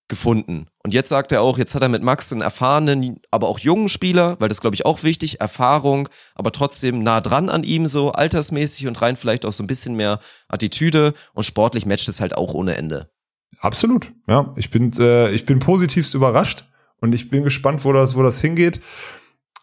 gefunden. 0.07 0.67
Und 0.83 0.93
jetzt 0.93 1.09
sagt 1.09 1.31
er 1.31 1.41
auch, 1.41 1.57
jetzt 1.57 1.75
hat 1.75 1.81
er 1.81 1.89
mit 1.89 2.03
Max 2.03 2.31
einen 2.31 2.41
erfahrenen, 2.41 3.21
aber 3.31 3.47
auch 3.47 3.59
jungen 3.59 3.89
Spieler, 3.89 4.35
weil 4.39 4.49
das 4.49 4.61
glaube 4.61 4.75
ich 4.75 4.85
auch 4.85 5.03
wichtig, 5.03 5.39
Erfahrung, 5.39 6.09
aber 6.35 6.51
trotzdem 6.51 7.03
nah 7.03 7.21
dran 7.21 7.49
an 7.49 7.63
ihm, 7.63 7.85
so 7.85 8.11
altersmäßig 8.11 8.87
und 8.87 9.01
rein 9.01 9.15
vielleicht 9.15 9.45
auch 9.45 9.53
so 9.53 9.63
ein 9.63 9.67
bisschen 9.67 9.95
mehr 9.95 10.19
Attitüde 10.47 11.13
und 11.33 11.43
sportlich 11.43 11.85
matcht 11.85 12.09
es 12.09 12.21
halt 12.21 12.35
auch 12.35 12.53
ohne 12.53 12.75
Ende. 12.75 13.09
Absolut, 13.59 14.11
ja. 14.27 14.53
Ich 14.57 14.69
bin, 14.69 14.91
äh, 14.99 15.31
ich 15.31 15.45
bin 15.45 15.59
positivst 15.59 16.13
überrascht 16.15 16.65
und 16.99 17.13
ich 17.13 17.29
bin 17.29 17.43
gespannt, 17.43 17.85
wo 17.85 17.93
das, 17.93 18.17
wo 18.17 18.23
das 18.23 18.41
hingeht 18.41 18.81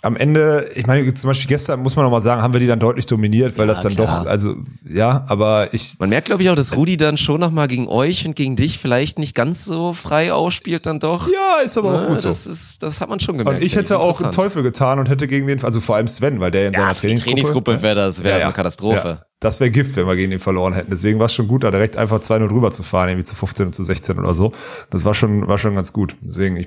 am 0.02 0.16
Ende, 0.16 0.68
ich 0.74 0.86
meine, 0.86 1.12
zum 1.12 1.28
Beispiel 1.28 1.48
gestern 1.48 1.80
muss 1.80 1.94
man 1.94 2.04
noch 2.04 2.10
mal 2.10 2.20
sagen, 2.20 2.40
haben 2.42 2.52
wir 2.54 2.60
die 2.60 2.66
dann 2.66 2.78
deutlich 2.78 3.06
dominiert, 3.06 3.58
weil 3.58 3.66
ja, 3.66 3.74
das 3.74 3.82
dann 3.82 3.94
klar. 3.94 4.24
doch, 4.24 4.30
also 4.30 4.56
ja, 4.88 5.24
aber 5.28 5.68
ich. 5.72 5.94
Man 5.98 6.08
merkt, 6.08 6.26
glaube 6.26 6.42
ich, 6.42 6.48
auch, 6.48 6.54
dass 6.54 6.74
Rudi 6.74 6.96
dann 6.96 7.18
schon 7.18 7.40
noch 7.40 7.50
mal 7.50 7.66
gegen 7.66 7.86
euch 7.86 8.26
und 8.26 8.34
gegen 8.34 8.56
dich 8.56 8.78
vielleicht 8.78 9.18
nicht 9.18 9.34
ganz 9.34 9.64
so 9.64 9.92
frei 9.92 10.32
ausspielt, 10.32 10.86
dann 10.86 11.00
doch. 11.00 11.28
Ja, 11.30 11.62
ist 11.62 11.76
aber 11.76 11.94
auch 11.94 12.06
gut 12.08 12.22
so. 12.22 12.28
Das 12.28 12.46
ist, 12.46 12.82
das 12.82 13.00
hat 13.00 13.10
man 13.10 13.20
schon 13.20 13.36
gemerkt. 13.36 13.60
Und 13.60 13.66
ich 13.66 13.76
hätte 13.76 14.00
auch 14.00 14.20
einen 14.20 14.32
Teufel 14.32 14.62
getan 14.62 14.98
und 14.98 15.08
hätte 15.08 15.28
gegen 15.28 15.46
den, 15.46 15.62
also 15.62 15.80
vor 15.80 15.96
allem 15.96 16.08
Sven, 16.08 16.40
weil 16.40 16.50
der 16.50 16.68
in 16.68 16.72
ja, 16.72 16.80
seiner 16.80 16.94
Trainingsgruppe. 16.94 17.34
Trainingsgruppe 17.34 17.82
wäre 17.82 17.94
das, 17.94 18.24
wäre 18.24 18.36
ja, 18.36 18.40
so 18.40 18.46
eine 18.46 18.54
Katastrophe 18.54 19.20
das 19.40 19.58
wäre 19.58 19.70
Gift, 19.70 19.96
wenn 19.96 20.06
wir 20.06 20.16
gegen 20.16 20.32
ihn 20.32 20.38
verloren 20.38 20.74
hätten. 20.74 20.90
Deswegen 20.90 21.18
war 21.18 21.26
es 21.26 21.34
schon 21.34 21.48
gut, 21.48 21.64
da 21.64 21.70
direkt 21.70 21.96
einfach 21.96 22.20
2-0 22.20 22.48
drüber 22.48 22.70
zu 22.70 22.82
fahren, 22.82 23.08
irgendwie 23.08 23.24
zu 23.24 23.34
15 23.34 23.66
und 23.66 23.74
zu 23.74 23.82
16 23.82 24.18
oder 24.18 24.34
so. 24.34 24.52
Das 24.90 25.06
war 25.06 25.14
schon, 25.14 25.48
war 25.48 25.56
schon 25.56 25.74
ganz 25.74 25.94
gut. 25.94 26.14
Deswegen, 26.22 26.58
ich 26.58 26.66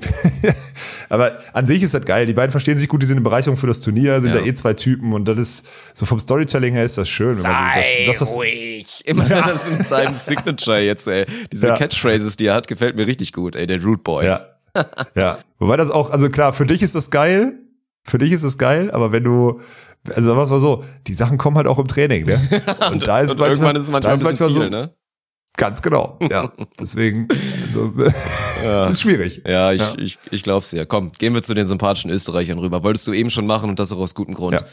aber 1.10 1.34
an 1.54 1.68
sich 1.68 1.84
ist 1.84 1.94
das 1.94 2.04
geil. 2.04 2.26
Die 2.26 2.34
beiden 2.34 2.50
verstehen 2.50 2.80
sich 2.80 2.90
gut, 2.90 3.04
die 3.04 3.06
sind 3.06 3.18
eine 3.18 3.23
Bereicherung 3.24 3.58
für 3.58 3.68
das 3.68 3.82
Turnier, 3.82 4.22
sind 4.22 4.34
ja. 4.34 4.42
da 4.42 4.46
eh 4.46 4.54
zwei 4.54 4.74
Typen 4.74 5.14
und 5.14 5.28
das 5.28 5.38
ist, 5.38 5.68
so 5.94 6.06
vom 6.06 6.20
Storytelling 6.20 6.74
her 6.74 6.84
ist 6.84 6.98
das 6.98 7.10
schön. 7.10 7.32
Sei 7.32 8.04
das, 8.06 8.20
das 8.20 8.36
ruhig. 8.36 9.04
Immer 9.06 9.28
ja. 9.28 9.48
das 9.48 9.68
in 9.68 9.84
seinem 9.84 10.16
Signature 10.16 10.80
jetzt, 10.80 11.08
ey. 11.08 11.26
Diese 11.52 11.68
ja. 11.68 11.74
Catchphrases, 11.76 12.38
die 12.38 12.48
er 12.48 12.56
hat, 12.56 12.68
gefällt 12.68 12.96
mir 12.96 13.08
richtig 13.08 13.34
gut, 13.34 13.56
ey, 13.56 13.66
der 13.66 13.82
Root 13.84 14.04
Boy. 14.04 14.26
Ja. 14.26 14.46
ja. 15.16 15.38
Wobei 15.60 15.78
das 15.78 15.92
auch, 15.92 16.10
also 16.10 16.30
klar, 16.30 16.54
für 16.54 16.66
dich 16.66 16.82
ist 16.82 16.96
das 16.96 17.12
geil. 17.12 17.54
Für 18.04 18.18
dich 18.18 18.32
ist 18.32 18.44
das 18.44 18.58
geil, 18.58 18.92
aber 18.92 19.14
wenn 19.14 19.24
du, 19.24 19.62
also 20.14 20.36
was 20.36 20.50
war 20.50 20.60
so, 20.60 20.84
die 21.08 21.14
Sachen 21.14 21.38
kommen 21.38 21.56
halt 21.56 21.68
auch 21.68 21.80
im 21.80 21.88
Training, 21.88 22.26
ne? 22.26 22.42
Und, 22.80 22.92
und 22.92 23.08
da 23.08 23.22
ist 23.22 23.32
und 23.32 23.40
manchmal, 23.40 23.50
irgendwann 23.50 23.76
ist 23.78 23.84
es 23.84 23.92
manchmal, 23.92 24.16
ist 24.16 24.24
manchmal 24.24 24.50
viel, 24.50 24.62
so, 24.64 24.70
ne? 24.70 24.94
Ganz 25.58 25.82
genau, 25.82 26.18
ja. 26.32 26.52
Deswegen, 26.80 27.28
also, 27.64 27.94
ja. 28.66 28.88
ist 28.88 29.02
schwierig. 29.02 29.44
Ja, 29.46 29.72
ich, 29.72 29.82
ja. 29.82 29.94
ich, 29.98 30.18
ich 30.32 30.44
glaub's 30.44 30.72
dir. 30.72 30.86
Komm, 30.86 31.12
gehen 31.12 31.34
wir 31.34 31.44
zu 31.44 31.54
den 31.54 31.68
sympathischen 31.68 32.10
Österreichern 32.10 32.58
rüber. 32.58 32.82
Wolltest 32.84 33.06
du 33.08 33.14
eben 33.14 33.30
schon 33.30 33.46
machen 33.46 33.70
und 33.70 33.80
das 33.80 33.92
auch 33.92 34.00
aus 34.00 34.16
gutem 34.16 34.34
Grund. 34.34 34.60
Ja. 34.60 34.68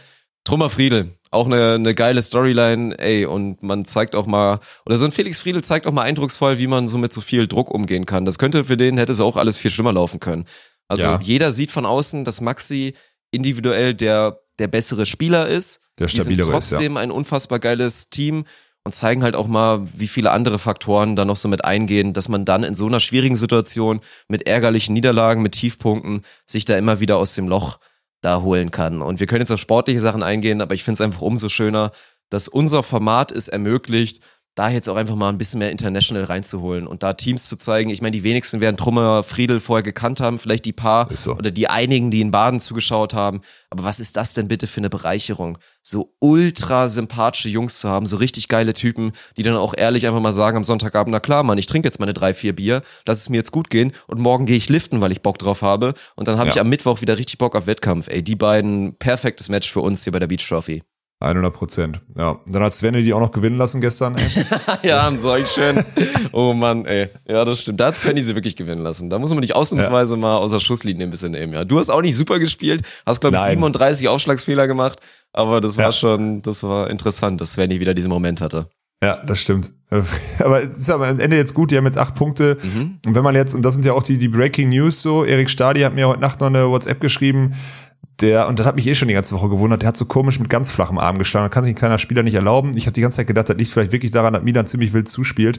Trummer 0.45 0.71
Friedel, 0.71 1.19
auch 1.31 1.47
eine, 1.47 1.75
eine 1.75 1.95
geile 1.95 2.23
Storyline, 2.23 2.99
ey, 2.99 3.27
und 3.27 3.62
man 3.62 3.85
zeigt 3.85 4.14
auch 4.14 4.25
mal, 4.25 4.59
oder 4.87 4.97
so 4.97 5.05
ein 5.05 5.12
Felix 5.12 5.38
Friedel 5.38 5.62
zeigt 5.62 5.87
auch 5.87 5.93
mal 5.93 6.03
eindrucksvoll, 6.03 6.59
wie 6.59 6.66
man 6.66 6.88
so 6.88 6.97
mit 6.97 7.12
so 7.12 7.21
viel 7.21 7.47
Druck 7.47 7.71
umgehen 7.71 8.07
kann. 8.07 8.25
Das 8.25 8.38
könnte 8.38 8.64
für 8.64 8.79
den, 8.79 8.97
hätte 8.97 9.12
es 9.12 9.21
auch 9.21 9.37
alles 9.37 9.59
viel 9.59 9.71
schlimmer 9.71 9.93
laufen 9.93 10.19
können. 10.19 10.47
Also 10.88 11.05
ja. 11.05 11.21
jeder 11.23 11.53
sieht 11.53 11.71
von 11.71 11.85
außen, 11.85 12.25
dass 12.25 12.40
Maxi 12.40 12.95
individuell 13.31 13.95
der 13.95 14.40
der 14.61 14.69
bessere 14.69 15.07
Spieler 15.07 15.49
ist. 15.49 15.81
Der 15.99 16.07
stabilere 16.07 16.37
die 16.37 16.43
sind 16.43 16.53
trotzdem 16.53 16.93
ist, 16.93 16.97
ja. 16.97 17.01
ein 17.01 17.11
unfassbar 17.11 17.59
geiles 17.59 18.11
Team 18.11 18.45
und 18.85 18.95
zeigen 18.95 19.23
halt 19.23 19.37
auch 19.37 19.47
mal, 19.47 19.81
wie 19.99 20.09
viele 20.09 20.31
andere 20.31 20.59
Faktoren 20.59 21.16
da 21.16 21.25
noch 21.25 21.37
so 21.37 21.49
mit 21.49 21.64
eingehen, 21.64 22.12
dass 22.12 22.29
man 22.29 22.45
dann 22.45 22.64
in 22.64 22.75
so 22.75 22.87
einer 22.87 23.01
schwierigen 23.01 23.37
Situation 23.37 24.01
mit 24.29 24.47
ärgerlichen 24.47 24.95
Niederlagen, 24.95 25.43
mit 25.43 25.53
Tiefpunkten 25.53 26.23
sich 26.47 26.64
da 26.64 26.77
immer 26.77 27.01
wieder 27.01 27.19
aus 27.19 27.35
dem 27.35 27.49
Loch 27.49 27.79
da 28.23 28.43
holen 28.43 28.71
kann. 28.71 29.03
Und 29.03 29.21
wir 29.21 29.27
können 29.27 29.43
jetzt 29.43 29.53
auf 29.53 29.61
sportliche 29.61 30.01
Sachen 30.01 30.23
eingehen, 30.23 30.61
aber 30.61 30.75
ich 30.75 30.85
finde 30.85 30.95
es 30.95 31.01
einfach 31.01 31.21
umso 31.21 31.49
schöner, 31.49 31.93
dass 32.31 32.49
unser 32.49 32.83
Format 32.83 33.33
es 33.33 33.49
ermöglicht, 33.49 34.21
da 34.61 34.68
jetzt 34.68 34.90
auch 34.90 34.96
einfach 34.96 35.16
mal 35.16 35.31
ein 35.31 35.38
bisschen 35.38 35.59
mehr 35.61 35.70
international 35.70 36.25
reinzuholen 36.25 36.87
und 36.87 37.03
da 37.03 37.14
Teams 37.14 37.49
zu 37.49 37.57
zeigen. 37.57 37.88
Ich 37.88 38.03
meine, 38.03 38.11
die 38.11 38.25
wenigsten 38.25 38.61
werden 38.61 38.77
Trummer 38.77 39.23
Friedel 39.23 39.59
vorher 39.59 39.83
gekannt 39.83 40.20
haben, 40.20 40.38
vielleicht 40.38 40.66
die 40.66 40.75
paar 40.75 41.09
so. 41.16 41.35
oder 41.35 41.51
die 41.51 41.68
einigen, 41.68 42.11
die 42.11 42.20
in 42.20 42.31
Baden 42.31 42.61
zugeschaut 42.61 43.14
haben. 43.14 43.40
Aber 43.70 43.85
was 43.85 44.01
ist 44.01 44.18
das 44.18 44.35
denn 44.35 44.49
bitte 44.49 44.66
für 44.66 44.81
eine 44.81 44.90
Bereicherung? 44.90 45.57
So 45.83 46.12
ultra 46.18 46.88
sympathische 46.88 47.49
Jungs 47.49 47.81
zu 47.81 47.88
haben, 47.88 48.05
so 48.05 48.18
richtig 48.18 48.49
geile 48.49 48.75
Typen, 48.75 49.12
die 49.38 49.44
dann 49.44 49.57
auch 49.57 49.73
ehrlich 49.75 50.07
einfach 50.07 50.20
mal 50.20 50.33
sagen 50.33 50.59
am 50.59 50.64
Sonntagabend, 50.64 51.12
na 51.12 51.20
klar, 51.20 51.42
Mann, 51.42 51.57
ich 51.57 51.66
trinke 51.66 51.88
jetzt 51.88 51.99
meine 51.99 52.12
drei, 52.12 52.35
vier 52.35 52.55
Bier, 52.55 52.83
lass 53.07 53.23
es 53.23 53.31
mir 53.31 53.38
jetzt 53.38 53.53
gut 53.53 53.70
gehen 53.70 53.92
und 54.09 54.20
morgen 54.20 54.44
gehe 54.44 54.59
ich 54.59 54.68
liften, 54.68 55.01
weil 55.01 55.11
ich 55.11 55.23
Bock 55.23 55.38
drauf 55.38 55.62
habe 55.62 55.94
und 56.16 56.29
dann 56.29 56.37
habe 56.37 56.49
ja. 56.49 56.57
ich 56.57 56.61
am 56.61 56.68
Mittwoch 56.68 57.01
wieder 57.01 57.16
richtig 57.16 57.38
Bock 57.38 57.57
auf 57.57 57.66
Wettkampf. 57.66 58.09
Ey, 58.09 58.23
die 58.23 58.37
beiden, 58.37 58.99
perfektes 58.99 59.49
Match 59.49 59.73
für 59.73 59.81
uns 59.81 60.05
hier 60.05 60.12
bei 60.12 60.18
der 60.18 60.27
Beach 60.27 60.46
Trophy. 60.46 60.83
100 61.20 61.52
Prozent. 61.52 62.00
Ja. 62.16 62.40
Dann 62.46 62.62
hat 62.62 62.72
Sven 62.72 62.94
die 62.94 63.12
auch 63.12 63.20
noch 63.20 63.30
gewinnen 63.30 63.59
lassen 63.59 63.80
gestern. 63.80 64.16
Ja, 64.83 65.06
am 65.06 65.18
solch 65.18 65.48
schön. 65.48 65.85
Oh 66.33 66.54
Mann, 66.54 66.87
ey. 66.87 67.09
Ja, 67.28 67.44
das 67.44 67.61
stimmt. 67.61 67.80
Da 67.80 67.88
hat 67.88 67.96
Sven 67.96 68.16
sie 68.22 68.35
wirklich 68.35 68.56
gewinnen 68.56 68.83
lassen. 68.83 69.11
Da 69.11 69.18
muss 69.18 69.30
man 69.30 69.42
dich 69.42 69.54
ausnahmsweise 69.54 70.14
ja. 70.14 70.20
mal 70.20 70.37
außer 70.38 70.61
Schusslinie 70.61 71.06
ein 71.06 71.11
bisschen 71.11 71.33
nehmen. 71.33 71.52
Ja, 71.52 71.64
du 71.64 71.78
hast 71.78 71.90
auch 71.90 72.00
nicht 72.00 72.16
super 72.16 72.38
gespielt. 72.38 72.83
Hast 73.04 73.20
glaube 73.20 73.37
ich 73.37 73.42
37 73.42 74.09
Aufschlagsfehler 74.09 74.66
gemacht. 74.66 75.00
Aber 75.33 75.61
das 75.61 75.76
war 75.76 75.87
ja. 75.87 75.92
schon, 75.92 76.40
das 76.42 76.62
war 76.62 76.88
interessant, 76.88 77.40
dass 77.40 77.52
Sven 77.52 77.70
wieder 77.70 77.94
diesen 77.94 78.11
Moment 78.11 78.40
hatte. 78.40 78.68
Ja, 79.02 79.16
das 79.24 79.40
stimmt. 79.40 79.72
Aber 80.38 80.62
es 80.62 80.76
ist 80.76 80.90
aber 80.90 81.09
am 81.09 81.18
Ende 81.18 81.37
jetzt 81.37 81.54
gut, 81.54 81.70
die 81.70 81.76
haben 81.76 81.87
jetzt 81.87 81.98
acht 81.98 82.14
Punkte. 82.14 82.59
Mhm. 82.62 82.98
Und 83.06 83.14
wenn 83.14 83.24
man 83.24 83.35
jetzt, 83.35 83.54
und 83.54 83.62
das 83.62 83.74
sind 83.74 83.85
ja 83.85 83.92
auch 83.92 84.02
die, 84.02 84.18
die 84.18 84.28
Breaking 84.28 84.68
News 84.68 85.02
so, 85.02 85.24
Erik 85.24 85.50
Stadi 85.50 85.80
hat 85.80 85.94
mir 85.94 86.06
heute 86.06 86.20
Nacht 86.20 86.40
noch 86.40 86.46
eine 86.46 86.68
WhatsApp 86.68 87.00
geschrieben, 87.00 87.54
der, 88.22 88.48
und 88.48 88.59
das 88.59 88.66
hat 88.66 88.76
mich 88.76 88.87
eh 88.87 88.94
schon 88.94 89.09
die 89.09 89.14
ganze 89.14 89.35
Woche 89.35 89.48
gewundert, 89.48 89.83
der 89.83 89.88
hat 89.88 89.96
so 89.96 90.04
komisch 90.04 90.38
mit 90.38 90.48
ganz 90.48 90.70
flachem 90.70 90.98
Arm 90.98 91.18
gestanden. 91.18 91.50
kann 91.50 91.64
sich 91.64 91.74
ein 91.74 91.78
kleiner 91.78 91.98
Spieler 91.98 92.22
nicht 92.22 92.35
erlauben. 92.35 92.76
Ich 92.76 92.87
habe 92.87 92.92
die 92.92 93.00
ganze 93.00 93.16
Zeit 93.16 93.26
gedacht, 93.26 93.48
das 93.48 93.56
liegt 93.56 93.70
vielleicht 93.70 93.92
wirklich 93.92 94.12
daran, 94.12 94.33
dass 94.33 94.42
Milan 94.42 94.66
ziemlich 94.66 94.92
wild 94.92 95.09
zuspielt. 95.09 95.59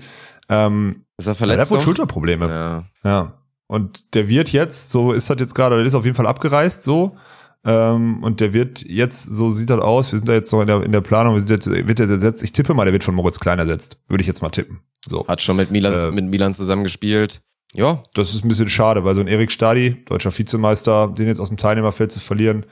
Ähm, 0.49 1.05
ist 1.17 1.27
er 1.27 1.35
verletzt? 1.35 1.57
Er 1.57 1.61
hat 1.61 1.71
wohl 1.71 1.81
Schulterprobleme. 1.81 2.47
Ja. 2.47 2.83
ja. 3.03 3.33
Und 3.67 4.15
der 4.15 4.27
wird 4.27 4.49
jetzt, 4.49 4.89
so 4.89 5.13
ist 5.13 5.29
das 5.29 5.39
jetzt 5.39 5.55
gerade, 5.55 5.77
der 5.77 5.85
ist 5.85 5.95
auf 5.95 6.05
jeden 6.05 6.15
Fall 6.15 6.27
abgereist, 6.27 6.83
so. 6.83 7.15
Ähm, 7.63 8.23
und 8.23 8.41
der 8.41 8.53
wird 8.53 8.81
jetzt, 8.81 9.25
so 9.25 9.49
sieht 9.49 9.69
das 9.69 9.79
aus, 9.79 10.11
wir 10.11 10.17
sind 10.17 10.27
da 10.27 10.33
jetzt 10.33 10.51
noch 10.51 10.61
in 10.61 10.67
der, 10.67 10.83
in 10.83 10.91
der 10.91 11.01
Planung, 11.01 11.47
wird, 11.47 11.67
wird 11.67 11.99
der 11.99 12.09
ersetzt, 12.09 12.43
ich 12.43 12.51
tippe 12.51 12.73
mal, 12.73 12.85
der 12.85 12.93
wird 12.93 13.03
von 13.03 13.15
Moritz 13.15 13.39
Klein 13.39 13.59
ersetzt. 13.59 14.01
Würde 14.07 14.21
ich 14.21 14.27
jetzt 14.27 14.41
mal 14.41 14.49
tippen. 14.49 14.79
So. 15.05 15.27
Hat 15.27 15.41
schon 15.41 15.57
mit 15.57 15.71
Milan, 15.71 15.93
äh, 15.93 16.11
mit 16.11 16.25
Milan 16.25 16.53
zusammengespielt. 16.53 17.41
Ja, 17.73 18.03
das 18.13 18.33
ist 18.33 18.43
ein 18.43 18.49
bisschen 18.49 18.67
schade, 18.67 19.05
weil 19.05 19.15
so 19.15 19.21
ein 19.21 19.27
Erik 19.27 19.51
Stadi, 19.51 20.03
deutscher 20.05 20.37
Vizemeister, 20.37 21.07
den 21.07 21.27
jetzt 21.27 21.39
aus 21.39 21.47
dem 21.47 21.57
Teilnehmerfeld 21.57 22.11
zu 22.11 22.19
verlieren, 22.19 22.65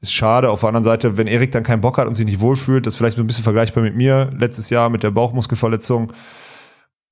ist 0.00 0.12
schade. 0.12 0.50
Auf 0.50 0.60
der 0.60 0.68
anderen 0.68 0.84
Seite, 0.84 1.16
wenn 1.16 1.26
Erik 1.26 1.52
dann 1.52 1.62
keinen 1.62 1.80
Bock 1.80 1.98
hat 1.98 2.06
und 2.06 2.14
sich 2.14 2.24
nicht 2.24 2.40
wohlfühlt, 2.40 2.86
das 2.86 2.94
ist 2.94 2.98
vielleicht 2.98 3.18
ein 3.18 3.26
bisschen 3.26 3.44
vergleichbar 3.44 3.82
mit 3.82 3.94
mir 3.94 4.30
letztes 4.36 4.70
Jahr 4.70 4.90
mit 4.90 5.02
der 5.02 5.10
Bauchmuskelverletzung, 5.12 6.12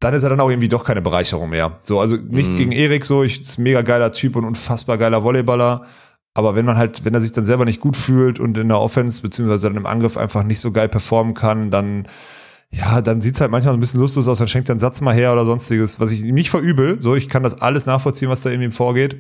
dann 0.01 0.15
ist 0.15 0.23
er 0.23 0.31
dann 0.31 0.41
auch 0.41 0.49
irgendwie 0.49 0.69
doch 0.69 0.85
keine 0.85 1.03
Bereicherung 1.03 1.51
mehr. 1.51 1.73
So, 1.81 2.01
also 2.01 2.17
nichts 2.17 2.55
mhm. 2.55 2.59
gegen 2.59 2.73
Erik, 2.73 3.05
so, 3.05 3.23
ich 3.23 3.41
ist 3.41 3.59
ein 3.59 3.65
mega 3.65 3.83
geiler 3.83 4.13
Typ 4.13 4.37
und 4.37 4.45
unfassbar 4.45 4.99
geiler 4.99 5.23
Volleyballer. 5.23 5.85
Aber 6.35 6.55
wenn 6.55 6.65
man 6.65 6.77
halt, 6.77 7.05
wenn 7.05 7.15
er 7.15 7.21
sich 7.21 7.33
dann 7.33 7.45
selber 7.45 7.65
nicht 7.65 7.81
gut 7.81 7.97
fühlt 7.97 8.39
und 8.39 8.57
in 8.59 8.69
der 8.69 8.81
Offense 8.81 9.23
beziehungsweise 9.23 9.69
dann 9.69 9.77
im 9.77 9.87
Angriff 9.87 10.17
einfach 10.17 10.45
nicht 10.45 10.61
so 10.61 10.71
geil 10.71 10.89
performen 10.89 11.35
kann, 11.35 11.71
dann 11.71 12.07
ja, 12.71 13.01
dann 13.01 13.21
sieht's 13.21 13.41
halt 13.41 13.51
manchmal 13.51 13.75
ein 13.75 13.81
bisschen 13.81 14.01
lustlos 14.01 14.29
aus, 14.29 14.39
dann 14.39 14.49
schenkt 14.49 14.69
er 14.69 14.75
einen 14.75 14.81
Satz 14.81 15.01
mal 15.01 15.15
her 15.15 15.33
oder 15.33 15.47
sonstiges, 15.47 16.01
was 16.01 16.11
ich 16.13 16.25
nicht 16.25 16.51
verübel. 16.51 17.01
So, 17.01 17.15
ich 17.15 17.29
kann 17.29 17.43
das 17.43 17.61
alles 17.61 17.87
nachvollziehen, 17.87 18.29
was 18.29 18.43
da 18.43 18.51
in 18.51 18.61
ihm 18.61 18.73
vorgeht. 18.73 19.17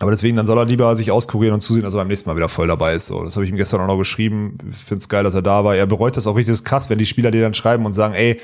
Aber 0.00 0.12
deswegen, 0.12 0.36
dann 0.36 0.46
soll 0.46 0.58
er 0.58 0.64
lieber 0.64 0.94
sich 0.94 1.10
auskurieren 1.10 1.54
und 1.54 1.60
zusehen, 1.60 1.82
dass 1.82 1.94
er 1.94 1.98
beim 1.98 2.08
nächsten 2.08 2.28
Mal 2.28 2.36
wieder 2.36 2.48
voll 2.48 2.68
dabei 2.68 2.94
ist. 2.94 3.08
So, 3.08 3.24
das 3.24 3.34
habe 3.36 3.44
ich 3.44 3.50
ihm 3.50 3.56
gestern 3.56 3.80
auch 3.80 3.86
noch 3.86 3.98
geschrieben. 3.98 4.56
Ich 4.70 4.76
finde 4.76 5.00
es 5.00 5.08
geil, 5.08 5.24
dass 5.24 5.34
er 5.34 5.42
da 5.42 5.64
war. 5.64 5.74
Er 5.74 5.86
bereut 5.86 6.16
das 6.16 6.26
auch 6.26 6.36
richtig. 6.36 6.52
Das 6.52 6.60
ist 6.60 6.64
krass, 6.64 6.88
wenn 6.88 6.98
die 6.98 7.06
Spieler 7.06 7.30
dir 7.30 7.40
dann 7.40 7.54
schreiben 7.54 7.84
und 7.84 7.92
sagen, 7.92 8.14
ey, 8.14 8.40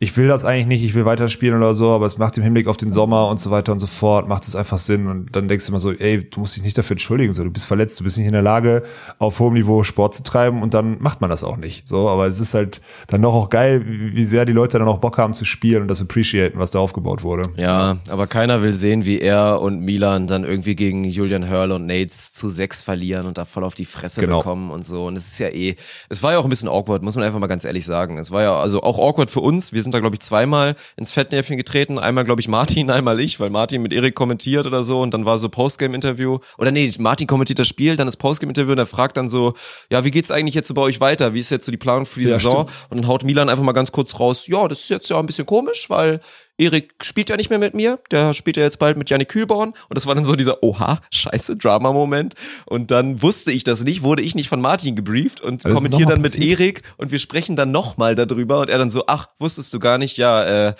ich 0.00 0.16
will 0.16 0.28
das 0.28 0.44
eigentlich 0.44 0.66
nicht, 0.66 0.84
ich 0.84 0.94
will 0.94 1.04
weiterspielen 1.04 1.56
oder 1.56 1.74
so, 1.74 1.90
aber 1.90 2.06
es 2.06 2.18
macht 2.18 2.36
im 2.38 2.44
Hinblick 2.44 2.68
auf 2.68 2.76
den 2.76 2.92
Sommer 2.92 3.26
und 3.26 3.40
so 3.40 3.50
weiter 3.50 3.72
und 3.72 3.80
so 3.80 3.88
fort, 3.88 4.28
macht 4.28 4.46
es 4.46 4.54
einfach 4.54 4.78
Sinn. 4.78 5.08
Und 5.08 5.34
dann 5.34 5.48
denkst 5.48 5.66
du 5.66 5.72
immer 5.72 5.80
so, 5.80 5.92
ey, 5.92 6.22
du 6.22 6.38
musst 6.38 6.56
dich 6.56 6.62
nicht 6.62 6.78
dafür 6.78 6.94
entschuldigen, 6.94 7.32
so, 7.32 7.42
du 7.42 7.50
bist 7.50 7.66
verletzt, 7.66 7.98
du 7.98 8.04
bist 8.04 8.16
nicht 8.16 8.28
in 8.28 8.32
der 8.32 8.42
Lage, 8.42 8.84
auf 9.18 9.40
hohem 9.40 9.54
Niveau 9.54 9.82
Sport 9.82 10.14
zu 10.14 10.22
treiben 10.22 10.62
und 10.62 10.72
dann 10.72 10.98
macht 11.00 11.20
man 11.20 11.28
das 11.28 11.42
auch 11.42 11.56
nicht. 11.56 11.88
So, 11.88 12.08
aber 12.08 12.28
es 12.28 12.38
ist 12.38 12.54
halt 12.54 12.80
dann 13.08 13.22
doch 13.22 13.34
auch 13.34 13.50
geil, 13.50 13.84
wie 13.86 14.22
sehr 14.22 14.44
die 14.44 14.52
Leute 14.52 14.78
dann 14.78 14.86
auch 14.86 14.98
Bock 14.98 15.18
haben 15.18 15.34
zu 15.34 15.44
spielen 15.44 15.82
und 15.82 15.88
das 15.88 16.00
appreciaten, 16.00 16.60
was 16.60 16.70
da 16.70 16.78
aufgebaut 16.78 17.24
wurde. 17.24 17.50
Ja, 17.56 17.98
aber 18.08 18.28
keiner 18.28 18.62
will 18.62 18.72
sehen, 18.72 19.04
wie 19.04 19.20
er 19.20 19.60
und 19.60 19.80
Milan 19.80 20.28
dann 20.28 20.44
irgendwie 20.44 20.76
gegen 20.76 21.02
Julian 21.02 21.50
Hurl 21.50 21.72
und 21.72 21.86
Nates 21.86 22.32
zu 22.32 22.48
sechs 22.48 22.82
verlieren 22.82 23.26
und 23.26 23.36
da 23.36 23.44
voll 23.44 23.64
auf 23.64 23.74
die 23.74 23.84
Fresse 23.84 24.20
genau. 24.20 24.38
bekommen 24.38 24.70
und 24.70 24.86
so. 24.86 25.06
Und 25.06 25.16
es 25.16 25.26
ist 25.26 25.38
ja 25.40 25.48
eh, 25.48 25.74
es 26.08 26.22
war 26.22 26.32
ja 26.32 26.38
auch 26.38 26.44
ein 26.44 26.50
bisschen 26.50 26.68
awkward, 26.68 27.02
muss 27.02 27.16
man 27.16 27.24
einfach 27.24 27.40
mal 27.40 27.48
ganz 27.48 27.64
ehrlich 27.64 27.84
sagen. 27.84 28.18
Es 28.18 28.30
war 28.30 28.42
ja 28.42 28.60
also 28.60 28.80
auch 28.84 29.00
awkward 29.00 29.28
für 29.28 29.40
uns. 29.40 29.72
Wir 29.72 29.87
sind 29.88 29.94
da, 29.94 30.00
glaube 30.00 30.16
ich, 30.16 30.20
zweimal 30.20 30.76
ins 30.96 31.12
Fettnäpfchen 31.12 31.56
getreten. 31.56 31.98
Einmal, 31.98 32.24
glaube 32.24 32.40
ich, 32.40 32.48
Martin, 32.48 32.90
einmal 32.98 33.20
ich, 33.20 33.40
weil 33.40 33.50
Martin 33.50 33.82
mit 33.82 33.92
Erik 33.92 34.14
kommentiert 34.14 34.66
oder 34.66 34.84
so 34.84 35.00
und 35.00 35.14
dann 35.14 35.24
war 35.24 35.38
so 35.38 35.48
Postgame-Interview. 35.48 36.38
Oder 36.58 36.70
nee, 36.70 36.92
Martin 36.98 37.26
kommentiert 37.26 37.58
das 37.58 37.68
Spiel, 37.68 37.96
dann 37.96 38.06
das 38.06 38.16
Postgame-Interview 38.16 38.72
und 38.72 38.78
er 38.78 38.86
fragt 38.86 39.16
dann 39.16 39.28
so, 39.28 39.54
ja, 39.90 40.04
wie 40.04 40.10
geht's 40.10 40.30
eigentlich 40.30 40.54
jetzt 40.54 40.68
so 40.68 40.74
bei 40.74 40.82
euch 40.82 41.00
weiter? 41.00 41.34
Wie 41.34 41.40
ist 41.40 41.50
jetzt 41.50 41.66
so 41.66 41.72
die 41.72 41.78
Planung 41.78 42.06
für 42.06 42.20
die 42.20 42.28
ja, 42.28 42.36
Saison? 42.36 42.68
Stimmt. 42.68 42.90
Und 42.90 42.96
dann 42.98 43.08
haut 43.08 43.24
Milan 43.24 43.48
einfach 43.48 43.64
mal 43.64 43.72
ganz 43.72 43.92
kurz 43.92 44.18
raus, 44.20 44.46
ja, 44.46 44.68
das 44.68 44.80
ist 44.80 44.90
jetzt 44.90 45.08
ja 45.10 45.18
ein 45.18 45.26
bisschen 45.26 45.46
komisch, 45.46 45.88
weil 45.88 46.20
Erik 46.58 46.94
spielt 47.02 47.30
ja 47.30 47.36
nicht 47.36 47.50
mehr 47.50 47.58
mit 47.58 47.74
mir, 47.74 47.98
der 48.10 48.34
spielt 48.34 48.56
ja 48.56 48.64
jetzt 48.64 48.78
bald 48.78 48.96
mit 48.96 49.08
Janik 49.08 49.28
Kühlborn 49.28 49.70
und 49.70 49.94
das 49.94 50.06
war 50.06 50.14
dann 50.14 50.24
so 50.24 50.34
dieser 50.36 50.62
Oha, 50.62 51.00
scheiße 51.12 51.56
Drama-Moment 51.56 52.34
und 52.66 52.90
dann 52.90 53.22
wusste 53.22 53.52
ich 53.52 53.64
das 53.64 53.84
nicht, 53.84 54.02
wurde 54.02 54.22
ich 54.22 54.34
nicht 54.34 54.48
von 54.48 54.60
Martin 54.60 54.96
gebrieft 54.96 55.40
und 55.40 55.62
kommentiere 55.62 56.10
dann 56.10 56.20
mit? 56.20 56.36
Erik 56.36 56.82
und 56.96 57.12
wir 57.12 57.18
sprechen 57.18 57.56
dann 57.56 57.70
nochmal 57.70 58.14
darüber 58.14 58.60
und 58.60 58.70
er 58.70 58.78
dann 58.78 58.90
so, 58.90 59.04
ach, 59.06 59.28
wusstest 59.38 59.72
du 59.72 59.78
gar 59.78 59.98
nicht, 59.98 60.16
ja, 60.16 60.68
äh, 60.68 60.74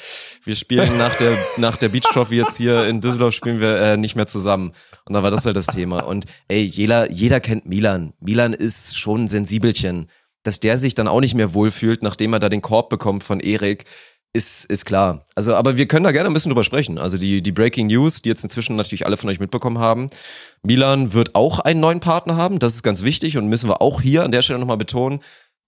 wir 0.45 0.57
spielen 0.57 0.99
nach 0.99 1.15
der, 1.17 1.33
nach 1.59 1.77
der 1.77 1.89
Beach 1.89 2.09
Trophy 2.13 2.37
jetzt 2.37 2.57
hier 2.57 2.87
in 2.87 3.01
Düsseldorf 3.01 3.35
spielen 3.35 3.61
wir 3.61 3.77
äh, 3.77 3.97
nicht 3.97 4.17
mehr 4.17 4.27
zusammen. 4.27 4.73
Und 5.05 5.15
dann 5.15 5.23
war 5.23 5.31
das 5.31 5.47
halt 5.47 5.57
das 5.57 5.67
Thema. 5.67 6.01
Und 6.01 6.27
ey, 6.49 6.63
jeder, 6.63 7.11
jeder 7.11 7.41
kennt 7.41 7.67
Milan. 7.67 8.13
Milan 8.21 8.53
ist 8.53 8.99
schon 8.99 9.25
ein 9.25 9.29
Sensibelchen. 9.29 10.09
Dass 10.45 10.61
der 10.61 10.79
sich 10.79 10.95
dann 10.95 11.09
auch 11.09 11.21
nicht 11.21 11.35
mehr 11.35 11.53
wohlfühlt, 11.53 12.03
nachdem 12.03 12.33
er 12.33 12.39
da 12.39 12.49
den 12.49 12.63
Korb 12.63 12.89
bekommt 12.91 13.25
von 13.25 13.41
Erik, 13.41 13.85
ist, 14.33 14.65
ist 14.67 14.85
klar. 14.85 15.25
Also, 15.35 15.55
aber 15.55 15.77
wir 15.77 15.89
können 15.89 16.05
da 16.05 16.13
gerne 16.13 16.29
ein 16.29 16.35
bisschen 16.35 16.51
drüber 16.51 16.65
sprechen. 16.65 16.99
Also 16.99 17.19
die, 17.19 17.43
die 17.43 17.53
Breaking 17.53 17.87
News, 17.87 18.23
die 18.23 18.29
jetzt 18.29 18.45
inzwischen 18.45 18.77
natürlich 18.77 19.07
alle 19.07 19.17
von 19.17 19.31
euch 19.31 19.41
mitbekommen 19.41 19.79
haben. 19.79 20.09
Milan 20.63 21.13
wird 21.15 21.35
auch 21.35 21.59
einen 21.61 21.81
neuen 21.81 22.01
Partner 22.01 22.37
haben. 22.37 22.59
Das 22.59 22.75
ist 22.75 22.83
ganz 22.83 23.03
wichtig 23.03 23.39
und 23.39 23.49
müssen 23.49 23.69
wir 23.69 23.81
auch 23.81 24.01
hier 24.03 24.25
an 24.25 24.33
der 24.33 24.43
Stelle 24.43 24.59
nochmal 24.59 24.77
betonen. 24.77 25.21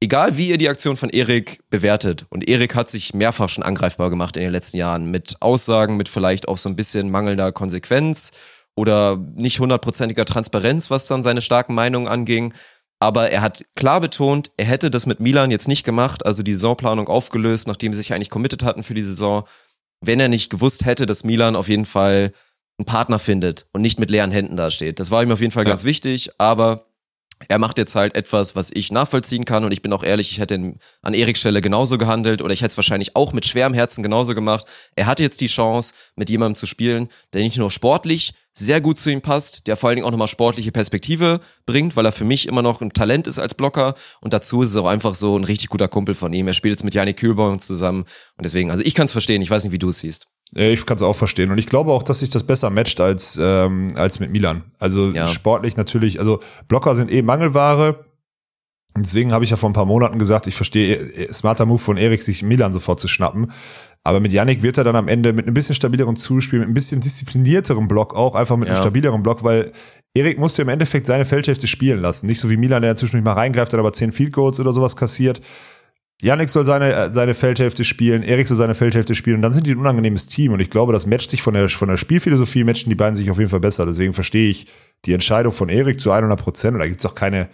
Egal 0.03 0.39
wie 0.39 0.49
ihr 0.49 0.57
die 0.57 0.71
Aktion 0.71 0.97
von 0.97 1.11
Erik 1.11 1.61
bewertet, 1.69 2.25
und 2.31 2.49
Erik 2.49 2.75
hat 2.75 2.89
sich 2.89 3.13
mehrfach 3.13 3.51
schon 3.51 3.65
angreifbar 3.65 4.09
gemacht 4.09 4.37
in 4.39 4.43
den 4.43 4.53
letzten 4.53 4.79
Jahren 4.79 5.11
mit 5.11 5.37
Aussagen, 5.41 5.99
mit 5.99 6.09
vielleicht 6.09 6.49
auch 6.49 6.57
so 6.57 6.71
ein 6.71 6.77
bisschen 6.77 7.11
mangelnder 7.11 7.53
Konsequenz 7.53 8.33
oder 8.75 9.19
nicht 9.35 9.61
hundertprozentiger 9.61 10.25
Transparenz, 10.25 10.91
was 10.91 11.07
dann 11.07 11.23
seine 11.23 11.43
starken 11.43 11.75
Meinungen 11.75 12.09
anging. 12.09 12.55
Aber 13.01 13.31
er 13.31 13.41
hat 13.41 13.65
klar 13.77 14.01
betont, 14.01 14.53
er 14.59 14.67
hätte 14.67 14.91
das 14.91 15.07
mit 15.07 15.21
Milan 15.21 15.51
jetzt 15.51 15.69
nicht 15.69 15.85
gemacht, 15.85 16.25
also 16.27 16.43
die 16.43 16.53
Saisonplanung 16.53 17.09
aufgelöst, 17.09 17.67
nachdem 17.67 17.95
sie 17.95 18.03
sich 18.03 18.13
eigentlich 18.13 18.31
committed 18.31 18.63
hatten 18.63 18.83
für 18.83 18.95
die 18.95 19.03
Saison, 19.03 19.45
wenn 20.03 20.21
er 20.21 20.29
nicht 20.29 20.51
gewusst 20.51 20.85
hätte, 20.85 21.07
dass 21.07 21.25
Milan 21.25 21.57
auf 21.57 21.69
jeden 21.69 21.87
Fall 21.87 22.33
einen 22.79 22.85
Partner 22.87 23.19
findet 23.19 23.67
und 23.73 23.81
nicht 23.83 23.99
mit 23.99 24.11
leeren 24.11 24.31
Händen 24.31 24.57
dasteht. 24.57 25.01
Das 25.01 25.11
war 25.11 25.23
ihm 25.23 25.33
auf 25.33 25.41
jeden 25.41 25.51
Fall 25.51 25.65
Ja. 25.65 25.71
ganz 25.71 25.85
wichtig, 25.85 26.31
aber 26.39 26.89
er 27.49 27.59
macht 27.59 27.78
jetzt 27.78 27.95
halt 27.95 28.16
etwas, 28.16 28.55
was 28.55 28.70
ich 28.72 28.93
nachvollziehen 28.93 29.45
kann 29.45 29.64
und 29.64 29.72
ich 29.72 29.82
bin 29.82 29.93
auch 29.93 30.03
ehrlich, 30.03 30.30
ich 30.30 30.41
hätte 30.41 30.74
an 31.03 31.14
Eriks 31.14 31.41
Stelle 31.41 31.61
genauso 31.61 31.97
gehandelt 31.97 32.43
oder 32.43 32.53
ich 32.53 32.61
hätte 32.61 32.72
es 32.72 32.76
wahrscheinlich 32.76 33.16
auch 33.16 33.32
mit 33.32 33.47
schwerem 33.47 33.72
Herzen 33.72 34.03
genauso 34.03 34.34
gemacht. 34.34 34.66
Er 34.95 35.07
hatte 35.07 35.22
jetzt 35.22 35.41
die 35.41 35.47
Chance, 35.47 35.95
mit 36.16 36.28
jemandem 36.28 36.55
zu 36.55 36.66
spielen, 36.66 37.09
der 37.32 37.43
nicht 37.43 37.57
nur 37.57 37.70
sportlich 37.70 38.34
sehr 38.53 38.80
gut 38.80 38.99
zu 38.99 39.11
ihm 39.11 39.22
passt, 39.22 39.66
der 39.66 39.76
vor 39.76 39.88
allen 39.88 39.97
Dingen 39.97 40.07
auch 40.07 40.11
nochmal 40.11 40.28
sportliche 40.28 40.72
Perspektive 40.72 41.41
bringt, 41.66 41.97
weil 41.97 42.05
er 42.05 42.12
für 42.12 42.24
mich 42.24 42.47
immer 42.47 42.62
noch 42.62 42.80
ein 42.82 42.93
Talent 42.93 43.26
ist 43.26 43.38
als 43.38 43.55
Blocker 43.55 43.95
und 44.20 44.32
dazu 44.32 44.62
ist 44.62 44.70
es 44.70 44.76
auch 44.76 44.86
einfach 44.86 45.14
so 45.14 45.38
ein 45.38 45.45
richtig 45.45 45.70
guter 45.70 45.88
Kumpel 45.88 46.14
von 46.14 46.32
ihm. 46.34 46.47
Er 46.47 46.53
spielt 46.53 46.72
jetzt 46.72 46.84
mit 46.84 46.95
Janik 46.95 47.16
Kühlborn 47.16 47.59
zusammen 47.59 48.05
und 48.36 48.45
deswegen, 48.45 48.70
also 48.70 48.84
ich 48.84 48.95
kann 48.95 49.07
es 49.07 49.12
verstehen, 49.12 49.41
ich 49.41 49.51
weiß 49.51 49.64
nicht, 49.64 49.72
wie 49.72 49.78
du 49.78 49.88
es 49.88 50.01
siehst. 50.01 50.26
Ich 50.53 50.85
kann 50.85 50.97
es 50.97 51.03
auch 51.03 51.15
verstehen. 51.15 51.51
Und 51.53 51.59
ich 51.59 51.67
glaube 51.67 51.93
auch, 51.93 52.03
dass 52.03 52.21
sich 52.21 52.31
das 52.31 52.43
besser 52.45 52.71
matcht 52.71 53.01
als, 53.01 53.39
ähm, 53.41 53.89
als 53.95 54.19
mit 54.21 54.33
Milan. 54.33 54.65
Also 54.79 55.11
Ja. 55.11 55.29
sportlich 55.29 55.77
natürlich, 55.77 56.19
also 56.19 56.41
Blocker 56.67 56.95
sind 56.95 57.11
eh 57.13 57.23
Mangelware. 57.23 58.05
Und 58.97 59.07
Deswegen 59.07 59.33
habe 59.33 59.45
ich 59.45 59.51
ja 59.51 59.57
vor 59.57 59.71
ein 59.71 59.75
paar 59.75 59.85
Monaten 59.85 60.19
gesagt, 60.19 60.49
ich 60.49 60.55
verstehe 60.57 60.97
eh, 60.97 61.33
smarter 61.33 61.65
Move 61.67 61.79
von 61.79 61.97
Erik, 61.97 62.23
sich 62.23 62.43
Milan 62.43 62.73
sofort 62.73 62.99
zu 62.99 63.07
schnappen. 63.07 63.53
Aber 64.03 64.19
mit 64.19 64.33
Yannick 64.33 64.63
wird 64.63 64.79
er 64.79 64.85
dann 64.85 64.97
am 64.97 65.07
Ende 65.07 65.33
mit 65.33 65.47
ein 65.47 65.55
bisschen 65.55 65.75
stabileren 65.77 66.17
Zuspiel, 66.17 66.59
mit 66.59 66.69
ein 66.69 66.75
bisschen 66.75 67.01
disziplinierterem 67.01 67.87
Block 67.87 68.15
auch, 68.17 68.35
einfach 68.35 68.57
mit 68.57 68.67
einem 68.67 68.75
Ja. 68.77 68.83
stabileren 68.83 69.23
Block, 69.23 69.45
weil 69.45 69.73
Erik 70.15 70.39
musste 70.41 70.63
im 70.63 70.69
Endeffekt 70.71 71.07
seine 71.07 71.25
Feldhälfte 71.25 71.69
spielen 71.69 72.01
lassen. 72.01 72.27
Nicht 72.27 72.41
so 72.41 72.51
wie 72.51 72.57
Milan, 72.57 72.83
der 72.83 72.97
zwischendurch 72.97 73.25
mal 73.25 73.35
reingreift, 73.41 73.73
dann 73.73 73.79
aber 73.79 73.93
10 73.93 74.11
Field 74.11 74.33
Goals 74.33 74.59
oder 74.59 74.73
sowas 74.73 74.97
kassiert. 74.97 75.41
Yannick 76.21 76.51
soll 76.51 76.64
seine, 76.64 76.93
äh, 76.93 77.11
seine 77.11 77.35
Feldhälfte 77.35 77.85
spielen, 77.85 78.23
Erik 78.23 78.47
soll 78.47 78.57
seine 78.57 78.75
Feldhälfte 78.75 79.14
spielen 79.14 79.37
und 79.37 79.43
dann 79.43 79.53
sind 79.53 79.66
die 79.66 79.73
ein 79.73 79.79
unangenehmes 79.79 80.27
Team 80.27 80.53
und 80.53 80.61
ich 80.61 80.71
glaube, 80.71 80.93
das 80.93 81.07
matcht 81.07 81.31
sich 81.31 81.43
von 81.43 81.55
der, 81.55 81.68
von 81.68 81.89
der 81.89 81.97
Spielphilosophie, 81.97 82.64
matchen 82.64 82.91
die 82.91 82.95
beiden 82.95 83.14
sich 83.14 83.31
auf 83.31 83.39
jeden 83.39 83.51
Fall 83.51 83.61
besser. 83.61 83.87
Deswegen 83.87 84.12
verstehe 84.12 84.51
ich 84.51 84.66
die 85.07 85.14
Entscheidung 85.14 85.53
von 85.53 85.68
Erik 85.68 86.01
zu 86.01 86.12
100 86.12 86.39
Prozent 86.39 86.75
und 86.75 86.81
da 86.81 86.87
gibt's 86.87 87.07
auch 87.07 87.14
keine, 87.14 87.49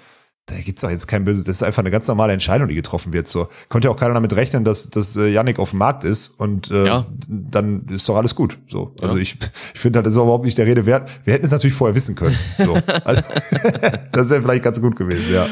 da 0.47 0.55
gibt's 0.65 0.85
auch 0.85 0.91
jetzt 0.91 1.09
kein 1.09 1.25
böses, 1.25 1.43
das 1.45 1.57
ist 1.57 1.63
einfach 1.65 1.83
eine 1.83 1.91
ganz 1.91 2.07
normale 2.07 2.33
Entscheidung, 2.33 2.69
die 2.69 2.75
getroffen 2.77 3.13
wird. 3.13 3.27
So 3.27 3.49
konnte 3.69 3.89
ja 3.89 3.93
auch 3.93 3.99
keiner 3.99 4.15
damit 4.15 4.35
rechnen, 4.37 4.63
dass, 4.63 4.91
dass 4.91 5.17
äh, 5.17 5.27
Yannick 5.29 5.59
auf 5.59 5.71
dem 5.71 5.81
Markt 5.81 6.05
ist 6.05 6.39
und 6.39 6.71
äh, 6.71 6.87
Ja. 6.87 7.07
dann 7.29 7.87
ist 7.89 8.09
doch 8.09 8.17
alles 8.17 8.35
gut. 8.37 8.57
So, 8.69 8.93
also 9.03 9.17
ich, 9.17 9.37
ich 9.75 9.81
finde, 9.81 10.03
das 10.03 10.13
ist 10.13 10.19
überhaupt 10.19 10.45
nicht 10.45 10.57
der 10.57 10.67
Rede 10.67 10.87
wert. 10.87 11.11
Wir 11.25 11.35
hätten 11.35 11.45
es 11.45 11.51
natürlich 11.51 11.75
vorher 11.75 11.97
wissen 11.97 12.15
können. 12.15 12.37
So, 12.59 12.75
also, 13.05 13.23
das 14.13 14.31
wäre 14.31 14.41
vielleicht 14.43 14.63
ganz 14.63 14.81
gut 14.81 14.95
gewesen. 14.97 15.35
Ja. 15.35 15.47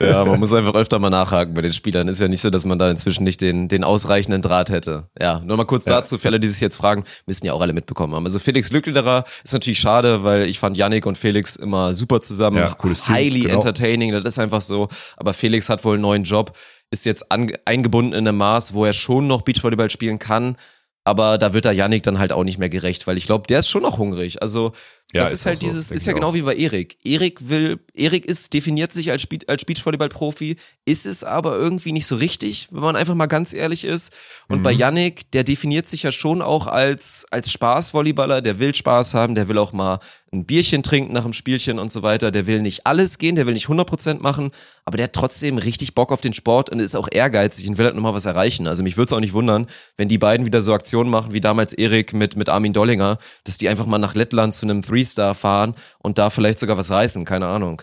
Ja, 0.00 0.24
man 0.24 0.40
muss 0.40 0.52
einfach 0.52 0.74
öfter 0.74 0.98
mal 0.98 1.10
nachhaken 1.10 1.54
bei 1.54 1.60
den 1.62 1.72
Spielern. 1.72 2.08
Ist 2.08 2.20
ja 2.20 2.26
nicht 2.26 2.40
so, 2.40 2.50
dass 2.50 2.64
man 2.64 2.78
da 2.78 2.90
inzwischen 2.90 3.22
nicht 3.22 3.40
den, 3.40 3.68
den 3.68 3.84
ausreichenden 3.84 4.42
Draht 4.42 4.70
hätte. 4.70 5.08
Ja, 5.20 5.40
nur 5.44 5.56
mal 5.56 5.64
kurz 5.64 5.84
dazu, 5.84 6.18
für 6.18 6.28
alle, 6.28 6.40
die 6.40 6.48
sich 6.48 6.60
jetzt 6.60 6.76
fragen, 6.76 7.04
müssen 7.26 7.46
ja 7.46 7.52
auch 7.52 7.60
alle 7.60 7.72
mitbekommen 7.72 8.12
haben. 8.14 8.24
Also 8.24 8.40
Felix 8.40 8.72
Lücklederer 8.72 9.22
ist 9.44 9.52
natürlich 9.52 9.78
schade, 9.78 10.24
weil 10.24 10.48
ich 10.48 10.58
fand 10.58 10.76
Yannick 10.76 11.06
und 11.06 11.16
Felix 11.16 11.54
immer 11.54 11.94
super 11.94 12.20
zusammen. 12.20 12.56
Ja, 12.56 12.74
cooles 12.74 13.04
Team, 13.04 13.14
Highly 13.14 13.40
genau. 13.42 13.54
entertaining, 13.54 14.10
das 14.20 14.31
ist 14.34 14.38
einfach 14.38 14.62
so. 14.62 14.88
Aber 15.16 15.32
Felix 15.32 15.68
hat 15.68 15.84
wohl 15.84 15.94
einen 15.94 16.02
neuen 16.02 16.24
Job, 16.24 16.56
ist 16.90 17.06
jetzt 17.06 17.30
eingebunden 17.30 18.12
in 18.12 18.28
einem 18.28 18.38
Maß, 18.38 18.74
wo 18.74 18.84
er 18.84 18.92
schon 18.92 19.26
noch 19.26 19.42
Beachvolleyball 19.42 19.90
spielen 19.90 20.18
kann. 20.18 20.56
Aber 21.04 21.36
da 21.36 21.52
wird 21.52 21.64
er 21.64 21.72
Yannick 21.72 22.04
dann 22.04 22.18
halt 22.18 22.32
auch 22.32 22.44
nicht 22.44 22.58
mehr 22.58 22.68
gerecht, 22.68 23.06
weil 23.06 23.16
ich 23.16 23.26
glaube, 23.26 23.46
der 23.48 23.58
ist 23.58 23.68
schon 23.68 23.82
noch 23.82 23.98
hungrig. 23.98 24.40
Also 24.40 24.72
Ja, 25.14 25.20
das 25.20 25.32
ist 25.32 25.40
ist, 25.40 25.46
halt 25.46 25.58
so, 25.58 25.66
dieses, 25.66 25.92
ist 25.92 26.06
ja 26.06 26.14
genau 26.14 26.28
auch. 26.28 26.34
wie 26.34 26.40
bei 26.40 26.56
Erik. 26.56 26.96
Erik 27.04 27.48
will, 27.50 27.78
Erik 27.92 28.24
ist, 28.24 28.54
definiert 28.54 28.92
sich 28.94 29.10
als, 29.10 29.20
Spiel, 29.20 29.40
als 29.46 29.64
Beachvolleyball-Profi, 29.66 30.56
ist 30.86 31.04
es 31.04 31.22
aber 31.22 31.56
irgendwie 31.56 31.92
nicht 31.92 32.06
so 32.06 32.16
richtig, 32.16 32.68
wenn 32.70 32.80
man 32.80 32.96
einfach 32.96 33.14
mal 33.14 33.26
ganz 33.26 33.52
ehrlich 33.52 33.84
ist. 33.84 34.14
Und 34.48 34.58
Mhm. 34.60 34.62
bei 34.62 34.72
Yannick, 34.72 35.30
der 35.32 35.44
definiert 35.44 35.86
sich 35.86 36.02
ja 36.04 36.12
schon 36.12 36.40
auch 36.40 36.66
als, 36.66 37.26
als 37.30 37.50
Spaßvolleyballer, 37.52 38.40
der 38.40 38.58
will 38.58 38.74
Spaß 38.74 39.12
haben, 39.12 39.34
der 39.34 39.48
will 39.48 39.58
auch 39.58 39.72
mal 39.74 39.98
ein 40.34 40.46
Bierchen 40.46 40.82
trinken 40.82 41.12
nach 41.12 41.24
dem 41.24 41.34
Spielchen 41.34 41.78
und 41.78 41.92
so 41.92 42.02
weiter, 42.02 42.30
der 42.30 42.46
will 42.46 42.62
nicht 42.62 42.86
alles 42.86 43.18
gehen, 43.18 43.36
der 43.36 43.44
will 43.46 43.52
nicht 43.52 43.66
100% 43.68 44.20
machen, 44.22 44.50
aber 44.86 44.96
der 44.96 45.04
hat 45.04 45.12
trotzdem 45.12 45.58
richtig 45.58 45.94
Bock 45.94 46.10
auf 46.10 46.22
den 46.22 46.32
Sport 46.32 46.70
und 46.70 46.80
ist 46.80 46.94
auch 46.96 47.06
ehrgeizig 47.12 47.68
und 47.68 47.76
will 47.76 47.84
halt 47.84 47.94
nochmal 47.96 48.14
was 48.14 48.24
erreichen. 48.24 48.66
Also 48.66 48.82
mich 48.82 48.96
würde 48.96 49.08
es 49.08 49.12
auch 49.12 49.20
nicht 49.20 49.34
wundern, 49.34 49.66
wenn 49.98 50.08
die 50.08 50.16
beiden 50.16 50.46
wieder 50.46 50.62
so 50.62 50.72
Aktionen 50.72 51.10
machen, 51.10 51.34
wie 51.34 51.42
damals 51.42 51.74
Erik 51.74 52.14
mit, 52.14 52.36
mit 52.36 52.48
Armin 52.48 52.72
Dollinger, 52.72 53.18
dass 53.44 53.58
die 53.58 53.68
einfach 53.68 53.84
mal 53.84 53.98
nach 53.98 54.14
Lettland 54.14 54.54
zu 54.54 54.64
einem 54.64 54.82
Three-Star 54.92 55.34
fahren 55.34 55.74
und 55.98 56.18
da 56.18 56.30
vielleicht 56.30 56.58
sogar 56.58 56.76
was 56.78 56.90
reißen, 56.90 57.24
keine 57.24 57.46
Ahnung. 57.46 57.82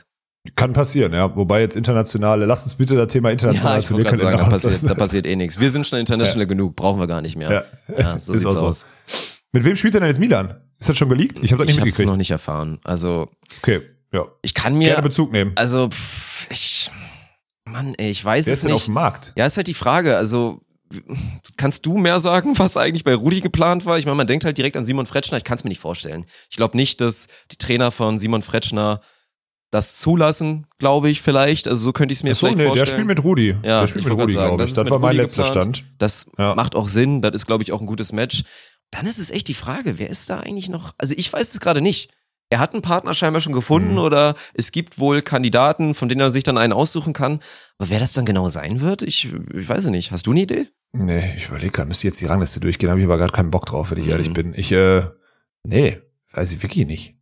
Kann 0.55 0.71
passieren, 0.73 1.13
ja. 1.13 1.35
Wobei 1.35 1.59
jetzt 1.61 1.75
internationale, 1.75 2.45
lass 2.45 2.63
uns 2.63 2.75
bitte 2.75 2.95
das 2.95 3.07
Thema 3.11 3.29
Ja, 3.29 3.33
internationale 3.33 3.79
ich 3.81 3.91
wollte 3.91 4.03
gerade 4.05 4.17
sagen, 4.17 4.37
da 4.37 4.45
passiert, 4.49 4.89
da 4.89 4.95
passiert 4.95 5.25
eh 5.25 5.35
nichts. 5.35 5.59
Wir 5.59 5.69
sind 5.69 5.85
schon 5.85 5.99
international 5.99 6.47
genug, 6.47 6.75
brauchen 6.75 6.99
wir 6.99 7.07
gar 7.07 7.21
nicht 7.21 7.35
mehr. 7.35 7.65
Ja. 7.87 7.95
Ja, 7.99 8.19
so 8.19 8.33
sieht's 8.33 8.45
auch 8.45 8.51
so. 8.57 8.65
aus. 8.67 8.85
Mit 9.51 9.65
wem 9.65 9.75
spielt 9.75 9.95
denn 9.95 10.03
jetzt 10.05 10.19
Milan? 10.19 10.55
Ist 10.79 10.89
das 10.89 10.97
schon 10.97 11.09
geleakt? 11.09 11.39
Ich 11.43 11.51
habe 11.51 11.63
das 11.65 11.71
Ich 11.71 11.75
nicht 11.75 11.81
habe 11.81 11.87
es 11.89 11.93
mitgekriegt. 11.93 12.09
noch 12.09 12.17
nicht 12.17 12.31
erfahren. 12.31 12.79
Also 12.83 13.29
Okay, 13.61 13.81
ja. 14.13 14.25
ich 14.41 14.53
kann 14.53 14.75
mir, 14.75 14.89
Gerne 14.89 15.01
Bezug 15.03 15.31
nehmen. 15.31 15.51
also 15.55 15.89
pff, 15.89 16.47
ich, 16.51 16.89
Mann, 17.65 17.93
ey, 17.97 18.09
ich 18.09 18.23
weiß 18.23 18.45
Wer 18.45 18.53
es 18.53 18.59
ist 18.59 18.63
denn 18.65 18.71
auf 18.71 18.77
nicht. 18.79 18.87
dem 18.87 18.93
Markt? 18.93 19.33
Ja, 19.35 19.45
ist 19.45 19.57
halt 19.57 19.67
die 19.67 19.73
Frage. 19.73 20.15
Also 20.15 20.61
kannst 21.57 21.85
du 21.85 21.97
mehr 21.97 22.19
sagen, 22.19 22.53
was 22.57 22.77
eigentlich 22.77 23.03
bei 23.03 23.13
Rudi 23.15 23.41
geplant 23.41 23.85
war? 23.85 23.97
Ich 23.97 24.05
meine, 24.05 24.15
man 24.17 24.27
denkt 24.27 24.45
halt 24.45 24.57
direkt 24.57 24.77
an 24.77 24.85
Simon 24.85 25.05
Fretschner. 25.05 25.37
Ich 25.37 25.43
kann 25.43 25.57
es 25.57 25.63
mir 25.63 25.69
nicht 25.69 25.79
vorstellen. 25.81 26.25
Ich 26.49 26.57
glaube 26.57 26.77
nicht, 26.77 27.01
dass 27.01 27.27
die 27.51 27.57
Trainer 27.57 27.91
von 27.91 28.19
Simon 28.19 28.41
Fretschner 28.41 29.01
das 29.71 29.99
zulassen, 29.99 30.65
glaube 30.79 31.11
ich 31.11 31.21
vielleicht. 31.21 31.67
Also 31.67 31.83
so 31.83 31.93
könnte 31.93 32.11
ich 32.11 32.19
es 32.19 32.23
mir 32.23 32.31
Achso, 32.31 32.47
vielleicht 32.47 32.57
nee, 32.57 32.63
der 32.63 32.69
vorstellen. 32.71 32.89
spielt 33.01 33.07
mit 33.07 33.23
Rudi. 33.23 33.49
Ja, 33.63 33.81
der 33.81 33.87
spielt 33.87 34.05
mit 34.05 34.13
Rudi, 34.17 34.33
glaube 34.33 34.57
das 34.57 34.71
ich. 34.71 34.75
Das 34.75 34.83
mit 34.85 34.91
war 34.91 34.99
mein 34.99 35.09
Rudi 35.11 35.21
letzter 35.21 35.43
geplant. 35.43 35.77
Stand. 35.77 35.91
Das 35.99 36.31
Ja. 36.39 36.55
macht 36.55 36.75
auch 36.75 36.87
Sinn. 36.87 37.21
Das 37.21 37.33
ist, 37.35 37.45
glaube 37.45 37.61
ich, 37.63 37.71
auch 37.71 37.79
ein 37.79 37.85
gutes 37.85 38.11
Match. 38.11 38.43
Dann 38.91 39.05
ist 39.05 39.19
es 39.19 39.29
echt 39.29 39.47
die 39.47 39.53
Frage, 39.53 39.99
wer 39.99 40.09
ist 40.09 40.27
da 40.31 40.39
eigentlich 40.39 40.69
noch? 40.69 40.95
Also 40.97 41.13
ich 41.15 41.31
weiß 41.31 41.53
es 41.53 41.59
gerade 41.59 41.81
nicht. 41.81 42.09
Er 42.51 42.57
hat 42.57 42.73
einen 42.73 42.81
Partner 42.81 43.13
scheinbar 43.13 43.41
schon 43.41 43.53
gefunden 43.53 43.91
Mhm. 43.91 43.97
oder 43.99 44.33
es 44.55 44.71
gibt 44.71 44.97
wohl 44.97 45.21
Kandidaten, 45.21 45.93
von 45.93 46.09
denen 46.09 46.21
er 46.21 46.31
sich 46.31 46.41
dann 46.43 46.57
einen 46.57 46.73
aussuchen 46.73 47.13
kann. 47.13 47.39
Aber 47.77 47.91
wer 47.91 47.99
das 47.99 48.13
dann 48.13 48.25
genau 48.25 48.49
sein 48.49 48.81
wird, 48.81 49.03
ich, 49.03 49.31
ich 49.53 49.69
weiß 49.69 49.85
es 49.85 49.91
nicht. 49.91 50.11
Hast 50.11 50.25
du 50.25 50.31
eine 50.31 50.41
Idee? 50.41 50.67
Nee, 50.91 51.33
ich 51.37 51.47
überlege 51.49 51.71
gerade, 51.71 51.87
müsste 51.87 52.07
jetzt 52.07 52.19
die 52.19 52.25
Rangliste 52.25 52.59
durchgehen, 52.59 52.89
habe 52.89 52.99
ich 52.99 53.05
aber 53.05 53.17
gerade 53.17 53.31
keinen 53.31 53.51
Bock 53.51 53.65
drauf, 53.67 53.91
wenn 53.91 53.99
ich 53.99 54.05
Mhm. 54.05 54.11
ehrlich 54.11 54.33
bin. 54.33 54.53
Ich, 54.55 54.71
äh, 54.71 55.03
nee, 55.63 55.99
weiß 56.33 56.51
ich 56.53 56.63
wirklich 56.63 56.87
nicht. 56.87 57.15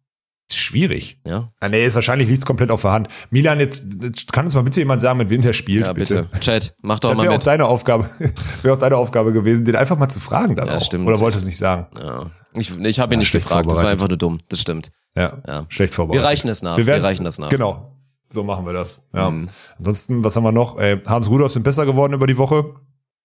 Ist 0.49 0.59
schwierig. 0.59 1.19
Ja, 1.25 1.51
Ah, 1.59 1.67
nee, 1.67 1.85
ist 1.85 1.95
wahrscheinlich 1.95 2.29
liegt's 2.29 2.45
komplett 2.45 2.71
auf 2.71 2.81
der 2.83 2.91
Hand. 2.91 3.09
Milan, 3.31 3.59
jetzt 3.59 3.83
jetzt 4.01 4.31
kann 4.31 4.45
uns 4.45 4.55
mal 4.55 4.61
bitte 4.61 4.79
jemand 4.79 5.01
sagen, 5.01 5.17
mit 5.17 5.29
wem 5.29 5.41
der 5.41 5.51
spielt. 5.51 5.85
ja 5.87 5.91
bitte. 5.91 6.29
Chat, 6.39 6.75
mach 6.81 6.99
doch 7.01 7.09
Das 7.09 7.17
mal 7.17 7.23
wäre 7.23 7.33
auch 7.33 7.37
mit. 7.39 7.45
deine 7.47 7.65
Aufgabe, 7.65 8.09
wäre 8.63 8.75
auch 8.75 8.79
deine 8.79 8.95
Aufgabe 8.95 9.33
gewesen, 9.33 9.65
den 9.65 9.75
einfach 9.75 9.97
mal 9.97 10.07
zu 10.07 10.21
fragen 10.21 10.55
dann 10.55 10.67
Ja, 10.67 10.77
auch. 10.77 10.81
stimmt. 10.81 11.05
Oder 11.05 11.19
wolltest 11.19 11.41
du 11.43 11.43
es 11.43 11.47
nicht 11.47 11.57
sagen? 11.57 11.87
Ja. 12.01 12.31
Ich, 12.57 12.71
ich 12.79 12.99
habe 12.99 13.13
ihn 13.13 13.17
Ja, 13.17 13.19
nicht 13.19 13.27
schlecht 13.27 13.45
gefragt, 13.47 13.69
das 13.69 13.79
war 13.83 13.89
einfach 13.89 14.07
nur 14.07 14.17
dumm. 14.17 14.39
Das 14.47 14.61
stimmt. 14.61 14.89
Ja, 15.15 15.41
Ja. 15.45 15.65
schlecht 15.67 15.93
vorbereitet. 15.93 16.23
Wir 16.23 16.27
reichen 16.29 16.47
es 16.49 16.61
nach. 16.61 16.77
Wir, 16.77 16.85
werden's- 16.87 17.07
reichen 17.09 17.25
das 17.25 17.39
nach. 17.39 17.49
Genau. 17.49 17.93
So 18.29 18.43
machen 18.43 18.65
wir 18.65 18.73
das. 18.73 19.07
Ja. 19.13 19.29
Mhm. 19.29 19.47
Ansonsten, 19.77 20.23
was 20.23 20.35
haben 20.37 20.43
wir 20.43 20.51
noch? 20.53 20.77
Äh, 20.79 21.01
Hans 21.07 21.29
Rudolph 21.29 21.51
sind 21.51 21.63
besser 21.63 21.85
geworden 21.85 22.13
über 22.13 22.27
die 22.27 22.37
Woche. 22.37 22.73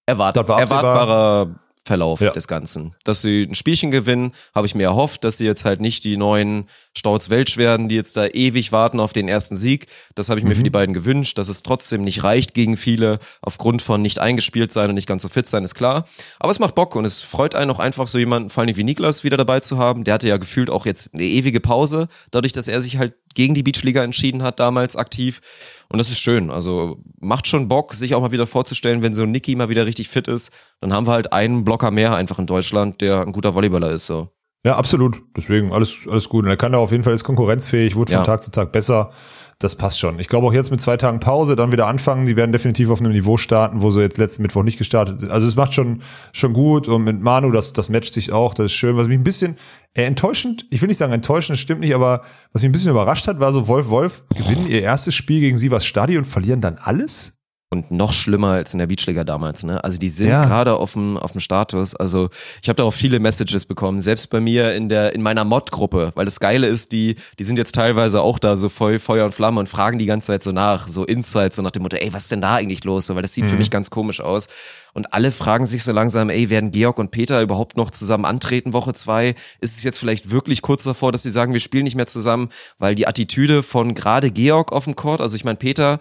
Erwart 0.07 0.37
erwartbarer 0.37 1.55
Verlauf 1.85 2.21
Ja. 2.21 2.31
des 2.31 2.47
Ganzen. 2.47 2.95
Dass 3.03 3.23
sie 3.23 3.43
ein 3.43 3.57
Spielchen 3.57 3.91
gewinnen, 3.91 4.33
habe 4.55 4.69
ich 4.69 4.77
mir 4.77 4.85
erhofft, 4.85 5.25
dass 5.25 5.39
sie 5.39 5.45
jetzt 5.47 5.65
halt 5.65 5.81
nicht 5.81 6.05
die 6.05 6.17
neuen 6.17 6.69
Stauds 6.97 7.29
Welsch 7.29 7.57
werden, 7.57 7.89
die 7.89 7.97
jetzt 7.97 8.17
da 8.17 8.27
ewig 8.27 8.71
warten 8.71 9.01
auf 9.01 9.13
den 9.13 9.27
ersten 9.27 9.57
Sieg. 9.57 9.87
Das 10.15 10.29
habe 10.29 10.39
ich 10.39 10.47
mir 10.47 10.55
für 10.55 10.63
die 10.63 10.71
beiden 10.71 10.95
gewünscht, 10.95 11.39
dass 11.39 11.49
es 11.49 11.65
trotzdem 11.65 12.03
nicht 12.03 12.23
reicht 12.23 12.55
gegen 12.55 12.77
viele, 12.77 13.19
aufgrund 13.41 13.83
von 13.83 14.01
nicht 14.01 14.21
eingespielt 14.21 14.73
sein 14.73 14.91
und 14.91 14.95
nicht 14.95 15.09
ganz 15.09 15.23
so 15.23 15.29
fit 15.29 15.49
sein, 15.49 15.65
ist 15.65 15.75
klar. 15.75 16.05
Aber 16.39 16.53
es 16.53 16.61
macht 16.61 16.77
Bock 16.77 16.95
und 16.95 17.05
es 17.05 17.21
freut 17.23 17.57
einen 17.57 17.71
auch 17.73 17.81
einfach 17.81 18.07
so 18.07 18.19
jemanden, 18.19 18.49
vor 18.51 18.63
allem 18.63 18.77
wie 18.77 18.85
Niklas, 18.85 19.25
wieder 19.25 19.37
dabei 19.37 19.59
zu 19.59 19.77
haben. 19.79 20.05
Der 20.05 20.15
hatte 20.15 20.29
ja 20.29 20.37
gefühlt 20.37 20.71
auch 20.71 20.87
jetzt 20.87 21.13
eine 21.15 21.25
ewige 21.25 21.59
Pause, 21.59 22.07
dadurch, 22.31 22.53
dass 22.53 22.69
er 22.69 22.81
sich 22.81 22.99
halt 22.99 23.15
gegen 23.35 23.55
die 23.55 23.63
Beachliga 23.63 24.03
entschieden 24.03 24.43
hat, 24.43 24.61
damals 24.61 24.97
aktiv. 24.97 25.41
Und 25.89 25.99
das 25.99 26.09
ist 26.09 26.19
schön. 26.19 26.51
Also 26.51 26.99
macht 27.21 27.47
schon 27.47 27.69
Bock, 27.69 27.95
sich 27.95 28.15
auch 28.15 28.21
mal 28.21 28.33
wieder 28.33 28.47
vorzustellen, 28.47 29.03
wenn 29.03 29.15
so 29.15 29.25
ein 29.25 29.31
Niki 29.31 29.55
mal 29.57 29.69
wieder 29.69 29.87
richtig 29.87 30.09
fit 30.09 30.29
ist, 30.29 30.53
dann 30.81 30.93
haben 30.93 31.07
wir 31.07 31.13
halt 31.13 31.33
einen 31.33 31.65
Blocker 31.65 31.91
mehr 31.91 32.15
einfach 32.15 32.39
in 32.39 32.47
Deutschland, 32.47 33.01
der 33.01 33.21
ein 33.21 33.33
guter 33.33 33.55
Volleyballer 33.55 33.91
ist. 33.91 34.07
So. 34.07 34.29
Ja, 34.65 34.77
absolut. 34.77 35.23
Deswegen 35.37 35.73
alles, 35.73 36.07
alles 36.09 36.29
gut. 36.29 36.45
Und 36.45 36.51
er 36.51 36.57
kann 36.57 36.73
da 36.73 36.79
auf 36.79 36.93
jeden 36.93 37.03
Fall 37.03 37.15
ist 37.15 37.25
konkurrenzfähig, 37.25 37.97
wurde 37.97 38.13
von 38.13 38.21
Ja. 38.21 38.25
Tag 38.25 38.43
zu 38.43 38.51
Tag 38.51 38.73
besser. 38.73 39.11
Das 39.59 39.77
passt 39.77 40.01
schon. 40.01 40.19
Ich 40.19 40.29
glaube 40.29 40.47
auch 40.47 40.53
jetzt 40.53 40.73
mit 40.73 40.81
zwei 40.81 40.97
Tagen 40.97 41.21
Pause 41.21 41.55
dann 41.55 41.71
wieder 41.71 41.87
anfangen. 41.87 42.27
Die 42.27 42.37
werden 42.37 42.51
definitiv 42.51 42.91
auf 42.91 43.01
einem 43.01 43.13
Niveau 43.13 43.37
starten, 43.37 43.81
wo 43.81 43.91
sie 43.91 44.01
jetzt 44.01 44.19
letzten 44.19 44.43
Mittwoch 44.43 44.65
nicht 44.65 44.79
gestartet 44.79 45.21
sind. 45.21 45.31
Also 45.31 45.47
es 45.47 45.55
macht 45.55 45.75
schon, 45.75 46.03
schon 46.33 46.53
gut. 46.53 46.89
Und 46.89 47.05
mit 47.05 47.21
Manu, 47.21 47.53
das, 47.53 47.73
das 47.73 47.89
matcht 47.89 48.13
sich 48.13 48.33
auch. 48.33 48.55
Das 48.55 48.67
ist 48.67 48.73
schön. 48.73 48.97
Was 48.97 49.07
mich 49.07 49.19
ein 49.19 49.25
bisschen 49.25 49.57
enttäuschend, 49.95 50.67
ich 50.71 50.81
will 50.81 50.89
nicht 50.89 50.99
sagen 50.99 51.13
enttäuschend, 51.13 51.57
das 51.57 51.61
stimmt 51.61 51.81
nicht, 51.81 51.95
aber 51.95 52.23
was 52.53 52.63
mich 52.63 52.69
ein 52.69 52.73
bisschen 52.73 52.91
überrascht 52.91 53.29
hat, 53.29 53.41
war 53.41 53.53
so 53.53 53.69
Wolf 53.69 53.89
Wolf 53.89 54.25
gewinnen 54.35 54.67
ihr 54.69 54.83
erstes 54.83 55.15
Spiel 55.15 55.41
gegen 55.41 55.59
Sivas 55.59 55.85
Stadi 55.85 56.17
und 56.17 56.25
verlieren 56.25 56.61
dann 56.61 56.79
alles? 56.79 57.42
Und 57.73 57.91
noch 57.91 58.13
schlimmer 58.13 58.49
als 58.49 58.75
in 58.75 58.81
der 58.81 58.87
Beachliga 58.87 59.25
damals, 59.25 59.65
ne? 59.65 59.83
Also 59.83 59.97
die 59.97 60.11
sind 60.11 60.29
Ja. 60.29 60.45
gerade 60.45 60.75
auf 60.75 60.93
dem 60.93 61.17
auf 61.17 61.33
dem 61.33 61.41
Status. 61.41 61.97
Also 61.97 62.29
ich 62.63 62.69
habe 62.69 62.77
da 62.77 62.85
auch 62.85 62.93
viele 62.93 63.19
Messages 63.19 63.65
bekommen, 63.65 63.99
selbst 63.99 64.29
bei 64.29 64.41
mir 64.41 64.75
in 64.75 64.91
der 64.91 65.15
in 65.15 65.23
meiner 65.23 65.45
Mod-Gruppe, 65.47 66.11
weil 66.15 66.27
das 66.27 66.39
Geile 66.39 66.67
ist, 66.67 66.93
die 66.93 67.15
die 67.39 67.45
sind 67.45 67.57
jetzt 67.57 67.75
teilweise 67.75 68.21
auch 68.21 68.39
da 68.39 68.57
so 68.57 68.69
voll 68.69 68.99
Feuer 68.99 69.25
und 69.25 69.33
Flamme 69.33 69.59
und 69.59 69.71
fragen 69.71 69.99
die 69.99 70.05
ganze 70.05 70.27
Zeit 70.27 70.43
so 70.43 70.53
nach, 70.53 70.87
so 70.87 71.05
Insights, 71.07 71.57
so 71.57 71.63
nach 71.63 71.71
dem 71.71 71.83
Motto, 71.83 71.97
ey, 71.97 72.13
was 72.13 72.25
ist 72.25 72.33
denn 72.33 72.43
da 72.43 72.57
eigentlich 72.57 72.85
los? 72.85 73.07
So, 73.07 73.15
weil 73.15 73.23
das 73.23 73.33
sieht 73.33 73.47
für 73.47 73.57
mich 73.57 73.71
ganz 73.71 73.89
komisch 73.89 74.21
aus. 74.21 74.49
Und 74.93 75.15
alle 75.15 75.33
fragen 75.33 75.65
sich 75.65 75.83
so 75.83 75.93
langsam, 75.93 76.29
ey, 76.29 76.51
werden 76.51 76.73
Georg 76.73 76.99
und 76.99 77.11
Peter 77.11 77.41
überhaupt 77.41 77.79
noch 77.79 77.91
zusammen 77.91 78.27
antreten 78.27 78.75
Woche 78.75 78.93
zwei? 78.93 79.35
Ist 79.63 79.79
es 79.79 79.83
jetzt 79.83 79.99
vielleicht 79.99 80.31
wirklich 80.31 80.61
kurz 80.61 80.85
davor, 80.85 81.11
dass 81.11 81.23
sie 81.23 81.31
sagen, 81.31 81.55
wir 81.55 81.61
spielen 81.61 81.85
nicht 81.85 81.95
mehr 81.95 82.07
zusammen, 82.07 82.51
weil 82.79 82.95
die 82.95 83.07
Attitüde 83.07 83.63
von 83.63 83.95
gerade 83.95 84.31
Georg 84.31 84.73
auf 84.73 84.85
dem 84.85 84.95
Court, 84.95 85.23
also 85.23 85.37
ich 85.37 85.45
meine 85.45 85.57
Peter 85.57 85.99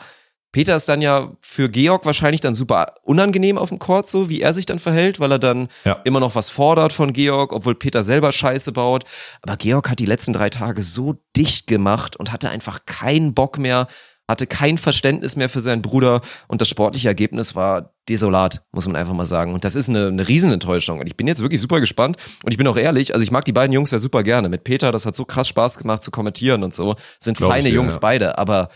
Peter 0.51 0.75
ist 0.75 0.89
dann 0.89 1.01
ja 1.01 1.31
für 1.39 1.69
Georg 1.69 2.05
wahrscheinlich 2.05 2.41
dann 2.41 2.53
super 2.53 2.95
unangenehm 3.03 3.57
auf 3.57 3.69
dem 3.69 3.79
Court, 3.79 4.09
so 4.09 4.29
wie 4.29 4.41
er 4.41 4.53
sich 4.53 4.65
dann 4.65 4.79
verhält, 4.79 5.19
weil 5.19 5.31
er 5.31 5.39
dann 5.39 5.69
Ja. 5.85 5.99
immer 6.03 6.19
noch 6.19 6.35
was 6.35 6.49
fordert 6.49 6.91
von 6.91 7.13
Georg, 7.13 7.53
obwohl 7.53 7.75
Peter 7.75 8.03
selber 8.03 8.31
Scheiße 8.31 8.71
baut. 8.73 9.03
Aber 9.41 9.55
Georg 9.57 9.89
hat 9.89 9.99
die 9.99 10.05
letzten 10.05 10.33
drei 10.33 10.49
Tage 10.49 10.81
so 10.81 11.15
dicht 11.37 11.67
gemacht 11.67 12.15
und 12.17 12.31
hatte 12.31 12.49
einfach 12.49 12.85
keinen 12.85 13.33
Bock 13.33 13.57
mehr, 13.57 13.87
hatte 14.27 14.47
kein 14.47 14.77
Verständnis 14.77 15.35
mehr 15.35 15.49
für 15.49 15.59
seinen 15.59 15.81
Bruder 15.81 16.21
und 16.47 16.61
das 16.61 16.69
sportliche 16.69 17.07
Ergebnis 17.09 17.55
war 17.55 17.93
desolat, 18.09 18.61
muss 18.71 18.87
man 18.87 18.95
einfach 18.95 19.13
mal 19.13 19.25
sagen. 19.25 19.53
Und 19.53 19.63
das 19.63 19.75
ist 19.75 19.89
eine, 19.89 20.07
eine 20.07 20.27
Riesenenttäuschung. 20.27 20.99
Und 20.99 21.07
ich 21.07 21.15
bin 21.17 21.27
jetzt 21.27 21.41
wirklich 21.41 21.61
super 21.61 21.79
gespannt 21.79 22.17
und 22.43 22.51
ich 22.51 22.57
bin 22.57 22.67
auch 22.67 22.77
ehrlich, 22.77 23.13
also 23.13 23.23
ich 23.23 23.31
mag 23.31 23.45
die 23.45 23.51
beiden 23.53 23.73
Jungs 23.73 23.91
ja 23.91 23.99
super 23.99 24.23
gerne. 24.23 24.49
Mit 24.49 24.63
Peter, 24.63 24.91
das 24.91 25.05
hat 25.05 25.15
so 25.15 25.23
krass 25.25 25.47
Spaß 25.47 25.77
gemacht 25.77 26.01
zu 26.03 26.11
kommentieren 26.11 26.63
und 26.63 26.73
so. 26.73 26.95
Sind 27.19 27.37
Glaub 27.37 27.49
ich 27.51 27.55
feine 27.55 27.69
dir, 27.69 27.75
Jungs 27.75 27.95
ja. 27.95 27.99
beide, 27.99 28.37
aber 28.37 28.69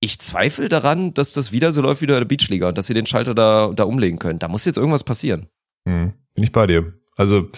ich 0.00 0.18
zweifle 0.18 0.68
daran, 0.68 1.14
dass 1.14 1.34
das 1.34 1.52
wieder 1.52 1.72
so 1.72 1.82
läuft 1.82 2.00
wie 2.00 2.06
in 2.06 2.12
der 2.12 2.24
Beachliga 2.24 2.68
und 2.68 2.78
dass 2.78 2.86
sie 2.86 2.94
den 2.94 3.06
Schalter 3.06 3.34
da, 3.34 3.70
da 3.74 3.84
umlegen 3.84 4.18
können. 4.18 4.38
Da 4.38 4.48
muss 4.48 4.64
jetzt 4.64 4.78
irgendwas 4.78 5.04
passieren. 5.04 5.46
Hm, 5.86 6.12
bin 6.34 6.44
ich 6.44 6.52
bei 6.52 6.66
dir. 6.66 6.94
Also 7.16 7.48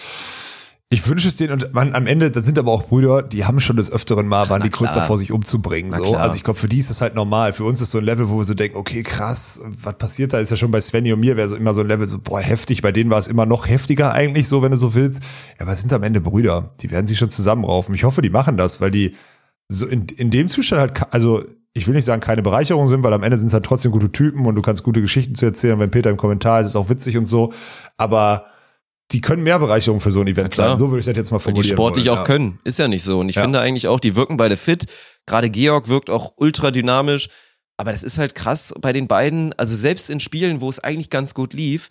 ich 0.89 1.07
wünsche 1.07 1.27
es 1.27 1.37
denen 1.37 1.53
und 1.53 1.73
man, 1.73 1.95
am 1.95 2.05
Ende, 2.05 2.29
das 2.29 2.45
sind 2.45 2.59
aber 2.59 2.71
auch 2.71 2.83
Brüder, 2.83 3.23
die 3.23 3.45
haben 3.45 3.59
schon 3.59 3.77
des 3.77 3.91
Öfteren 3.91 4.27
mal, 4.27 4.49
waren 4.49 4.59
na 4.59 4.65
die 4.65 4.69
kurz 4.69 4.91
klar. 4.91 5.01
davor, 5.01 5.17
sich 5.17 5.31
umzubringen. 5.31 5.89
Na 5.89 5.97
So. 5.97 6.03
klar. 6.03 6.21
Also 6.21 6.35
ich 6.35 6.43
glaube, 6.43 6.59
für 6.59 6.67
die 6.67 6.77
ist 6.77 6.89
das 6.89 7.01
halt 7.01 7.15
normal. 7.15 7.53
Für 7.53 7.63
uns 7.63 7.81
ist 7.81 7.91
so 7.91 7.97
ein 7.97 8.03
Level, 8.03 8.29
wo 8.29 8.37
wir 8.37 8.43
so 8.43 8.53
denken, 8.53 8.77
okay, 8.77 9.01
krass, 9.01 9.61
was 9.81 9.97
passiert 9.97 10.33
da? 10.33 10.39
Ist 10.39 10.51
ja 10.51 10.57
schon 10.57 10.69
bei 10.69 10.81
Svenny 10.81 11.11
und 11.13 11.21
mir 11.21 11.35
wäre 11.35 11.49
so 11.49 11.55
immer 11.55 11.73
so 11.73 11.81
ein 11.81 11.87
Level 11.87 12.05
so, 12.05 12.19
boah, 12.19 12.41
heftig. 12.41 12.81
Bei 12.83 12.91
denen 12.91 13.09
war 13.09 13.17
es 13.17 13.27
immer 13.27 13.45
noch 13.47 13.67
heftiger 13.67 14.11
eigentlich, 14.11 14.47
so 14.47 14.61
wenn 14.61 14.69
du 14.71 14.77
so 14.77 14.93
willst. 14.93 15.23
Ja, 15.57 15.61
aber 15.61 15.71
es 15.71 15.81
sind 15.81 15.93
am 15.93 16.03
Ende 16.03 16.21
Brüder. 16.21 16.73
Die 16.81 16.91
werden 16.91 17.07
sich 17.07 17.17
schon 17.17 17.29
zusammenraufen. 17.31 17.95
Ich 17.95 18.03
hoffe, 18.03 18.21
die 18.21 18.29
machen 18.29 18.57
das, 18.57 18.79
weil 18.79 18.91
die 18.91 19.15
so 19.69 19.87
in, 19.87 20.05
in 20.17 20.29
dem 20.29 20.47
Zustand 20.47 20.79
halt, 20.79 21.13
also 21.13 21.43
ich 21.73 21.87
will 21.87 21.95
nicht 21.95 22.05
sagen, 22.05 22.21
keine 22.21 22.41
Bereicherung 22.43 22.87
sind, 22.87 23.03
weil 23.03 23.13
am 23.13 23.23
Ende 23.23 23.37
sind 23.37 23.47
es 23.47 23.53
halt 23.53 23.65
trotzdem 23.65 23.91
gute 23.91 24.11
Typen 24.11 24.45
und 24.45 24.55
du 24.55 24.61
kannst 24.61 24.83
gute 24.83 25.01
Geschichten 25.01 25.35
zu 25.35 25.45
erzählen. 25.45 25.79
Wenn 25.79 25.89
Peter 25.91 26.09
im 26.09 26.17
Kommentar 26.17 26.59
ist, 26.61 26.67
ist 26.67 26.71
es 26.71 26.75
auch 26.75 26.89
witzig 26.89 27.17
und 27.17 27.25
so. 27.25 27.51
Aber 27.97 28.45
die 29.11 29.21
können 29.21 29.43
mehr 29.43 29.59
Bereicherung 29.59 29.99
für 29.99 30.11
so 30.11 30.21
ein 30.21 30.27
Event 30.27 30.53
sein. 30.55 30.77
So 30.77 30.89
würde 30.89 30.99
ich 30.99 31.05
das 31.05 31.15
jetzt 31.17 31.31
mal 31.31 31.37
Und 31.37 31.41
die 31.45 31.51
formulieren. 31.51 31.75
sportlich 31.77 32.05
wollen, 32.07 32.15
auch 32.15 32.21
ja. 32.21 32.25
können. 32.25 32.59
Ist 32.63 32.79
ja 32.79 32.87
nicht 32.87 33.03
so. 33.03 33.19
Und 33.19 33.29
ich 33.29 33.35
Ja. 33.35 33.41
finde 33.43 33.59
eigentlich 33.59 33.87
auch, 33.87 33.99
die 33.99 34.15
wirken 34.15 34.37
beide 34.37 34.55
fit. 34.57 34.85
Gerade 35.25 35.49
Georg 35.49 35.87
wirkt 35.87 36.09
auch 36.09 36.33
ultra 36.37 36.71
dynamisch. 36.71 37.29
Aber 37.77 37.91
das 37.91 38.03
ist 38.03 38.17
halt 38.19 38.35
krass 38.35 38.73
bei 38.79 38.93
den 38.93 39.07
beiden. 39.07 39.53
Also 39.53 39.75
selbst 39.75 40.09
in 40.09 40.19
Spielen, 40.19 40.61
wo 40.61 40.69
es 40.69 40.79
eigentlich 40.79 41.09
ganz 41.09 41.33
gut 41.33 41.53
lief, 41.53 41.89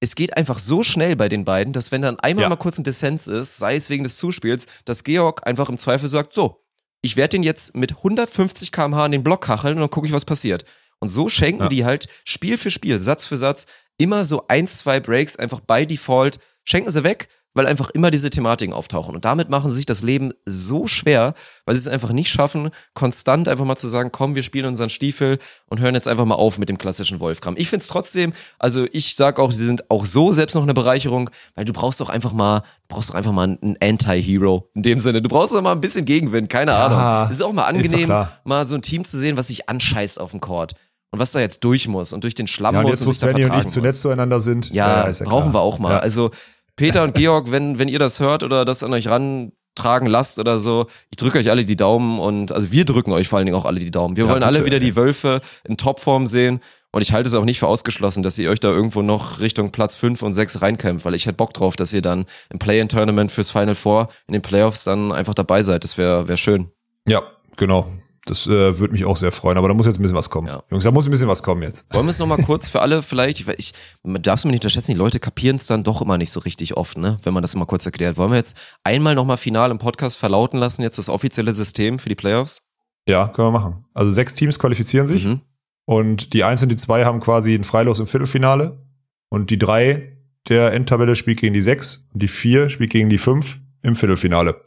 es 0.00 0.14
geht 0.14 0.36
einfach 0.36 0.58
so 0.58 0.82
schnell 0.82 1.16
bei 1.16 1.28
den 1.30 1.44
beiden, 1.46 1.72
dass 1.72 1.90
wenn 1.90 2.02
dann 2.02 2.20
einmal 2.20 2.42
Ja. 2.44 2.48
mal 2.50 2.56
kurz 2.56 2.76
ein 2.78 2.84
Dissens 2.84 3.26
ist, 3.28 3.56
sei 3.56 3.76
es 3.76 3.88
wegen 3.88 4.04
des 4.04 4.18
Zuspiels, 4.18 4.66
dass 4.84 5.04
Georg 5.04 5.46
einfach 5.46 5.70
im 5.70 5.78
Zweifel 5.78 6.08
sagt, 6.08 6.34
so, 6.34 6.62
ich 7.06 7.16
werde 7.16 7.30
den 7.30 7.42
jetzt 7.42 7.74
mit 7.76 7.92
150 7.92 8.70
kmh 8.72 9.06
in 9.06 9.12
den 9.12 9.22
Block 9.24 9.42
kacheln 9.44 9.74
und 9.74 9.80
dann 9.80 9.90
gucke 9.90 10.06
ich, 10.06 10.12
was 10.12 10.24
passiert. 10.24 10.64
Und 10.98 11.08
so 11.08 11.28
schenken 11.28 11.62
Ja. 11.62 11.68
die 11.68 11.84
halt 11.84 12.06
Spiel 12.24 12.58
für 12.58 12.70
Spiel, 12.70 12.98
Satz 13.00 13.26
für 13.26 13.36
Satz, 13.36 13.66
immer 13.98 14.24
so 14.24 14.44
ein, 14.48 14.66
zwei 14.66 15.00
Breaks 15.00 15.36
einfach 15.36 15.60
by 15.60 15.86
Default, 15.86 16.38
schenken 16.64 16.90
sie 16.90 17.04
weg, 17.04 17.28
weil 17.56 17.66
einfach 17.66 17.88
immer 17.90 18.10
diese 18.10 18.28
Thematiken 18.28 18.74
auftauchen. 18.74 19.14
Und 19.14 19.24
damit 19.24 19.48
machen 19.48 19.70
sie 19.70 19.76
sich 19.76 19.86
das 19.86 20.02
Leben 20.02 20.32
so 20.44 20.86
schwer, 20.86 21.32
weil 21.64 21.74
sie 21.74 21.80
es 21.80 21.88
einfach 21.88 22.12
nicht 22.12 22.28
schaffen, 22.30 22.70
konstant 22.92 23.48
einfach 23.48 23.64
mal 23.64 23.76
zu 23.76 23.88
sagen, 23.88 24.10
komm, 24.12 24.34
wir 24.34 24.42
spielen 24.42 24.66
unseren 24.66 24.90
Stiefel 24.90 25.38
und 25.66 25.80
hören 25.80 25.94
jetzt 25.94 26.06
einfach 26.06 26.26
mal 26.26 26.34
auf 26.34 26.58
mit 26.58 26.68
dem 26.68 26.76
klassischen 26.76 27.18
Wolfgram. 27.18 27.54
Ich 27.56 27.68
find's 27.68 27.88
trotzdem, 27.88 28.34
also 28.58 28.86
ich 28.92 29.16
sag 29.16 29.38
auch, 29.38 29.52
sie 29.52 29.64
sind 29.64 29.90
auch 29.90 30.04
so 30.04 30.32
selbst 30.32 30.54
noch 30.54 30.64
eine 30.64 30.74
Bereicherung, 30.74 31.30
weil 31.54 31.64
du 31.64 31.72
brauchst 31.72 31.98
doch 32.02 32.10
einfach 32.10 32.34
mal, 32.34 32.60
du 32.60 32.94
brauchst 32.94 33.08
doch 33.08 33.14
einfach 33.14 33.32
mal 33.32 33.44
einen 33.44 33.76
Anti-Hero 33.80 34.68
in 34.74 34.82
dem 34.82 35.00
Sinne. 35.00 35.22
Du 35.22 35.30
brauchst 35.30 35.54
doch 35.54 35.62
mal 35.62 35.72
ein 35.72 35.80
bisschen 35.80 36.04
Gegenwind, 36.04 36.50
keine 36.50 36.74
Ahnung. 36.74 37.30
Es 37.30 37.36
ist 37.36 37.42
auch 37.42 37.54
mal 37.54 37.64
angenehm, 37.64 38.26
mal 38.44 38.66
so 38.66 38.74
ein 38.74 38.82
Team 38.82 39.02
zu 39.02 39.16
sehen, 39.16 39.38
was 39.38 39.46
sich 39.46 39.66
anscheißt 39.68 40.20
auf 40.20 40.32
dem 40.32 40.40
Court. 40.40 40.74
Und 41.12 41.20
was 41.20 41.32
da 41.32 41.40
jetzt 41.40 41.62
durch 41.64 41.88
muss 41.88 42.12
und 42.12 42.24
durch 42.24 42.34
den 42.34 42.48
Schlamm 42.48 42.74
Ja, 42.74 42.80
und 42.80 42.88
muss 42.88 42.98
jetzt, 42.98 43.06
und 43.06 43.12
sich 43.12 43.20
da 43.20 43.28
Svenny 43.28 43.36
und 43.36 43.40
ich 43.40 43.46
vertragen 43.52 43.68
zu 43.68 43.78
muss. 43.78 43.86
nett 43.86 43.96
zueinander 43.96 44.40
sind. 44.40 44.74
Ja, 44.74 45.02
ist 45.02 45.22
brauchen 45.24 45.50
klar. 45.50 45.54
wir 45.54 45.60
auch 45.60 45.78
mal. 45.78 45.92
Ja. 45.92 45.98
Also 46.00 46.30
Peter 46.76 47.02
und 47.02 47.14
Georg, 47.14 47.50
wenn, 47.50 47.78
wenn 47.78 47.88
ihr 47.88 47.98
das 47.98 48.20
hört 48.20 48.42
oder 48.42 48.64
das 48.64 48.82
an 48.82 48.92
euch 48.92 49.08
rantragen 49.08 50.06
lasst 50.06 50.38
oder 50.38 50.58
so, 50.58 50.86
ich 51.10 51.16
drücke 51.16 51.38
euch 51.38 51.50
alle 51.50 51.64
die 51.64 51.76
Daumen 51.76 52.20
und 52.20 52.52
also 52.52 52.70
wir 52.70 52.84
drücken 52.84 53.12
euch 53.12 53.28
vor 53.28 53.38
allen 53.38 53.46
Dingen 53.46 53.56
auch 53.58 53.64
alle 53.64 53.80
die 53.80 53.90
Daumen. 53.90 54.16
Wir 54.16 54.24
Ja, 54.24 54.30
wollen 54.30 54.42
alle 54.42 54.58
bitte, 54.58 54.66
wieder 54.66 54.76
ey. 54.76 54.80
die 54.84 54.96
Wölfe 54.96 55.40
in 55.64 55.76
Topform 55.76 56.26
sehen 56.26 56.60
und 56.92 57.02
ich 57.02 57.12
halte 57.12 57.28
es 57.28 57.34
auch 57.34 57.44
nicht 57.44 57.58
für 57.58 57.66
ausgeschlossen, 57.66 58.22
dass 58.22 58.38
ihr 58.38 58.50
euch 58.50 58.60
da 58.60 58.70
irgendwo 58.70 59.02
noch 59.02 59.40
Richtung 59.40 59.70
Platz 59.70 59.96
5 59.96 60.22
und 60.22 60.34
6 60.34 60.62
reinkämpft, 60.62 61.04
weil 61.04 61.14
ich 61.14 61.26
hätte 61.26 61.36
Bock 61.36 61.52
drauf, 61.54 61.76
dass 61.76 61.92
ihr 61.92 62.02
dann 62.02 62.26
im 62.50 62.58
Play-In-Tournament 62.58 63.30
fürs 63.30 63.50
Final 63.50 63.74
Four 63.74 64.08
in 64.28 64.32
den 64.32 64.42
Playoffs 64.42 64.84
dann 64.84 65.12
einfach 65.12 65.34
dabei 65.34 65.62
seid. 65.62 65.84
Das 65.84 65.98
wäre 65.98 66.28
wär 66.28 66.36
schön. 66.36 66.70
Ja, 67.08 67.22
genau. 67.56 67.86
Das 68.26 68.46
äh, 68.48 68.78
würde 68.80 68.92
mich 68.92 69.04
auch 69.04 69.16
sehr 69.16 69.30
freuen, 69.30 69.56
aber 69.56 69.68
da 69.68 69.74
muss 69.74 69.86
jetzt 69.86 69.98
ein 69.98 70.02
bisschen 70.02 70.16
was 70.16 70.30
kommen. 70.30 70.48
Ja. 70.48 70.62
Jungs, 70.70 70.82
da 70.82 70.90
muss 70.90 71.06
ein 71.06 71.12
bisschen 71.12 71.28
was 71.28 71.42
kommen 71.44 71.62
jetzt. 71.62 71.86
Wollen 71.94 72.06
wir 72.06 72.10
es 72.10 72.18
nochmal 72.18 72.42
kurz 72.44 72.68
für 72.68 72.80
alle 72.80 73.02
vielleicht, 73.02 73.40
ich, 73.40 73.48
ich 73.56 73.72
man 74.02 74.20
darf's 74.20 74.44
mir 74.44 74.50
nicht 74.50 74.62
unterschätzen, 74.64 74.90
die 74.92 74.98
Leute 74.98 75.20
kapieren 75.20 75.56
es 75.56 75.66
dann 75.66 75.84
doch 75.84 76.02
immer 76.02 76.18
nicht 76.18 76.30
so 76.32 76.40
richtig 76.40 76.76
oft, 76.76 76.98
ne? 76.98 77.18
Wenn 77.22 77.32
man 77.32 77.42
das 77.42 77.54
mal 77.54 77.66
kurz 77.66 77.86
erklärt. 77.86 78.16
Wollen 78.16 78.30
wir 78.32 78.36
jetzt 78.36 78.56
einmal 78.82 79.14
nochmal 79.14 79.36
final 79.36 79.70
im 79.70 79.78
Podcast 79.78 80.18
verlauten 80.18 80.58
lassen, 80.58 80.82
jetzt 80.82 80.98
das 80.98 81.08
offizielle 81.08 81.52
System 81.52 81.98
für 82.00 82.08
die 82.08 82.16
Playoffs? 82.16 82.62
Ja, 83.08 83.28
können 83.28 83.46
wir 83.48 83.52
machen. 83.52 83.84
Also 83.94 84.10
sechs 84.10 84.34
Teams 84.34 84.58
qualifizieren 84.58 85.06
sich 85.06 85.24
Mhm. 85.24 85.40
und 85.84 86.32
die 86.32 86.42
eins 86.42 86.62
und 86.64 86.70
die 86.70 86.76
zwei 86.76 87.04
haben 87.04 87.20
quasi 87.20 87.54
ein 87.54 87.62
Freilos 87.62 88.00
im 88.00 88.08
Viertelfinale 88.08 88.84
und 89.28 89.50
die 89.50 89.58
drei 89.58 90.16
der 90.48 90.72
Endtabelle 90.72 91.14
spielt 91.14 91.38
gegen 91.38 91.54
die 91.54 91.60
sechs 91.60 92.08
und 92.12 92.20
die 92.24 92.28
vier 92.28 92.68
spielt 92.70 92.90
gegen 92.90 93.08
die 93.08 93.18
fünf 93.18 93.60
im 93.82 93.94
Viertelfinale. 93.94 94.60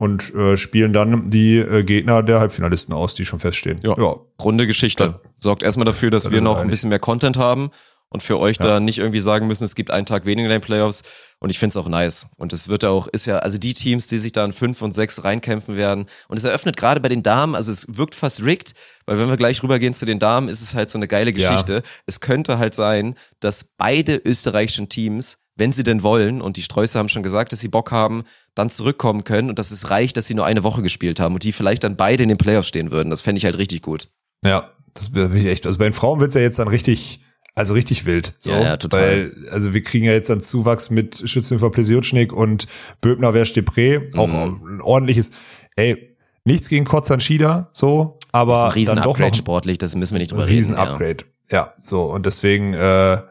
Und 0.00 0.32
äh, 0.34 0.56
spielen 0.56 0.92
dann 0.92 1.28
die 1.28 1.56
äh, 1.58 1.82
Gegner 1.82 2.22
der 2.22 2.38
Halbfinalisten 2.38 2.94
aus, 2.94 3.14
die 3.14 3.24
schon 3.24 3.40
feststehen. 3.40 3.80
Ja. 3.82 3.94
Runde 4.40 4.66
Geschichte. 4.68 5.20
Sorgt 5.36 5.62
erstmal 5.64 5.86
dafür, 5.86 6.10
dass 6.10 6.22
Das 6.24 6.32
wir 6.32 6.40
noch 6.40 6.58
ein 6.58 6.68
bisschen 6.68 6.88
mehr 6.90 7.00
Content 7.00 7.36
haben 7.36 7.70
und 8.08 8.22
für 8.22 8.38
euch 8.38 8.58
Ja. 8.60 8.68
da 8.68 8.80
nicht 8.80 8.98
irgendwie 8.98 9.18
sagen 9.20 9.48
müssen, 9.48 9.64
es 9.64 9.74
gibt 9.74 9.90
einen 9.90 10.06
Tag 10.06 10.24
weniger 10.24 10.46
in 10.46 10.52
den 10.52 10.60
Playoffs. 10.62 11.02
Und 11.40 11.50
ich 11.50 11.58
find's 11.58 11.76
auch 11.76 11.88
nice. 11.88 12.28
Und 12.36 12.52
es 12.52 12.68
wird 12.68 12.82
ja 12.84 12.90
auch, 12.90 13.06
ist 13.08 13.26
ja, 13.26 13.38
also 13.38 13.58
die 13.58 13.74
Teams, 13.74 14.06
die 14.08 14.18
sich 14.18 14.32
da 14.32 14.44
in 14.44 14.52
fünf 14.52 14.82
und 14.82 14.92
sechs 14.92 15.22
reinkämpfen 15.24 15.76
werden. 15.76 16.06
Und 16.28 16.36
es 16.36 16.42
eröffnet 16.44 16.76
gerade 16.76 17.00
bei 17.00 17.08
den 17.08 17.22
Damen, 17.22 17.54
also 17.54 17.70
es 17.70 17.86
wirkt 17.96 18.14
fast 18.16 18.42
rigged, 18.44 18.74
weil 19.06 19.18
wenn 19.18 19.28
wir 19.28 19.36
gleich 19.36 19.62
rübergehen 19.62 19.94
zu 19.94 20.04
den 20.06 20.18
Damen, 20.18 20.48
ist 20.48 20.62
es 20.62 20.74
halt 20.74 20.90
so 20.90 20.98
eine 20.98 21.06
geile 21.06 21.30
Ja. 21.32 21.48
Geschichte. 21.50 21.82
Es 22.06 22.20
könnte 22.20 22.58
halt 22.58 22.74
sein, 22.74 23.14
dass 23.40 23.64
beide 23.76 24.16
österreichischen 24.24 24.88
Teams, 24.88 25.38
wenn 25.58 25.72
sie 25.72 25.82
denn 25.84 26.02
wollen, 26.02 26.40
und 26.40 26.56
die 26.56 26.62
Sträuße 26.62 26.98
haben 26.98 27.08
schon 27.08 27.22
gesagt, 27.22 27.52
dass 27.52 27.60
sie 27.60 27.68
Bock 27.68 27.90
haben, 27.92 28.24
dann 28.54 28.70
zurückkommen 28.70 29.24
können 29.24 29.50
und 29.50 29.58
dass 29.58 29.70
es 29.70 29.90
reicht, 29.90 30.16
dass 30.16 30.26
sie 30.26 30.34
nur 30.34 30.46
eine 30.46 30.62
Woche 30.62 30.80
gespielt 30.82 31.20
haben 31.20 31.34
und 31.34 31.42
die 31.44 31.52
vielleicht 31.52 31.84
dann 31.84 31.96
beide 31.96 32.22
in 32.22 32.28
den 32.30 32.38
Playoffs 32.38 32.68
stehen 32.68 32.90
würden. 32.90 33.10
Das 33.10 33.20
fände 33.22 33.38
ich 33.38 33.44
halt 33.44 33.58
richtig 33.58 33.82
gut. 33.82 34.08
Ja, 34.44 34.70
das 34.94 35.10
bin 35.10 35.36
ich 35.36 35.46
echt. 35.46 35.66
Also 35.66 35.78
bei 35.78 35.84
den 35.84 35.92
Frauen 35.92 36.20
wird's 36.20 36.34
ja 36.34 36.40
jetzt 36.40 36.58
dann 36.58 36.68
richtig, 36.68 37.20
Also 37.54 37.74
richtig 37.74 38.06
wild. 38.06 38.34
So, 38.38 38.50
ja, 38.52 38.60
ja, 38.62 38.76
total. 38.76 39.02
Weil, 39.34 39.48
also 39.50 39.74
wir 39.74 39.82
kriegen 39.82 40.04
ja 40.04 40.12
jetzt 40.12 40.30
einen 40.30 40.40
Zuwachs 40.40 40.90
mit 40.90 41.28
Schützenhofer 41.28 41.70
Plesiotschnik 41.70 42.32
und 42.32 42.66
Böbner 43.00 43.34
Wersch 43.34 43.50
Depré. 43.52 44.16
Auch 44.16 44.28
Mhm. 44.28 44.76
ein 44.76 44.80
ordentliches, 44.80 45.32
ey, 45.74 46.16
nichts 46.44 46.68
gegen 46.68 46.84
Kotzan 46.84 47.20
Schieder, 47.20 47.68
so, 47.72 48.16
aber 48.30 48.52
Das 48.52 48.60
ist 48.60 48.64
ein 48.66 48.72
riesen 48.72 48.94
dann 48.96 49.04
doch 49.04 49.10
Upgrade 49.14 49.30
noch 49.32 49.36
sportlich, 49.38 49.76
das 49.78 49.96
müssen 49.96 50.14
wir 50.14 50.20
nicht 50.20 50.30
drüber 50.30 50.46
riesen 50.46 50.74
reden. 50.76 50.86
ja. 50.86 50.92
Upgrade. 50.92 51.24
Ja. 51.50 51.74
so, 51.82 52.04
und 52.04 52.26
deswegen, 52.26 52.74
äh, 52.74 53.22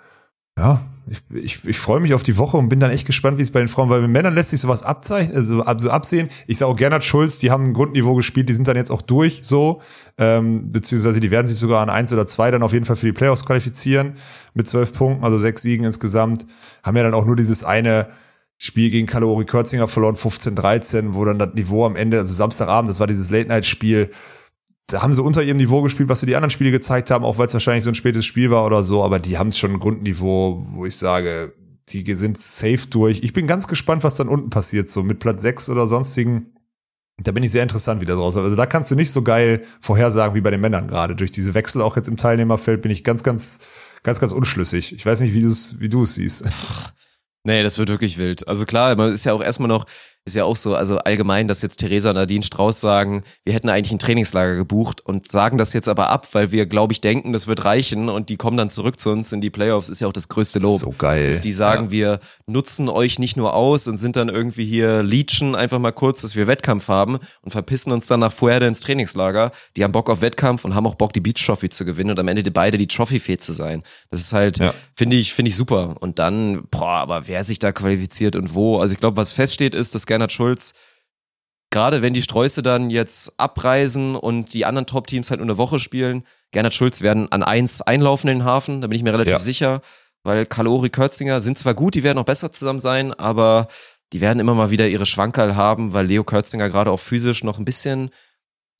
ja, 0.58 0.82
ich, 1.10 1.22
ich, 1.34 1.66
ich 1.66 1.78
freue 1.80 2.00
mich 2.00 2.14
auf 2.14 2.24
die 2.24 2.38
Woche 2.38 2.58
und 2.58 2.70
bin 2.70 2.80
dann 2.80 2.92
echt 2.92 3.06
gespannt, 3.08 3.38
wie 3.38 3.42
es 3.42 3.52
bei 3.52 3.60
den 3.60 3.68
Frauen, 3.68 3.90
weil 3.90 4.02
mit 4.02 4.12
Männern 4.12 4.34
lässt 4.36 4.50
sich 4.50 4.60
sowas 4.60 4.84
abzeichnen, 4.84 5.36
also 5.38 5.64
ab- 5.64 5.80
so 5.80 5.90
absehen. 5.90 6.30
Ich 6.48 6.58
sage 6.58 6.72
auch 6.72 6.76
Gernot 6.76 7.04
Schulz, 7.04 7.40
die 7.40 7.50
haben 7.52 7.66
ein 7.66 7.74
Grundniveau 7.74 8.16
gespielt, 8.16 8.50
die 8.50 8.54
sind 8.54 8.68
dann 8.68 8.76
jetzt 8.76 8.92
auch 8.92 9.02
durch, 9.02 9.42
so, 9.44 9.82
ähm, 10.18 10.72
beziehungsweise 10.72 11.20
die 11.20 11.32
werden 11.32 11.48
sich 11.48 11.58
sogar 11.58 11.82
an 11.82 11.90
eins 11.90 12.12
oder 12.12 12.28
zwei 12.28 12.52
dann 12.52 12.64
auf 12.64 12.74
jeden 12.74 12.86
Fall 12.86 12.96
für 12.96 13.06
die 13.06 13.14
Playoffs 13.14 13.46
qualifizieren 13.46 14.14
mit 14.54 14.68
zwölf 14.68 14.92
Punkten, 14.94 15.24
also 15.24 15.38
sechs 15.38 15.62
Siegen 15.62 15.86
insgesamt. 15.86 16.46
Haben 16.84 16.98
ja 16.98 17.04
dann 17.04 17.14
auch 17.14 17.26
nur 17.26 17.36
dieses 17.36 17.64
eine 17.64 18.08
Spiel 18.58 18.90
gegen 18.90 19.06
Kalori 19.08 19.46
Körzinger 19.46 19.88
verloren, 19.88 20.16
15-13, 20.16 21.10
wo 21.14 21.24
dann 21.26 21.38
das 21.40 21.54
Niveau 21.54 21.86
am 21.86 21.96
Ende, 21.96 22.18
also 22.18 22.34
Samstagabend, 22.34 22.90
das 22.90 23.00
war 23.00 23.08
dieses 23.08 23.30
Late-Night-Spiel, 23.30 24.10
da 24.88 25.02
haben 25.02 25.14
sie 25.14 25.22
unter 25.22 25.44
ihrem 25.44 25.58
Niveau 25.58 25.82
gespielt, 25.82 26.10
was 26.10 26.22
sie 26.22 26.26
die 26.26 26.36
anderen 26.36 26.50
Spiele 26.50 26.72
gezeigt 26.72 27.12
haben, 27.12 27.26
auch 27.26 27.38
weil 27.38 27.48
es 27.48 27.54
wahrscheinlich 27.54 27.84
so 27.84 27.92
ein 27.92 27.96
spätes 27.96 28.26
Spiel 28.26 28.50
war 28.52 28.66
oder 28.66 28.84
so, 28.84 29.04
aber 29.04 29.20
die 29.20 29.38
haben 29.38 29.52
schon 29.52 29.74
ein 29.74 29.80
Grundniveau, 29.80 30.66
wo 30.70 30.86
ich 30.86 30.96
sage, 30.96 31.54
die 31.90 32.16
sind 32.16 32.40
safe 32.40 32.88
durch. 32.90 33.22
Ich 33.24 33.34
bin 33.34 33.48
ganz 33.48 33.68
gespannt, 33.68 34.04
was 34.04 34.16
dann 34.16 34.30
unten 34.30 34.50
passiert, 34.50 34.90
so 34.90 35.04
mit 35.04 35.20
Platz 35.20 35.42
6 35.42 35.70
oder 35.70 35.88
sonstigen. 35.88 36.54
Da 37.22 37.32
bin 37.32 37.44
ich 37.44 37.52
sehr 37.52 37.64
interessant 37.64 38.00
wieder 38.00 38.16
draus. 38.16 38.38
Also 38.38 38.56
da 38.56 38.66
kannst 38.66 38.92
du 38.92 38.96
nicht 38.96 39.12
so 39.12 39.24
geil 39.24 39.64
vorhersagen 39.82 40.36
wie 40.36 40.42
bei 40.42 40.52
den 40.52 40.62
Männern 40.62 40.88
gerade. 40.88 41.16
Durch 41.16 41.32
diese 41.32 41.54
Wechsel 41.54 41.82
auch 41.82 41.96
jetzt 41.96 42.08
im 42.08 42.18
Teilnehmerfeld 42.18 42.82
bin 42.82 42.92
ich 42.92 43.04
ganz, 43.04 43.24
ganz, 43.24 43.60
ganz, 44.04 44.20
ganz 44.20 44.34
unschlüssig. 44.34 44.94
Ich 44.94 45.06
weiß 45.06 45.22
nicht, 45.22 45.34
wie 45.34 45.42
du 45.42 45.48
es, 45.48 45.80
wie 45.80 45.90
du 45.90 46.04
es 46.04 46.16
siehst. 46.16 46.46
Nee, 47.44 47.64
das 47.64 47.78
wird 47.78 47.90
wirklich 47.90 48.18
wild. 48.18 48.48
Also 48.48 48.66
klar, 48.66 48.96
man 48.96 49.14
ist 49.14 49.24
ja 49.24 49.34
auch 49.34 49.42
erstmal 49.42 49.70
noch, 49.70 49.86
ist 50.28 50.36
ja 50.36 50.44
auch 50.44 50.58
so, 50.58 50.76
also 50.76 50.98
allgemein, 51.00 51.48
dass 51.48 51.62
jetzt 51.62 51.78
Theresa 51.78 52.10
und 52.10 52.18
Nadine 52.18 52.44
Strauß 52.44 52.82
sagen, 52.82 53.24
wir 53.46 53.54
hätten 53.54 53.70
eigentlich 53.70 53.94
ein 53.94 54.00
Trainingslager 54.00 54.56
gebucht 54.58 55.00
und 55.00 55.28
sagen 55.32 55.58
das 55.58 55.72
jetzt 55.72 55.88
aber 55.88 56.10
ab, 56.10 56.28
weil 56.34 56.52
wir, 56.52 56.66
glaube 56.66 56.92
ich, 56.92 57.00
denken, 57.00 57.32
das 57.32 57.48
wird 57.48 57.64
reichen 57.64 58.10
und 58.10 58.28
die 58.30 58.36
kommen 58.36 58.58
dann 58.58 58.70
zurück 58.70 59.00
zu 59.00 59.10
uns 59.10 59.32
in 59.32 59.40
die 59.40 59.50
Playoffs, 59.50 59.88
ist 59.88 60.02
ja 60.02 60.08
auch 60.08 60.14
das 60.14 60.28
größte 60.28 60.60
Lob. 60.60 60.78
So 60.80 60.94
geil. 60.98 61.28
Dass 61.28 61.40
die 61.40 61.54
sagen, 61.54 61.86
Ja. 61.86 61.92
wir 61.92 62.20
nutzen 62.46 62.90
euch 62.90 63.20
nicht 63.20 63.38
nur 63.38 63.54
aus 63.54 63.88
und 63.88 63.98
sind 63.98 64.18
dann 64.18 64.28
irgendwie 64.28 64.66
hier 64.66 65.02
leechen 65.02 65.56
einfach 65.56 65.80
mal 65.80 65.94
kurz, 65.94 66.22
dass 66.24 66.36
wir 66.36 66.46
Wettkampf 66.48 66.90
haben 66.90 67.20
und 67.42 67.52
verpissen 67.52 67.94
uns 67.94 68.08
dann 68.08 68.20
nach 68.20 68.34
Fuerde 68.34 68.68
ins 68.68 68.82
Trainingslager. 68.82 69.52
Die 69.78 69.84
haben 69.86 69.94
Bock 69.94 70.10
auf 70.10 70.20
Wettkampf 70.22 70.66
und 70.66 70.76
haben 70.76 70.86
auch 70.88 70.96
Bock, 70.96 71.14
die 71.14 71.22
Beach 71.22 71.42
Trophy 71.46 71.70
zu 71.70 71.86
gewinnen 71.86 72.12
und 72.12 72.20
am 72.20 72.28
Ende 72.28 72.44
die 72.44 72.50
beide 72.52 72.78
die 72.78 72.88
Trophy-Fähig 72.88 73.40
zu 73.40 73.54
sein. 73.54 73.82
Das 74.12 74.20
ist 74.20 74.34
halt, 74.34 74.60
Ja. 74.60 74.74
Finde 74.98 75.16
ich, 75.16 75.34
finde 75.34 75.50
ich 75.50 75.56
super. 75.56 75.96
Und 76.00 76.20
dann, 76.20 76.68
boah, 76.72 76.98
aber 76.98 77.28
wer 77.28 77.44
sich 77.44 77.60
da 77.60 77.72
qualifiziert 77.72 78.36
und 78.36 78.54
wo, 78.56 78.80
also 78.80 78.94
ich 78.94 79.00
glaube, 79.00 79.16
was 79.18 79.32
feststeht, 79.32 79.76
ist, 79.76 79.94
dass 79.96 80.06
Gernot 80.08 80.32
Schulz 80.32 80.74
gerade 81.70 82.02
wenn 82.02 82.14
die 82.14 82.22
Sträuße 82.22 82.64
dann 82.64 82.90
jetzt 82.90 83.40
abreisen 83.40 84.16
und 84.16 84.54
die 84.54 84.66
anderen 84.66 84.88
Top-Teams 84.88 85.30
halt 85.30 85.40
nur 85.40 85.48
eine 85.48 85.58
Woche 85.58 85.80
spielen, 85.80 86.24
Gernot 86.52 86.74
Schulz 86.74 87.02
werden 87.02 87.32
an 87.32 87.44
eins 87.44 87.82
einlaufen 87.82 88.30
in 88.30 88.40
den 88.40 88.46
Hafen, 88.46 88.82
da 88.82 88.88
bin 88.88 88.96
ich 88.96 89.04
mir 89.04 89.14
relativ 89.14 89.34
Ja. 89.34 89.40
sicher, 89.40 89.82
weil 90.24 90.46
Kalori 90.46 90.90
Kürzinger 90.90 91.42
sind 91.42 91.58
zwar 91.58 91.74
gut, 91.74 91.96
die 91.96 92.04
werden 92.04 92.18
auch 92.18 92.26
besser 92.26 92.52
zusammen 92.52 92.80
sein, 92.80 93.14
aber 93.14 93.68
die 94.14 94.22
werden 94.22 94.40
immer 94.40 94.56
mal 94.56 94.72
wieder 94.72 94.88
ihre 94.88 95.06
Schwankerl 95.06 95.56
haben, 95.58 95.94
weil 95.94 96.06
Leo 96.08 96.24
Kürzinger 96.24 96.70
gerade 96.70 96.90
auch 96.90 97.00
physisch 97.00 97.44
noch 97.44 97.60
ein 97.60 97.66
bisschen, 97.66 98.12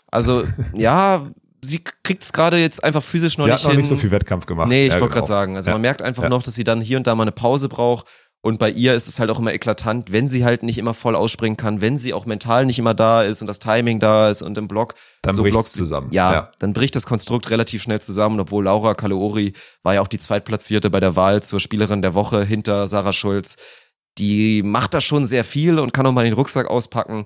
also 0.10 0.46
ja, 0.74 1.28
sie 1.62 1.82
kriegt 2.04 2.24
es 2.24 2.34
gerade 2.34 2.58
jetzt 2.58 2.84
einfach 2.84 3.04
physisch 3.04 3.38
noch 3.38 3.46
Sie 3.46 3.52
nicht 3.52 3.60
hat 3.60 3.64
noch 3.66 3.72
hin. 3.72 3.78
nicht 3.80 3.88
so 3.88 3.98
viel 3.98 4.12
Wettkampf 4.12 4.46
gemacht. 4.46 4.68
Nee, 4.70 4.88
ich 4.88 4.94
Ja, 4.94 5.00
wollte 5.00 5.14
gerade 5.14 5.26
genau. 5.28 5.36
sagen, 5.40 5.56
also 5.56 5.70
Ja. 5.70 5.76
man 5.76 5.82
merkt 5.82 6.02
einfach 6.02 6.24
Ja. 6.24 6.30
noch, 6.30 6.44
dass 6.44 6.56
sie 6.56 6.64
dann 6.64 6.82
hier 6.82 6.98
und 6.98 7.08
da 7.08 7.16
mal 7.16 7.24
eine 7.24 7.32
Pause 7.32 7.70
braucht. 7.70 8.06
Und 8.42 8.60
bei 8.60 8.70
ihr 8.70 8.94
ist 8.94 9.08
es 9.08 9.20
halt 9.20 9.32
auch 9.32 9.40
immer 9.40 9.52
eklatant, 9.52 10.12
wenn 10.12 10.28
sie 10.30 10.46
halt 10.46 10.62
nicht 10.62 10.78
immer 10.78 10.94
voll 10.94 11.16
ausspringen 11.16 11.58
kann, 11.58 11.82
wenn 11.82 11.98
sie 11.98 12.14
auch 12.14 12.26
mental 12.26 12.66
nicht 12.68 12.78
immer 12.80 12.94
da 12.94 13.24
ist 13.24 13.42
und 13.42 13.48
das 13.48 13.58
Timing 13.60 14.00
da 14.00 14.30
ist 14.30 14.44
und 14.44 14.58
im 14.60 14.68
Block. 14.68 14.94
Dann 15.24 15.34
so 15.34 15.42
bricht's 15.42 15.56
blockt- 15.58 15.72
zusammen. 15.76 16.10
Ja, 16.12 16.32
Ja. 16.34 16.52
dann 16.60 16.72
bricht 16.72 16.96
das 16.96 17.06
Konstrukt 17.08 17.50
relativ 17.50 17.82
schnell 17.82 18.00
zusammen, 18.00 18.40
obwohl 18.40 18.64
Laura 18.66 18.94
Kaloori 18.94 19.54
war 19.84 19.96
ja 19.96 20.02
auch 20.02 20.08
die 20.08 20.20
Zweitplatzierte 20.20 20.90
bei 20.92 21.00
der 21.00 21.16
Wahl 21.16 21.42
zur 21.42 21.60
Spielerin 21.60 22.02
der 22.04 22.14
Woche 22.14 22.44
hinter 22.46 22.88
Sarah 22.88 23.12
Schulz. 23.12 23.58
Die 24.20 24.64
macht 24.64 24.94
da 24.94 25.02
schon 25.02 25.26
sehr 25.26 25.44
viel 25.44 25.80
und 25.80 25.92
kann 25.92 26.06
auch 26.06 26.12
mal 26.12 26.24
den 26.24 26.34
Rucksack 26.34 26.68
auspacken. 26.68 27.26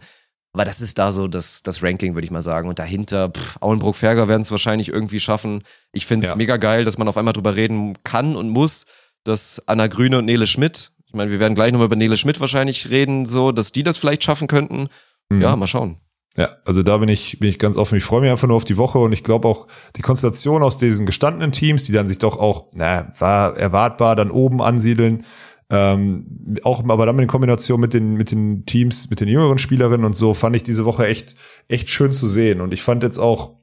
Aber 0.54 0.66
das 0.66 0.82
ist 0.82 1.00
da 1.00 1.12
so 1.12 1.28
das, 1.28 1.64
das 1.64 1.82
Ranking, 1.82 2.14
würde 2.14 2.26
ich 2.26 2.32
mal 2.32 2.42
sagen. 2.42 2.68
Und 2.68 2.78
dahinter, 2.80 3.30
pff, 3.30 3.58
Auenbrook-Ferger 3.62 4.28
werden 4.28 4.42
es 4.42 4.52
wahrscheinlich 4.52 4.90
irgendwie 4.90 5.20
schaffen. 5.20 5.64
Ich 5.94 6.06
finde 6.06 6.26
es 6.26 6.32
Ja. 6.32 6.36
mega 6.36 6.58
geil, 6.58 6.84
dass 6.84 6.98
man 6.98 7.08
auf 7.08 7.18
einmal 7.18 7.34
drüber 7.34 7.56
reden 7.56 7.98
kann 8.04 8.36
und 8.36 8.50
muss, 8.50 8.86
dass 9.24 9.64
Anna 9.68 9.88
Grüne 9.88 10.18
und 10.18 10.26
Nele 10.26 10.48
Schmidt, 10.48 10.92
ich 11.08 11.14
meine, 11.14 11.32
wir 11.32 11.40
werden 11.40 11.56
gleich 11.56 11.72
nochmal 11.72 11.86
über 11.86 11.96
Nele 11.96 12.18
Schmidt 12.18 12.40
wahrscheinlich 12.40 12.90
reden, 12.90 13.26
so, 13.26 13.52
dass 13.52 13.72
die 13.72 13.84
das 13.84 13.98
vielleicht 13.98 14.24
schaffen 14.24 14.48
könnten. 14.48 14.88
Mhm. 15.30 15.42
Ja, 15.42 15.56
mal 15.56 15.68
schauen. 15.68 15.98
Ja, 16.38 16.50
also 16.66 16.82
da 16.84 16.98
bin 16.98 17.10
ich, 17.10 17.40
bin 17.40 17.50
ich 17.50 17.60
ganz 17.60 17.76
offen. 17.76 17.98
Ich 17.98 18.04
freue 18.06 18.22
mich 18.22 18.32
einfach 18.32 18.48
nur 18.48 18.56
auf 18.56 18.64
die 18.64 18.78
Woche 18.78 19.00
und 19.00 19.12
ich 19.12 19.24
glaube 19.24 19.48
auch 19.50 19.68
die 19.98 20.02
Konstellation 20.02 20.64
aus 20.64 20.78
diesen 20.78 21.06
gestandenen 21.06 21.52
Teams, 21.52 21.84
die 21.84 21.92
dann 21.92 22.08
sich 22.08 22.20
doch 22.20 22.38
auch, 22.38 22.68
na, 22.74 23.12
war 23.20 23.58
erwartbar, 23.58 24.16
dann 24.16 24.32
oben 24.32 24.62
ansiedeln. 24.62 25.26
Ähm, 25.74 26.58
auch 26.64 26.84
aber 26.88 27.06
dann 27.06 27.18
in 27.20 27.28
Kombination 27.28 27.80
mit 27.80 27.94
den, 27.94 28.16
mit 28.16 28.32
den 28.32 28.66
Teams, 28.66 29.10
mit 29.10 29.22
den 29.22 29.30
jüngeren 29.30 29.58
Spielerinnen 29.58 30.06
und 30.06 30.14
so, 30.16 30.34
fand 30.34 30.56
ich 30.56 30.64
diese 30.64 30.84
Woche 30.86 31.08
echt, 31.08 31.36
echt 31.70 31.90
schön 31.90 32.12
zu 32.12 32.28
sehen. 32.28 32.60
Und 32.62 32.74
ich 32.74 32.82
fand 32.82 33.04
jetzt 33.04 33.20
auch, 33.20 33.56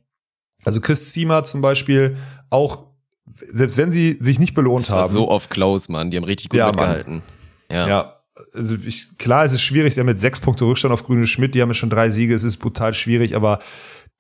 also 0.65 0.81
Chris 0.81 1.13
Ziemer 1.13 1.45
zum 1.45 1.61
Beispiel, 1.61 2.17
auch, 2.51 2.87
selbst 3.27 3.77
wenn 3.77 3.93
sie 3.93 4.17
sich 4.21 4.39
nicht 4.39 4.55
belohnt 4.55 4.81
Das 4.81 4.91
war 4.91 5.03
haben. 5.03 5.11
so 5.13 5.29
off 5.31 5.49
close, 5.51 5.93
Mann. 5.93 6.11
Die 6.11 6.17
haben 6.17 6.25
richtig 6.25 6.49
gut 6.49 6.59
Ja, 6.59 6.67
Mann. 6.67 6.75
mitgehalten. 6.77 7.23
Ja. 7.71 7.87
Ja, 7.89 8.15
also 8.55 8.77
ich, 8.87 9.19
klar, 9.19 9.45
es 9.45 9.53
ist 9.53 9.63
schwierig, 9.63 9.93
sie 9.93 10.01
haben 10.01 10.07
mit 10.07 10.19
sechs 10.19 10.41
Punkte 10.41 10.65
Rückstand 10.65 10.93
auf 10.95 11.05
Grüne 11.05 11.27
Schmidt, 11.27 11.55
die 11.55 11.61
haben 11.61 11.69
jetzt 11.69 11.79
schon 11.79 11.91
drei 11.91 12.09
Siege, 12.09 12.33
es 12.35 12.43
ist 12.45 12.57
brutal 12.57 12.95
schwierig, 12.95 13.37
aber 13.37 13.59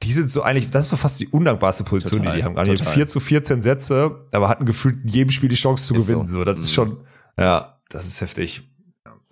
die 0.02 0.12
sind 0.12 0.30
so 0.30 0.42
eigentlich, 0.42 0.68
das 0.70 0.84
ist 0.84 0.90
so 0.90 0.96
fast 0.96 1.18
die 1.20 1.28
undankbarste 1.28 1.84
Position, 1.84 2.18
Total, 2.20 2.34
die 2.34 2.40
die 2.40 2.44
haben. 2.44 2.54
Die 2.54 2.60
haben 2.60 2.76
total. 2.76 2.92
4 2.92 3.08
zu 3.08 3.20
14 3.20 3.62
Sätze, 3.62 4.26
aber 4.32 4.48
hatten 4.50 4.66
gefühlt 4.66 4.96
in 5.04 5.08
jedem 5.08 5.30
Spiel 5.30 5.48
die 5.48 5.56
Chance 5.56 5.86
zu 5.86 5.94
Ist 5.94 6.08
gewinnen. 6.08 6.24
so. 6.24 6.38
So. 6.38 6.44
Das 6.44 6.60
ist 6.60 6.70
Mhm. 6.70 6.74
schon, 6.74 6.96
ja, 7.38 7.77
das 7.88 8.06
ist 8.06 8.20
heftig. 8.20 8.62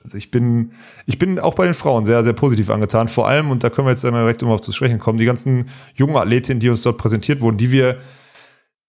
Also 0.03 0.19
ich 0.19 0.31
bin, 0.31 0.71
ich 1.07 1.19
bin 1.19 1.41
auch 1.41 1.55
bei 1.55 1.65
den 1.65 1.75
Frauen 1.75 2.05
sehr, 2.05 2.23
sehr 2.23 2.33
positiv 2.33 2.71
angetan. 2.71 3.09
Vor 3.09 3.27
allem, 3.27 3.51
und 3.51 3.65
da 3.65 3.71
können 3.71 3.89
wir 3.89 3.91
jetzt 3.91 4.05
dann 4.05 4.15
direkt 4.15 4.43
um 4.43 4.51
auf 4.51 4.61
zu 4.61 4.71
sprechen 4.73 4.99
kommen, 4.99 5.19
die 5.19 5.25
ganzen 5.25 5.69
jungen 5.95 6.17
Athletinnen, 6.17 6.61
die 6.61 6.69
uns 6.69 6.83
dort 6.83 6.97
präsentiert 6.97 7.41
wurden, 7.41 7.57
die 7.57 7.73
wir 7.73 7.99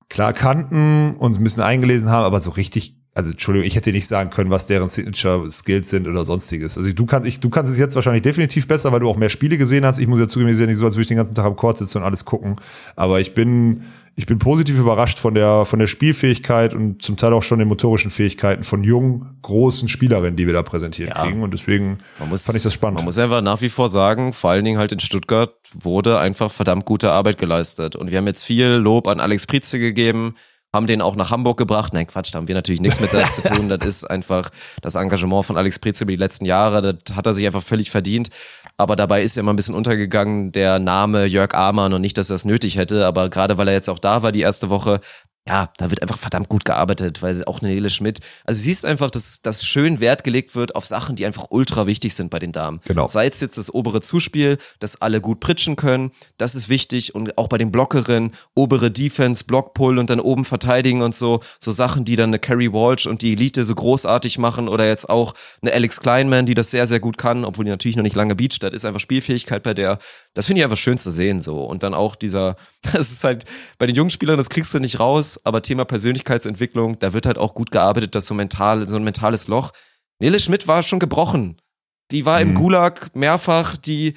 klar 0.10 0.34
kannten, 0.34 1.16
uns 1.18 1.38
ein 1.38 1.44
bisschen 1.44 1.64
eingelesen 1.64 2.10
haben, 2.10 2.24
aber 2.24 2.40
so 2.40 2.52
richtig, 2.52 2.96
also 3.14 3.32
Entschuldigung, 3.32 3.66
ich 3.66 3.76
hätte 3.76 3.92
nicht 3.92 4.08
sagen 4.08 4.30
können, 4.30 4.52
was 4.52 4.68
deren 4.68 4.88
Signature 4.90 5.50
Skills 5.50 5.90
sind 5.90 6.08
oder 6.08 6.24
sonstiges. 6.24 6.78
Also 6.78 6.94
du 6.94 7.06
kannst, 7.08 7.28
ich, 7.28 7.40
du 7.40 7.50
kannst 7.50 7.72
es 7.72 7.80
jetzt 7.80 7.96
wahrscheinlich 7.96 8.22
definitiv 8.22 8.68
besser, 8.68 8.92
weil 8.92 9.00
du 9.00 9.10
auch 9.10 9.18
mehr 9.18 9.30
Spiele 9.30 9.58
gesehen 9.58 9.86
hast. 9.86 9.98
Ich 9.98 10.08
muss 10.08 10.20
ja 10.20 10.28
zugeben, 10.28 10.50
es 10.50 10.58
ist 10.58 10.62
ja 10.62 10.68
nicht 10.68 10.78
so, 10.78 10.86
als 10.86 10.94
würde 10.94 11.02
ich 11.02 11.08
den 11.08 11.18
ganzen 11.18 11.34
Tag 11.34 11.46
am 11.46 11.56
Court 11.56 11.78
sitzen 11.78 11.98
und 11.98 12.04
alles 12.04 12.26
gucken. 12.26 12.58
Aber 12.96 13.20
ich 13.20 13.34
bin, 13.34 13.82
ich 14.20 14.26
bin 14.26 14.40
positiv 14.40 14.80
überrascht 14.80 15.20
von 15.20 15.36
der, 15.36 15.64
von 15.64 15.78
der 15.78 15.86
Spielfähigkeit 15.86 16.74
und 16.74 17.04
zum 17.04 17.18
Teil 17.18 17.34
auch 17.34 17.44
schon 17.44 17.60
den 17.60 17.68
motorischen 17.68 18.10
Fähigkeiten 18.10 18.64
von 18.64 18.84
jungen, 18.84 19.38
großen 19.44 19.88
Spielerinnen, 19.88 20.36
die 20.36 20.48
wir 20.48 20.54
da 20.54 20.64
präsentiert 20.64 21.10
Ja. 21.10 21.22
kriegen. 21.22 21.44
Und 21.44 21.54
deswegen 21.54 22.00
Man 22.18 22.30
muss, 22.30 22.46
fand 22.46 22.58
ich 22.58 22.64
das 22.64 22.74
spannend. 22.74 22.98
Man 22.98 23.06
muss 23.06 23.20
einfach 23.20 23.42
nach 23.44 23.62
wie 23.62 23.70
vor 23.70 23.90
sagen, 23.90 24.34
vor 24.34 24.50
allen 24.50 24.66
Dingen 24.66 24.80
halt 24.80 24.92
in 24.92 25.00
Stuttgart 25.00 25.54
wurde 25.72 26.18
einfach 26.20 26.50
verdammt 26.50 26.86
gute 26.86 27.12
Arbeit 27.12 27.38
geleistet. 27.38 27.96
Und 27.96 28.10
wir 28.10 28.18
haben 28.18 28.26
jetzt 28.26 28.44
viel 28.44 28.66
Lob 28.70 29.08
an 29.08 29.20
Alex 29.20 29.46
Prietze 29.46 29.78
gegeben, 29.78 30.34
haben 30.74 30.88
den 30.88 31.02
auch 31.02 31.16
nach 31.16 31.32
Hamburg 31.32 31.58
gebracht. 31.58 31.94
Nein, 31.94 32.08
Quatsch, 32.08 32.34
da 32.34 32.38
haben 32.40 32.48
wir 32.48 32.56
natürlich 32.56 32.82
nichts 32.82 33.00
mit 33.00 33.12
zu 33.32 33.44
tun. 33.44 33.70
Das 33.70 33.86
ist 33.86 34.04
einfach 34.06 34.50
das 34.82 34.96
Engagement 34.96 35.46
von 35.46 35.58
Alex 35.58 35.78
Prietze 35.80 36.04
über 36.04 36.12
die 36.12 36.18
letzten 36.18 36.46
Jahre. 36.46 36.96
Das 36.96 37.16
hat 37.16 37.26
er 37.28 37.34
sich 37.34 37.46
einfach 37.46 37.64
völlig 37.64 37.92
verdient. 37.92 38.30
Aber 38.80 38.96
dabei 38.96 39.24
ist 39.24 39.36
ja 39.36 39.40
immer 39.42 39.54
ein 39.54 39.56
bisschen 39.56 39.74
untergegangen 39.74 40.52
der 40.52 40.78
Name 40.78 41.26
Jörg 41.26 41.56
Amann 41.56 41.94
und 41.94 42.02
nicht, 42.02 42.18
dass 42.18 42.30
er 42.30 42.36
es 42.36 42.46
nötig 42.46 42.78
hätte. 42.78 43.08
Aber 43.08 43.30
gerade 43.30 43.58
weil 43.58 43.68
er 43.68 43.74
jetzt 43.74 43.90
auch 43.90 43.98
da 43.98 44.22
war 44.22 44.32
die 44.32 44.42
erste 44.42 44.70
Woche, 44.70 45.00
ja, 45.48 45.72
da 45.78 45.90
wird 45.90 46.02
einfach 46.02 46.18
verdammt 46.18 46.50
gut 46.50 46.66
gearbeitet, 46.66 47.22
weil 47.22 47.34
sie 47.34 47.48
auch 47.48 47.62
eine 47.62 47.70
Nele 47.74 47.90
Schmidt, 47.90 48.20
also 48.46 48.62
siehst 48.62 48.86
einfach, 48.86 49.10
dass, 49.10 49.42
dass 49.42 49.66
schön 49.66 50.00
Wert 50.00 50.24
gelegt 50.24 50.56
wird 50.56 50.76
auf 50.76 50.84
Sachen, 50.84 51.16
die 51.16 51.26
einfach 51.26 51.48
ultra 51.50 51.88
wichtig 51.88 52.14
sind 52.14 52.30
bei 52.30 52.40
den 52.40 52.52
Damen. 52.52 52.82
Genau. 52.86 53.08
Sei 53.08 53.28
es 53.28 53.40
jetzt 53.40 53.58
das 53.58 53.74
obere 53.74 54.02
Zuspiel, 54.02 54.58
dass 54.80 55.02
alle 55.02 55.22
gut 55.22 55.40
pritschen 55.40 55.78
können, 55.78 56.12
das 56.38 56.56
ist 56.56 56.68
wichtig 56.68 57.16
und 57.16 57.38
auch 57.38 57.48
bei 57.48 57.58
den 57.58 57.72
Blockerinnen, 57.72 58.34
obere 58.56 58.92
Defense, 58.92 59.46
Blockpull 59.46 60.00
und 60.00 60.10
dann 60.10 60.20
oben 60.20 60.44
verteidigen 60.44 61.02
und 61.02 61.16
so, 61.16 61.42
so 61.60 61.72
Sachen, 61.72 62.04
die 62.04 62.18
dann 62.18 62.32
eine 62.32 62.40
Carrie 62.40 62.74
Walsh 62.74 63.08
und 63.08 63.22
die 63.22 63.34
Elite 63.34 63.64
so 63.64 63.74
großartig 63.74 64.38
machen 64.38 64.68
oder 64.68 64.86
jetzt 64.86 65.10
auch 65.10 65.34
eine 65.62 65.72
Alex 65.72 66.02
Kleinman, 66.02 66.46
die 66.46 66.56
das 66.56 66.72
sehr, 66.72 66.88
sehr 66.88 67.00
gut 67.00 67.18
kann, 67.18 67.46
obwohl 67.46 67.64
die 67.64 67.72
natürlich 67.72 67.96
noch 67.96 68.04
nicht 68.04 68.16
lange 68.16 68.36
beacht, 68.36 68.64
das 68.64 68.74
ist 68.74 68.86
einfach 68.86 69.00
Spielfähigkeit 69.00 69.64
bei 69.64 69.74
der. 69.74 70.00
Das 70.38 70.46
finde 70.46 70.60
ich 70.60 70.66
einfach 70.66 70.78
schön 70.78 71.00
zu 71.00 71.10
sehen 71.10 71.40
so 71.40 71.64
und 71.64 71.82
dann 71.82 71.96
auch 71.96 72.16
dieser, 72.16 72.58
das 72.84 73.12
ist 73.12 73.24
halt 73.24 73.46
bei 73.80 73.88
den 73.88 73.96
jungen 73.96 74.12
Spielern, 74.12 74.38
das 74.38 74.50
kriegst 74.50 74.72
du 74.72 74.80
nicht 74.80 75.00
raus, 75.00 75.40
aber 75.44 75.64
Thema 75.64 75.84
Persönlichkeitsentwicklung, 75.84 77.00
da 77.00 77.14
wird 77.14 77.26
halt 77.26 77.40
auch 77.40 77.56
gut 77.56 77.72
gearbeitet, 77.72 78.14
dass 78.14 78.28
so 78.28 78.36
mental, 78.36 78.88
so 78.88 78.98
ein 78.98 79.04
mentales 79.04 79.48
Loch. 79.48 79.72
Nele 80.20 80.40
Schmidt 80.40 80.68
war 80.68 80.84
schon 80.84 81.00
gebrochen. 81.00 81.60
Die 82.12 82.26
war 82.26 82.40
im 82.40 82.50
Mhm. 82.50 82.54
Gulag 82.54 83.16
mehrfach, 83.16 83.78
die, 83.78 84.14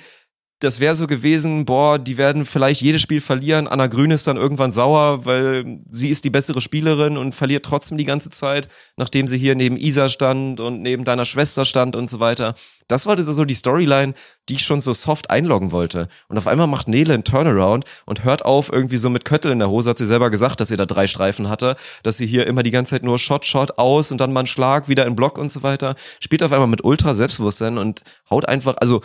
das 0.59 0.79
wäre 0.79 0.95
so 0.95 1.07
gewesen, 1.07 1.64
boah, 1.64 1.99
die 1.99 2.18
werden 2.18 2.45
vielleicht 2.45 2.83
jedes 2.83 3.01
Spiel 3.01 3.23
verlieren. 3.23 3.66
Anna 3.66 3.87
Grün 3.87 4.11
ist 4.11 4.27
dann 4.27 4.37
irgendwann 4.37 4.73
sauer, 4.73 5.25
weil 5.25 5.81
sie 5.89 6.11
ist 6.11 6.27
die 6.27 6.31
bessere 6.31 6.61
Spielerin 6.61 7.16
und 7.16 7.35
verliert 7.35 7.64
trotzdem 7.64 7.97
die 7.97 8.05
ganze 8.05 8.29
Zeit, 8.29 8.68
nachdem 8.99 9.27
sie 9.27 9.39
hier 9.39 9.55
neben 9.55 9.79
Isa 9.79 10.11
stand 10.11 10.61
und 10.61 10.83
neben 10.83 11.05
deiner 11.05 11.25
Schwester 11.25 11.64
stand 11.64 11.97
und 11.97 12.11
so 12.11 12.21
weiter. 12.21 12.55
Das 12.91 13.07
war 13.07 13.20
so 13.22 13.45
die 13.45 13.55
Storyline, 13.55 14.14
die 14.49 14.55
ich 14.55 14.62
schon 14.62 14.80
so 14.80 14.93
soft 14.93 15.30
einloggen 15.30 15.70
wollte. 15.70 16.09
Und 16.28 16.38
auf 16.38 16.49
einmal 16.49 16.66
macht 16.66 16.88
Nele 16.88 17.14
einen 17.14 17.22
Turnaround 17.22 17.84
und 18.05 18.24
hört 18.24 18.45
auf 18.45 18.72
irgendwie 18.72 18.97
so 18.97 19.11
mit 19.11 19.24
Köttel 19.24 19.53
in 19.53 19.61
der 19.61 19.70
Hose, 19.70 19.91
hat 19.91 19.99
sie 19.99 20.07
selber 20.07 20.28
gesagt, 20.28 20.59
dass 20.59 20.68
sie 20.68 20.76
da 20.76 20.86
drei 20.86 21.07
Streifen 21.07 21.49
hatte, 21.49 21.76
dass 22.03 22.16
sie 22.16 22.26
hier 22.26 22.49
immer 22.49 22.64
die 22.64 22.72
ganze 22.72 22.97
Zeit 22.97 23.05
nur 23.05 23.18
Shot, 23.18 23.47
Shot 23.47 23.78
aus 23.78 24.11
und 24.11 24.20
dann 24.20 24.32
mal 24.32 24.41
einen 24.41 24.47
Schlag, 24.49 24.88
wieder 24.88 25.07
in 25.07 25.14
Block 25.14 25.38
und 25.38 25.53
so 25.53 25.62
weiter. 25.62 25.95
Spielt 26.18 26.43
auf 26.43 26.53
einmal 26.53 26.66
mit 26.66 26.82
ultra 26.82 27.14
Selbstbewusstsein 27.14 27.78
und 27.78 28.03
haut 28.28 28.49
einfach, 28.49 28.76
also 28.80 29.03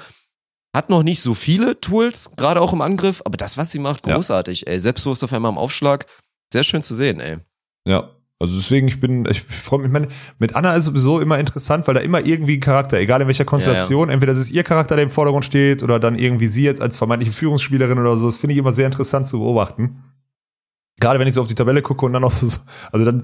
hat 0.75 0.89
noch 0.89 1.03
nicht 1.03 1.21
so 1.21 1.35
viele 1.35 1.79
Tools, 1.79 2.31
gerade 2.35 2.61
auch 2.61 2.73
im 2.73 2.81
Angriff, 2.81 3.21
aber 3.23 3.37
das, 3.37 3.55
was 3.55 3.69
sie 3.69 3.79
macht, 3.79 4.01
großartig, 4.01 4.61
ja. 4.61 4.67
ey. 4.69 4.79
Selbstbewusst 4.79 5.23
auf 5.23 5.31
einmal 5.31 5.51
im 5.51 5.59
Aufschlag. 5.59 6.07
Sehr 6.51 6.63
schön 6.63 6.81
zu 6.81 6.95
sehen, 6.95 7.19
ey. 7.19 7.37
Ja, 7.87 8.14
also 8.39 8.55
deswegen, 8.55 8.87
ich 8.89 8.99
bin, 8.99 9.25
ich 9.29 9.41
freue 9.41 9.79
mich, 9.79 9.87
ich 9.87 9.93
meine, 9.93 10.07
mit 10.39 10.55
Anna 10.55 10.75
ist 10.75 10.85
sowieso 10.85 11.21
immer 11.21 11.39
interessant, 11.39 11.87
weil 11.87 11.93
da 11.95 12.01
immer 12.01 12.25
irgendwie 12.25 12.57
ein 12.57 12.59
Charakter, 12.59 12.99
egal 12.99 13.21
in 13.21 13.27
welcher 13.27 13.45
Konstellation, 13.45 14.07
ja, 14.07 14.11
ja. 14.11 14.13
entweder 14.13 14.33
ist 14.33 14.39
es 14.39 14.51
ihr 14.51 14.63
Charakter, 14.63 14.95
der 14.95 15.03
im 15.03 15.09
Vordergrund 15.09 15.45
steht, 15.45 15.83
oder 15.83 15.99
dann 15.99 16.15
irgendwie 16.15 16.47
sie 16.47 16.63
jetzt 16.63 16.81
als 16.81 16.97
vermeintliche 16.97 17.31
Führungsspielerin 17.31 17.97
oder 17.97 18.17
so. 18.17 18.25
Das 18.25 18.37
finde 18.37 18.53
ich 18.53 18.59
immer 18.59 18.73
sehr 18.73 18.87
interessant 18.87 19.27
zu 19.27 19.39
beobachten. 19.39 20.03
Gerade 20.99 21.19
wenn 21.19 21.27
ich 21.27 21.33
so 21.33 21.41
auf 21.41 21.47
die 21.47 21.55
Tabelle 21.55 21.81
gucke 21.81 22.05
und 22.05 22.13
dann 22.13 22.23
auch 22.25 22.31
so, 22.31 22.59
also 22.91 23.05
dann 23.05 23.23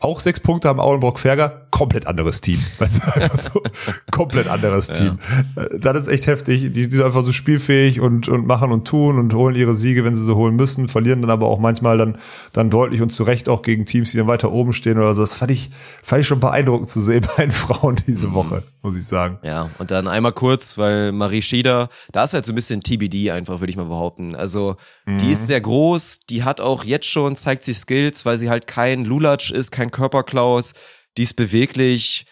auch 0.00 0.20
sechs 0.20 0.40
Punkte 0.40 0.68
haben 0.68 0.80
Aulenbrock-Ferger, 0.80 1.66
komplett 1.70 2.06
anderes 2.06 2.40
Team. 2.40 2.58
Weißt 2.78 2.98
du, 2.98 3.12
einfach 3.14 3.36
so, 3.36 3.62
komplett 4.10 4.48
anderes 4.48 4.88
Team. 4.88 5.18
Ja. 5.56 5.92
Das 5.92 6.06
ist 6.06 6.08
echt 6.08 6.26
heftig. 6.26 6.60
Die, 6.60 6.70
die 6.70 6.90
sind 6.90 7.04
einfach 7.04 7.24
so 7.24 7.32
spielfähig 7.32 8.00
und, 8.00 8.28
und 8.28 8.46
machen 8.46 8.70
und 8.70 8.86
tun 8.86 9.18
und 9.18 9.34
holen 9.34 9.54
ihre 9.54 9.74
Siege, 9.74 10.04
wenn 10.04 10.14
sie 10.14 10.24
sie 10.24 10.34
holen 10.34 10.56
müssen, 10.56 10.88
verlieren 10.88 11.22
dann 11.22 11.30
aber 11.30 11.46
auch 11.46 11.58
manchmal 11.58 11.98
dann, 11.98 12.18
dann 12.52 12.70
deutlich 12.70 13.02
und 13.02 13.10
zu 13.10 13.24
Recht 13.24 13.48
auch 13.48 13.62
gegen 13.62 13.84
Teams, 13.84 14.12
die 14.12 14.18
dann 14.18 14.26
weiter 14.26 14.52
oben 14.52 14.72
stehen 14.72 14.98
oder 14.98 15.14
so. 15.14 15.22
Das 15.22 15.34
fand 15.34 15.50
ich, 15.50 15.70
fand 16.02 16.20
ich 16.22 16.26
schon 16.26 16.40
beeindruckend 16.40 16.90
zu 16.90 17.00
sehen 17.00 17.26
bei 17.36 17.44
den 17.44 17.50
Frauen 17.50 17.96
diese 18.06 18.28
mhm. 18.28 18.34
Woche, 18.34 18.62
muss 18.82 18.96
ich 18.96 19.06
sagen. 19.06 19.38
Ja, 19.42 19.70
und 19.78 19.90
dann 19.90 20.06
einmal 20.06 20.32
kurz, 20.32 20.78
weil 20.78 21.12
Marie 21.12 21.42
Schieder, 21.42 21.88
da 22.12 22.24
ist 22.24 22.34
halt 22.34 22.44
so 22.44 22.52
ein 22.52 22.56
bisschen 22.56 22.82
TBD 22.82 23.30
einfach, 23.30 23.60
würde 23.60 23.70
ich 23.70 23.76
mal 23.76 23.84
behaupten. 23.84 24.34
Also, 24.34 24.76
mhm. 25.06 25.18
die 25.18 25.32
ist 25.32 25.46
sehr 25.46 25.60
groß, 25.60 26.20
die 26.28 26.44
hat 26.44 26.60
auch 26.60 26.84
jetzt 26.84 27.06
schon, 27.06 27.36
zeigt 27.36 27.64
sie 27.64 27.74
Skills, 27.74 28.26
weil 28.26 28.38
sie 28.38 28.50
halt 28.50 28.66
kein 28.66 29.04
Lulatsch 29.04 29.50
ist, 29.50 29.70
kein 29.78 29.90
Körperklaus, 29.90 30.74
die 31.16 31.22
ist 31.22 31.34
beweglich. 31.34 32.26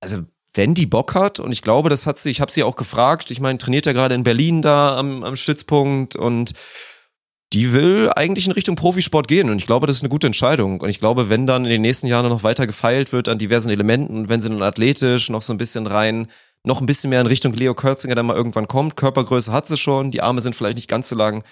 Also 0.00 0.22
wenn 0.54 0.74
die 0.74 0.86
Bock 0.86 1.14
hat, 1.14 1.40
und 1.40 1.52
ich 1.52 1.62
glaube, 1.62 1.88
das 1.88 2.06
hat 2.06 2.18
sie, 2.18 2.30
ich 2.30 2.40
habe 2.40 2.52
sie 2.52 2.62
auch 2.62 2.76
gefragt, 2.76 3.30
ich 3.30 3.40
meine, 3.40 3.58
trainiert 3.58 3.86
ja 3.86 3.92
gerade 3.92 4.14
in 4.14 4.24
Berlin 4.24 4.62
da 4.62 4.98
am, 4.98 5.24
am 5.24 5.36
Stützpunkt 5.36 6.16
und 6.16 6.52
die 7.52 7.72
will 7.72 8.10
eigentlich 8.16 8.46
in 8.46 8.52
Richtung 8.52 8.76
Profisport 8.76 9.28
gehen 9.28 9.50
und 9.50 9.58
ich 9.58 9.66
glaube, 9.66 9.86
das 9.86 9.96
ist 9.96 10.02
eine 10.02 10.08
gute 10.08 10.26
Entscheidung. 10.26 10.80
Und 10.80 10.88
ich 10.88 11.00
glaube, 11.00 11.28
wenn 11.28 11.46
dann 11.46 11.64
in 11.64 11.70
den 11.70 11.82
nächsten 11.82 12.06
Jahren 12.06 12.28
noch 12.28 12.44
weiter 12.44 12.66
gefeilt 12.66 13.12
wird 13.12 13.28
an 13.28 13.38
diversen 13.38 13.70
Elementen, 13.70 14.28
wenn 14.28 14.40
sie 14.40 14.48
dann 14.48 14.62
athletisch 14.62 15.28
noch 15.28 15.42
so 15.42 15.52
ein 15.52 15.58
bisschen 15.58 15.86
rein, 15.86 16.28
noch 16.64 16.80
ein 16.80 16.86
bisschen 16.86 17.10
mehr 17.10 17.20
in 17.20 17.26
Richtung 17.26 17.52
Leo 17.52 17.74
Kürzinger 17.74 18.14
dann 18.14 18.26
mal 18.26 18.36
irgendwann 18.36 18.68
kommt, 18.68 18.96
Körpergröße 18.96 19.52
hat 19.52 19.66
sie 19.66 19.76
schon, 19.76 20.10
die 20.10 20.22
Arme 20.22 20.40
sind 20.40 20.54
vielleicht 20.54 20.76
nicht 20.76 20.88
ganz 20.88 21.08
so 21.08 21.16
lang, 21.16 21.44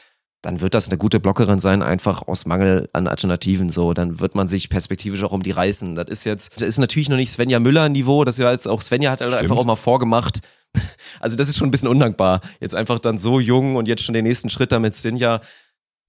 dann 0.43 0.61
wird 0.61 0.75
das 0.75 0.89
eine 0.89 0.97
gute 0.97 1.21
Blockerin 1.21 1.61
sein, 1.61 1.83
einfach 1.83 2.27
aus 2.27 2.47
Mangel 2.47 2.89
an 2.93 3.07
Alternativen 3.07 3.69
so. 3.69 3.93
Dann 3.93 4.21
wird 4.21 4.35
man 4.35 4.49
sich 4.49 4.71
perspektivisch 4.71 5.23
auch 5.23 5.33
um 5.33 5.43
die 5.43 5.51
reißen. 5.51 5.95
Das 5.95 6.09
ist 6.09 6.25
jetzt, 6.25 6.61
das 6.61 6.69
ist 6.69 6.79
natürlich 6.79 7.09
noch 7.09 7.17
nicht 7.17 7.31
Svenja 7.31 7.59
Müller-Niveau, 7.61 8.25
das 8.25 8.39
ja 8.39 8.51
jetzt 8.51 8.67
auch, 8.67 8.81
Svenja 8.81 9.11
hat 9.11 9.21
halt 9.21 9.35
einfach 9.35 9.57
auch 9.57 9.65
mal 9.65 9.77
vorgemacht. 9.77 10.41
Also 11.19 11.37
das 11.37 11.49
ist 11.49 11.59
schon 11.59 11.69
ein 11.69 11.71
bisschen 11.73 11.89
undankbar. 11.89 12.41
Jetzt 12.61 12.75
einfach 12.75 13.01
dann 13.01 13.19
so 13.19 13.41
jung 13.41 13.75
und 13.75 13.89
jetzt 13.89 14.05
schon 14.05 14.15
den 14.15 14.25
nächsten 14.25 14.49
Schritt 14.49 14.73
damit 14.73 14.95
Sinja. 14.95 15.41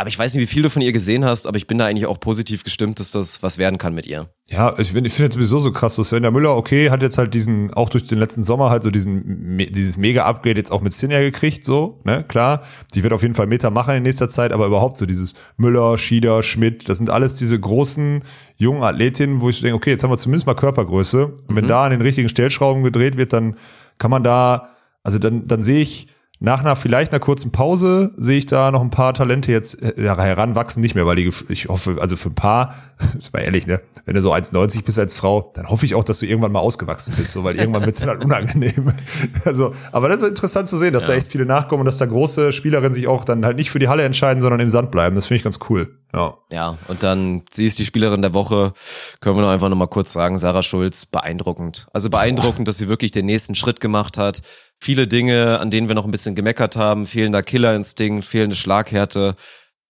Aber 0.02 0.08
ich 0.08 0.18
weiß 0.18 0.34
nicht, 0.34 0.42
wie 0.42 0.48
viel 0.48 0.64
du 0.64 0.70
von 0.72 0.82
ihr 0.82 0.92
gesehen 0.94 1.26
hast, 1.26 1.46
aber 1.46 1.58
ich 1.58 1.68
bin 1.68 1.78
da 1.78 1.86
eigentlich 1.86 2.08
auch 2.08 2.20
positiv 2.20 2.64
gestimmt, 2.64 3.00
dass 3.00 3.12
das 3.12 3.44
was 3.44 3.60
werden 3.60 3.78
kann 3.78 3.94
mit 3.94 4.08
ihr. 4.08 4.30
Ja, 4.50 4.74
ich 4.80 4.94
finde 4.94 5.08
ich 5.08 5.14
find 5.14 5.32
sowieso 5.32 5.60
so 5.60 5.72
krass, 5.72 5.94
so 5.94 6.02
Svenja 6.02 6.32
Müller, 6.32 6.56
okay, 6.58 6.90
hat 6.90 7.04
jetzt 7.04 7.20
halt 7.20 7.36
diesen, 7.36 7.72
auch 7.76 7.88
durch 7.88 8.08
den 8.08 8.18
letzten 8.18 8.44
Sommer 8.44 8.72
halt 8.72 8.82
so 8.82 8.90
diesen, 8.90 9.60
dieses 9.60 9.98
Mega-Upgrade 9.98 10.58
jetzt 10.58 10.72
auch 10.72 10.82
mit 10.82 10.94
Sinja 10.94 11.20
gekriegt, 11.20 11.64
so, 11.64 12.02
ne, 12.04 12.26
klar. 12.28 12.64
Die 12.96 13.04
wird 13.04 13.14
auf 13.14 13.22
jeden 13.22 13.36
Fall 13.36 13.46
Meter 13.46 13.70
machen 13.70 13.94
in 13.94 14.02
nächster 14.02 14.28
Zeit, 14.28 14.52
aber 14.54 14.66
überhaupt 14.66 14.98
so 14.98 15.06
dieses 15.06 15.36
Müller, 15.58 16.00
Schieder, 16.00 16.42
Schmidt, 16.42 16.90
das 16.90 16.98
sind 16.98 17.12
alles 17.12 17.36
diese 17.36 17.60
großen, 17.60 18.24
jungen 18.58 18.82
Athletinnen, 18.82 19.40
wo 19.40 19.50
ich 19.50 19.62
denke, 19.62 19.76
okay, 19.76 19.92
jetzt 19.92 20.04
haben 20.04 20.10
wir 20.10 20.18
zumindest 20.18 20.48
mal 20.48 20.56
Körpergröße. 20.56 21.26
Und 21.26 21.56
wenn 21.56 21.66
mhm. 21.66 21.70
da 21.70 21.86
an 21.86 21.92
den 21.92 22.02
richtigen 22.02 22.28
Stellschrauben 22.28 22.82
gedreht 22.82 23.18
wird, 23.18 23.34
dann 23.34 23.56
kann 24.00 24.10
man 24.10 24.24
da, 24.24 24.70
also 25.04 25.20
dann, 25.20 25.46
dann 25.46 25.62
sehe 25.62 25.82
ich, 25.82 26.08
nach 26.44 26.62
einer 26.62 26.76
vielleicht 26.76 27.12
einer 27.12 27.20
kurzen 27.20 27.52
Pause 27.52 28.14
sehe 28.18 28.40
ich 28.40 28.48
da 28.48 28.72
noch 28.72 28.82
ein 28.82 28.90
paar 28.90 29.14
Talente 29.14 29.52
jetzt 29.52 29.80
äh, 29.84 29.94
heranwachsen, 29.96 30.82
nicht 30.82 30.96
mehr, 30.96 31.06
weil 31.06 31.16
die, 31.16 31.30
ich 31.50 31.70
hoffe, 31.70 31.98
also 32.02 32.16
für 32.16 32.30
ein 32.30 32.36
paar, 32.36 32.74
ist 33.18 33.32
mal 33.32 33.42
ehrlich, 33.42 33.68
ne, 33.68 33.80
wenn 34.06 34.16
du 34.16 34.24
so 34.24 34.34
1,90 34.34 34.84
bist 34.84 34.98
als 34.98 35.14
Frau, 35.14 35.52
dann 35.54 35.70
hoffe 35.70 35.86
ich 35.86 35.94
auch, 35.94 36.04
dass 36.04 36.20
du 36.20 36.26
irgendwann 36.26 36.52
mal 36.52 36.60
ausgewachsen 36.60 37.14
bist, 37.16 37.34
so, 37.34 37.44
weil 37.44 37.58
irgendwann 37.58 37.86
wird 37.86 37.94
es 37.94 38.02
dann 38.06 38.18
unangenehm. 38.18 38.92
Also, 39.46 39.74
aber 39.92 40.10
das 40.10 40.24
ist 40.24 40.30
interessant 40.30 40.68
zu 40.68 40.78
sehen, 40.78 40.94
dass 40.94 41.04
ja. 41.04 41.10
da 41.10 41.14
echt 41.16 41.28
viele 41.28 41.46
nachkommen 41.46 41.82
und 41.82 41.86
dass 41.86 41.98
da 41.98 42.06
große 42.06 42.52
Spielerinnen 42.52 42.94
sich 42.94 43.08
auch 43.08 43.24
dann 43.24 43.46
halt 43.46 43.58
nicht 43.58 43.70
für 43.70 43.80
die 43.80 43.88
Halle 43.88 44.04
entscheiden, 44.04 44.42
sondern 44.42 44.60
im 44.60 44.70
Sand 44.70 44.92
bleiben. 44.92 45.16
Das 45.16 45.28
finde 45.28 45.38
ich 45.38 45.44
ganz 45.44 45.60
cool. 45.70 45.96
Ja. 46.14 46.36
Ja, 46.52 46.78
und 46.88 47.04
dann, 47.04 47.44
sie 47.52 47.68
ist 47.68 47.78
die 47.80 47.86
Spielerin 47.86 48.22
der 48.22 48.34
Woche, 48.34 48.74
können 49.20 49.36
wir 49.36 49.42
noch 49.42 49.50
einfach 49.50 49.70
nochmal 49.70 49.88
kurz 49.88 50.12
sagen, 50.12 50.38
Sarah 50.38 50.64
Schulz, 50.64 51.06
beeindruckend. 51.06 51.88
Also 51.94 52.10
beeindruckend, 52.10 52.60
Boah. 52.60 52.66
dass 52.66 52.78
sie 52.78 52.88
wirklich 52.88 53.12
den 53.12 53.26
nächsten 53.26 53.56
Schritt 53.56 53.80
gemacht 53.80 54.18
hat 54.18 54.42
viele 54.82 55.08
Dinge, 55.08 55.60
an 55.60 55.70
denen 55.70 55.88
wir 55.88 55.96
noch 55.96 56.06
ein 56.06 56.12
bisschen 56.12 56.36
gemeckert 56.36 56.76
haben, 56.76 57.06
fehlender 57.06 57.44
Killerinstinkt, 57.44 58.26
fehlende 58.26 58.56
Schlaghärte, 58.56 59.36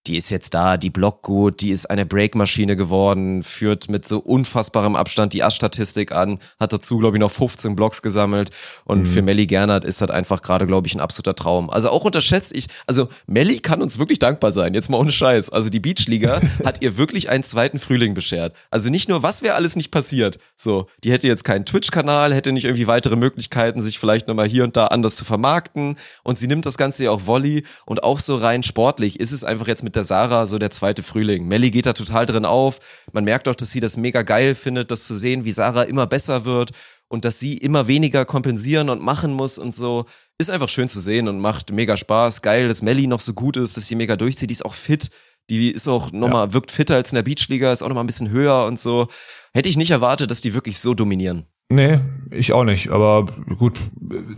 die 0.07 0.17
ist 0.17 0.31
jetzt 0.31 0.53
da, 0.55 0.77
die 0.77 0.89
blockt 0.89 1.21
gut, 1.21 1.61
die 1.61 1.69
ist 1.69 1.89
eine 1.89 2.05
Breakmaschine 2.05 2.75
geworden, 2.75 3.43
führt 3.43 3.89
mit 3.89 4.07
so 4.07 4.17
unfassbarem 4.19 4.95
Abstand 4.95 5.33
die 5.33 5.43
Ass-Statistik 5.43 6.11
an, 6.11 6.39
hat 6.59 6.73
dazu, 6.73 6.97
glaube 6.97 7.17
ich, 7.17 7.21
noch 7.21 7.31
15 7.31 7.75
Blocks 7.75 8.01
gesammelt. 8.01 8.49
Und 8.83 9.01
mhm. 9.01 9.05
für 9.05 9.21
Melly 9.21 9.45
Gernert 9.45 9.85
ist 9.85 10.01
das 10.01 10.09
einfach 10.09 10.41
gerade, 10.41 10.65
glaube 10.65 10.87
ich, 10.87 10.95
ein 10.95 11.01
absoluter 11.01 11.35
Traum. 11.35 11.69
Also 11.69 11.89
auch 11.89 12.03
unterschätzt 12.03 12.55
ich, 12.55 12.67
also 12.87 13.09
Melly 13.27 13.59
kann 13.59 13.81
uns 13.81 13.99
wirklich 13.99 14.17
dankbar 14.17 14.51
sein, 14.51 14.73
jetzt 14.73 14.89
mal 14.89 14.97
ohne 14.97 15.11
Scheiß. 15.11 15.51
Also 15.51 15.69
die 15.69 15.79
Beachliga 15.79 16.41
hat 16.65 16.81
ihr 16.81 16.97
wirklich 16.97 17.29
einen 17.29 17.43
zweiten 17.43 17.77
Frühling 17.77 18.15
beschert. 18.15 18.53
Also 18.71 18.89
nicht 18.89 19.07
nur, 19.07 19.21
was 19.21 19.43
wäre 19.43 19.55
alles 19.55 19.75
nicht 19.75 19.91
passiert. 19.91 20.39
So, 20.55 20.87
die 21.03 21.11
hätte 21.11 21.27
jetzt 21.27 21.43
keinen 21.43 21.65
Twitch-Kanal, 21.65 22.33
hätte 22.33 22.51
nicht 22.51 22.65
irgendwie 22.65 22.87
weitere 22.87 23.15
Möglichkeiten, 23.15 23.81
sich 23.81 23.99
vielleicht 23.99 24.27
nochmal 24.27 24.47
hier 24.47 24.63
und 24.63 24.75
da 24.75 24.87
anders 24.87 25.15
zu 25.15 25.25
vermarkten. 25.25 25.97
Und 26.23 26.39
sie 26.39 26.47
nimmt 26.47 26.65
das 26.65 26.77
Ganze 26.77 27.03
ja 27.03 27.11
auch 27.11 27.27
Volley 27.27 27.65
und 27.85 28.03
auch 28.03 28.19
so 28.19 28.35
rein 28.35 28.63
sportlich 28.63 29.19
ist 29.19 29.31
es 29.31 29.43
einfach 29.43 29.67
jetzt 29.67 29.83
mit 29.83 29.90
mit 29.91 29.97
der 29.97 30.03
Sarah 30.05 30.47
so 30.47 30.57
der 30.57 30.71
zweite 30.71 31.03
Frühling. 31.03 31.49
Melly 31.49 31.69
geht 31.69 31.85
da 31.85 31.91
total 31.91 32.25
drin 32.25 32.45
auf. 32.45 32.79
Man 33.11 33.25
merkt 33.25 33.49
auch, 33.49 33.55
dass 33.55 33.71
sie 33.71 33.81
das 33.81 33.97
mega 33.97 34.21
geil 34.21 34.55
findet, 34.55 34.89
das 34.89 35.03
zu 35.03 35.13
sehen, 35.13 35.43
wie 35.43 35.51
Sarah 35.51 35.83
immer 35.83 36.07
besser 36.07 36.45
wird 36.45 36.71
und 37.09 37.25
dass 37.25 37.39
sie 37.39 37.57
immer 37.57 37.87
weniger 37.87 38.23
kompensieren 38.23 38.89
und 38.89 39.01
machen 39.01 39.33
muss 39.33 39.59
und 39.59 39.75
so. 39.75 40.05
Ist 40.37 40.49
einfach 40.49 40.69
schön 40.69 40.87
zu 40.87 41.01
sehen 41.01 41.27
und 41.27 41.39
macht 41.39 41.73
mega 41.73 41.97
Spaß. 41.97 42.41
Geil, 42.41 42.69
dass 42.69 42.81
Melly 42.81 43.05
noch 43.05 43.19
so 43.19 43.33
gut 43.33 43.57
ist, 43.57 43.75
dass 43.75 43.87
sie 43.87 43.95
mega 43.95 44.15
durchzieht. 44.15 44.49
Die 44.49 44.53
ist 44.53 44.65
auch 44.65 44.75
fit. 44.75 45.09
Die 45.49 45.69
ist 45.69 45.89
auch 45.89 46.13
nochmal, 46.13 46.47
ja. 46.47 46.53
wirkt 46.53 46.71
fitter 46.71 46.95
als 46.95 47.11
in 47.11 47.17
der 47.17 47.23
Beachliga, 47.23 47.73
ist 47.73 47.81
auch 47.81 47.89
nochmal 47.89 48.05
ein 48.05 48.07
bisschen 48.07 48.29
höher 48.29 48.65
und 48.65 48.79
so. 48.79 49.07
Hätte 49.53 49.67
ich 49.67 49.75
nicht 49.75 49.91
erwartet, 49.91 50.31
dass 50.31 50.39
die 50.39 50.53
wirklich 50.53 50.79
so 50.79 50.93
dominieren. 50.93 51.47
Nee, 51.71 51.99
ich 52.31 52.53
auch 52.53 52.63
nicht. 52.63 52.89
Aber 52.89 53.25
gut, 53.57 53.77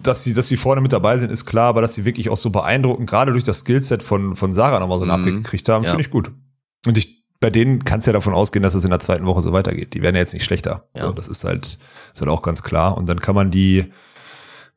dass 0.02 0.24
sie, 0.24 0.34
dass 0.34 0.48
sie 0.48 0.58
vorne 0.58 0.82
mit 0.82 0.94
dabei 0.94 1.18
sind, 1.18 1.32
ist 1.32 1.46
klar, 1.46 1.70
aber 1.70 1.82
dass 1.82 1.96
sie 1.96 2.06
wirklich 2.06 2.30
auch 2.30 2.38
so 2.38 2.50
beeindruckend, 2.50 3.10
gerade 3.10 3.32
durch 3.32 3.44
das 3.44 3.60
Skillset 3.60 4.04
von, 4.04 4.36
von 4.36 4.54
Sarah 4.54 4.80
nochmal 4.80 4.98
so 4.98 5.04
einen 5.04 5.12
mhm. 5.12 5.20
Abblick 5.20 5.44
gekriegt 5.44 5.70
haben, 5.70 5.84
ja. 5.84 5.92
finde 5.92 6.02
ich 6.02 6.10
gut. 6.10 6.32
Und 6.86 6.98
ich, 6.98 7.24
bei 7.40 7.50
denen 7.50 7.84
kannst 7.84 8.08
ja 8.08 8.14
davon 8.14 8.34
ausgehen, 8.34 8.64
dass 8.64 8.74
es 8.74 8.84
in 8.84 8.90
der 8.90 9.00
zweiten 9.00 9.26
Woche 9.26 9.42
so 9.42 9.52
weitergeht. 9.52 9.94
Die 9.94 10.02
werden 10.02 10.16
ja 10.16 10.22
jetzt 10.22 10.34
nicht 10.34 10.46
schlechter. 10.46 10.88
Ja. 10.96 11.08
So, 11.08 11.14
das 11.14 11.28
ist 11.28 11.44
halt, 11.44 11.78
ist 12.14 12.22
halt 12.22 12.30
auch 12.30 12.42
ganz 12.42 12.64
klar. 12.64 12.98
Und 12.98 13.08
dann 13.08 13.20
kann 13.20 13.36
man 13.36 13.52
die, 13.52 13.86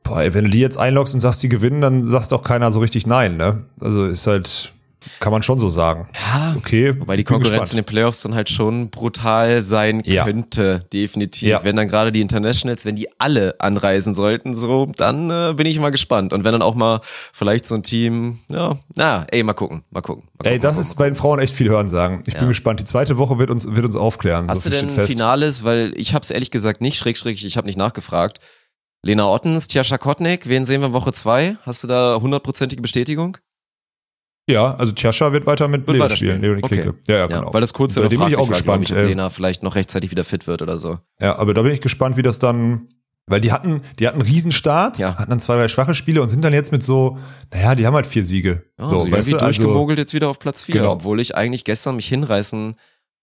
boah, 0.02 0.22
wenn 0.34 0.44
du 0.44 0.50
die 0.50 0.60
jetzt 0.60 0.78
einloggst 0.78 1.14
und 1.14 1.20
sagst, 1.20 1.42
die 1.42 1.48
gewinnen, 1.48 1.80
dann 1.80 2.04
sagt 2.04 2.32
auch 2.32 2.42
keiner 2.42 2.70
so 2.70 2.80
richtig 2.80 3.06
nein, 3.06 3.36
ne? 3.36 3.64
Also 3.80 4.06
ist 4.06 4.26
halt, 4.26 4.72
kann 5.20 5.32
man 5.32 5.42
schon 5.42 5.58
so 5.58 5.68
sagen. 5.68 6.08
Ja, 6.14 6.56
okay. 6.56 6.98
Wobei 6.98 7.16
die 7.16 7.24
Konkurrenz 7.24 7.70
in 7.72 7.76
den 7.76 7.84
Playoffs 7.84 8.22
dann 8.22 8.34
halt 8.34 8.50
schon 8.50 8.90
brutal 8.90 9.62
sein 9.62 10.02
ja. 10.04 10.24
könnte, 10.24 10.84
definitiv. 10.92 11.48
Ja. 11.48 11.64
Wenn 11.64 11.76
dann 11.76 11.88
gerade 11.88 12.12
die 12.12 12.20
Internationals, 12.20 12.84
wenn 12.84 12.96
die 12.96 13.08
alle 13.18 13.54
anreisen 13.58 14.14
sollten, 14.14 14.54
so, 14.54 14.86
dann 14.96 15.30
äh, 15.30 15.54
bin 15.54 15.66
ich 15.66 15.78
mal 15.80 15.90
gespannt. 15.90 16.32
Und 16.32 16.44
wenn 16.44 16.52
dann 16.52 16.62
auch 16.62 16.74
mal 16.74 17.00
vielleicht 17.04 17.66
so 17.66 17.74
ein 17.74 17.82
Team, 17.82 18.40
ja, 18.50 18.78
na, 18.94 19.26
ey, 19.30 19.42
mal 19.42 19.54
gucken, 19.54 19.84
mal 19.90 20.00
gucken. 20.00 20.24
Mal 20.24 20.38
gucken 20.38 20.52
ey, 20.52 20.58
das 20.58 20.76
mal 20.76 20.80
ist 20.82 20.94
bei 20.96 21.04
den 21.06 21.14
Frauen 21.14 21.38
echt 21.38 21.54
viel 21.54 21.68
hören 21.68 21.88
sagen. 21.88 22.22
Ich 22.26 22.34
bin 22.34 22.48
gespannt. 22.48 22.80
Die 22.80 22.84
zweite 22.84 23.18
Woche 23.18 23.38
wird 23.38 23.50
uns, 23.50 23.74
wird 23.74 23.84
uns 23.84 23.96
aufklären. 23.96 24.48
Hast 24.48 24.62
so 24.62 24.70
du 24.70 24.76
denn 24.76 24.90
Finales, 24.90 25.64
weil 25.64 25.92
ich 25.96 26.14
habe 26.14 26.22
es 26.22 26.30
ehrlich 26.30 26.50
gesagt 26.50 26.80
nicht, 26.80 26.98
schräg, 26.98 27.16
schräg, 27.16 27.42
ich 27.42 27.56
habe 27.56 27.66
nicht 27.66 27.78
nachgefragt. 27.78 28.40
Lena 29.02 29.28
Ottens, 29.28 29.68
Tjascha 29.68 29.98
Kotnik, 29.98 30.48
wen 30.48 30.64
sehen 30.64 30.80
wir 30.80 30.92
Woche 30.92 31.12
zwei? 31.12 31.56
Hast 31.62 31.84
du 31.84 31.88
da 31.88 32.18
hundertprozentige 32.20 32.82
Bestätigung? 32.82 33.38
Ja, 34.48 34.74
also 34.76 34.92
Tjascha 34.92 35.32
wird 35.32 35.46
weiter 35.46 35.66
mit 35.68 35.88
Leo 35.88 36.08
spielen. 36.08 36.40
Leonie 36.40 36.62
okay. 36.62 36.80
Klinke. 36.80 36.98
Ja, 37.08 37.16
ja, 37.18 37.26
genau. 37.26 37.46
Ja, 37.46 37.54
weil 37.54 37.60
das 37.60 37.72
kurze 37.72 38.00
Bei 38.00 38.08
dem 38.08 38.20
bin 38.20 38.28
ich 38.28 38.36
auch 38.36 38.48
gespannt. 38.48 38.90
Ich, 38.90 38.96
ob 38.96 39.02
Lena 39.02 39.28
vielleicht 39.28 39.62
noch 39.64 39.74
rechtzeitig 39.74 40.10
wieder 40.12 40.22
fit 40.24 40.46
wird 40.46 40.62
oder 40.62 40.78
so. 40.78 40.98
Ja, 41.20 41.36
aber 41.36 41.52
da 41.52 41.62
bin 41.62 41.72
ich 41.72 41.80
gespannt, 41.80 42.16
wie 42.16 42.22
das 42.22 42.38
dann, 42.38 42.88
Weil 43.28 43.40
die 43.40 43.50
hatten, 43.50 43.82
die 43.98 44.06
hatten 44.06 44.20
einen 44.20 44.28
Riesenstart, 44.30 45.00
Ja. 45.00 45.18
hatten 45.18 45.30
dann 45.30 45.40
zwei, 45.40 45.56
drei 45.56 45.66
schwache 45.66 45.94
Spiele 45.96 46.22
und 46.22 46.28
sind 46.28 46.44
dann 46.44 46.52
jetzt 46.52 46.70
mit 46.70 46.84
so, 46.84 47.18
naja, 47.52 47.74
die 47.74 47.84
haben 47.84 47.94
halt 47.94 48.06
vier 48.06 48.22
Siege. 48.22 48.62
Ja, 48.78 48.86
so, 48.86 49.00
so, 49.00 49.10
weißt 49.10 49.32
du, 49.32 49.36
also, 49.38 49.46
durchgemogelt 49.46 49.98
jetzt 49.98 50.14
wieder 50.14 50.28
auf 50.28 50.38
Platz 50.38 50.62
4, 50.62 50.76
Genau. 50.76 50.92
obwohl 50.92 51.18
ich 51.20 51.34
eigentlich 51.34 51.64
gestern 51.64 51.96
mich 51.96 52.06
hinreißen 52.06 52.76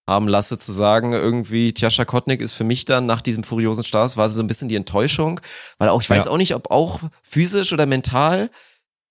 haben 0.06 0.28
lasse 0.28 0.58
zu 0.58 0.70
sagen, 0.72 1.14
irgendwie 1.14 1.72
Tjascha 1.72 2.04
Kotnik 2.04 2.42
ist 2.42 2.52
für 2.52 2.64
mich 2.64 2.84
dann 2.84 3.06
nach 3.06 3.22
diesem 3.22 3.42
furiosen 3.44 3.86
Start, 3.86 4.14
war 4.18 4.28
so 4.28 4.42
ein 4.42 4.46
bisschen 4.46 4.68
die 4.68 4.76
Enttäuschung, 4.76 5.40
weil 5.78 5.88
auch, 5.88 6.02
ich 6.02 6.10
weiß 6.10 6.26
Ja. 6.26 6.30
auch 6.32 6.36
nicht, 6.36 6.54
ob 6.54 6.70
auch 6.70 7.00
physisch 7.22 7.72
oder 7.72 7.86
mental, 7.86 8.50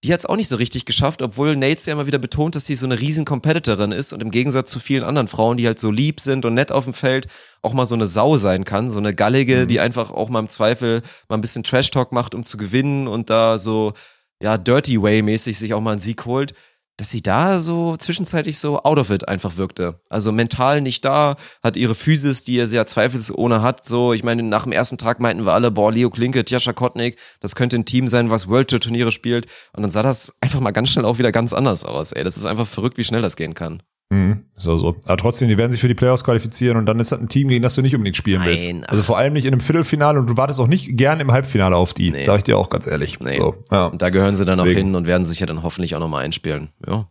die 0.03 0.13
hat 0.13 0.19
es 0.19 0.25
auch 0.25 0.35
nicht 0.35 0.49
so 0.49 0.57
richtig 0.57 0.85
geschafft, 0.85 1.21
obwohl 1.21 1.55
Nates 1.55 1.85
ja 1.85 1.93
immer 1.93 2.07
wieder 2.07 2.17
betont, 2.17 2.55
dass 2.55 2.65
sie 2.65 2.75
so 2.75 2.85
eine 2.85 2.99
riesen 2.99 3.23
Competitorin 3.23 3.91
ist 3.93 4.11
und 4.11 4.21
im 4.21 4.31
Gegensatz 4.31 4.69
zu 4.69 4.79
vielen 4.79 5.03
anderen 5.03 5.29
Frauen, 5.29 5.57
die 5.57 5.65
halt 5.65 5.79
so 5.79 5.91
lieb 5.91 6.19
sind 6.19 6.43
und 6.43 6.53
nett 6.53 6.71
auf 6.71 6.83
dem 6.83 6.93
Feld, 6.93 7.27
auch 7.61 7.73
mal 7.73 7.85
so 7.85 7.95
eine 7.95 8.05
Sau 8.05 8.35
sein 8.37 8.65
kann, 8.65 8.91
so 8.91 8.99
eine 8.99 9.15
gallige, 9.15 9.65
die 9.65 9.79
einfach 9.79 10.11
auch 10.11 10.27
mal 10.27 10.39
im 10.39 10.49
Zweifel 10.49 11.01
mal 11.29 11.37
ein 11.37 11.41
bisschen 11.41 11.63
Trash-Talk 11.63 12.11
macht, 12.11 12.35
um 12.35 12.43
zu 12.43 12.57
gewinnen 12.57 13.07
und 13.07 13.29
da 13.29 13.57
so, 13.59 13.93
ja, 14.41 14.57
Dirty 14.57 15.01
Way-mäßig 15.01 15.57
sich 15.57 15.73
auch 15.73 15.81
mal 15.81 15.91
einen 15.91 15.99
Sieg 15.99 16.25
holt, 16.25 16.53
dass 16.97 17.09
sie 17.09 17.21
da 17.21 17.59
so 17.59 17.97
zwischenzeitlich 17.97 18.59
so 18.59 18.83
out 18.83 18.99
of 18.99 19.09
it 19.09 19.27
einfach 19.27 19.57
wirkte. 19.57 20.01
Also 20.09 20.31
mental 20.31 20.81
nicht 20.81 21.03
da, 21.05 21.37
hat 21.63 21.75
ihre 21.75 21.95
Physis, 21.95 22.43
die 22.43 22.57
er 22.57 22.67
sehr 22.67 22.85
zweifelsohne 22.85 23.61
hat. 23.61 23.83
So, 23.85 24.13
ich 24.13 24.23
meine, 24.23 24.43
nach 24.43 24.63
dem 24.63 24.71
ersten 24.71 24.97
Tag 24.97 25.19
meinten 25.19 25.45
wir 25.45 25.53
alle, 25.53 25.71
boah, 25.71 25.91
Leo 25.91 26.09
Klinke, 26.09 26.45
Tjascha 26.45 26.73
Kotnik, 26.73 27.17
das 27.39 27.55
könnte 27.55 27.77
ein 27.77 27.85
Team 27.85 28.07
sein, 28.07 28.29
was 28.29 28.47
World 28.47 28.69
Tour 28.69 28.79
Turniere 28.79 29.11
spielt. 29.11 29.47
Und 29.73 29.81
dann 29.81 29.91
sah 29.91 30.03
das 30.03 30.37
einfach 30.41 30.59
mal 30.59 30.71
ganz 30.71 30.89
schnell 30.89 31.05
auch 31.05 31.17
wieder 31.17 31.31
ganz 31.31 31.53
anders 31.53 31.85
aus, 31.85 32.11
ey. 32.11 32.23
Das 32.23 32.37
ist 32.37 32.45
einfach 32.45 32.67
verrückt, 32.67 32.97
wie 32.97 33.03
schnell 33.03 33.21
das 33.21 33.35
gehen 33.35 33.53
kann. 33.53 33.81
Mhm, 34.13 34.43
so, 34.55 34.77
so. 34.77 34.95
Aber 35.05 35.17
trotzdem, 35.17 35.49
die 35.49 35.57
werden 35.57 35.71
sich 35.71 35.81
für 35.81 35.87
die 35.87 35.93
Playoffs 35.95 36.23
qualifizieren 36.23 36.77
und 36.77 36.85
dann 36.85 36.99
ist 36.99 37.11
das 37.11 37.19
ein 37.19 37.29
Team, 37.29 37.47
gegen 37.47 37.61
das 37.63 37.75
du 37.75 37.81
nicht 37.81 37.95
unbedingt 37.95 38.15
spielen 38.15 38.41
Nein, 38.41 38.49
willst. 38.49 38.69
Also 38.89 39.01
vor 39.03 39.17
allem 39.17 39.33
nicht 39.33 39.45
in 39.45 39.53
einem 39.53 39.61
Viertelfinale 39.61 40.19
und 40.19 40.29
du 40.29 40.37
wartest 40.37 40.59
auch 40.59 40.67
nicht 40.67 40.95
gern 40.97 41.19
im 41.19 41.31
Halbfinale 41.31 41.75
auf 41.75 41.93
die, 41.93 42.11
Nee. 42.11 42.23
sag 42.23 42.37
ich 42.37 42.43
dir 42.43 42.57
auch 42.57 42.69
ganz 42.69 42.85
ehrlich. 42.87 43.19
Nee. 43.19 43.33
So, 43.37 43.55
ja. 43.71 43.87
Und 43.87 44.01
da 44.01 44.09
gehören 44.09 44.35
sie 44.35 44.45
dann 44.45 44.57
Deswegen. 44.57 44.77
auch 44.79 44.83
hin 44.85 44.95
und 44.95 45.07
werden 45.07 45.25
sich 45.25 45.39
ja 45.39 45.45
dann 45.47 45.63
hoffentlich 45.63 45.95
auch 45.95 45.99
nochmal 45.99 46.23
einspielen. 46.23 46.69
Ja. 46.87 47.07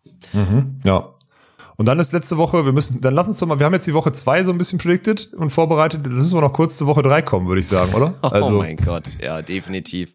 Ja. 0.85 1.09
Und 1.77 1.89
dann 1.89 1.99
ist 1.99 2.13
letzte 2.13 2.37
Woche, 2.37 2.65
wir 2.65 2.73
müssen, 2.73 3.01
dann 3.01 3.15
lass 3.15 3.27
uns 3.29 3.39
doch 3.39 3.47
mal, 3.47 3.59
wir 3.59 3.67
haben 3.67 3.73
jetzt 3.73 3.87
die 3.87 3.95
Woche 3.95 4.13
zwei 4.13 4.43
so 4.45 4.53
ein 4.53 4.59
bisschen 4.59 4.79
predicted 4.79 5.33
und 5.35 5.51
vorbereitet. 5.51 6.07
Jetzt 6.07 6.15
müssen 6.15 6.35
wir 6.37 6.41
noch 6.43 6.53
kurz 6.53 6.77
zur 6.77 6.87
Woche 6.87 7.03
drei 7.03 7.23
kommen, 7.23 7.49
würde 7.49 7.61
ich 7.61 7.67
sagen, 7.67 7.93
oder? 7.95 8.15
Also, 8.23 8.57
oh 8.57 8.59
mein 8.59 8.77
Gott, 8.77 9.05
ja, 9.21 9.43
definitiv. 9.43 10.15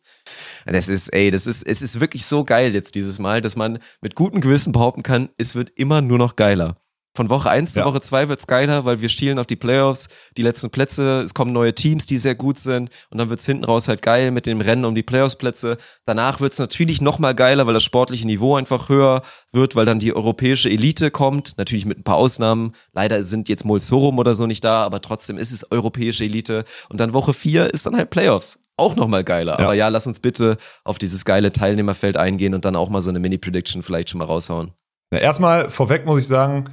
Das 0.65 0.89
ist, 0.89 1.09
ey, 1.09 1.31
das 1.31 1.47
ist, 1.47 1.63
es 1.63 1.81
ist 1.81 1.99
wirklich 1.99 2.25
so 2.25 2.43
geil 2.43 2.73
jetzt 2.73 2.95
dieses 2.95 3.19
Mal, 3.19 3.41
dass 3.41 3.55
man 3.55 3.79
mit 4.01 4.15
gutem 4.15 4.41
Gewissen 4.41 4.71
behaupten 4.71 5.03
kann, 5.03 5.29
es 5.37 5.55
wird 5.55 5.71
immer 5.75 6.01
nur 6.01 6.17
noch 6.17 6.35
geiler. 6.35 6.77
Von 7.17 7.31
Woche 7.31 7.49
1 7.49 7.73
zu 7.73 7.79
Ja. 7.79 7.85
Woche 7.87 7.99
2 7.99 8.29
wird's 8.29 8.45
geiler, 8.45 8.85
weil 8.85 9.01
wir 9.01 9.09
schielen 9.09 9.39
auf 9.39 9.47
die 9.47 9.55
Playoffs, 9.55 10.07
die 10.37 10.43
letzten 10.43 10.69
Plätze, 10.69 11.21
es 11.21 11.33
kommen 11.33 11.51
neue 11.51 11.73
Teams, 11.73 12.05
die 12.05 12.19
sehr 12.19 12.35
gut 12.35 12.59
sind 12.59 12.91
und 13.09 13.17
dann 13.17 13.31
wird's 13.31 13.43
hinten 13.43 13.63
raus 13.63 13.87
halt 13.87 14.03
geil 14.03 14.29
mit 14.29 14.45
dem 14.45 14.61
Rennen 14.61 14.85
um 14.85 14.93
die 14.93 15.01
Playoffs-Plätze. 15.01 15.77
Danach 16.05 16.41
wird's 16.41 16.59
natürlich 16.59 17.01
noch 17.01 17.17
mal 17.17 17.33
geiler, 17.33 17.65
weil 17.65 17.73
das 17.73 17.83
sportliche 17.83 18.27
Niveau 18.27 18.55
einfach 18.55 18.87
höher 18.87 19.23
wird, 19.51 19.75
weil 19.75 19.87
dann 19.87 19.97
die 19.97 20.15
europäische 20.15 20.69
Elite 20.69 21.09
kommt, 21.09 21.57
natürlich 21.57 21.87
mit 21.87 21.97
ein 21.97 22.03
paar 22.03 22.17
Ausnahmen. 22.17 22.73
Leider 22.93 23.23
sind 23.23 23.49
jetzt 23.49 23.65
Molsorum 23.65 24.19
oder 24.19 24.35
so 24.35 24.45
nicht 24.45 24.63
da, 24.63 24.83
aber 24.83 25.01
trotzdem 25.01 25.39
ist 25.39 25.51
es 25.51 25.71
europäische 25.71 26.23
Elite. 26.23 26.65
Und 26.87 26.99
dann 26.99 27.13
Woche 27.13 27.33
4 27.33 27.73
ist 27.73 27.87
dann 27.87 27.97
halt 27.97 28.11
Playoffs. 28.11 28.59
Auch 28.77 28.95
noch 28.95 29.07
mal 29.07 29.23
geiler. 29.23 29.53
Ja. 29.59 29.65
Aber 29.65 29.73
ja, 29.73 29.87
lass 29.87 30.07
uns 30.07 30.19
bitte 30.19 30.57
auf 30.83 30.97
dieses 30.99 31.25
geile 31.25 31.51
Teilnehmerfeld 31.51 32.15
eingehen 32.15 32.53
und 32.53 32.63
dann 32.63 32.75
auch 32.75 32.89
mal 32.89 33.01
so 33.01 33.09
eine 33.09 33.19
Mini-Prediction 33.19 33.81
vielleicht 33.81 34.09
schon 34.09 34.19
mal 34.19 34.25
raushauen. 34.25 34.71
Na, 35.11 35.19
erstmal 35.19 35.69
vorweg 35.69 36.05
muss 36.05 36.19
ich 36.19 36.27
sagen, 36.27 36.65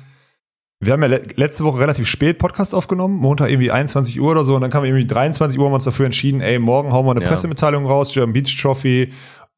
wir 0.80 0.92
haben 0.92 1.02
ja 1.02 1.08
le 1.08 1.22
letzte 1.36 1.64
Woche 1.64 1.80
relativ 1.80 2.06
spät 2.08 2.38
Podcast 2.38 2.74
aufgenommen, 2.74 3.16
Montag 3.16 3.48
irgendwie 3.48 3.70
21 3.70 4.20
Uhr 4.20 4.32
oder 4.32 4.44
so, 4.44 4.54
und 4.54 4.60
dann 4.60 4.70
kam 4.70 4.84
irgendwie 4.84 5.06
23 5.06 5.58
Uhr, 5.58 5.64
haben 5.64 5.72
wir 5.72 5.76
uns 5.76 5.84
dafür 5.84 6.04
entschieden, 6.04 6.40
ey, 6.40 6.58
morgen 6.58 6.92
hauen 6.92 7.06
wir 7.06 7.12
eine 7.12 7.22
Ja. 7.22 7.28
Pressemitteilung 7.28 7.86
raus, 7.86 8.12
German 8.12 8.34
Beach 8.34 8.54
Trophy, 8.60 9.10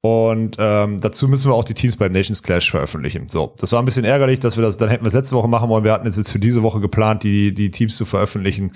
und 0.03 0.57
ähm, 0.61 1.01
dazu 1.01 1.27
müssen 1.27 1.51
wir 1.51 1.55
auch 1.55 1.65
die 1.65 1.75
Teams 1.75 1.97
beim 1.97 2.13
Nations 2.13 2.43
Clash 2.43 2.71
veröffentlichen. 2.71 3.29
So, 3.29 3.55
das 3.59 3.73
war 3.73 3.83
ein 3.83 3.85
bisschen 3.85 4.05
ärgerlich, 4.05 4.39
dass 4.39 4.57
wir 4.57 4.63
das, 4.63 4.77
dann 4.77 4.89
hätten 4.89 5.03
wir 5.05 5.09
es 5.09 5.15
letzte 5.15 5.35
Woche 5.35 5.49
machen 5.49 5.69
wollen, 5.69 5.83
wir 5.83 5.93
hatten 5.93 6.07
jetzt, 6.07 6.17
jetzt 6.17 6.31
für 6.31 6.39
diese 6.39 6.63
Woche 6.63 6.79
geplant, 6.81 7.25
die, 7.25 7.53
die 7.53 7.73
Teams 7.73 7.97
zu 7.97 8.05
veröffentlichen. 8.05 8.71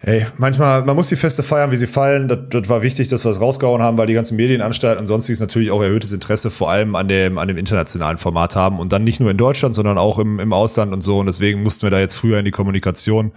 Hey, 0.00 0.26
manchmal, 0.36 0.84
man 0.84 0.94
muss 0.94 1.08
die 1.08 1.16
Feste 1.16 1.42
feiern, 1.42 1.72
wie 1.72 1.76
sie 1.76 1.88
fallen. 1.88 2.28
Das, 2.28 2.38
das 2.50 2.68
war 2.68 2.82
wichtig, 2.82 3.08
dass 3.08 3.24
wir 3.24 3.32
es 3.32 3.40
rausgehauen 3.40 3.82
haben, 3.82 3.98
weil 3.98 4.06
die 4.06 4.14
ganzen 4.14 4.36
Medienanstalten 4.36 5.00
und 5.00 5.06
sonstiges 5.06 5.40
natürlich 5.40 5.72
auch 5.72 5.82
erhöhtes 5.82 6.12
Interesse 6.12 6.52
vor 6.52 6.70
allem 6.70 6.94
an 6.94 7.08
dem, 7.08 7.36
an 7.36 7.48
dem 7.48 7.56
internationalen 7.56 8.16
Format 8.16 8.54
haben 8.54 8.78
und 8.78 8.92
dann 8.92 9.02
nicht 9.02 9.18
nur 9.18 9.32
in 9.32 9.36
Deutschland, 9.36 9.74
sondern 9.74 9.98
auch 9.98 10.20
im, 10.20 10.38
im 10.38 10.52
Ausland 10.52 10.92
und 10.92 11.00
so. 11.00 11.18
Und 11.18 11.26
deswegen 11.26 11.64
mussten 11.64 11.82
wir 11.82 11.90
da 11.90 11.98
jetzt 11.98 12.14
früher 12.14 12.38
in 12.38 12.44
die 12.44 12.52
Kommunikation. 12.52 13.32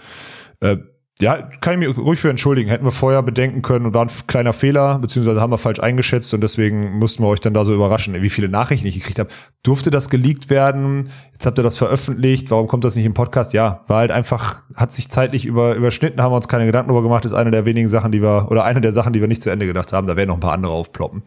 Äh, 0.60 0.78
ja, 1.22 1.42
kann 1.42 1.82
ich 1.82 1.88
mich 1.88 1.98
ruhig 1.98 2.20
für 2.20 2.30
entschuldigen. 2.30 2.70
Hätten 2.70 2.84
wir 2.84 2.92
vorher 2.92 3.22
bedenken 3.22 3.62
können 3.62 3.86
und 3.86 3.94
war 3.94 4.06
ein 4.06 4.12
kleiner 4.28 4.54
Fehler, 4.54 5.00
beziehungsweise 5.00 5.40
haben 5.40 5.52
wir 5.52 5.58
falsch 5.58 5.80
eingeschätzt 5.80 6.34
und 6.34 6.42
deswegen 6.42 6.98
mussten 6.98 7.24
wir 7.24 7.28
euch 7.28 7.40
dann 7.40 7.54
da 7.54 7.64
so 7.64 7.74
überraschen, 7.74 8.14
wie 8.22 8.30
viele 8.30 8.50
Nachrichten 8.50 8.88
ich 8.88 8.96
gekriegt 8.96 9.20
habe. 9.20 9.30
Durfte 9.64 9.92
das 9.92 10.10
geleakt 10.10 10.50
werden? 10.50 11.10
Jetzt 11.32 11.46
habt 11.46 11.60
ihr 11.60 11.64
das 11.64 11.78
veröffentlicht. 11.78 12.52
Warum 12.52 12.68
kommt 12.68 12.84
das 12.84 12.96
nicht 12.96 13.06
im 13.06 13.14
Podcast? 13.14 13.54
Ja, 13.54 13.84
war 13.88 14.00
halt 14.00 14.12
einfach, 14.12 14.64
hat 14.76 14.92
sich 14.92 15.10
zeitlich 15.10 15.46
über, 15.46 15.76
überschnitten, 15.76 16.22
haben 16.22 16.32
wir 16.32 16.38
uns 16.38 16.48
keine 16.48 16.66
Gedanken 16.66 16.90
darüber 16.90 17.04
gemacht. 17.04 17.24
Ist 17.24 17.34
eine 17.34 17.52
der 17.52 17.66
wenigen 17.66 17.88
Sachen, 17.88 18.12
die 18.12 18.22
wir, 18.22 18.48
oder 18.50 18.64
eine 18.64 18.82
der 18.82 18.92
Sachen, 18.92 19.14
die 19.14 19.22
wir 19.22 19.28
nicht 19.28 19.42
zu 19.42 19.50
Ende 19.50 19.68
gedacht 19.68 19.94
haben. 19.94 20.08
Da 20.08 20.16
werden 20.16 20.30
noch 20.30 20.38
ein 20.38 20.42
paar 20.42 20.54
andere 20.54 20.74
aufploppen. 20.74 21.24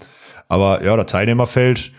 Aber 0.48 0.84
ja, 0.84 0.96
das 0.96 1.06
Teilnehmerfeld. 1.06 1.92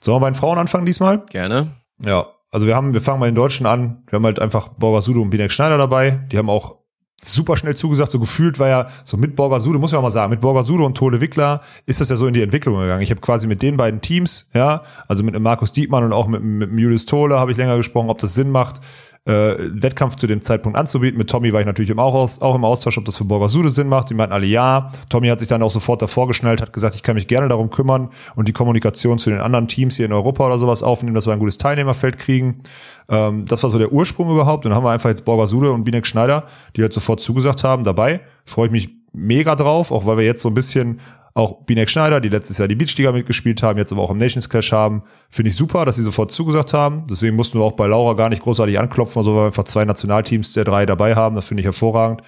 Sollen 0.00 0.16
wir 0.16 0.20
bei 0.20 0.30
den 0.30 0.34
Frauen 0.34 0.58
anfangen 0.58 0.86
diesmal? 0.86 1.24
Gerne. 1.30 1.72
Ja, 2.04 2.26
also 2.52 2.66
wir 2.66 2.76
haben, 2.76 2.94
wir 2.94 3.00
fangen 3.00 3.20
mal 3.20 3.28
in 3.28 3.34
den 3.34 3.42
Deutschen 3.42 3.66
an. 3.66 4.02
Wir 4.08 4.16
haben 4.16 4.24
halt 4.24 4.38
einfach 4.38 4.68
Borger 4.68 5.02
Sudo 5.02 5.22
und 5.22 5.30
Binek 5.30 5.50
Schneider 5.50 5.78
dabei. 5.78 6.26
Die 6.30 6.38
haben 6.38 6.50
auch 6.50 6.76
super 7.20 7.56
schnell 7.56 7.74
zugesagt. 7.74 8.12
So 8.12 8.18
gefühlt 8.18 8.58
war 8.58 8.68
ja 8.68 8.86
so 9.04 9.16
mit 9.16 9.36
Borger 9.36 9.60
Sudo, 9.60 9.78
muss 9.78 9.92
man 9.92 10.02
mal 10.02 10.10
sagen, 10.10 10.30
mit 10.30 10.40
Borger 10.40 10.64
Sudo 10.64 10.84
und 10.84 10.96
Tole 10.96 11.20
Wickler 11.20 11.62
ist 11.86 12.00
das 12.00 12.08
ja 12.08 12.16
so 12.16 12.26
in 12.26 12.34
die 12.34 12.42
Entwicklung 12.42 12.78
gegangen. 12.78 13.02
Ich 13.02 13.10
habe 13.10 13.20
quasi 13.20 13.46
mit 13.46 13.62
den 13.62 13.76
beiden 13.76 14.00
Teams, 14.00 14.50
ja, 14.54 14.82
also 15.08 15.24
mit 15.24 15.38
Markus 15.38 15.72
Dietmann 15.72 16.04
und 16.04 16.12
auch 16.12 16.26
mit, 16.28 16.42
mit 16.42 16.70
Julius 16.78 17.06
Tole 17.06 17.38
habe 17.38 17.50
ich 17.50 17.56
länger 17.56 17.76
gesprochen, 17.76 18.10
ob 18.10 18.18
das 18.18 18.34
Sinn 18.34 18.50
macht, 18.50 18.80
äh, 19.26 19.56
Wettkampf 19.58 20.16
zu 20.16 20.26
dem 20.26 20.40
Zeitpunkt 20.40 20.78
anzubieten. 20.78 21.18
Mit 21.18 21.28
Tommy 21.28 21.52
war 21.52 21.60
ich 21.60 21.66
natürlich 21.66 21.90
im 21.90 21.98
auch, 21.98 22.14
aus, 22.14 22.40
auch 22.40 22.54
im 22.54 22.64
Austausch, 22.64 22.96
ob 22.96 23.04
das 23.04 23.16
für 23.16 23.24
Borger 23.24 23.48
Sude 23.48 23.70
Sinn 23.70 23.88
macht. 23.88 24.10
Die 24.10 24.14
meinten 24.14 24.32
alle 24.32 24.46
ja. 24.46 24.90
Tommy 25.08 25.28
hat 25.28 25.40
sich 25.40 25.48
dann 25.48 25.62
auch 25.62 25.70
sofort 25.70 26.00
davor 26.00 26.28
geschnallt, 26.28 26.62
hat 26.62 26.72
gesagt, 26.72 26.94
ich 26.94 27.02
kann 27.02 27.16
mich 27.16 27.26
gerne 27.26 27.48
darum 27.48 27.70
kümmern 27.70 28.10
und 28.36 28.48
die 28.48 28.52
Kommunikation 28.52 29.18
zu 29.18 29.30
den 29.30 29.40
anderen 29.40 29.68
Teams 29.68 29.96
hier 29.96 30.06
in 30.06 30.12
Europa 30.12 30.46
oder 30.46 30.58
sowas 30.58 30.82
aufnehmen, 30.82 31.14
dass 31.14 31.26
wir 31.26 31.32
ein 31.32 31.40
gutes 31.40 31.58
Teilnehmerfeld 31.58 32.18
kriegen. 32.18 32.60
Ähm, 33.08 33.44
das 33.46 33.62
war 33.62 33.70
so 33.70 33.78
der 33.78 33.92
Ursprung 33.92 34.30
überhaupt. 34.30 34.64
Und 34.64 34.70
dann 34.70 34.76
haben 34.76 34.84
wir 34.84 34.90
einfach 34.90 35.10
jetzt 35.10 35.24
Borger 35.24 35.46
Sude 35.46 35.72
und 35.72 35.84
Binek 35.84 36.06
Schneider, 36.06 36.44
die 36.76 36.82
halt 36.82 36.92
sofort 36.92 37.20
zugesagt 37.20 37.64
haben, 37.64 37.84
dabei. 37.84 38.20
Freue 38.44 38.66
ich 38.66 38.72
mich 38.72 38.90
mega 39.12 39.56
drauf, 39.56 39.90
auch 39.90 40.06
weil 40.06 40.18
wir 40.18 40.24
jetzt 40.24 40.42
so 40.42 40.48
ein 40.48 40.54
bisschen 40.54 41.00
auch 41.36 41.64
Binek 41.66 41.90
Schneider, 41.90 42.20
die 42.20 42.30
letztes 42.30 42.56
Jahr 42.56 42.66
die 42.66 42.74
Beachliga 42.74 43.12
mitgespielt 43.12 43.62
haben, 43.62 43.78
jetzt 43.78 43.92
aber 43.92 44.02
auch 44.02 44.10
im 44.10 44.16
Nations 44.16 44.48
Clash 44.48 44.72
haben, 44.72 45.02
finde 45.28 45.50
ich 45.50 45.54
super, 45.54 45.84
dass 45.84 45.96
sie 45.96 46.02
sofort 46.02 46.32
zugesagt 46.32 46.72
haben. 46.72 47.06
Deswegen 47.10 47.36
mussten 47.36 47.58
wir 47.58 47.64
auch 47.64 47.72
bei 47.72 47.86
Laura 47.86 48.14
gar 48.14 48.30
nicht 48.30 48.42
großartig 48.42 48.78
anklopfen, 48.78 49.20
also 49.20 49.34
weil 49.34 49.42
wir 49.42 49.46
einfach 49.46 49.64
zwei 49.64 49.84
Nationalteams 49.84 50.54
der 50.54 50.64
drei 50.64 50.86
dabei 50.86 51.14
haben. 51.14 51.34
Das 51.34 51.48
finde 51.48 51.60
ich 51.60 51.66
hervorragend. 51.66 52.22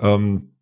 Ähm, 0.00 0.54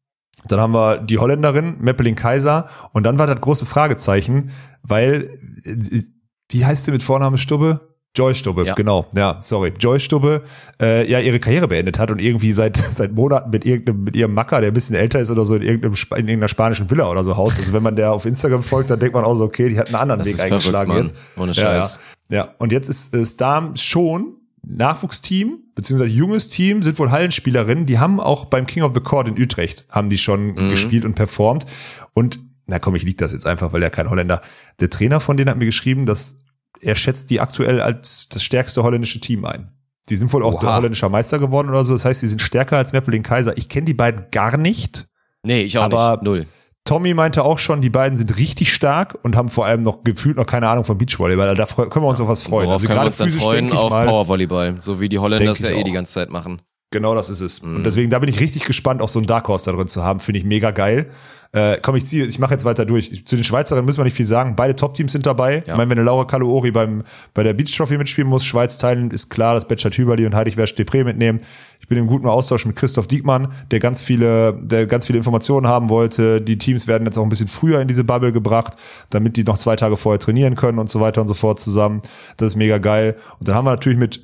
dann 0.46 0.60
haben 0.60 0.74
wir 0.74 0.98
die 0.98 1.18
Holländerin, 1.18 1.76
Meppeling 1.80 2.16
Kaiser. 2.16 2.68
Und 2.92 3.04
dann 3.04 3.18
war 3.18 3.26
das 3.26 3.40
große 3.40 3.64
Fragezeichen, 3.64 4.50
weil, 4.82 5.30
äh, 5.64 6.02
wie 6.50 6.66
heißt 6.66 6.84
sie 6.84 6.90
mit 6.90 7.02
Vorname 7.02 7.38
Stubbe? 7.38 7.95
Joy 8.16 8.34
Stubbe, 8.34 8.64
Ja. 8.64 8.74
genau, 8.74 9.06
ja, 9.14 9.36
sorry. 9.40 9.72
Joy 9.78 10.00
Stubbe, 10.00 10.42
äh, 10.80 11.08
ja, 11.10 11.20
ihre 11.20 11.38
Karriere 11.38 11.68
beendet 11.68 11.98
hat 11.98 12.10
und 12.10 12.20
irgendwie 12.20 12.52
seit, 12.52 12.76
seit 12.90 13.12
Monaten 13.14 13.50
mit 13.50 13.64
irgendeinem, 13.66 14.04
mit 14.04 14.16
ihrem 14.16 14.32
Macker, 14.34 14.60
der 14.60 14.70
ein 14.70 14.74
bisschen 14.74 14.96
älter 14.96 15.20
ist 15.20 15.30
oder 15.30 15.44
so, 15.44 15.54
in, 15.56 15.62
irgendeinem, 15.62 15.94
in 15.94 16.16
irgendeiner 16.28 16.48
spanischen 16.48 16.90
Villa 16.90 17.10
oder 17.10 17.22
so 17.22 17.36
haust. 17.36 17.58
Also 17.58 17.72
wenn 17.72 17.82
man 17.82 17.94
der 17.96 18.12
auf 18.12 18.24
Instagram 18.26 18.62
folgt, 18.62 18.90
dann 18.90 18.98
denkt 18.98 19.14
man 19.14 19.24
auch 19.24 19.34
so, 19.34 19.44
okay, 19.44 19.68
die 19.68 19.78
hat 19.78 19.88
einen 19.88 19.96
anderen 19.96 20.18
Das 20.20 20.28
Weg 20.28 20.34
ist 20.34 20.40
eingeschlagen 20.42 20.90
verrückt, 20.92 21.08
jetzt. 21.10 21.38
Ohne 21.38 21.52
Ja, 21.52 21.62
Scheiß. 21.62 22.00
Ja, 22.30 22.36
ja. 22.36 22.48
und 22.58 22.72
jetzt 22.72 22.88
ist 22.88 23.14
äh, 23.14 23.24
Starm 23.24 23.76
schon 23.76 24.34
Nachwuchsteam, 24.68 25.58
beziehungsweise 25.74 26.12
junges 26.12 26.48
Team, 26.48 26.82
sind 26.82 26.98
wohl 26.98 27.10
Hallenspielerinnen, 27.10 27.86
die 27.86 27.98
haben 27.98 28.20
auch 28.20 28.46
beim 28.46 28.66
King 28.66 28.82
of 28.82 28.92
the 28.94 29.00
Court 29.00 29.28
in 29.28 29.40
Utrecht, 29.40 29.86
haben 29.90 30.08
die 30.10 30.18
schon 30.18 30.54
Mhm. 30.54 30.68
gespielt 30.70 31.04
und 31.04 31.14
performt. 31.14 31.66
Und, 32.14 32.40
na 32.66 32.78
komm, 32.78 32.94
ich 32.96 33.02
lieg 33.04 33.18
das 33.18 33.32
jetzt 33.32 33.46
einfach, 33.46 33.72
weil 33.72 33.82
er 33.82 33.90
kein 33.90 34.10
Holländer. 34.10 34.40
Der 34.80 34.90
Trainer 34.90 35.20
von 35.20 35.36
denen 35.36 35.50
hat 35.50 35.58
mir 35.58 35.66
geschrieben, 35.66 36.04
dass 36.06 36.40
er 36.80 36.94
schätzt 36.94 37.30
die 37.30 37.40
aktuell 37.40 37.80
als 37.80 38.28
das 38.28 38.42
stärkste 38.42 38.82
holländische 38.82 39.20
Team 39.20 39.44
ein. 39.44 39.72
Die 40.08 40.16
sind 40.16 40.32
wohl 40.32 40.44
auch 40.44 40.54
Oha. 40.62 40.76
holländischer 40.76 41.08
Meister 41.08 41.38
geworden 41.38 41.68
oder 41.68 41.84
so. 41.84 41.92
Das 41.92 42.04
heißt, 42.04 42.22
die 42.22 42.28
sind 42.28 42.40
stärker 42.40 42.76
als 42.76 42.92
Meppeling 42.92 43.22
Kaiser. 43.22 43.56
Ich 43.56 43.68
kenne 43.68 43.86
die 43.86 43.94
beiden 43.94 44.26
gar 44.30 44.56
nicht. 44.56 45.06
Nee, 45.42 45.62
ich 45.62 45.78
auch 45.78 45.84
Aber- 45.84 46.12
nicht. 46.12 46.22
Null. 46.22 46.46
Tommy 46.84 47.14
meinte 47.14 47.42
auch 47.44 47.58
schon, 47.58 47.80
die 47.82 47.90
beiden 47.90 48.16
sind 48.16 48.38
richtig 48.38 48.72
stark 48.72 49.18
und 49.24 49.34
haben 49.34 49.48
vor 49.48 49.66
allem 49.66 49.82
noch 49.82 50.04
gefühlt 50.04 50.36
noch 50.36 50.46
keine 50.46 50.68
Ahnung 50.68 50.84
von 50.84 50.96
Beachvolleyball. 50.96 51.56
Da 51.56 51.66
können 51.66 52.04
wir 52.04 52.08
uns 52.08 52.20
auf 52.20 52.28
was 52.28 52.44
freuen. 52.44 52.68
Worauf 52.68 52.74
also 52.74 52.86
können 52.86 52.94
wir 52.98 53.00
gerade 53.00 53.06
uns 53.08 53.16
dann 53.16 53.26
physisch 53.28 53.42
freuen 53.42 53.72
auf 53.72 53.90
mal. 53.90 54.06
Powervolleyball, 54.06 54.80
so 54.80 55.00
wie 55.00 55.08
die 55.08 55.18
Holländer 55.18 55.50
es 55.50 55.62
ja 55.62 55.70
eh 55.70 55.80
auch. 55.80 55.84
die 55.84 55.90
ganze 55.90 56.12
Zeit 56.14 56.30
machen. 56.30 56.62
Genau 56.96 57.14
das 57.14 57.28
ist 57.28 57.42
es. 57.42 57.58
Und 57.58 57.84
deswegen, 57.84 58.08
da 58.08 58.18
bin 58.18 58.30
ich 58.30 58.40
richtig 58.40 58.64
gespannt, 58.64 59.02
auch 59.02 59.08
so 59.08 59.18
einen 59.18 59.26
Dark 59.26 59.48
Horse 59.48 59.70
da 59.70 59.76
drin 59.76 59.86
zu 59.86 60.02
haben. 60.02 60.18
Finde 60.18 60.38
ich 60.38 60.46
mega 60.46 60.70
geil. 60.70 61.10
Äh, 61.52 61.78
komm, 61.82 61.94
ich 61.96 62.06
ziehe, 62.06 62.24
ich 62.24 62.38
mache 62.38 62.52
jetzt 62.52 62.64
weiter 62.64 62.86
durch. 62.86 63.24
Zu 63.26 63.36
den 63.36 63.44
Schweizerinnen 63.44 63.84
müssen 63.84 63.98
wir 63.98 64.04
nicht 64.04 64.16
viel 64.16 64.26
sagen. 64.26 64.56
Beide 64.56 64.74
Top-Teams 64.74 65.12
sind 65.12 65.26
dabei. 65.26 65.58
Ich 65.58 65.66
meine, 65.68 65.90
wenn 65.90 65.98
eine 65.98 66.02
Laura 66.02 66.24
Kaluori 66.24 66.70
beim, 66.70 67.02
bei 67.34 67.42
der 67.42 67.52
Beach 67.52 67.74
Trophy 67.76 67.98
mitspielen 67.98 68.28
muss, 68.28 68.46
Schweiz 68.46 68.78
teilen, 68.78 69.10
ist 69.10 69.28
klar, 69.28 69.54
dass 69.54 69.68
Betschat 69.68 69.96
Hüberli 69.96 70.24
und 70.24 70.34
Heidig 70.34 70.56
Wersch 70.56 70.72
Depré 70.72 71.04
mitnehmen. 71.04 71.38
Ich 71.80 71.86
bin 71.86 71.98
im 71.98 72.06
guten 72.06 72.26
Austausch 72.26 72.64
mit 72.64 72.76
Christoph 72.76 73.08
Diekmann, 73.08 73.52
der 73.70 73.78
ganz 73.78 74.02
viele, 74.02 74.58
der 74.62 74.86
ganz 74.86 75.06
viele 75.06 75.18
Informationen 75.18 75.66
haben 75.66 75.88
wollte. 75.90 76.40
Die 76.40 76.58
Teams 76.58 76.88
werden 76.88 77.04
jetzt 77.04 77.18
auch 77.18 77.22
ein 77.22 77.28
bisschen 77.28 77.48
früher 77.48 77.80
in 77.80 77.88
diese 77.88 78.04
Bubble 78.04 78.32
gebracht, 78.32 78.74
damit 79.10 79.36
die 79.36 79.44
noch 79.44 79.58
zwei 79.58 79.76
Tage 79.76 79.96
vorher 79.96 80.18
trainieren 80.18 80.56
können 80.56 80.78
und 80.78 80.88
so 80.88 81.00
weiter 81.00 81.20
und 81.20 81.28
so 81.28 81.34
fort 81.34 81.60
zusammen. 81.60 82.00
Das 82.38 82.48
ist 82.48 82.56
mega 82.56 82.78
geil. 82.78 83.16
Und 83.38 83.48
dann 83.48 83.54
haben 83.54 83.64
wir 83.64 83.70
natürlich 83.70 83.98
mit, 83.98 84.20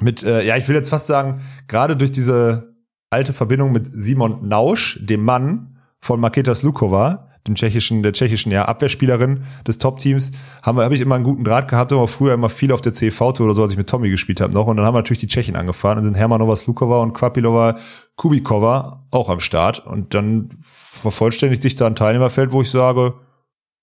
mit, 0.00 0.22
äh, 0.22 0.44
ja, 0.44 0.56
ich 0.56 0.68
will 0.68 0.76
jetzt 0.76 0.90
fast 0.90 1.06
sagen, 1.06 1.40
gerade 1.68 1.96
durch 1.96 2.12
diese 2.12 2.74
alte 3.10 3.32
Verbindung 3.32 3.72
mit 3.72 3.88
Simon 3.92 4.46
Nausch, 4.46 4.98
dem 5.02 5.24
Mann, 5.24 5.78
von 6.00 6.20
Maketa 6.20 6.54
Slukova, 6.54 7.26
dem 7.46 7.54
tschechischen, 7.54 8.02
der 8.02 8.12
tschechischen 8.12 8.52
ja, 8.52 8.64
Abwehrspielerin 8.64 9.44
des 9.66 9.78
Top-Teams, 9.78 10.32
habe 10.62 10.94
ich 10.94 11.00
immer 11.00 11.14
einen 11.14 11.24
guten 11.24 11.44
Draht 11.44 11.68
gehabt, 11.68 11.92
aber 11.92 12.06
früher 12.06 12.34
immer 12.34 12.48
viel 12.48 12.72
auf 12.72 12.80
der 12.80 12.92
CV-Tour 12.92 13.46
oder 13.46 13.54
so, 13.54 13.62
als 13.62 13.72
ich 13.72 13.78
mit 13.78 13.88
Tommy 13.88 14.10
gespielt 14.10 14.40
habe 14.40 14.52
noch. 14.52 14.66
Und 14.66 14.76
dann 14.76 14.86
haben 14.86 14.94
wir 14.94 14.98
natürlich 14.98 15.20
die 15.20 15.26
Tschechen 15.26 15.56
angefahren 15.56 15.98
und 15.98 16.04
sind 16.04 16.14
Hermanova 16.14 16.56
Slukova 16.56 17.02
und 17.02 17.12
Kvapilova 17.12 17.76
Kubikova 18.16 19.06
auch 19.10 19.28
am 19.28 19.40
Start. 19.40 19.86
Und 19.86 20.14
dann 20.14 20.48
vervollständigt 20.60 21.62
sich 21.62 21.76
da 21.76 21.86
ein 21.86 21.94
Teilnehmerfeld, 21.94 22.52
wo 22.52 22.62
ich 22.62 22.70
sage, 22.70 23.14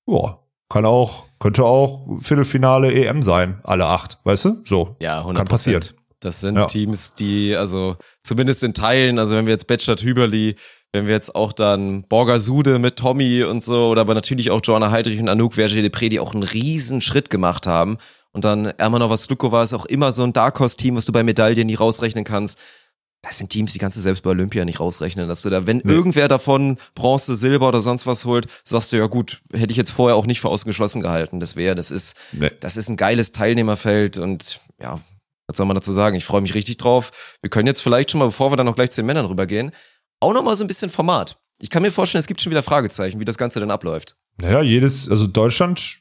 boah, 0.05 0.43
kann 0.69 0.85
auch, 0.85 1.25
könnte 1.39 1.65
auch 1.65 2.07
Viertelfinale 2.19 2.91
EM 2.91 3.21
sein, 3.21 3.59
alle 3.63 3.85
acht, 3.85 4.19
weißt 4.23 4.45
du? 4.45 4.61
So. 4.65 4.95
Ja, 4.99 5.21
100%. 5.21 5.33
Kann 5.35 5.47
passieren. 5.47 5.83
Das 6.23 6.39
sind 6.41 6.55
Ja. 6.55 6.65
Teams, 6.65 7.13
die, 7.13 7.55
also 7.55 7.97
zumindest 8.23 8.63
in 8.63 8.73
Teilen, 8.73 9.19
also 9.19 9.35
wenn 9.35 9.45
wir 9.45 9.51
jetzt 9.53 9.67
Betschat 9.67 10.01
Hüberli, 10.03 10.55
wenn 10.91 11.07
wir 11.07 11.13
jetzt 11.13 11.35
auch 11.35 11.53
dann 11.53 12.03
Borgasude 12.03 12.77
mit 12.79 12.97
Tommy 12.97 13.43
und 13.43 13.63
so, 13.63 13.87
oder 13.89 14.01
aber 14.01 14.13
natürlich 14.13 14.51
auch 14.51 14.61
Joanna 14.63 14.91
Heidrich 14.91 15.19
und 15.19 15.27
Anouk 15.29 15.53
Verge-Depré, 15.55 16.09
die 16.09 16.19
auch 16.19 16.33
einen 16.33 16.43
riesen 16.43 17.01
Schritt 17.01 17.29
gemacht 17.29 17.65
haben. 17.67 17.97
Und 18.31 18.45
dann 18.45 18.65
Ermanova 18.65 19.17
Slukova 19.17 19.63
ist 19.63 19.73
auch 19.73 19.85
immer 19.85 20.11
so 20.11 20.23
ein 20.23 20.33
Dark 20.33 20.59
Horse-Team, 20.59 20.95
was 20.95 21.05
du 21.05 21.11
bei 21.11 21.23
Medaillen 21.23 21.67
nicht 21.67 21.79
rausrechnen 21.79 22.23
kannst. 22.23 22.59
Das 23.21 23.37
sind 23.37 23.51
Teams, 23.51 23.71
die 23.71 23.79
kannst 23.79 23.95
du 23.97 24.01
selbst 24.01 24.21
bei 24.23 24.31
Olympia 24.31 24.65
nicht 24.65 24.79
rausrechnen, 24.81 25.29
dass 25.29 25.43
du 25.43 25.49
da, 25.49 25.65
wenn 25.65 25.79
irgendwer 25.79 26.27
davon 26.27 26.77
Bronze, 26.93 27.35
Silber 27.35 27.69
oder 27.69 27.79
sonst 27.79 28.05
was 28.05 28.25
holt, 28.25 28.47
sagst 28.65 28.91
du 28.91 28.97
ja 28.97 29.07
gut, 29.07 29.41
hätte 29.53 29.71
ich 29.71 29.77
jetzt 29.77 29.91
vorher 29.91 30.17
auch 30.17 30.25
nicht 30.25 30.41
für 30.41 30.49
ausgeschlossen 30.49 31.01
gehalten. 31.01 31.39
Das 31.39 31.55
wäre, 31.55 31.73
das 31.73 31.89
ist, 31.89 32.17
Nee. 32.33 32.51
das 32.59 32.75
ist 32.75 32.89
ein 32.89 32.97
geiles 32.97 33.31
Teilnehmerfeld 33.31 34.17
und 34.17 34.59
ja, 34.81 34.99
was 35.47 35.57
soll 35.57 35.65
man 35.65 35.75
dazu 35.75 35.91
sagen? 35.91 36.15
Ich 36.15 36.25
freue 36.25 36.41
mich 36.41 36.55
richtig 36.55 36.77
drauf. 36.77 37.37
Wir 37.41 37.49
können 37.49 37.67
jetzt 37.67 37.81
vielleicht 37.81 38.11
schon 38.11 38.19
mal, 38.19 38.25
bevor 38.25 38.51
wir 38.51 38.57
dann 38.57 38.65
noch 38.65 38.75
gleich 38.75 38.91
zu 38.91 39.01
den 39.01 39.07
Männern 39.07 39.25
rübergehen, 39.25 39.71
auch 40.19 40.33
noch 40.33 40.43
mal 40.43 40.55
so 40.55 40.63
ein 40.63 40.67
bisschen 40.67 40.89
Format. 40.89 41.37
Ich 41.59 41.69
kann 41.69 41.83
mir 41.83 41.91
vorstellen, 41.91 42.19
es 42.19 42.27
gibt 42.27 42.41
schon 42.41 42.51
wieder 42.51 42.63
Fragezeichen, 42.63 43.19
wie 43.19 43.25
das 43.25 43.37
Ganze 43.37 43.59
denn 43.59 43.71
abläuft. 43.71 44.15
Naja, 44.37 44.61
jedes, 44.61 45.09
also 45.09 45.27
Deutschland, 45.27 45.99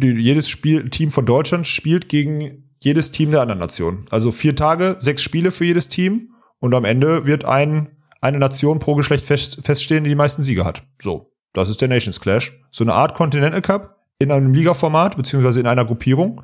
jedes 0.00 0.48
Spiel, 0.48 0.88
Team 0.90 1.10
von 1.10 1.26
Deutschland 1.26 1.66
spielt 1.66 2.08
gegen 2.08 2.70
jedes 2.82 3.10
Team 3.10 3.30
der 3.30 3.42
anderen 3.42 3.60
Nation. 3.60 4.06
Also 4.10 4.30
vier 4.30 4.56
Tage, 4.56 4.96
sechs 4.98 5.22
Spiele 5.22 5.50
für 5.50 5.64
jedes 5.64 5.88
Team 5.88 6.34
und 6.58 6.74
am 6.74 6.84
Ende 6.84 7.26
wird 7.26 7.44
ein, 7.44 7.96
eine 8.20 8.38
Nation 8.38 8.78
pro 8.78 8.94
Geschlecht 8.94 9.26
fest, 9.26 9.60
feststehen, 9.62 10.04
die 10.04 10.10
die 10.10 10.16
meisten 10.16 10.42
Siege 10.42 10.64
hat. 10.64 10.82
So, 11.00 11.32
das 11.52 11.68
ist 11.68 11.80
der 11.80 11.88
Nations 11.88 12.20
Clash. 12.20 12.58
So 12.70 12.84
eine 12.84 12.94
Art 12.94 13.14
Continental 13.14 13.60
Cup 13.60 13.96
in 14.18 14.30
einem 14.32 14.52
Ligaformat, 14.52 15.16
beziehungsweise 15.16 15.60
in 15.60 15.66
einer 15.66 15.84
Gruppierung. 15.84 16.42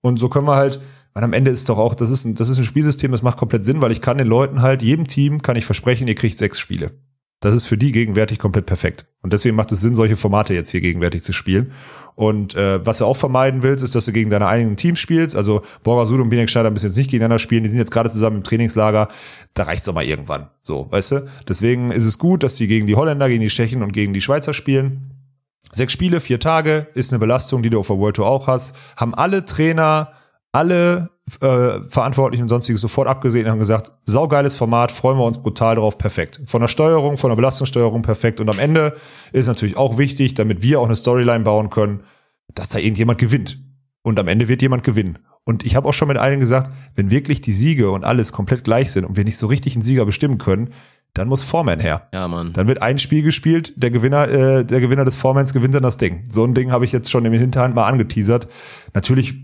Und 0.00 0.18
so 0.18 0.28
können 0.28 0.46
wir 0.46 0.56
halt, 0.56 0.80
weil 1.14 1.24
am 1.24 1.32
Ende 1.32 1.50
ist 1.50 1.68
doch 1.68 1.78
auch, 1.78 1.94
das 1.94 2.10
ist 2.10 2.24
ein, 2.24 2.34
das 2.34 2.48
ist 2.48 2.58
ein 2.58 2.64
Spielsystem, 2.64 3.10
das 3.10 3.22
macht 3.22 3.38
komplett 3.38 3.64
Sinn, 3.64 3.80
weil 3.80 3.92
ich 3.92 4.00
kann 4.00 4.18
den 4.18 4.26
Leuten 4.26 4.62
halt, 4.62 4.82
jedem 4.82 5.06
Team 5.06 5.42
kann 5.42 5.56
ich 5.56 5.64
versprechen, 5.64 6.08
ihr 6.08 6.14
kriegt 6.14 6.38
sechs 6.38 6.58
Spiele. 6.58 6.92
Das 7.40 7.54
ist 7.54 7.66
für 7.66 7.78
die 7.78 7.92
gegenwärtig 7.92 8.40
komplett 8.40 8.66
perfekt. 8.66 9.06
Und 9.22 9.32
deswegen 9.32 9.54
macht 9.54 9.70
es 9.70 9.80
Sinn, 9.80 9.94
solche 9.94 10.16
Formate 10.16 10.54
jetzt 10.54 10.72
hier 10.72 10.80
gegenwärtig 10.80 11.22
zu 11.22 11.32
spielen. 11.32 11.72
Und 12.16 12.56
äh, 12.56 12.84
was 12.84 12.98
du 12.98 13.04
auch 13.04 13.16
vermeiden 13.16 13.62
willst, 13.62 13.84
ist, 13.84 13.94
dass 13.94 14.06
du 14.06 14.12
gegen 14.12 14.28
deine 14.28 14.48
eigenen 14.48 14.76
Teams 14.76 14.98
spielst. 14.98 15.36
Also 15.36 15.62
Borgasud 15.84 16.18
und 16.18 16.30
Binek 16.30 16.50
Schneider 16.50 16.72
müssen 16.72 16.86
jetzt 16.86 16.96
nicht 16.96 17.12
gegeneinander 17.12 17.38
spielen. 17.38 17.62
Die 17.62 17.68
sind 17.68 17.78
jetzt 17.78 17.92
gerade 17.92 18.10
zusammen 18.10 18.38
im 18.38 18.42
Trainingslager. 18.42 19.06
Da 19.54 19.62
reicht's 19.62 19.84
doch 19.84 19.94
mal 19.94 20.04
irgendwann. 20.04 20.48
So, 20.62 20.88
weißt 20.90 21.12
du? 21.12 21.26
Deswegen 21.48 21.92
ist 21.92 22.06
es 22.06 22.18
gut, 22.18 22.42
dass 22.42 22.56
die 22.56 22.66
gegen 22.66 22.86
die 22.86 22.96
Holländer, 22.96 23.28
gegen 23.28 23.42
die 23.42 23.48
Tschechen 23.48 23.84
und 23.84 23.92
gegen 23.92 24.12
die 24.12 24.20
Schweizer 24.20 24.52
spielen. 24.52 25.14
Sechs 25.70 25.92
Spiele, 25.92 26.18
vier 26.18 26.40
Tage 26.40 26.88
ist 26.94 27.12
eine 27.12 27.20
Belastung, 27.20 27.62
die 27.62 27.70
du 27.70 27.78
auf 27.78 27.86
der 27.86 27.98
World 27.98 28.16
Tour 28.16 28.26
auch 28.26 28.48
hast. 28.48 28.76
Haben 28.96 29.14
alle 29.14 29.44
Trainer, 29.44 30.12
alle 30.52 31.10
äh, 31.40 31.82
Verantwortlichen 31.82 32.42
und 32.44 32.48
sonstiges 32.48 32.80
sofort 32.80 33.06
abgesehen 33.06 33.46
und 33.46 33.52
haben 33.52 33.58
gesagt, 33.58 33.92
saugeiles 34.04 34.56
Format, 34.56 34.90
freuen 34.90 35.18
wir 35.18 35.24
uns 35.24 35.42
brutal 35.42 35.76
drauf, 35.76 35.98
perfekt. 35.98 36.40
Von 36.46 36.60
der 36.60 36.68
Steuerung, 36.68 37.16
von 37.16 37.30
der 37.30 37.36
Belastungssteuerung 37.36 38.02
perfekt. 38.02 38.40
Und 38.40 38.48
am 38.48 38.58
Ende 38.58 38.96
ist 39.32 39.46
natürlich 39.46 39.76
auch 39.76 39.98
wichtig, 39.98 40.34
damit 40.34 40.62
wir 40.62 40.80
auch 40.80 40.86
eine 40.86 40.96
Storyline 40.96 41.44
bauen 41.44 41.70
können, 41.70 42.02
dass 42.54 42.70
da 42.70 42.78
irgendjemand 42.78 43.18
gewinnt. 43.18 43.60
Und 44.02 44.18
am 44.18 44.28
Ende 44.28 44.48
wird 44.48 44.62
jemand 44.62 44.84
gewinnen. 44.84 45.18
Und 45.44 45.64
ich 45.64 45.76
habe 45.76 45.88
auch 45.88 45.92
schon 45.92 46.08
mit 46.08 46.18
allen 46.18 46.40
gesagt, 46.40 46.70
wenn 46.94 47.10
wirklich 47.10 47.40
die 47.40 47.52
Siege 47.52 47.90
und 47.90 48.04
alles 48.04 48.32
komplett 48.32 48.64
gleich 48.64 48.92
sind 48.92 49.04
und 49.04 49.16
wir 49.16 49.24
nicht 49.24 49.38
so 49.38 49.46
richtig 49.46 49.74
einen 49.74 49.82
Sieger 49.82 50.04
bestimmen 50.04 50.38
können, 50.38 50.74
dann 51.14 51.28
muss 51.28 51.42
Foreman 51.42 51.80
her. 51.80 52.08
Ja, 52.12 52.28
Mann. 52.28 52.52
Dann 52.52 52.68
wird 52.68 52.82
ein 52.82 52.98
Spiel 52.98 53.22
gespielt, 53.22 53.72
der 53.76 53.90
Gewinner, 53.90 54.28
äh, 54.28 54.64
der 54.64 54.80
Gewinner 54.80 55.04
des 55.04 55.16
Formans 55.16 55.52
gewinnt 55.52 55.74
dann 55.74 55.82
das 55.82 55.96
Ding. 55.96 56.22
So 56.30 56.44
ein 56.44 56.54
Ding 56.54 56.70
habe 56.70 56.84
ich 56.84 56.92
jetzt 56.92 57.10
schon 57.10 57.24
im 57.24 57.32
Hinterhand 57.32 57.74
mal 57.74 57.86
angeteasert. 57.88 58.46
Natürlich, 58.94 59.36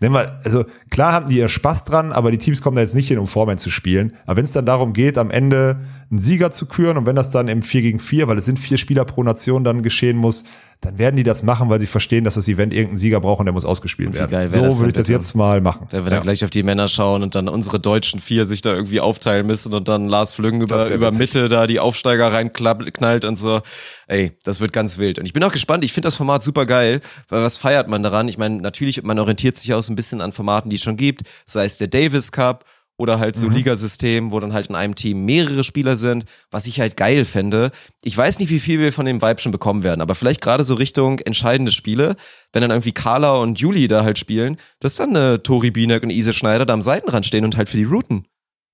nennen 0.00 0.14
wir, 0.14 0.40
also 0.44 0.64
klar 0.90 1.12
haben 1.12 1.26
die 1.26 1.38
ihr 1.38 1.48
Spaß 1.48 1.84
dran, 1.84 2.12
aber 2.12 2.30
die 2.30 2.38
Teams 2.38 2.62
kommen 2.62 2.76
da 2.76 2.82
jetzt 2.82 2.94
nicht 2.94 3.08
hin, 3.08 3.18
um 3.18 3.26
Foreman 3.26 3.58
zu 3.58 3.70
spielen. 3.70 4.14
Aber 4.26 4.36
wenn 4.36 4.44
es 4.44 4.52
dann 4.52 4.66
darum 4.66 4.92
geht, 4.92 5.18
am 5.18 5.30
Ende 5.30 5.80
einen 6.10 6.20
Sieger 6.20 6.50
zu 6.50 6.66
küren 6.66 6.96
und 6.96 7.06
wenn 7.06 7.16
das 7.16 7.30
dann 7.30 7.48
im 7.48 7.62
4 7.62 7.82
gegen 7.82 7.98
4, 7.98 8.28
weil 8.28 8.38
es 8.38 8.44
sind 8.44 8.58
vier 8.58 8.76
Spieler 8.76 9.04
pro 9.04 9.22
Nation 9.22 9.64
dann 9.64 9.82
geschehen 9.82 10.16
muss, 10.16 10.44
dann 10.84 10.98
werden 10.98 11.16
die 11.16 11.22
das 11.22 11.42
machen, 11.42 11.68
weil 11.70 11.80
sie 11.80 11.86
verstehen, 11.86 12.24
dass 12.24 12.34
das 12.34 12.48
Event 12.48 12.72
irgendeinen 12.72 12.98
Sieger 12.98 13.20
braucht 13.20 13.40
und 13.40 13.46
der 13.46 13.52
muss 13.52 13.64
ausgespielt 13.64 14.14
werden. 14.14 14.30
geil 14.30 14.50
so 14.50 14.60
würde 14.60 14.88
ich 14.88 14.92
das 14.94 15.08
jetzt 15.08 15.34
mal 15.34 15.60
machen. 15.60 15.86
Wenn 15.90 16.04
wir 16.04 16.10
dann 16.10 16.18
Ja. 16.18 16.22
gleich 16.22 16.44
auf 16.44 16.50
die 16.50 16.62
Männer 16.62 16.88
schauen 16.88 17.22
und 17.22 17.34
dann 17.34 17.48
unsere 17.48 17.80
deutschen 17.80 18.20
vier 18.20 18.44
sich 18.44 18.62
da 18.62 18.72
irgendwie 18.74 19.00
aufteilen 19.00 19.46
müssen 19.46 19.72
und 19.74 19.88
dann 19.88 20.08
Lars 20.08 20.34
Flüggen 20.34 20.60
über, 20.60 20.88
über. 20.90 21.12
Mitte 21.12 21.48
da 21.48 21.66
die 21.66 21.80
Aufsteiger 21.80 22.32
reinknallt 22.32 23.24
und 23.24 23.36
so. 23.36 23.62
Ey, 24.06 24.32
das 24.44 24.60
wird 24.60 24.72
ganz 24.72 24.98
wild. 24.98 25.18
Und 25.18 25.26
ich 25.26 25.32
bin 25.32 25.42
auch 25.42 25.52
gespannt. 25.52 25.84
Ich 25.84 25.92
finde 25.92 26.06
das 26.06 26.14
Format 26.16 26.42
super 26.42 26.66
geil, 26.66 27.00
weil 27.28 27.42
was 27.42 27.56
feiert 27.56 27.88
man 27.88 28.02
daran? 28.02 28.28
Ich 28.28 28.38
meine, 28.38 28.56
natürlich, 28.60 29.02
man 29.02 29.18
orientiert 29.18 29.56
sich 29.56 29.72
auch 29.74 29.82
so 29.82 29.92
ein 29.92 29.96
bisschen 29.96 30.20
an 30.20 30.32
Formaten, 30.32 30.68
die 30.70 30.76
es 30.76 30.82
schon 30.82 30.96
gibt, 30.96 31.22
sei 31.46 31.64
es 31.64 31.78
der 31.78 31.88
Davis 31.88 32.32
Cup 32.32 32.64
oder 32.96 33.18
halt 33.18 33.36
so 33.36 33.48
Ligasystem, 33.48 34.30
wo 34.30 34.38
dann 34.40 34.52
halt 34.52 34.68
in 34.68 34.74
einem 34.76 34.94
Team 34.94 35.24
mehrere 35.24 35.64
Spieler 35.64 35.96
sind, 35.96 36.24
was 36.50 36.66
ich 36.66 36.78
halt 36.80 36.96
geil 36.96 37.24
fände. 37.24 37.70
Ich 38.02 38.16
weiß 38.16 38.38
nicht, 38.38 38.50
wie 38.50 38.60
viel 38.60 38.78
wir 38.78 38.92
von 38.92 39.04
dem 39.06 39.20
Vibe 39.20 39.40
schon 39.40 39.52
bekommen 39.52 39.82
werden, 39.82 40.00
aber 40.00 40.14
vielleicht 40.14 40.40
gerade 40.40 40.62
so 40.64 40.74
Richtung 40.74 41.18
entscheidende 41.18 41.72
Spiele, 41.72 42.14
wenn 42.52 42.62
dann 42.62 42.70
irgendwie 42.70 42.92
Carla 42.92 43.34
und 43.36 43.58
Juli 43.58 43.88
da 43.88 44.04
halt 44.04 44.18
spielen, 44.18 44.58
dass 44.80 44.94
dann 44.96 45.10
eine 45.16 45.42
Tori 45.42 45.70
Bienek 45.72 46.02
und 46.04 46.10
Ise 46.10 46.32
Schneider 46.32 46.66
da 46.66 46.74
am 46.74 46.82
Seitenrand 46.82 47.26
stehen 47.26 47.44
und 47.44 47.56
halt 47.56 47.68
für 47.68 47.76
die 47.78 47.84
routen. 47.84 48.26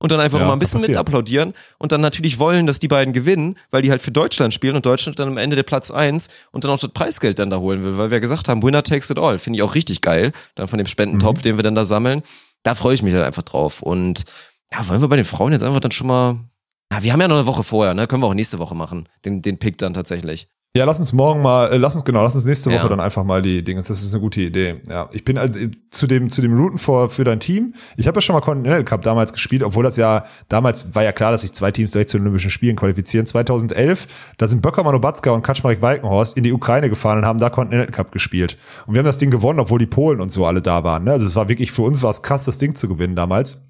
Und 0.02 0.12
dann 0.12 0.20
einfach 0.20 0.38
Ja, 0.40 0.46
mal 0.46 0.54
ein 0.54 0.58
bisschen 0.58 0.80
kann 0.80 0.90
mit 0.92 0.96
applaudieren 0.98 1.52
und 1.78 1.92
dann 1.92 2.00
natürlich 2.00 2.38
wollen, 2.38 2.66
dass 2.66 2.78
die 2.78 2.88
beiden 2.88 3.12
gewinnen, 3.12 3.58
weil 3.70 3.82
die 3.82 3.90
halt 3.90 4.00
für 4.00 4.10
Deutschland 4.10 4.54
spielen 4.54 4.74
und 4.74 4.86
Deutschland 4.86 5.18
dann 5.18 5.28
am 5.28 5.36
Ende 5.36 5.56
der 5.56 5.62
Platz 5.62 5.90
eins 5.90 6.28
und 6.52 6.64
dann 6.64 6.70
auch 6.70 6.78
das 6.80 6.88
Preisgeld 6.90 7.38
dann 7.38 7.50
da 7.50 7.58
holen 7.58 7.84
will, 7.84 7.98
weil 7.98 8.10
wir 8.10 8.18
gesagt 8.20 8.48
haben, 8.48 8.62
Winner 8.62 8.82
takes 8.82 9.10
it 9.10 9.18
all. 9.18 9.38
Finde 9.38 9.58
ich 9.58 9.62
auch 9.62 9.74
richtig 9.74 10.00
geil, 10.00 10.32
dann 10.54 10.68
von 10.68 10.78
dem 10.78 10.86
Spendentopf, 10.86 11.40
Mhm. 11.40 11.42
den 11.42 11.56
wir 11.58 11.64
dann 11.64 11.74
da 11.74 11.84
sammeln. 11.84 12.22
Da 12.62 12.74
freue 12.74 12.94
ich 12.94 13.02
mich 13.02 13.14
halt 13.14 13.24
einfach 13.24 13.42
drauf. 13.42 13.82
Und 13.82 14.24
ja, 14.72 14.86
wollen 14.88 15.00
wir 15.00 15.08
bei 15.08 15.16
den 15.16 15.24
Frauen 15.24 15.52
jetzt 15.52 15.62
einfach 15.62 15.80
dann 15.80 15.92
schon 15.92 16.06
mal. 16.06 16.38
Ja, 16.92 17.02
wir 17.02 17.12
haben 17.12 17.20
ja 17.20 17.28
noch 17.28 17.36
eine 17.36 17.46
Woche 17.46 17.62
vorher, 17.62 17.94
ne? 17.94 18.06
Können 18.06 18.22
wir 18.22 18.26
auch 18.26 18.34
nächste 18.34 18.58
Woche 18.58 18.74
machen. 18.74 19.08
Den, 19.24 19.42
den 19.42 19.58
Pick 19.58 19.78
dann 19.78 19.94
tatsächlich. 19.94 20.48
Ja, 20.76 20.84
lass 20.84 21.00
uns 21.00 21.12
morgen 21.12 21.42
mal, 21.42 21.72
äh, 21.72 21.78
lass 21.78 21.96
uns 21.96 22.04
genau, 22.04 22.22
lass 22.22 22.36
uns 22.36 22.44
nächste 22.46 22.70
Woche 22.70 22.78
Ja. 22.84 22.88
dann 22.88 23.00
einfach 23.00 23.24
mal 23.24 23.42
die 23.42 23.64
Dinge. 23.64 23.80
Das 23.80 23.90
ist 23.90 24.14
eine 24.14 24.20
gute 24.20 24.40
Idee. 24.40 24.80
Ja, 24.88 25.08
ich 25.10 25.24
bin 25.24 25.36
also 25.36 25.58
äh, 25.58 25.68
zu 25.90 26.06
dem 26.06 26.28
zu 26.30 26.42
dem 26.42 26.54
Routen 26.56 26.78
für 26.78 27.08
für 27.08 27.24
dein 27.24 27.40
Team. 27.40 27.74
Ich 27.96 28.06
habe 28.06 28.18
ja 28.18 28.20
schon 28.20 28.34
mal 28.34 28.40
Continental 28.40 28.84
Cup 28.84 29.02
damals 29.02 29.32
gespielt, 29.32 29.64
obwohl 29.64 29.82
das 29.82 29.96
ja 29.96 30.24
damals 30.46 30.94
war 30.94 31.02
ja 31.02 31.10
klar, 31.10 31.32
dass 31.32 31.40
sich 31.40 31.52
zwei 31.54 31.72
Teams 31.72 31.90
direkt 31.90 32.10
zu 32.10 32.18
den 32.18 32.22
Olympischen 32.22 32.50
Spielen 32.52 32.76
qualifizieren. 32.76 33.26
2011, 33.26 34.06
da 34.38 34.46
sind 34.46 34.62
Böckermann 34.62 34.94
Obatzka 34.94 35.32
und 35.32 35.42
Kaczmarek 35.42 35.82
Walkenhorst 35.82 36.36
in 36.36 36.44
die 36.44 36.52
Ukraine 36.52 36.88
gefahren 36.88 37.18
und 37.18 37.24
haben 37.26 37.40
da 37.40 37.50
Continental 37.50 37.90
Cup 37.90 38.12
gespielt. 38.12 38.56
Und 38.86 38.94
wir 38.94 39.00
haben 39.00 39.06
das 39.06 39.18
Ding 39.18 39.32
gewonnen, 39.32 39.58
obwohl 39.58 39.80
die 39.80 39.86
Polen 39.86 40.20
und 40.20 40.30
so 40.30 40.46
alle 40.46 40.62
da 40.62 40.84
waren. 40.84 41.02
Ne? 41.02 41.10
Also 41.10 41.26
es 41.26 41.34
war 41.34 41.48
wirklich 41.48 41.72
für 41.72 41.82
uns 41.82 42.04
war 42.04 42.10
es 42.10 42.22
krass, 42.22 42.44
das 42.44 42.58
Ding 42.58 42.76
zu 42.76 42.86
gewinnen 42.86 43.16
damals. 43.16 43.66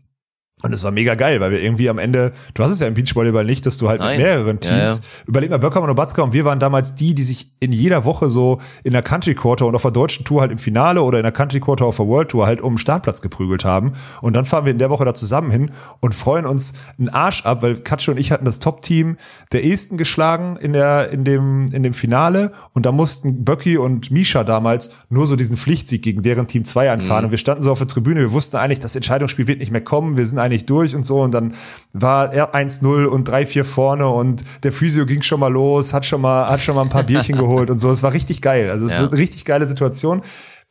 Und 0.62 0.72
es 0.72 0.84
war 0.84 0.90
mega 0.90 1.14
geil, 1.14 1.40
weil 1.40 1.50
wir 1.52 1.62
irgendwie 1.62 1.88
am 1.88 1.98
Ende, 1.98 2.32
du 2.54 2.62
hast 2.62 2.72
es 2.72 2.80
ja 2.80 2.86
im 2.86 2.94
Beachvolleyball 2.94 3.44
nicht, 3.44 3.64
dass 3.64 3.78
du 3.78 3.88
halt 3.88 4.00
Nein. 4.00 4.18
mit 4.18 4.26
mehreren 4.26 4.58
Ja, 4.62 4.70
Teams, 4.70 4.98
ja. 4.98 5.22
überleg 5.26 5.50
mal, 5.50 5.58
Böckermann 5.58 5.90
und 5.90 5.96
Batzka 5.96 6.22
und 6.22 6.32
wir 6.32 6.44
waren 6.44 6.58
damals 6.58 6.94
die, 6.94 7.14
die 7.14 7.22
sich 7.22 7.50
in 7.60 7.72
jeder 7.72 8.04
Woche 8.04 8.28
so 8.28 8.60
in 8.84 8.92
der 8.92 9.02
Country 9.02 9.34
Quarter 9.34 9.66
und 9.66 9.74
auf 9.74 9.82
der 9.82 9.90
deutschen 9.90 10.24
Tour 10.24 10.42
halt 10.42 10.52
im 10.52 10.58
Finale 10.58 11.02
oder 11.02 11.18
in 11.18 11.22
der 11.22 11.32
Country 11.32 11.60
Quarter 11.60 11.86
auf 11.86 11.96
der 11.96 12.06
World 12.06 12.30
Tour 12.30 12.46
halt 12.46 12.60
um 12.60 12.74
den 12.74 12.78
Startplatz 12.78 13.22
geprügelt 13.22 13.64
haben. 13.64 13.92
Und 14.20 14.34
dann 14.34 14.44
fahren 14.44 14.64
wir 14.66 14.72
in 14.72 14.78
der 14.78 14.90
Woche 14.90 15.04
da 15.04 15.14
zusammen 15.14 15.50
hin 15.50 15.70
und 16.00 16.14
freuen 16.14 16.44
uns 16.44 16.74
einen 16.98 17.08
Arsch 17.08 17.44
ab, 17.46 17.62
weil 17.62 17.76
Katsche 17.76 18.10
und 18.10 18.18
ich 18.18 18.30
hatten 18.32 18.44
das 18.44 18.58
Top-Team 18.58 19.16
der 19.52 19.64
Esten 19.64 19.96
geschlagen 19.96 20.56
in 20.60 20.72
der, 20.74 21.10
in 21.10 21.24
dem, 21.24 21.68
in 21.72 21.82
dem 21.82 21.94
Finale. 21.94 22.52
Und 22.74 22.84
da 22.84 22.92
mussten 22.92 23.44
Böcki 23.44 23.78
und 23.78 24.10
Misha 24.10 24.44
damals 24.44 24.90
nur 25.08 25.26
so 25.26 25.36
diesen 25.36 25.56
Pflichtsieg 25.56 26.02
gegen 26.02 26.20
deren 26.22 26.46
Team 26.46 26.64
2 26.64 26.90
einfahren. 26.90 27.24
Und 27.24 27.30
wir 27.30 27.38
standen 27.38 27.62
so 27.62 27.72
auf 27.72 27.78
der 27.78 27.88
Tribüne, 27.88 28.20
wir 28.20 28.32
wussten 28.32 28.56
eigentlich, 28.58 28.80
das 28.80 28.94
Entscheidungsspiel 28.94 29.46
wird 29.46 29.58
nicht 29.60 29.72
mehr 29.72 29.80
kommen. 29.80 30.16
Wir 30.18 30.26
sind 30.26 30.38
eigentlich 30.38 30.49
nicht 30.50 30.68
durch 30.68 30.94
und 30.94 31.06
so 31.06 31.22
und 31.22 31.32
dann 31.32 31.54
war 31.94 32.32
er 32.32 32.54
1-0 32.54 33.06
und 33.06 33.30
3-4 33.30 33.64
vorne 33.64 34.06
und 34.08 34.44
der 34.62 34.72
Physio 34.72 35.06
ging 35.06 35.22
schon 35.22 35.40
mal 35.40 35.48
los, 35.52 35.94
hat 35.94 36.04
schon 36.04 36.20
mal, 36.20 36.46
hat 36.48 36.60
schon 36.60 36.74
mal 36.74 36.82
ein 36.82 36.88
paar 36.90 37.04
Bierchen 37.04 37.36
geholt 37.38 37.70
und 37.70 37.78
so. 37.78 37.90
Es 37.90 38.02
war 38.02 38.12
richtig 38.12 38.42
geil. 38.42 38.70
Also 38.70 38.84
es 38.84 38.92
Ja. 38.92 39.00
wird 39.00 39.12
eine 39.12 39.20
richtig 39.20 39.44
geile 39.46 39.66
Situation. 39.66 40.20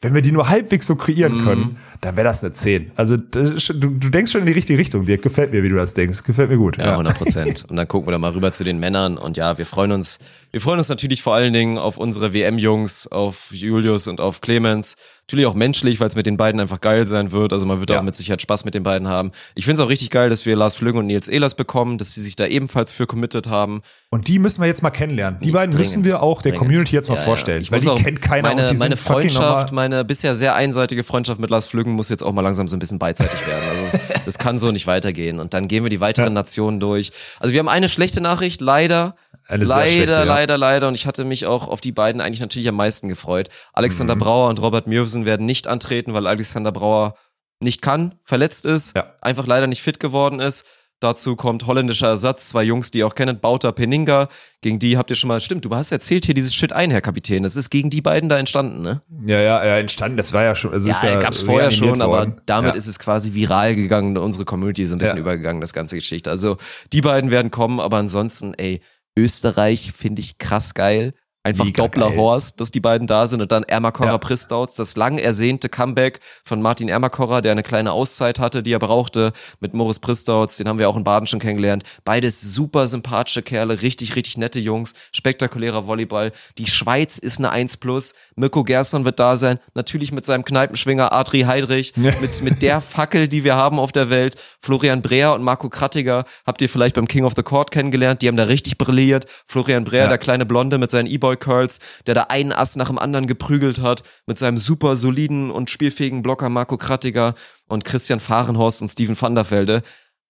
Wenn 0.01 0.13
wir 0.13 0.21
die 0.21 0.31
nur 0.31 0.47
halbwegs 0.47 0.87
so 0.87 0.93
Mhm. 0.93 0.97
kreieren 0.99 1.43
können, 1.43 1.77
dann 2.01 2.15
wäre 2.15 2.27
das 2.27 2.43
eine 2.43 2.53
10. 2.53 2.91
Also 2.95 3.17
schon- 3.57 3.79
du, 3.79 3.89
du 3.89 4.09
denkst 4.09 4.31
schon 4.31 4.41
in 4.41 4.47
die 4.47 4.53
richtige 4.53 4.79
Richtung, 4.79 5.05
Dirk. 5.05 5.21
Gefällt 5.21 5.51
mir, 5.51 5.63
wie 5.63 5.69
du 5.69 5.75
das 5.75 5.93
denkst. 5.93 6.23
Gefällt 6.23 6.49
mir 6.49 6.57
gut. 6.57 6.77
Ja, 6.77 6.91
100 6.91 7.17
Prozent. 7.17 7.65
Und 7.69 7.75
dann 7.75 7.87
gucken 7.87 8.07
wir 8.07 8.11
da 8.13 8.17
mal 8.17 8.31
rüber 8.31 8.51
zu 8.51 8.63
den 8.63 8.79
Männern. 8.79 9.17
Und 9.17 9.37
ja, 9.37 9.57
wir 9.57 9.65
freuen 9.65 9.91
uns, 9.91 10.19
wir 10.51 10.61
freuen 10.61 10.79
uns 10.79 10.89
natürlich 10.89 11.21
vor 11.21 11.33
allen 11.35 11.53
Dingen 11.53 11.77
auf 11.77 11.97
unsere 11.97 12.33
WM-Jungs, 12.33 13.07
auf 13.07 13.51
Julius 13.51 14.07
und 14.07 14.21
auf 14.21 14.41
Clemens. 14.41 14.95
Natürlich 15.27 15.45
auch 15.45 15.53
menschlich, 15.53 15.99
weil 15.99 16.07
es 16.07 16.15
mit 16.15 16.25
den 16.25 16.37
beiden 16.37 16.59
einfach 16.59 16.81
geil 16.81 17.05
sein 17.05 17.31
wird. 17.31 17.53
Also 17.53 17.67
man 17.67 17.79
wird 17.79 17.91
Ja. 17.91 17.99
auch 17.99 18.03
mit 18.03 18.15
Sicherheit 18.15 18.41
Spaß 18.41 18.65
mit 18.65 18.73
den 18.73 18.81
beiden 18.81 19.07
haben. 19.07 19.31
Ich 19.53 19.65
finde 19.65 19.79
es 19.79 19.85
auch 19.85 19.89
richtig 19.89 20.09
geil, 20.09 20.27
dass 20.29 20.47
wir 20.47 20.55
Lars 20.55 20.75
Flügge 20.75 20.97
und 20.97 21.05
Nils 21.05 21.27
Ehlers 21.27 21.53
bekommen, 21.53 21.99
dass 21.99 22.15
sie 22.15 22.21
sich 22.23 22.35
da 22.35 22.47
ebenfalls 22.47 22.93
für 22.93 23.05
committed 23.05 23.47
haben. 23.47 23.81
Und 24.09 24.27
die 24.27 24.39
müssen 24.39 24.61
wir 24.61 24.67
jetzt 24.67 24.81
mal 24.81 24.89
kennenlernen. 24.89 25.39
Die 25.43 25.51
beiden 25.51 25.77
müssen 25.77 25.91
Dringend. 26.01 26.07
wir 26.07 26.23
auch 26.23 26.41
der 26.41 26.53
Dringend. 26.53 26.59
Community 26.67 26.95
jetzt 26.95 27.09
mal 27.09 27.15
Ja, 27.15 27.21
vorstellen. 27.21 27.61
Ich 27.61 27.71
weil 27.71 27.79
die 27.79 27.89
kennt 27.89 28.21
keiner 28.23 28.49
meine, 28.49 28.63
und 28.63 28.71
die 28.73 28.77
meine 28.77 28.95
Freundschaft, 28.97 29.71
meine 29.71 30.03
bisher 30.03 30.33
sehr 30.33 30.55
einseitige 30.55 31.03
Freundschaft 31.03 31.39
mit 31.39 31.51
Lars 31.51 31.67
Flüggen 31.89 31.95
muss 31.95 32.09
jetzt 32.09 32.23
auch 32.23 32.31
mal 32.33 32.41
langsam 32.41 32.67
so 32.67 32.75
ein 32.75 32.79
bisschen 32.79 32.99
beidseitig 32.99 33.39
werden. 33.47 33.63
Also 33.69 33.83
es, 33.97 34.23
das 34.25 34.37
kann 34.37 34.59
so 34.59 34.71
nicht 34.71 34.87
weitergehen. 34.87 35.39
Und 35.39 35.53
dann 35.53 35.67
gehen 35.67 35.83
wir 35.83 35.89
die 35.89 35.99
weiteren 35.99 36.33
Nationen 36.33 36.79
durch. 36.79 37.11
Also 37.39 37.53
wir 37.53 37.59
haben 37.59 37.69
eine 37.69 37.89
schlechte 37.89 38.21
Nachricht, 38.21 38.61
leider. 38.61 39.15
Eine 39.47 39.65
leider, 39.65 39.89
schlechte, 39.89 40.13
ja. 40.13 40.23
leider, 40.23 40.57
leider. 40.57 40.87
Und 40.87 40.95
ich 40.95 41.07
hatte 41.07 41.25
mich 41.25 41.45
auch 41.47 41.67
auf 41.67 41.81
die 41.81 41.91
beiden 41.91 42.21
eigentlich 42.21 42.39
natürlich 42.41 42.67
am 42.69 42.75
meisten 42.75 43.07
gefreut. 43.09 43.49
Alexander 43.73 44.15
Mhm. 44.15 44.19
Brauer 44.19 44.49
und 44.49 44.61
Robert 44.61 44.87
Mürvsen 44.87 45.25
werden 45.25 45.45
nicht 45.45 45.67
antreten, 45.67 46.13
weil 46.13 46.27
Alexander 46.27 46.71
Brauer 46.71 47.15
nicht 47.59 47.81
kann, 47.81 48.15
verletzt 48.23 48.65
ist, 48.65 48.95
Ja. 48.95 49.13
einfach 49.21 49.47
leider 49.47 49.67
nicht 49.67 49.81
fit 49.81 49.99
geworden 49.99 50.39
ist. 50.39 50.65
Dazu 51.01 51.37
kommt 51.37 51.65
holländischer 51.65 52.07
Ersatz, 52.09 52.49
zwei 52.49 52.63
Jungs, 52.63 52.91
die 52.91 52.99
ihr 52.99 53.07
auch 53.07 53.15
kennt, 53.15 53.39
Bauter 53.39 53.71
Peninga. 53.71 54.27
Gegen 54.61 54.79
die 54.79 54.97
habt 54.97 55.09
ihr 55.09 55.15
schon 55.15 55.29
mal, 55.29 55.39
stimmt, 55.39 55.63
du 55.63 55.73
hast 55.73 55.91
erzählt 55.93 56.25
hier 56.25 56.35
dieses 56.35 56.53
Shit 56.53 56.73
ein, 56.73 56.91
Herr 56.91 56.99
Kapitän. 56.99 57.43
Das 57.43 57.55
ist 57.55 57.69
gegen 57.69 57.89
die 57.89 58.01
beiden 58.01 58.27
da 58.27 58.37
entstanden, 58.37 58.81
ne? 58.81 59.01
Ja, 59.25 59.39
ja, 59.39 59.65
ja, 59.65 59.77
entstanden. 59.77 60.17
Das 60.17 60.33
war 60.33 60.43
ja 60.43 60.55
schon. 60.55 60.73
Also 60.73 60.89
ist 60.89 61.01
Ja, 61.01 61.11
ja 61.11 61.19
gab's 61.19 61.41
vorher 61.43 61.71
schon, 61.71 62.01
aber 62.01 62.17
worden. 62.17 62.41
damit 62.45 62.73
ja. 62.73 62.77
ist 62.77 62.87
es 62.87 62.99
quasi 62.99 63.33
viral 63.33 63.75
gegangen, 63.75 64.17
unsere 64.17 64.43
Community 64.43 64.83
ist 64.83 64.91
ein 64.91 64.97
bisschen 64.97 65.15
Ja. 65.17 65.21
übergegangen, 65.21 65.61
das 65.61 65.71
ganze 65.71 65.95
Geschichte. 65.95 66.29
Also 66.29 66.57
die 66.91 67.01
beiden 67.01 67.31
werden 67.31 67.49
kommen, 67.51 67.79
aber 67.79 67.95
ansonsten, 67.97 68.53
ey, 68.55 68.81
Österreich 69.17 69.91
finde 69.93 70.21
ich 70.21 70.37
krass 70.37 70.73
geil. 70.73 71.13
Einfach 71.41 71.63
Mega 71.63 71.83
Doppler 71.83 72.09
geil. 72.09 72.17
Horst, 72.17 72.59
dass 72.59 72.69
die 72.69 72.81
beiden 72.81 73.07
da 73.07 73.25
sind 73.25 73.41
und 73.41 73.49
dann 73.53 73.63
Ermakora 73.63 74.09
Ja. 74.09 74.17
Pristauz, 74.17 74.73
das 74.73 74.97
lang 74.97 75.17
ersehnte 75.17 75.69
Comeback 75.69 76.19
von 76.43 76.61
Martin 76.61 76.89
Ermakora, 76.89 77.39
der 77.39 77.53
eine 77.53 77.63
kleine 77.63 77.93
Auszeit 77.93 78.39
hatte, 78.39 78.61
die 78.61 78.73
er 78.73 78.79
brauchte, 78.79 79.31
mit 79.61 79.73
Moritz 79.73 79.99
Pristauz, 79.99 80.57
den 80.57 80.67
haben 80.67 80.79
wir 80.79 80.89
auch 80.89 80.97
in 80.97 81.05
Baden 81.05 81.27
schon 81.27 81.39
kennengelernt. 81.39 81.83
Beides 82.03 82.53
super 82.53 82.87
sympathische 82.87 83.41
Kerle, 83.41 83.81
richtig, 83.81 84.17
richtig 84.17 84.37
nette 84.37 84.59
Jungs, 84.59 84.93
spektakulärer 85.13 85.87
Volleyball. 85.87 86.33
Die 86.57 86.67
Schweiz 86.67 87.17
ist 87.17 87.37
eine 87.39 87.51
1 87.51 87.77
plus. 87.77 88.13
Mirko 88.35 88.65
Gerson 88.65 89.05
wird 89.05 89.19
da 89.19 89.37
sein, 89.37 89.59
natürlich 89.75 90.11
mit 90.11 90.25
seinem 90.25 90.43
Kneipenschwinger 90.43 91.13
Adri 91.13 91.41
Heidrich, 91.43 91.95
mit, 91.95 92.41
mit 92.43 92.61
der 92.61 92.81
Fackel, 92.81 93.29
die 93.29 93.45
wir 93.45 93.55
haben 93.55 93.79
auf 93.79 93.93
der 93.93 94.09
Welt. 94.09 94.35
Florian 94.59 95.01
Breer 95.01 95.33
und 95.35 95.43
Marco 95.43 95.69
Krattiger 95.69 96.25
habt 96.45 96.61
ihr 96.61 96.67
vielleicht 96.67 96.95
beim 96.95 97.07
King 97.07 97.23
of 97.23 97.33
the 97.37 97.43
Court 97.43 97.71
kennengelernt, 97.71 98.21
die 98.21 98.27
haben 98.27 98.35
da 98.37 98.43
richtig 98.43 98.77
brilliert. 98.77 99.25
Florian 99.45 99.85
Breer, 99.85 100.03
Ja. 100.03 100.07
der 100.09 100.17
kleine 100.17 100.45
Blonde 100.45 100.77
mit 100.77 100.91
seinen 100.91 101.07
E-Boy 101.07 101.29
Curls, 101.39 101.79
der 102.07 102.13
da 102.15 102.23
einen 102.29 102.51
Ass 102.51 102.75
nach 102.75 102.87
dem 102.89 102.99
anderen 102.99 103.25
geprügelt 103.27 103.81
hat, 103.81 104.03
mit 104.27 104.37
seinem 104.37 104.57
super 104.57 104.95
soliden 104.95 105.49
und 105.51 105.69
spielfähigen 105.69 106.21
Blocker 106.21 106.49
Marco 106.49 106.77
Krattiger 106.77 107.33
und 107.67 107.83
Christian 107.85 108.19
Fahrenhorst 108.19 108.81
und 108.81 108.89
Steven 108.89 109.19
van 109.19 109.35
der 109.35 109.49
Velde. 109.49 109.81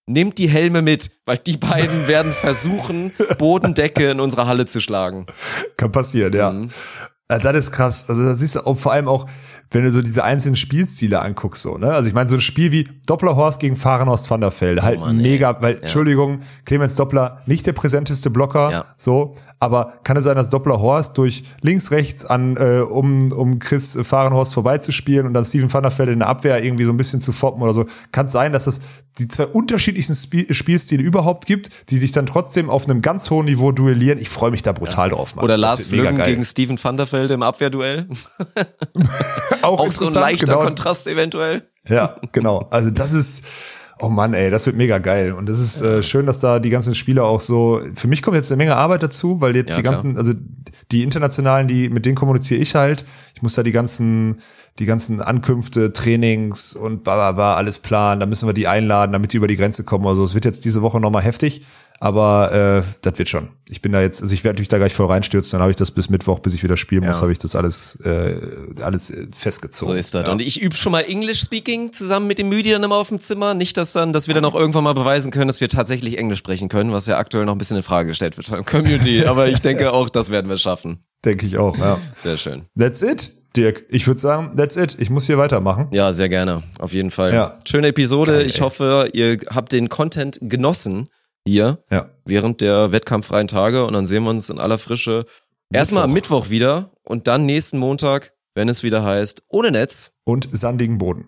Nehmt 0.08 0.38
die 0.40 0.50
Helme 0.50 0.82
mit, 0.82 1.12
weil 1.26 1.38
die 1.38 1.58
beiden 1.58 2.08
werden 2.08 2.32
versuchen, 2.32 3.12
Bodendecke 3.38 4.10
in 4.10 4.20
unserer 4.20 4.48
Halle 4.48 4.66
zu 4.66 4.80
schlagen. 4.82 5.28
Kann 5.78 5.92
passieren, 5.92 6.34
ja. 6.34 6.52
Mhm. 6.52 6.70
Also 7.28 7.52
das 7.52 7.66
ist 7.66 7.72
krass. 7.72 8.10
Also 8.10 8.24
da 8.26 8.34
siehst 8.34 8.56
du 8.56 8.62
auch 8.66 8.74
vor 8.76 8.92
allem 8.92 9.08
auch, 9.08 9.28
wenn 9.70 9.84
du 9.84 9.92
so 9.92 10.02
diese 10.02 10.24
einzelnen 10.24 10.56
Spielstile 10.56 11.22
anguckst, 11.22 11.62
so, 11.62 11.78
ne? 11.78 11.94
Also 11.94 12.08
ich 12.08 12.16
meine, 12.16 12.28
so 12.28 12.38
ein 12.38 12.42
Spiel 12.42 12.72
wie 12.72 12.90
Dopplerhorst 13.06 13.60
gegen 13.60 13.76
Fahrenhorst 13.76 14.32
van 14.32 14.42
der 14.42 14.52
Velde, 14.60 14.82
halt 14.82 14.98
Oh 14.98 15.02
Mann, 15.02 15.18
ey. 15.20 15.22
mega, 15.34 15.62
weil, 15.62 15.76
Entschuldigung, 15.80 16.40
Clemens 16.66 16.96
Doppler, 16.96 17.44
nicht 17.46 17.68
der 17.68 17.74
präsenteste 17.74 18.32
Blocker, 18.32 18.72
Ja. 18.72 18.86
so, 18.98 19.36
aber 19.60 20.00
kann 20.04 20.16
es 20.16 20.24
sein, 20.24 20.38
dass 20.38 20.50
Dopplerhorst 20.50 21.18
durch 21.18 21.44
links, 21.62 21.92
rechts 21.92 22.26
an, 22.26 22.56
äh, 22.56 22.80
um, 22.80 23.32
um 23.34 23.60
Chris 23.60 23.98
Fahrenhorst 24.02 24.54
vorbeizuspielen 24.54 25.28
und 25.28 25.34
dann 25.34 25.44
Steven 25.44 25.72
van 25.72 25.84
der 25.84 25.98
Velde 25.98 26.14
in 26.14 26.20
der 26.20 26.30
Abwehr 26.30 26.64
irgendwie 26.64 26.86
so 26.86 26.92
ein 26.92 26.98
bisschen 26.98 27.20
zu 27.20 27.34
foppen 27.34 27.62
oder 27.62 27.74
so, 27.74 27.86
kann 28.12 28.28
es 28.28 28.32
sein, 28.32 28.54
dass 28.54 28.68
es 28.68 28.80
die 29.18 29.28
zwei 29.28 29.48
unterschiedlichsten 29.48 30.16
Spiel 30.16 30.54
Spielstile 30.54 31.04
überhaupt 31.04 31.46
gibt, 31.46 31.90
die 31.90 31.98
sich 31.98 32.14
dann 32.14 32.26
trotzdem 32.26 32.70
auf 32.70 32.88
einem 32.88 33.02
ganz 33.02 33.30
hohen 33.30 33.46
Niveau 33.46 33.74
duellieren. 33.74 34.18
Ich 34.20 34.30
freue 34.30 34.52
mich 34.52 34.64
da 34.64 34.72
brutal 34.72 35.10
drauf, 35.10 35.36
Mann. 35.36 35.44
Oder 35.44 35.56
Das 35.56 35.62
Lars 35.62 35.86
Flüggen 35.88 36.18
gegen 36.24 36.46
Steven 36.46 36.82
van 36.82 36.96
der 36.96 37.12
Velde 37.12 37.34
im 37.34 37.44
Abwehrduell. 37.44 38.08
auch, 39.62 39.80
Auch 39.80 39.92
so 39.92 40.08
ein 40.08 40.14
leichter 40.14 40.54
genau. 40.54 40.60
Kontrast 40.60 41.08
eventuell. 41.08 41.68
Ja, 41.88 42.16
genau. 42.32 42.68
Also 42.72 42.92
das 42.92 43.14
ist, 43.14 43.46
oh 44.00 44.10
Mann, 44.10 44.34
ey, 44.34 44.50
das 44.50 44.66
wird 44.66 44.76
mega 44.78 44.98
geil. 44.98 45.34
Und 45.34 45.48
das 45.50 45.60
ist 45.60 45.82
äh, 45.82 46.02
schön, 46.02 46.26
dass 46.26 46.40
da 46.40 46.60
die 46.60 46.70
ganzen 46.70 46.96
Spieler 46.96 47.26
auch 47.26 47.42
so, 47.42 47.82
für 47.94 48.08
mich 48.08 48.22
kommt 48.22 48.36
jetzt 48.36 48.52
eine 48.52 48.58
Menge 48.58 48.76
Arbeit 48.76 49.04
dazu, 49.04 49.42
weil 49.42 49.56
jetzt 49.56 49.70
Ja, 49.72 49.76
die 49.76 49.82
klar. 49.82 49.94
ganzen, 49.94 50.18
also 50.18 50.34
die 50.92 51.04
internationalen, 51.04 51.68
die, 51.68 51.90
mit 51.90 52.06
denen 52.06 52.16
kommuniziere 52.16 52.62
ich 52.62 52.76
halt. 52.76 53.06
Ich 53.36 53.42
muss 53.42 53.56
da 53.56 53.64
die 53.64 53.72
ganzen, 53.72 54.40
die 54.80 54.86
ganzen 54.86 55.22
Ankünfte, 55.22 55.92
Trainings 55.92 56.76
und 56.76 57.04
bla, 57.04 57.16
bla, 57.16 57.32
bla, 57.34 57.56
alles 57.56 57.80
planen. 57.80 58.20
Da 58.20 58.26
müssen 58.26 58.48
wir 58.48 58.54
die 58.54 58.68
einladen, 58.68 59.12
damit 59.12 59.34
die 59.34 59.38
über 59.38 59.48
die 59.48 59.58
Grenze 59.58 59.84
kommen. 59.84 60.08
Also 60.08 60.24
es 60.24 60.34
wird 60.34 60.46
jetzt 60.46 60.66
diese 60.66 60.82
Woche 60.82 61.00
nochmal 61.00 61.24
heftig. 61.24 61.66
Aber 62.02 62.52
äh, 62.52 62.84
das 63.02 63.20
wird 63.20 63.28
schon. 63.30 63.50
Ich 63.68 63.82
bin 63.82 63.92
da 63.92 64.02
jetzt, 64.02 64.22
also 64.22 64.34
ich 64.34 64.44
werde 64.44 64.62
mich 64.62 64.70
da 64.70 64.78
gleich 64.78 64.94
voll 64.94 65.08
reinstürzen, 65.08 65.58
dann 65.58 65.62
habe 65.62 65.72
ich 65.72 65.76
das 65.76 65.92
bis 65.92 66.10
Mittwoch, 66.10 66.40
bis 66.40 66.54
ich 66.54 66.64
wieder 66.64 66.78
spielen 66.78 67.06
muss, 67.06 67.18
Ja. 67.18 67.22
habe 67.24 67.32
ich 67.34 67.40
das 67.40 67.56
alles, 67.56 68.00
äh, 68.06 68.36
alles 68.82 69.12
äh, 69.12 69.28
festgezogen. 69.36 69.94
So 69.94 69.98
ist 70.00 70.14
das. 70.14 70.26
Ja. 70.26 70.32
Und 70.32 70.42
ich 70.42 70.62
übe 70.62 70.76
schon 70.76 70.92
mal 70.94 71.02
English 71.02 71.42
Speaking 71.42 71.92
zusammen 71.92 72.28
mit 72.28 72.40
dem 72.40 72.50
Müdi 72.50 72.72
dann 72.72 72.84
immer 72.84 72.96
auf 72.96 73.10
dem 73.10 73.20
Zimmer. 73.20 73.54
Nicht, 73.54 73.76
dass 73.78 73.92
dann, 73.94 74.14
dass 74.14 74.28
wir 74.28 74.34
dann 74.34 74.46
auch 74.46 74.56
irgendwann 74.56 74.84
mal 74.86 74.94
beweisen 74.94 75.32
können, 75.32 75.48
dass 75.48 75.60
wir 75.62 75.68
tatsächlich 75.70 76.18
Englisch 76.18 76.40
sprechen 76.40 76.70
können, 76.70 76.94
was 76.94 77.06
ja 77.06 77.18
aktuell 77.18 77.46
noch 77.46 77.54
ein 77.54 77.58
bisschen 77.58 77.78
in 77.78 77.84
Frage 77.84 78.08
gestellt 78.08 78.38
wird 78.38 78.48
von 78.48 78.56
der 78.56 78.66
Community. 78.66 79.26
Aber 79.26 79.50
ich 79.50 79.60
denke 79.60 79.92
auch, 79.92 80.10
das 80.10 80.30
werden 80.30 80.50
wir 80.50 80.58
schaffen. 80.58 81.04
Denke 81.26 81.46
ich 81.46 81.58
auch, 81.58 81.78
ja. 81.78 82.00
Sehr 82.16 82.38
schön. 82.38 82.64
That's 82.80 83.02
it, 83.02 83.30
Dirk. 83.58 83.84
Ich 83.90 84.08
würde 84.08 84.22
sagen, 84.22 84.56
that's 84.56 84.78
it. 84.78 84.96
Ich 85.00 85.10
muss 85.10 85.26
hier 85.26 85.38
weitermachen. 85.38 85.90
Ja, 85.92 86.14
sehr 86.14 86.30
gerne. 86.30 86.64
Auf 86.80 86.94
jeden 86.94 87.10
Fall. 87.12 87.34
Ja. 87.34 87.60
Schöne 87.68 87.88
Episode. 87.90 88.32
Geil, 88.32 88.48
ich 88.48 88.62
hoffe, 88.62 89.10
ihr 89.12 89.38
habt 89.54 89.74
den 89.74 89.90
Content 89.90 90.40
genossen 90.42 91.10
hier 91.50 91.84
Ja. 91.90 92.10
während 92.26 92.62
der 92.62 92.92
wettkampffreien 92.92 93.48
Tage 93.48 93.86
und 93.86 93.94
dann 93.94 94.08
sehen 94.08 94.24
wir 94.24 94.30
uns 94.30 94.50
in 94.50 94.60
aller 94.60 94.78
Frische 94.78 95.26
erstmal 95.74 96.04
am 96.04 96.14
Mittwoch 96.14 96.50
wieder 96.50 96.92
und 97.04 97.28
dann 97.28 97.46
nächsten 97.46 97.78
Montag, 97.78 98.34
wenn 98.56 98.70
es 98.70 98.84
wieder 98.84 99.04
heißt, 99.04 99.44
ohne 99.50 99.72
Netz. 99.72 100.14
Und 100.24 100.48
sandigen 100.52 100.98
Boden. 101.00 101.28